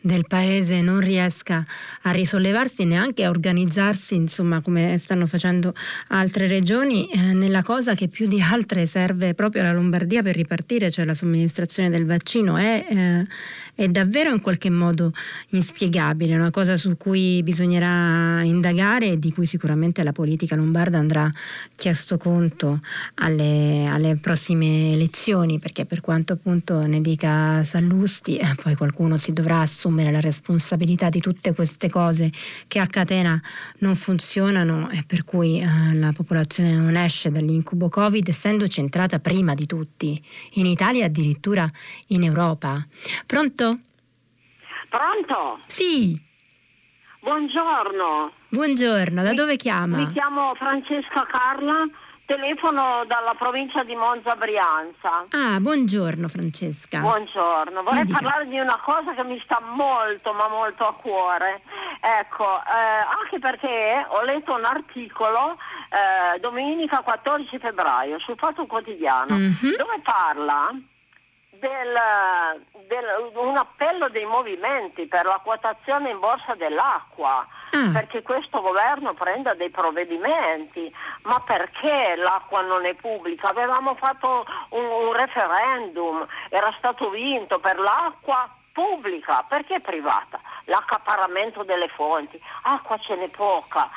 del 0.00 0.26
paese 0.28 0.80
non 0.80 1.00
riesca 1.00 1.64
a 2.02 2.10
risollevarsi 2.12 2.84
neanche 2.84 3.24
a 3.24 3.30
organizzarsi, 3.30 4.14
insomma, 4.14 4.60
come 4.60 4.96
stanno 4.96 5.26
facendo 5.26 5.74
altre 6.08 6.46
regioni, 6.46 7.08
eh, 7.10 7.32
nella 7.32 7.62
cosa 7.62 7.94
che 7.94 8.06
più 8.06 8.28
di 8.28 8.40
altre 8.40 8.86
serve 8.86 9.34
proprio 9.34 9.62
alla 9.62 9.72
Lombardia 9.72 10.22
per 10.22 10.36
ripartire, 10.36 10.90
cioè 10.90 11.04
la 11.04 11.14
somministrazione 11.14 11.90
del 11.90 12.06
vaccino, 12.06 12.56
è, 12.56 12.86
eh, 12.88 13.26
è 13.74 13.88
davvero 13.88 14.32
in 14.32 14.40
qualche 14.40 14.70
modo 14.70 15.12
inspiegabile, 15.50 16.36
una 16.36 16.50
cosa 16.50 16.76
su 16.76 16.96
cui 16.96 17.42
bisognerà 17.42 18.42
indagare 18.42 19.12
e 19.12 19.18
di 19.18 19.32
cui 19.32 19.46
sicuramente 19.46 20.04
la 20.04 20.12
politica 20.12 20.54
lombarda 20.54 20.98
andrà 20.98 21.30
chiesto 21.74 22.18
conto 22.18 22.80
alle, 23.16 23.86
alle 23.86 24.16
prossime 24.16 24.92
elezioni, 24.92 25.58
perché 25.58 25.84
per 25.86 26.00
quanto 26.00 26.34
appunto 26.34 26.86
ne 26.86 27.00
dica 27.00 27.64
Sallusti, 27.64 28.36
eh, 28.36 28.54
poi 28.62 28.76
qualcuno 28.76 29.16
si 29.16 29.32
dovrà 29.32 29.60
assumere 29.60 29.86
assumere 29.88 30.12
la 30.12 30.20
responsabilità 30.20 31.08
di 31.08 31.20
tutte 31.20 31.54
queste 31.54 31.88
cose 31.88 32.30
che 32.68 32.78
a 32.78 32.86
catena 32.86 33.40
non 33.78 33.94
funzionano 33.96 34.90
e 34.90 35.02
per 35.06 35.24
cui 35.24 35.60
eh, 35.60 35.94
la 35.94 36.12
popolazione 36.14 36.74
non 36.74 36.94
esce 36.94 37.30
dall'incubo 37.30 37.88
Covid 37.88 38.28
essendo 38.28 38.68
centrata 38.68 39.18
prima 39.18 39.54
di 39.54 39.66
tutti, 39.66 40.22
in 40.54 40.66
Italia 40.66 41.02
e 41.02 41.04
addirittura 41.06 41.66
in 42.08 42.22
Europa. 42.22 42.84
Pronto? 43.26 43.78
Pronto? 44.88 45.58
Sì. 45.66 46.20
Buongiorno. 47.20 48.32
Buongiorno, 48.50 49.22
da 49.22 49.30
mi, 49.30 49.34
dove 49.34 49.56
chiama? 49.56 49.98
Mi 49.98 50.12
chiamo 50.12 50.54
Francesca 50.54 51.26
Carla 51.30 51.84
Telefono 52.28 53.06
dalla 53.06 53.34
provincia 53.38 53.82
di 53.84 53.94
Monza 53.94 54.36
Brianza. 54.36 55.24
Ah, 55.30 55.58
buongiorno 55.60 56.28
Francesca. 56.28 56.98
Buongiorno, 56.98 57.82
vorrei 57.82 58.04
parlare 58.06 58.46
di 58.48 58.58
una 58.58 58.78
cosa 58.84 59.14
che 59.14 59.24
mi 59.24 59.40
sta 59.44 59.62
molto 59.62 60.34
ma 60.34 60.46
molto 60.46 60.84
a 60.86 60.94
cuore. 60.94 61.62
Ecco, 62.02 62.44
eh, 62.44 63.16
anche 63.22 63.38
perché 63.38 64.04
ho 64.06 64.22
letto 64.24 64.52
un 64.52 64.66
articolo 64.66 65.56
eh, 65.88 66.38
domenica 66.40 67.00
14 67.00 67.58
febbraio 67.58 68.18
sul 68.18 68.36
Fatto 68.36 68.66
Quotidiano 68.66 69.34
mm-hmm. 69.34 69.76
dove 69.78 69.98
parla 70.02 70.70
del, 71.58 71.96
del, 72.86 73.30
un 73.34 73.56
appello 73.56 74.08
dei 74.08 74.24
movimenti 74.24 75.06
per 75.06 75.24
la 75.24 75.40
quotazione 75.42 76.10
in 76.10 76.18
borsa 76.18 76.54
dell'acqua, 76.54 77.46
ah. 77.72 77.90
perché 77.92 78.22
questo 78.22 78.60
governo 78.60 79.14
prenda 79.14 79.54
dei 79.54 79.70
provvedimenti. 79.70 80.94
Ma 81.22 81.40
perché 81.40 82.14
l'acqua 82.16 82.60
non 82.62 82.84
è 82.86 82.94
pubblica? 82.94 83.48
Avevamo 83.48 83.94
fatto 83.94 84.46
un, 84.70 84.84
un 84.84 85.12
referendum, 85.12 86.26
era 86.48 86.72
stato 86.78 87.10
vinto 87.10 87.58
per 87.58 87.78
l'acqua 87.78 88.48
pubblica, 88.72 89.44
perché 89.48 89.80
privata? 89.80 90.40
L'accaparramento 90.66 91.64
delle 91.64 91.88
fonti, 91.88 92.40
acqua 92.62 92.96
ce 92.98 93.16
n'è 93.16 93.28
poca, 93.30 93.88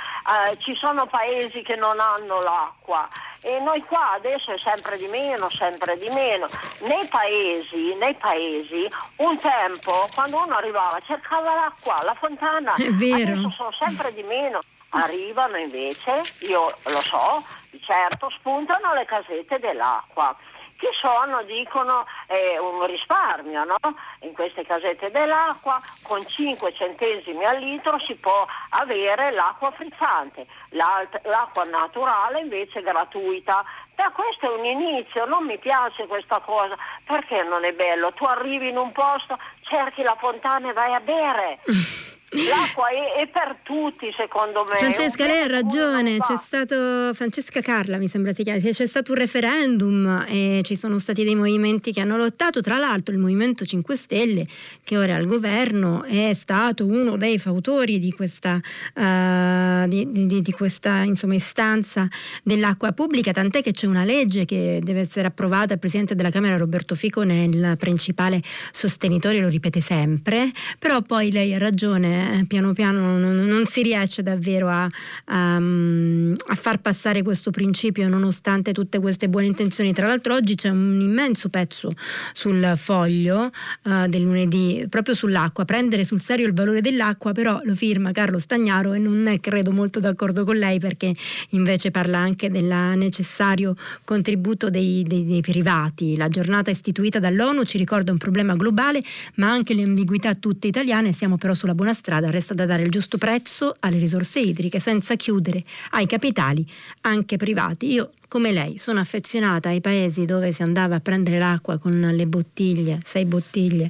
eh, 0.49 0.57
ci 0.57 0.73
sono 0.75 1.05
paesi 1.05 1.61
che 1.61 1.75
non 1.75 1.99
hanno 1.99 2.39
l'acqua 2.41 3.07
e 3.41 3.59
noi 3.59 3.81
qua 3.84 4.13
adesso 4.13 4.51
è 4.51 4.57
sempre 4.57 4.97
di 4.97 5.07
meno, 5.07 5.49
sempre 5.49 5.97
di 5.97 6.09
meno. 6.09 6.47
Nei 6.81 7.07
paesi, 7.07 7.95
nei 7.95 8.13
paesi 8.15 8.88
un 9.18 9.39
tempo 9.39 10.07
quando 10.13 10.43
uno 10.43 10.55
arrivava 10.55 10.99
cercava 11.05 11.55
l'acqua, 11.55 12.01
la 12.03 12.13
fontana, 12.13 12.73
adesso 12.73 13.51
sono 13.51 13.72
sempre 13.72 14.13
di 14.13 14.23
meno. 14.23 14.59
Arrivano 14.93 15.55
invece, 15.57 16.22
io 16.41 16.69
lo 16.84 17.01
so, 17.01 17.43
certo, 17.80 18.30
spuntano 18.30 18.93
le 18.93 19.05
casette 19.05 19.57
dell'acqua 19.57 20.35
Chi 20.82 20.88
sono, 20.99 21.44
dicono, 21.44 22.08
eh, 22.26 22.58
un 22.58 22.84
risparmio, 22.88 23.64
no? 23.66 23.78
In 24.22 24.34
queste 24.34 24.66
casette 24.66 25.12
dell'acqua 25.12 25.78
con 26.02 26.26
5 26.26 26.74
centesimi 26.74 27.45
al 27.45 27.60
litro 27.60 27.99
si 27.99 28.16
può 28.16 28.48
avere 28.70 29.30
l'acqua 29.30 29.70
frizzante, 29.70 30.48
l'acqua 30.70 31.66
naturale 31.70 32.40
invece 32.40 32.82
gratuita. 32.82 33.64
Ma 33.95 34.10
questo 34.10 34.52
è 34.52 34.58
un 34.58 34.66
inizio, 34.66 35.26
non 35.26 35.45
mi 35.45 35.60
piace 35.60 36.08
questa 36.08 36.40
cosa, 36.40 36.76
perché 37.06 37.44
non 37.44 37.64
è 37.64 37.74
bello? 37.74 38.12
Tu 38.14 38.24
arrivi 38.24 38.70
in 38.70 38.78
un 38.78 38.91
posto, 38.91 39.38
cerchi 39.62 40.02
la 40.02 40.18
fontana 40.20 40.72
e 40.72 40.74
vai 40.74 40.95
a 40.95 40.99
bere. 40.99 41.60
L'acqua 42.34 42.88
è, 42.88 43.24
è, 43.24 43.28
per 43.28 43.58
tutti, 43.62 44.10
secondo 44.16 44.64
me. 44.70 44.78
Francesca, 44.78 45.26
lei 45.26 45.41
ha 45.41 45.48
ragione. 45.48 46.18
C'è 46.18 46.38
stato 46.38 47.14
Francesca 47.14 47.60
Carla, 47.60 47.98
mi 47.98 48.08
sembra 48.08 48.32
si 48.32 48.44
chiami. 48.44 48.62
C'è 48.62 48.86
stato 48.86 49.12
un 49.12 49.18
referendum 49.18 50.26
e 50.30 50.62
ci 50.64 50.78
sono 50.78 50.98
stati 50.98 51.26
dei 51.26 51.36
movimenti 51.36 51.91
che 51.91 51.99
hanno 51.99 52.16
lottato. 52.16 52.62
Tra 52.62 52.78
l'altro, 52.78 53.14
il 53.14 53.20
Movimento 53.20 53.66
5 53.66 53.95
Stelle, 53.98 54.45
che 54.82 54.98
ora 54.98 55.12
è 55.12 55.16
al 55.16 55.26
governo, 55.26 56.06
è 56.06 56.34
stato 56.34 56.86
uno 56.86 57.18
dei 57.18 57.38
fautori 57.38 57.99
di 57.99 58.14
questa, 58.14 58.53
uh, 58.56 59.88
di, 59.90 60.10
di, 60.10 60.41
di 60.41 60.52
questa 60.53 60.99
insomma, 60.99 61.36
istanza 61.36 62.08
dell'acqua 62.44 62.94
pubblica. 62.94 63.34
Tant'è 63.34 63.62
che 63.62 63.74
c'è 63.74 63.88
una 63.88 64.06
legge 64.06 64.45
che 64.45 64.80
deve 64.82 65.02
essere 65.02 65.28
approvata. 65.28 65.74
Il 65.74 65.80
presidente 65.80 66.16
della 66.16 66.30
Camera, 66.30 66.56
Roberto 66.56 66.95
Fico, 66.95 67.24
è 67.24 67.34
il 67.34 67.76
principale 67.78 68.41
sostenitore, 68.72 69.41
lo 69.41 69.49
ripete 69.49 69.82
sempre. 69.82 70.49
Però 70.80 71.02
poi 71.02 71.30
lei 71.30 71.53
ha 71.53 71.58
ragione 71.58 72.20
eh, 72.22 72.45
piano 72.45 72.73
piano 72.73 73.18
non, 73.18 73.35
non, 73.35 73.65
si 73.65 73.81
riesce 73.81 74.22
davvero 74.22 74.69
a, 74.69 74.88
a, 75.26 75.56
a, 75.56 76.56
far 76.56 76.80
passare 76.80 77.23
questo 77.23 77.52
principio 77.52 78.07
nonostante 78.07 78.72
tutte 78.72 78.99
queste 78.99 79.27
buone 79.27 79.48
intenzioni. 79.48 79.93
Tra 79.93 80.07
l'altro 80.07 80.35
oggi 80.35 80.56
c'è 80.56 80.69
un 80.69 80.99
immenso 81.02 81.49
pezzo 81.49 81.91
sul 82.34 82.73
foglio 82.76 83.52
uh, 83.84 84.07
del 84.07 84.22
lunedì 84.22 84.85
proprio 84.89 85.15
sull'acqua, 85.15 85.65
prendere 85.65 86.03
sul 86.03 86.22
serio 86.22 86.45
il 86.45 86.53
valore 86.53 86.81
dell'acqua, 86.81 87.31
però 87.31 87.60
lo 87.64 87.76
firma 87.76 88.11
Carlo 88.11 88.38
Stagnaro 88.38 88.93
e 88.93 88.99
non 88.99 89.27
è 89.27 89.39
credo 89.39 89.72
molto 89.72 89.99
d'accordo 89.99 90.43
con 90.43 90.57
lei 90.57 90.80
perché 90.80 91.14
invece 91.49 91.91
parla 91.91 92.19
anche 92.19 92.49
del 92.49 92.65
necessario 92.95 93.76
contributo 94.03 94.69
dei, 94.69 95.03
dei, 95.03 95.26
dei 95.26 95.41
privati. 95.41 96.15
La 96.18 96.30
giornata 96.30 96.69
istituita 96.72 97.19
dall'ONU 97.19 97.64
ci 97.64 97.77
ricorda 97.77 98.11
un 98.11 98.18
problema 98.18 98.56
globale 98.56 99.02
ma 99.35 99.52
anche 99.52 99.73
le 99.73 99.84
ambiguità 99.84 100.34
tutte 100.35 100.68
italiane, 100.68 101.11
siamo 101.11 101.38
però 101.38 101.53
sulla 101.53 101.73
buona 101.73 101.93
strada 101.93 102.10
strada 102.11 102.29
resta 102.29 102.53
da 102.53 102.65
dare 102.65 102.83
il 102.83 102.91
giusto 102.91 103.17
prezzo 103.17 103.73
alle 103.79 103.97
risorse 103.97 104.39
idriche 104.39 104.81
senza 104.81 105.15
chiudere 105.15 105.63
ai 105.91 106.05
capitali 106.07 106.65
anche 107.03 107.38
privati. 107.38 107.93
Io 107.93 108.11
come 108.27 108.51
lei 108.51 108.77
sono 108.77 108.99
affezionata 108.99 109.69
ai 109.69 109.79
paesi 109.79 110.25
dove 110.25 110.51
si 110.51 110.61
andava 110.61 110.95
a 110.95 110.99
prendere 110.99 111.38
l'acqua 111.38 111.77
con 111.77 111.97
le 111.97 112.25
bottiglie, 112.25 112.99
sei 113.05 113.23
bottiglie 113.23 113.88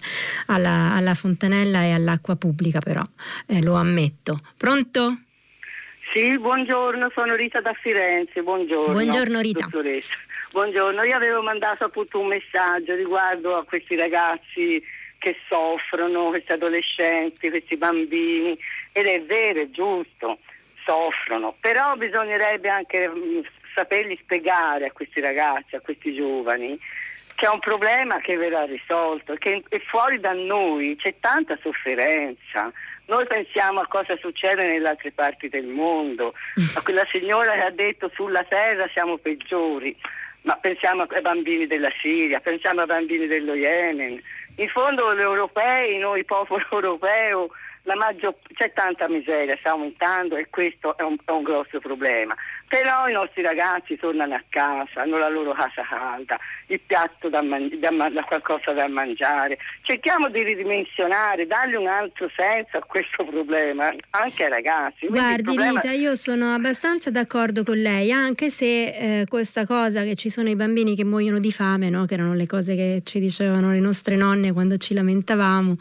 alla, 0.48 0.94
alla 0.94 1.16
fontanella 1.16 1.82
e 1.82 1.94
all'acqua 1.94 2.36
pubblica 2.36 2.80
però, 2.80 3.04
eh, 3.48 3.64
lo 3.64 3.74
ammetto. 3.74 4.38
Pronto? 4.56 5.22
Sì, 6.14 6.38
buongiorno, 6.38 7.10
sono 7.16 7.36
Rita 7.36 7.60
da 7.60 7.74
Firenze, 7.74 8.44
buongiorno. 8.44 8.92
Buongiorno 8.92 9.40
Rita. 9.40 9.64
Dottoressa. 9.64 10.14
Buongiorno, 10.52 11.02
io 11.04 11.16
avevo 11.16 11.42
mandato 11.42 11.86
appunto 11.86 12.20
un 12.20 12.28
messaggio 12.28 12.94
riguardo 12.94 13.56
a 13.56 13.64
questi 13.64 13.96
ragazzi 13.96 14.84
che 15.22 15.38
soffrono, 15.48 16.30
questi 16.30 16.52
adolescenti, 16.52 17.52
questi 17.52 17.78
bambini, 17.78 18.58
ed 18.92 19.06
è 19.06 19.22
vero, 19.22 19.62
è 19.62 19.70
giusto, 19.70 20.40
soffrono, 20.84 21.56
però 21.60 21.96
bisognerebbe 21.96 22.70
anche 22.70 23.08
mm, 23.08 23.42
saperli 23.76 24.18
spiegare 24.20 24.88
a 24.88 24.92
questi 24.92 25.20
ragazzi, 25.20 25.76
a 25.76 25.80
questi 25.80 26.16
giovani, 26.16 26.76
che 27.36 27.46
è 27.46 27.50
un 27.50 27.60
problema 27.60 28.20
che 28.20 28.36
verrà 28.36 28.66
risolto, 28.66 29.36
che 29.36 29.64
è 29.70 29.78
fuori 29.78 30.20
da 30.20 30.34
noi, 30.34 30.96
c'è 30.96 31.14
tanta 31.20 31.56
sofferenza. 31.62 32.72
Noi 33.06 33.28
pensiamo 33.28 33.80
a 33.80 33.88
cosa 33.88 34.18
succede 34.18 34.66
nelle 34.66 34.90
altre 34.90 35.12
parti 35.12 35.50
del 35.50 35.68
mondo, 35.68 36.34
a 36.76 36.82
quella 36.82 37.06
signora 37.12 37.54
che 37.54 37.62
ha 37.62 37.70
detto 37.70 38.10
sulla 38.16 38.44
terra 38.46 38.90
siamo 38.92 39.18
peggiori, 39.18 39.96
ma 40.44 40.56
pensiamo 40.56 41.04
ai 41.04 41.22
bambini 41.22 41.68
della 41.68 41.92
Siria, 42.02 42.40
pensiamo 42.40 42.82
ai 42.82 42.88
bambini 42.88 43.28
dello 43.28 43.54
Yemen, 43.54 44.20
in 44.56 44.70
fondo 44.70 45.16
gli 45.16 45.22
europei, 45.22 45.98
noi 45.98 46.24
popolo 46.26 46.64
europeo, 46.72 47.50
maggior, 47.96 48.36
c'è 48.54 48.72
tanta 48.72 49.08
miseria, 49.08 49.58
sta 49.60 49.72
aumentando 49.72 50.36
e 50.36 50.48
questo 50.50 50.96
è 50.98 51.02
un, 51.02 51.18
è 51.26 51.32
un 51.32 51.44
grosso 51.44 51.80
problema. 51.80 52.36
Però 52.68 53.08
i 53.08 53.14
nostri 53.14 53.42
ragazzi 53.42 53.98
tornano 53.98 54.36
a 54.36 54.44
casa, 54.48 55.02
hanno 55.02 55.18
la 55.18 55.28
loro 55.28 55.52
casa 55.52 55.84
calda, 55.84 56.40
il 56.68 56.80
piatto 56.80 57.28
da, 57.28 57.42
man- 57.42 57.70
da, 57.80 57.90
da 58.10 58.24
qualcosa 58.24 58.72
da 58.72 58.88
mangiare. 58.88 59.58
Cerchiamo 59.82 60.30
di 60.30 60.42
ridimensionare, 60.44 61.48
dargli 61.48 61.74
un 61.74 61.88
altro 61.88 62.30
senso 62.34 62.78
a 62.78 62.82
questo 62.82 63.26
problema, 63.26 63.92
anche 64.12 64.44
ai 64.46 64.50
ragazzi. 64.50 65.08
Guardi 65.08 65.44
problema... 65.44 65.82
Rita, 65.82 65.92
io 65.92 66.16
sono 66.16 66.54
abbastanza 66.54 67.12
d'accordo 67.12 67.64
con 67.64 67.78
lei, 67.78 68.12
anche 68.12 68.50
se 68.50 69.22
eh, 69.22 69.26
questa 69.28 69.66
cosa 69.66 70.04
che 70.04 70.16
ci 70.16 70.30
sono 70.30 70.48
i 70.48 70.56
bambini 70.56 70.96
che 70.96 71.04
muoiono 71.04 71.40
di 71.40 71.52
fame, 71.52 71.90
no? 71.90 72.06
che 72.06 72.14
erano 72.14 72.36
le 72.36 72.46
cose 72.46 72.76
che 72.76 73.02
ci 73.04 73.20
dicevano 73.20 73.72
le 73.72 73.80
nostre 73.80 74.16
nonne 74.16 74.54
quando 74.54 74.78
ci 74.78 74.94
lamentavamo, 74.94 75.76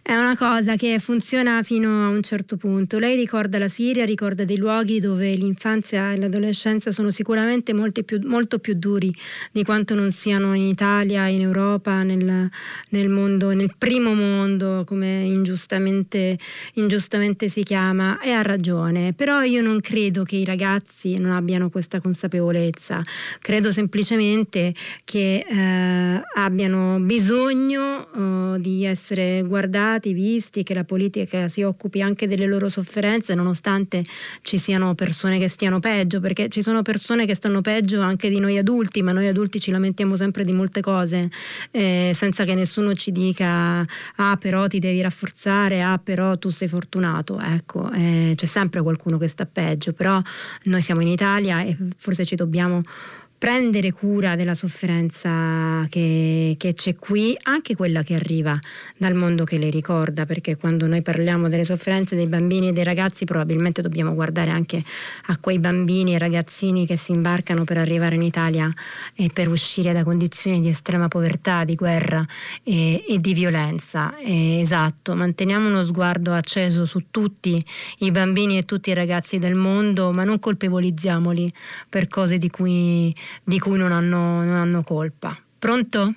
è 0.00 0.14
una 0.14 0.36
cosa 0.36 0.76
che 0.76 0.98
funziona 0.98 1.31
fino 1.62 2.04
a 2.04 2.08
un 2.08 2.22
certo 2.22 2.58
punto. 2.58 2.98
Lei 2.98 3.16
ricorda 3.16 3.56
la 3.56 3.68
Siria, 3.68 4.04
ricorda 4.04 4.44
dei 4.44 4.58
luoghi 4.58 5.00
dove 5.00 5.32
l'infanzia 5.32 6.12
e 6.12 6.18
l'adolescenza 6.18 6.92
sono 6.92 7.10
sicuramente 7.10 7.72
più, 8.04 8.20
molto 8.24 8.58
più 8.58 8.74
duri 8.74 9.10
di 9.50 9.64
quanto 9.64 9.94
non 9.94 10.10
siano 10.10 10.52
in 10.52 10.64
Italia, 10.64 11.28
in 11.28 11.40
Europa, 11.40 12.02
nel, 12.02 12.50
nel 12.90 13.08
mondo, 13.08 13.54
nel 13.54 13.72
primo 13.78 14.12
mondo, 14.12 14.84
come 14.84 15.22
ingiustamente, 15.22 16.38
ingiustamente 16.74 17.48
si 17.48 17.62
chiama, 17.62 18.20
e 18.20 18.30
ha 18.32 18.42
ragione. 18.42 19.14
Però 19.14 19.40
io 19.40 19.62
non 19.62 19.80
credo 19.80 20.24
che 20.24 20.36
i 20.36 20.44
ragazzi 20.44 21.16
non 21.16 21.30
abbiano 21.30 21.70
questa 21.70 22.02
consapevolezza, 22.02 23.02
credo 23.40 23.72
semplicemente 23.72 24.74
che 25.04 25.46
eh, 25.48 26.22
abbiano 26.34 26.98
bisogno 27.00 28.54
eh, 28.54 28.60
di 28.60 28.84
essere 28.84 29.42
guardati 29.46 30.12
visti, 30.12 30.62
che 30.62 30.74
la 30.74 30.84
politica 30.84 31.20
si 31.48 31.62
occupi 31.62 32.00
anche 32.00 32.26
delle 32.26 32.46
loro 32.46 32.68
sofferenze, 32.68 33.34
nonostante 33.34 34.04
ci 34.42 34.58
siano 34.58 34.94
persone 34.94 35.38
che 35.38 35.48
stiano 35.48 35.80
peggio, 35.80 36.20
perché 36.20 36.48
ci 36.48 36.62
sono 36.62 36.82
persone 36.82 37.26
che 37.26 37.34
stanno 37.34 37.60
peggio 37.60 38.00
anche 38.00 38.28
di 38.28 38.38
noi 38.38 38.58
adulti, 38.58 39.02
ma 39.02 39.12
noi 39.12 39.26
adulti 39.26 39.60
ci 39.60 39.70
lamentiamo 39.70 40.16
sempre 40.16 40.44
di 40.44 40.52
molte 40.52 40.80
cose, 40.80 41.30
eh, 41.70 42.12
senza 42.14 42.44
che 42.44 42.54
nessuno 42.54 42.94
ci 42.94 43.12
dica, 43.12 43.86
ah 44.16 44.36
però 44.38 44.66
ti 44.66 44.78
devi 44.78 45.00
rafforzare, 45.00 45.82
ah 45.82 45.98
però 45.98 46.36
tu 46.36 46.48
sei 46.48 46.68
fortunato. 46.68 47.38
Ecco, 47.40 47.90
eh, 47.92 48.32
c'è 48.34 48.46
sempre 48.46 48.82
qualcuno 48.82 49.18
che 49.18 49.28
sta 49.28 49.46
peggio, 49.46 49.92
però 49.92 50.20
noi 50.64 50.80
siamo 50.80 51.00
in 51.00 51.08
Italia 51.08 51.62
e 51.62 51.76
forse 51.96 52.24
ci 52.24 52.34
dobbiamo 52.34 52.82
prendere 53.42 53.90
cura 53.90 54.36
della 54.36 54.54
sofferenza 54.54 55.84
che, 55.88 56.54
che, 56.56 56.74
c'è 56.74 56.94
qui, 56.94 57.36
anche 57.42 57.74
quella 57.74 58.04
che 58.04 58.14
arriva 58.14 58.56
dal 58.96 59.14
mondo 59.14 59.42
che 59.42 59.58
le 59.58 59.68
ricorda, 59.68 60.26
perché 60.26 60.56
quando 60.56 60.86
noi 60.86 61.02
parliamo 61.02 61.48
delle 61.48 61.64
sofferenze 61.64 62.14
dei 62.14 62.28
bambini 62.28 62.68
e 62.68 62.72
dei 62.72 62.84
ragazzi 62.84 63.24
probabilmente 63.24 63.82
dobbiamo 63.82 64.14
guardare 64.14 64.52
anche 64.52 64.80
a 65.26 65.38
quei 65.38 65.58
bambini 65.58 66.14
e 66.14 66.18
ragazzini 66.18 66.86
che 66.86 66.96
si 66.96 67.10
imbarcano 67.10 67.64
per 67.64 67.78
arrivare 67.78 68.14
in 68.14 68.22
Italia 68.22 68.72
e 69.16 69.28
per 69.34 69.48
uscire 69.48 69.92
da 69.92 70.04
condizioni 70.04 70.60
di 70.60 70.68
estrema 70.68 71.08
povertà, 71.08 71.64
di 71.64 71.74
guerra 71.74 72.24
e, 72.62 73.02
e 73.08 73.18
di 73.18 73.34
violenza. 73.34 74.16
E, 74.18 74.60
esatto, 74.60 75.16
manteniamo 75.16 75.66
uno 75.66 75.82
sguardo 75.82 76.32
acceso 76.32 76.86
su 76.86 77.06
tutti 77.10 77.60
i 77.98 78.12
bambini 78.12 78.56
e 78.56 78.64
tutti 78.64 78.90
i 78.90 78.94
ragazzi 78.94 79.40
del 79.40 79.56
mondo, 79.56 80.12
ma 80.12 80.22
non 80.22 80.38
colpevolizziamoli 80.38 81.52
per 81.88 82.06
cose 82.06 82.38
di 82.38 82.48
cui 82.48 83.12
di 83.42 83.58
cui 83.58 83.78
non 83.78 83.92
hanno, 83.92 84.42
non 84.42 84.54
hanno 84.54 84.82
colpa. 84.82 85.36
Pronto? 85.58 86.14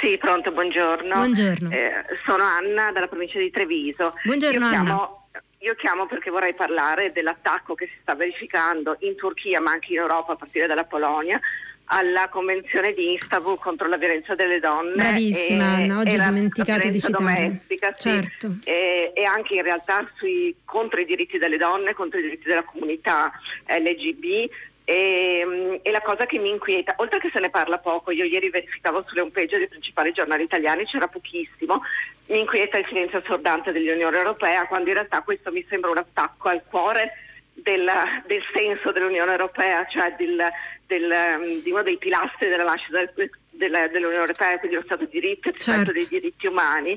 Sì, 0.00 0.18
pronto, 0.18 0.52
buongiorno. 0.52 1.14
Buongiorno. 1.14 1.70
Eh, 1.70 1.92
sono 2.24 2.42
Anna 2.42 2.92
dalla 2.92 3.08
provincia 3.08 3.38
di 3.38 3.50
Treviso. 3.50 4.14
Buongiorno 4.24 4.58
io 4.58 4.66
Anna. 4.66 4.82
Chiamo, 4.84 5.28
io 5.60 5.74
chiamo 5.74 6.06
perché 6.06 6.30
vorrei 6.30 6.54
parlare 6.54 7.12
dell'attacco 7.12 7.74
che 7.74 7.86
si 7.86 7.98
sta 8.02 8.14
verificando 8.14 8.96
in 9.00 9.16
Turchia 9.16 9.60
ma 9.60 9.72
anche 9.72 9.92
in 9.92 9.98
Europa 9.98 10.32
a 10.32 10.36
partire 10.36 10.66
dalla 10.66 10.84
Polonia 10.84 11.40
alla 11.86 12.28
Convenzione 12.28 12.92
di 12.94 13.12
Istanbul 13.12 13.58
contro 13.58 13.88
la 13.88 13.96
violenza 13.96 14.34
delle 14.34 14.58
donne. 14.58 14.94
Bravissima 14.94 15.78
e, 15.78 15.82
Anna, 15.82 15.98
oggi 15.98 16.16
ho 16.16 16.24
dimenticato 16.24 16.88
di 16.88 17.00
citare. 17.00 17.24
domestica, 17.24 17.92
sì, 17.94 18.10
certo. 18.10 18.48
e, 18.64 19.12
e, 19.14 19.22
anche 19.24 19.54
in 19.54 19.62
realtà 19.62 20.08
sui, 20.16 20.54
contro 20.64 21.00
i 21.00 21.04
diritti 21.04 21.38
delle 21.38 21.56
donne, 21.56 21.94
contro 21.94 22.18
i 22.18 22.22
diritti 22.22 22.48
della 22.48 22.64
comunità 22.64 23.30
LGB, 23.66 24.50
e, 24.88 25.40
ehm, 25.40 25.80
e, 25.82 25.90
la 25.90 26.00
cosa 26.00 26.26
che 26.26 26.38
mi 26.38 26.48
inquieta, 26.48 26.94
oltre 26.98 27.18
che 27.18 27.28
se 27.32 27.40
ne 27.40 27.50
parla 27.50 27.78
poco, 27.78 28.12
io 28.12 28.24
ieri 28.24 28.50
verificavo 28.50 29.04
sulle 29.06 29.20
homepage 29.20 29.58
dei 29.58 29.66
principali 29.66 30.12
giornali 30.12 30.44
italiani, 30.44 30.86
c'era 30.86 31.08
pochissimo, 31.08 31.82
mi 32.26 32.38
inquieta 32.38 32.78
il 32.78 32.86
silenzio 32.86 33.18
assordante 33.18 33.72
dell'Unione 33.72 34.16
Europea, 34.16 34.66
quando 34.68 34.88
in 34.88 34.94
realtà 34.94 35.22
questo 35.22 35.50
mi 35.50 35.66
sembra 35.68 35.90
un 35.90 35.98
attacco 35.98 36.48
al 36.48 36.62
cuore 36.70 37.12
del, 37.52 37.90
del 38.26 38.42
senso 38.54 38.92
dell'Unione 38.92 39.32
Europea, 39.32 39.84
cioè 39.86 40.14
del, 40.16 40.40
del, 40.86 41.10
ehm, 41.10 41.62
di 41.62 41.70
uno 41.72 41.82
dei 41.82 41.98
pilastri 41.98 42.48
della 42.48 42.62
nascita 42.62 43.10
della, 43.50 43.88
dell'Unione 43.88 44.20
Europea, 44.20 44.58
quindi 44.60 44.76
lo 44.76 44.82
Stato 44.84 45.04
di 45.04 45.18
diritto 45.18 45.48
e 45.48 45.50
il 45.50 45.56
rispetto 45.56 45.76
Certo. 45.78 45.92
dei 45.92 46.06
diritti 46.08 46.46
umani 46.46 46.96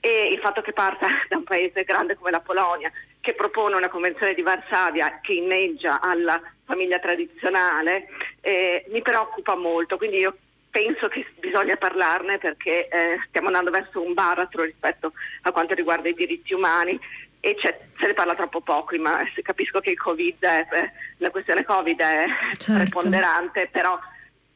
e 0.00 0.28
il 0.32 0.38
fatto 0.38 0.62
che 0.62 0.72
parta 0.72 1.06
da 1.28 1.36
un 1.36 1.44
paese 1.44 1.84
grande 1.84 2.14
come 2.14 2.30
la 2.30 2.40
Polonia 2.40 2.90
che 3.26 3.34
propone 3.34 3.74
una 3.74 3.88
convenzione 3.88 4.34
di 4.34 4.42
Varsavia 4.42 5.18
che 5.20 5.32
inneggia 5.32 6.00
alla 6.00 6.40
famiglia 6.64 7.00
tradizionale 7.00 8.06
eh, 8.40 8.84
mi 8.90 9.02
preoccupa 9.02 9.56
molto, 9.56 9.96
quindi 9.96 10.18
io 10.18 10.36
penso 10.70 11.08
che 11.08 11.26
bisogna 11.40 11.74
parlarne 11.74 12.38
perché 12.38 12.86
eh, 12.86 13.18
stiamo 13.26 13.48
andando 13.48 13.72
verso 13.72 14.00
un 14.00 14.14
baratro 14.14 14.62
rispetto 14.62 15.12
a 15.42 15.50
quanto 15.50 15.74
riguarda 15.74 16.08
i 16.08 16.14
diritti 16.14 16.54
umani 16.54 16.96
e 17.40 17.56
c'è- 17.56 17.76
se 17.98 18.06
ne 18.06 18.12
parla 18.14 18.36
troppo 18.36 18.60
poco, 18.60 18.94
ma 18.98 19.18
capisco 19.42 19.80
che 19.80 19.90
il 19.90 19.98
Covid 19.98 20.44
è, 20.44 20.66
eh, 20.70 20.92
la 21.16 21.30
questione 21.30 21.64
Covid 21.64 22.00
è 22.00 22.24
Certo. 22.56 22.80
preponderante, 22.80 23.68
però 23.72 23.98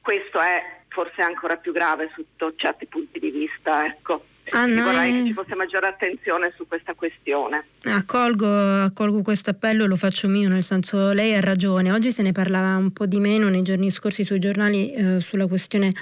questo 0.00 0.38
è 0.38 0.62
forse 0.86 1.22
ancora 1.22 1.56
più 1.56 1.72
grave 1.72 2.08
sotto 2.14 2.54
certi 2.54 2.86
punti 2.86 3.18
di 3.18 3.30
vista, 3.30 3.84
ecco. 3.84 4.26
Anna, 4.50 4.84
Vorrei 4.84 5.10
eh. 5.10 5.22
che 5.22 5.26
ci 5.28 5.32
fosse 5.32 5.54
maggiore 5.54 5.86
attenzione 5.88 6.52
su 6.56 6.66
questa 6.66 6.94
questione. 6.94 7.64
Accolgo, 7.84 8.82
accolgo 8.82 9.22
questo 9.22 9.50
appello 9.50 9.84
e 9.84 9.86
lo 9.86 9.96
faccio 9.96 10.28
mio, 10.28 10.48
nel 10.48 10.62
senso 10.62 11.12
lei 11.12 11.34
ha 11.34 11.40
ragione. 11.40 11.92
Oggi 11.92 12.12
se 12.12 12.22
ne 12.22 12.32
parlava 12.32 12.76
un 12.76 12.92
po' 12.92 13.06
di 13.06 13.18
meno 13.18 13.48
nei 13.48 13.62
giorni 13.62 13.90
scorsi 13.90 14.24
sui 14.24 14.38
giornali 14.38 14.92
eh, 14.92 15.20
sulla 15.20 15.46
questione 15.46 15.92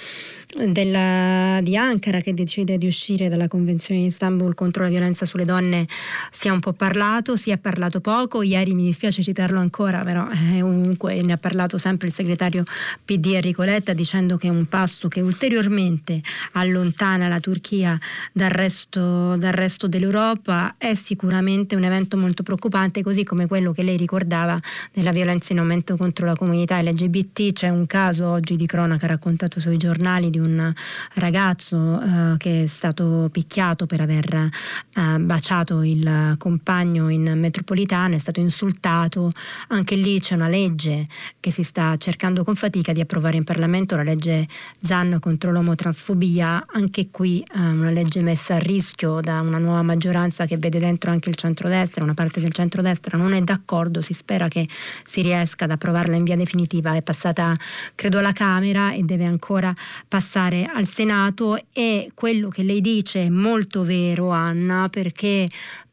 della- 0.55 1.59
di 1.61 1.77
Ankara 1.77 2.21
che 2.21 2.33
decide 2.33 2.77
di 2.77 2.87
uscire 2.87 3.29
dalla 3.29 3.47
Convenzione 3.47 4.01
di 4.01 4.07
Istanbul 4.07 4.53
contro 4.55 4.83
la 4.83 4.89
violenza 4.89 5.25
sulle 5.25 5.45
donne. 5.45 5.87
Si 6.31 6.47
è 6.47 6.51
un 6.51 6.59
po' 6.59 6.73
parlato, 6.73 7.35
si 7.35 7.51
è 7.51 7.57
parlato 7.57 8.01
poco. 8.01 8.41
Ieri 8.41 8.73
mi 8.73 8.83
dispiace 8.83 9.21
citarlo 9.21 9.59
ancora, 9.59 10.01
però 10.01 10.27
eh, 10.29 10.61
ovunque 10.61 11.21
ne 11.21 11.33
ha 11.33 11.37
parlato 11.37 11.77
sempre 11.77 12.07
il 12.07 12.13
segretario 12.13 12.63
PD 13.05 13.33
Enrico 13.35 13.63
Letta 13.63 13.93
dicendo 13.93 14.37
che 14.37 14.47
è 14.47 14.51
un 14.51 14.65
passo 14.65 15.07
che 15.07 15.21
ulteriormente 15.21 16.21
allontana 16.53 17.27
la 17.27 17.39
Turchia 17.39 17.97
dal 18.39 18.51
resto, 18.51 19.35
dal 19.35 19.51
resto 19.51 19.89
dell'Europa 19.89 20.75
è 20.77 20.93
sicuramente 20.93 21.75
un 21.75 21.83
evento 21.83 22.15
molto 22.15 22.41
preoccupante, 22.41 23.03
così 23.03 23.25
come 23.25 23.47
quello 23.47 23.73
che 23.73 23.83
lei 23.83 23.97
ricordava 23.97 24.57
della 24.93 25.11
violenza 25.11 25.51
in 25.51 25.59
aumento 25.59 25.97
contro 25.97 26.25
la 26.25 26.37
comunità 26.37 26.81
LGBT. 26.81 27.51
C'è 27.51 27.67
un 27.67 27.85
caso 27.85 28.27
oggi 28.27 28.55
di 28.55 28.65
cronaca 28.65 29.07
raccontato 29.07 29.59
sui 29.59 29.75
giornali 29.75 30.29
di 30.29 30.39
un 30.39 30.73
ragazzo 31.15 31.99
eh, 32.01 32.37
che 32.37 32.63
è 32.63 32.67
stato 32.67 33.27
picchiato 33.29 33.85
per 33.85 33.99
aver 33.99 34.33
eh, 34.33 35.19
baciato 35.19 35.83
il 35.83 36.35
compagno 36.37 37.09
in 37.09 37.33
metropolitana, 37.35 38.15
è 38.15 38.19
stato 38.19 38.39
insultato. 38.39 39.31
Anche 39.67 39.95
lì 39.95 40.17
c'è 40.21 40.35
una 40.35 40.47
legge 40.47 41.07
che 41.41 41.51
si 41.51 41.63
sta 41.63 41.97
cercando 41.97 42.45
con 42.45 42.55
fatica 42.55 42.93
di 42.93 43.01
approvare 43.01 43.35
in 43.35 43.43
Parlamento, 43.43 43.97
la 43.97 44.03
legge 44.03 44.47
ZAN 44.79 45.17
contro 45.19 45.51
l'omotransfobia, 45.51 46.67
anche 46.71 47.09
qui 47.11 47.41
eh, 47.41 47.59
una 47.59 47.91
legge 47.91 48.27
messa 48.29 48.55
a 48.55 48.59
rischio 48.59 49.21
da 49.21 49.41
una 49.41 49.57
nuova 49.57 49.81
maggioranza 49.81 50.45
che 50.45 50.57
vede 50.57 50.77
dentro 50.77 51.09
anche 51.09 51.29
il 51.29 51.35
centrodestra, 51.35 52.03
una 52.03 52.13
parte 52.13 52.39
del 52.39 52.53
centrodestra 52.53 53.17
non 53.17 53.33
è 53.33 53.41
d'accordo, 53.41 54.01
si 54.01 54.13
spera 54.13 54.47
che 54.47 54.67
si 55.03 55.23
riesca 55.23 55.65
ad 55.65 55.71
approvarla 55.71 56.15
in 56.15 56.23
via 56.23 56.35
definitiva, 56.35 56.93
è 56.93 57.01
passata 57.01 57.55
credo 57.95 58.19
alla 58.19 58.31
Camera 58.31 58.93
e 58.93 59.01
deve 59.01 59.25
ancora 59.25 59.73
passare 60.07 60.69
al 60.71 60.85
Senato 60.85 61.57
e 61.73 62.11
quello 62.13 62.49
che 62.49 62.61
lei 62.61 62.81
dice 62.81 63.25
è 63.25 63.29
molto 63.29 63.83
vero 63.83 64.29
Anna 64.29 64.89
perché 64.89 65.49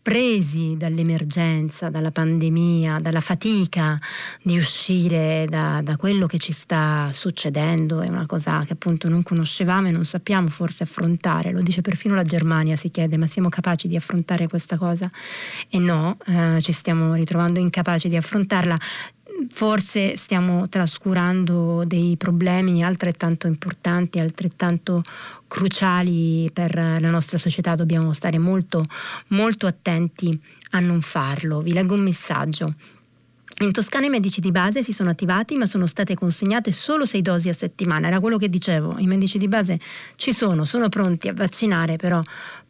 presi 0.06 0.76
dall'emergenza, 0.76 1.90
dalla 1.90 2.12
pandemia, 2.12 3.00
dalla 3.00 3.20
fatica 3.20 3.98
di 4.40 4.56
uscire 4.56 5.46
da, 5.48 5.80
da 5.82 5.96
quello 5.96 6.28
che 6.28 6.38
ci 6.38 6.52
sta 6.52 7.08
succedendo, 7.10 8.02
è 8.02 8.08
una 8.08 8.24
cosa 8.24 8.62
che 8.64 8.74
appunto 8.74 9.08
non 9.08 9.24
conoscevamo 9.24 9.88
e 9.88 9.90
non 9.90 10.04
sappiamo 10.04 10.46
forse 10.46 10.84
affrontare, 10.84 11.50
lo 11.50 11.60
dice 11.60 11.80
perfino 11.80 12.14
la 12.14 12.22
Germania, 12.22 12.76
si 12.76 12.88
chiede 12.88 13.16
ma 13.16 13.26
siamo 13.26 13.48
capaci 13.48 13.88
di 13.88 13.96
affrontare 13.96 14.46
questa 14.46 14.76
cosa? 14.76 15.10
E 15.68 15.80
no, 15.80 16.16
eh, 16.26 16.60
ci 16.60 16.70
stiamo 16.70 17.14
ritrovando 17.14 17.58
incapaci 17.58 18.08
di 18.08 18.14
affrontarla. 18.14 18.78
Forse 19.50 20.16
stiamo 20.16 20.68
trascurando 20.68 21.84
dei 21.86 22.16
problemi 22.16 22.82
altrettanto 22.82 23.46
importanti, 23.46 24.18
altrettanto 24.18 25.02
cruciali 25.46 26.50
per 26.52 26.74
la 26.74 27.10
nostra 27.10 27.38
società, 27.38 27.74
dobbiamo 27.74 28.12
stare 28.12 28.38
molto, 28.38 28.84
molto 29.28 29.66
attenti 29.66 30.38
a 30.70 30.80
non 30.80 31.00
farlo. 31.00 31.60
Vi 31.60 31.72
leggo 31.72 31.94
un 31.94 32.00
messaggio. 32.00 32.74
In 33.58 33.72
Toscana 33.72 34.04
i 34.04 34.10
medici 34.10 34.42
di 34.42 34.50
base 34.50 34.82
si 34.82 34.92
sono 34.92 35.08
attivati 35.08 35.56
ma 35.56 35.64
sono 35.64 35.86
state 35.86 36.14
consegnate 36.14 36.72
solo 36.72 37.06
sei 37.06 37.22
dosi 37.22 37.48
a 37.48 37.54
settimana, 37.54 38.06
era 38.06 38.20
quello 38.20 38.36
che 38.36 38.50
dicevo, 38.50 38.96
i 38.98 39.06
medici 39.06 39.38
di 39.38 39.48
base 39.48 39.80
ci 40.16 40.34
sono, 40.34 40.66
sono 40.66 40.90
pronti 40.90 41.28
a 41.28 41.32
vaccinare 41.32 41.96
però 41.96 42.20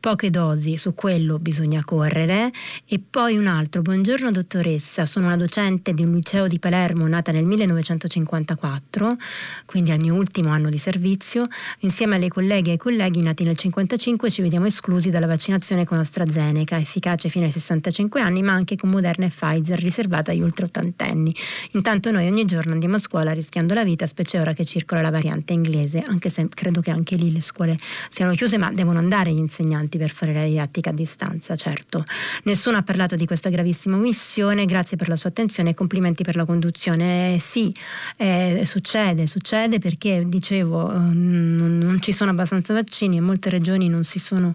poche 0.06 0.30
dosi, 0.30 0.76
su 0.76 0.94
quello 0.94 1.40
bisogna 1.40 1.82
correre. 1.84 2.52
E 2.86 3.00
poi 3.00 3.36
un 3.36 3.48
altro, 3.48 3.82
buongiorno 3.82 4.30
dottoressa, 4.30 5.04
sono 5.04 5.26
una 5.26 5.36
docente 5.36 5.94
di 5.94 6.04
un 6.04 6.12
liceo 6.12 6.46
di 6.46 6.60
Palermo 6.60 7.08
nata 7.08 7.32
nel 7.32 7.44
1954, 7.44 9.16
quindi 9.64 9.90
al 9.90 9.98
mio 9.98 10.14
ultimo 10.14 10.50
anno 10.50 10.68
di 10.68 10.78
servizio, 10.78 11.46
insieme 11.80 12.14
alle 12.14 12.28
colleghe 12.28 12.68
e 12.68 12.72
ai 12.74 12.78
colleghi 12.78 13.20
nati 13.20 13.42
nel 13.42 13.56
1955 13.58 14.30
ci 14.30 14.42
vediamo 14.42 14.66
esclusi 14.66 15.10
dalla 15.10 15.26
vaccinazione 15.26 15.84
con 15.84 15.98
AstraZeneca, 15.98 16.78
efficace 16.78 17.28
fino 17.28 17.44
ai 17.44 17.50
65 17.50 18.20
anni 18.20 18.42
ma 18.42 18.52
anche 18.52 18.76
con 18.76 18.90
Moderna 18.90 19.26
e 19.26 19.30
Pfizer 19.30 19.80
riservata 19.80 20.30
agli 20.30 20.40
ultra 20.40 20.66
ottantenni. 20.66 21.34
Intanto 21.72 22.12
noi 22.12 22.28
ogni 22.28 22.44
giorno 22.44 22.74
andiamo 22.74 22.94
a 22.94 23.00
scuola 23.00 23.32
rischiando 23.32 23.74
la 23.74 23.82
vita, 23.82 24.06
specie 24.06 24.38
ora 24.38 24.52
che 24.52 24.64
circola 24.64 25.00
la 25.00 25.10
variante 25.10 25.52
inglese, 25.52 26.04
anche 26.06 26.28
se 26.28 26.46
credo 26.48 26.80
che 26.80 26.92
anche 26.92 27.16
lì 27.16 27.32
le 27.32 27.40
scuole 27.40 27.76
siano 28.08 28.32
chiuse, 28.34 28.56
ma 28.56 28.70
devono 28.70 29.00
andare 29.00 29.32
gli 29.32 29.38
insegnanti 29.38 29.94
per 29.96 30.10
fare 30.10 30.32
la 30.32 30.44
didattica 30.44 30.90
a 30.90 30.92
distanza, 30.92 31.56
certo. 31.56 32.04
Nessuno 32.44 32.76
ha 32.76 32.82
parlato 32.82 33.16
di 33.16 33.26
questa 33.26 33.48
gravissima 33.50 33.96
omissione, 33.96 34.64
grazie 34.66 34.96
per 34.96 35.08
la 35.08 35.16
sua 35.16 35.30
attenzione 35.30 35.70
e 35.70 35.74
complimenti 35.74 36.22
per 36.22 36.36
la 36.36 36.44
conduzione. 36.44 37.34
Eh, 37.34 37.38
sì, 37.40 37.74
eh, 38.16 38.62
succede, 38.64 39.26
succede 39.26 39.78
perché 39.78 40.24
dicevo 40.26 40.92
eh, 40.92 40.96
non, 40.96 41.78
non 41.78 42.00
ci 42.00 42.12
sono 42.12 42.30
abbastanza 42.30 42.72
vaccini 42.72 43.16
e 43.16 43.20
molte 43.20 43.50
regioni 43.50 43.88
non 43.88 44.04
si 44.04 44.18
sono 44.18 44.54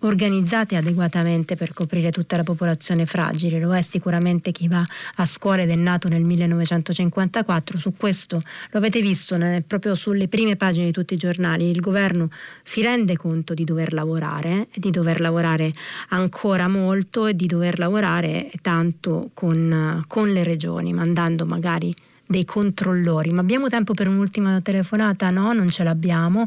organizzate 0.00 0.76
adeguatamente 0.76 1.56
per 1.56 1.72
coprire 1.72 2.10
tutta 2.10 2.36
la 2.36 2.42
popolazione 2.42 3.06
fragile, 3.06 3.58
lo 3.58 3.74
è 3.74 3.82
sicuramente 3.82 4.52
chi 4.52 4.68
va 4.68 4.84
a 5.16 5.24
scuola 5.24 5.62
ed 5.62 5.70
è 5.70 5.74
nato 5.74 6.08
nel 6.08 6.22
1954, 6.22 7.78
su 7.78 7.94
questo 7.96 8.42
lo 8.70 8.78
avete 8.78 9.00
visto 9.00 9.36
né, 9.36 9.62
proprio 9.66 9.94
sulle 9.94 10.28
prime 10.28 10.56
pagine 10.56 10.86
di 10.86 10.92
tutti 10.92 11.14
i 11.14 11.18
giornali, 11.18 11.70
il 11.70 11.80
governo 11.80 12.28
si 12.62 12.82
rende 12.82 13.16
conto 13.16 13.54
di 13.54 13.64
dover 13.64 13.92
lavorare, 13.92 14.68
di 14.74 14.90
dover 14.90 15.20
lavorare 15.20 15.72
ancora 16.10 16.68
molto 16.68 17.26
e 17.26 17.34
di 17.34 17.46
dover 17.46 17.78
lavorare 17.78 18.50
tanto 18.60 19.30
con, 19.34 20.02
con 20.06 20.32
le 20.32 20.44
regioni, 20.44 20.92
mandando 20.92 21.46
magari 21.46 21.94
dei 22.26 22.44
controllori. 22.44 23.32
Ma 23.32 23.40
abbiamo 23.40 23.68
tempo 23.68 23.94
per 23.94 24.08
un'ultima 24.08 24.60
telefonata? 24.60 25.30
No, 25.30 25.52
non 25.52 25.68
ce 25.70 25.84
l'abbiamo 25.84 26.46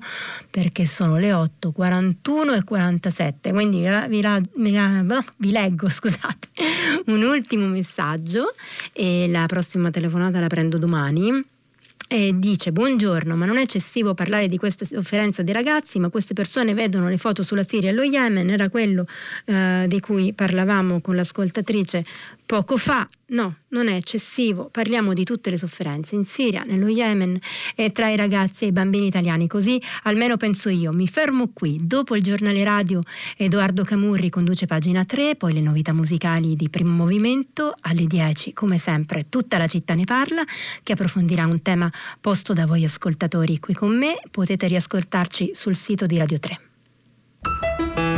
perché 0.50 0.86
sono 0.86 1.18
le 1.18 1.34
8, 1.34 1.72
41 1.72 2.54
e 2.54 2.64
47. 2.64 3.52
Quindi 3.52 3.78
vi, 3.80 3.90
la- 3.90 4.08
vi 4.08 4.22
la- 4.22 4.42
vi 5.38 5.52
leggo, 5.52 5.88
scusate, 5.90 6.50
un 7.08 7.24
ultimo 7.24 7.68
messaggio 7.68 8.54
e 8.94 9.28
la 9.30 9.46
prossima 9.46 9.90
telefonata 9.90 10.40
la 10.40 10.48
prendo 10.48 10.78
domani. 10.78 11.44
E 12.12 12.32
dice 12.34 12.72
buongiorno, 12.72 13.36
ma 13.36 13.46
non 13.46 13.58
è 13.58 13.62
eccessivo 13.62 14.16
parlare 14.16 14.48
di 14.48 14.58
questa 14.58 14.84
sofferenza 14.84 15.44
dei 15.44 15.54
ragazzi, 15.54 16.00
ma 16.00 16.10
queste 16.10 16.34
persone 16.34 16.74
vedono 16.74 17.08
le 17.08 17.18
foto 17.18 17.44
sulla 17.44 17.62
Siria 17.62 17.92
e 17.92 17.94
lo 17.94 18.02
Yemen, 18.02 18.50
era 18.50 18.68
quello 18.68 19.06
eh, 19.46 19.86
di 19.88 20.00
cui 20.00 20.34
parlavamo 20.34 21.02
con 21.02 21.16
l'ascoltatrice 21.16 22.04
poco 22.50 22.78
fa. 22.78 23.08
No, 23.28 23.58
non 23.68 23.88
è 23.90 23.94
eccessivo, 23.94 24.70
parliamo 24.72 25.14
di 25.14 25.24
tutte 25.24 25.52
le 25.52 25.58
sofferenze 25.58 26.16
in 26.16 26.26
Siria, 26.26 26.64
nello 26.66 26.88
Yemen 26.88 27.38
e 27.76 27.92
tra 27.92 28.10
i 28.10 28.16
ragazzi 28.16 28.64
e 28.64 28.70
i 28.70 28.72
bambini 28.72 29.06
italiani, 29.06 29.46
così 29.46 29.80
almeno 30.04 30.36
penso 30.36 30.70
io. 30.70 30.92
Mi 30.92 31.08
fermo 31.08 31.52
qui, 31.54 31.78
dopo 31.80 32.16
il 32.16 32.24
giornale 32.24 32.64
radio 32.64 33.02
Edoardo 33.38 33.84
Camurri 33.84 34.32
conduce 34.32 34.66
pagina 34.66 35.06
3, 35.06 35.36
poi 35.36 35.54
le 35.54 35.62
novità 35.62 35.94
musicali 35.94 36.56
di 36.56 36.70
primo 36.70 36.90
movimento, 36.90 37.76
alle 37.82 38.08
10 38.08 38.54
come 38.54 38.80
sempre 38.80 39.30
tutta 39.30 39.60
la 39.60 39.68
città 39.68 39.94
ne 39.94 40.06
parla, 40.06 40.44
che 40.82 40.94
approfondirà 40.94 41.46
un 41.46 41.62
tema 41.62 41.88
posto 42.20 42.54
da 42.54 42.66
voi 42.66 42.84
ascoltatori 42.84 43.60
qui 43.60 43.76
con 43.76 43.96
me, 43.96 44.16
potete 44.32 44.66
riascoltarci 44.66 45.52
sul 45.54 45.76
sito 45.76 46.08
di 46.08 46.18
Radio 46.18 46.40
3. 46.40 48.09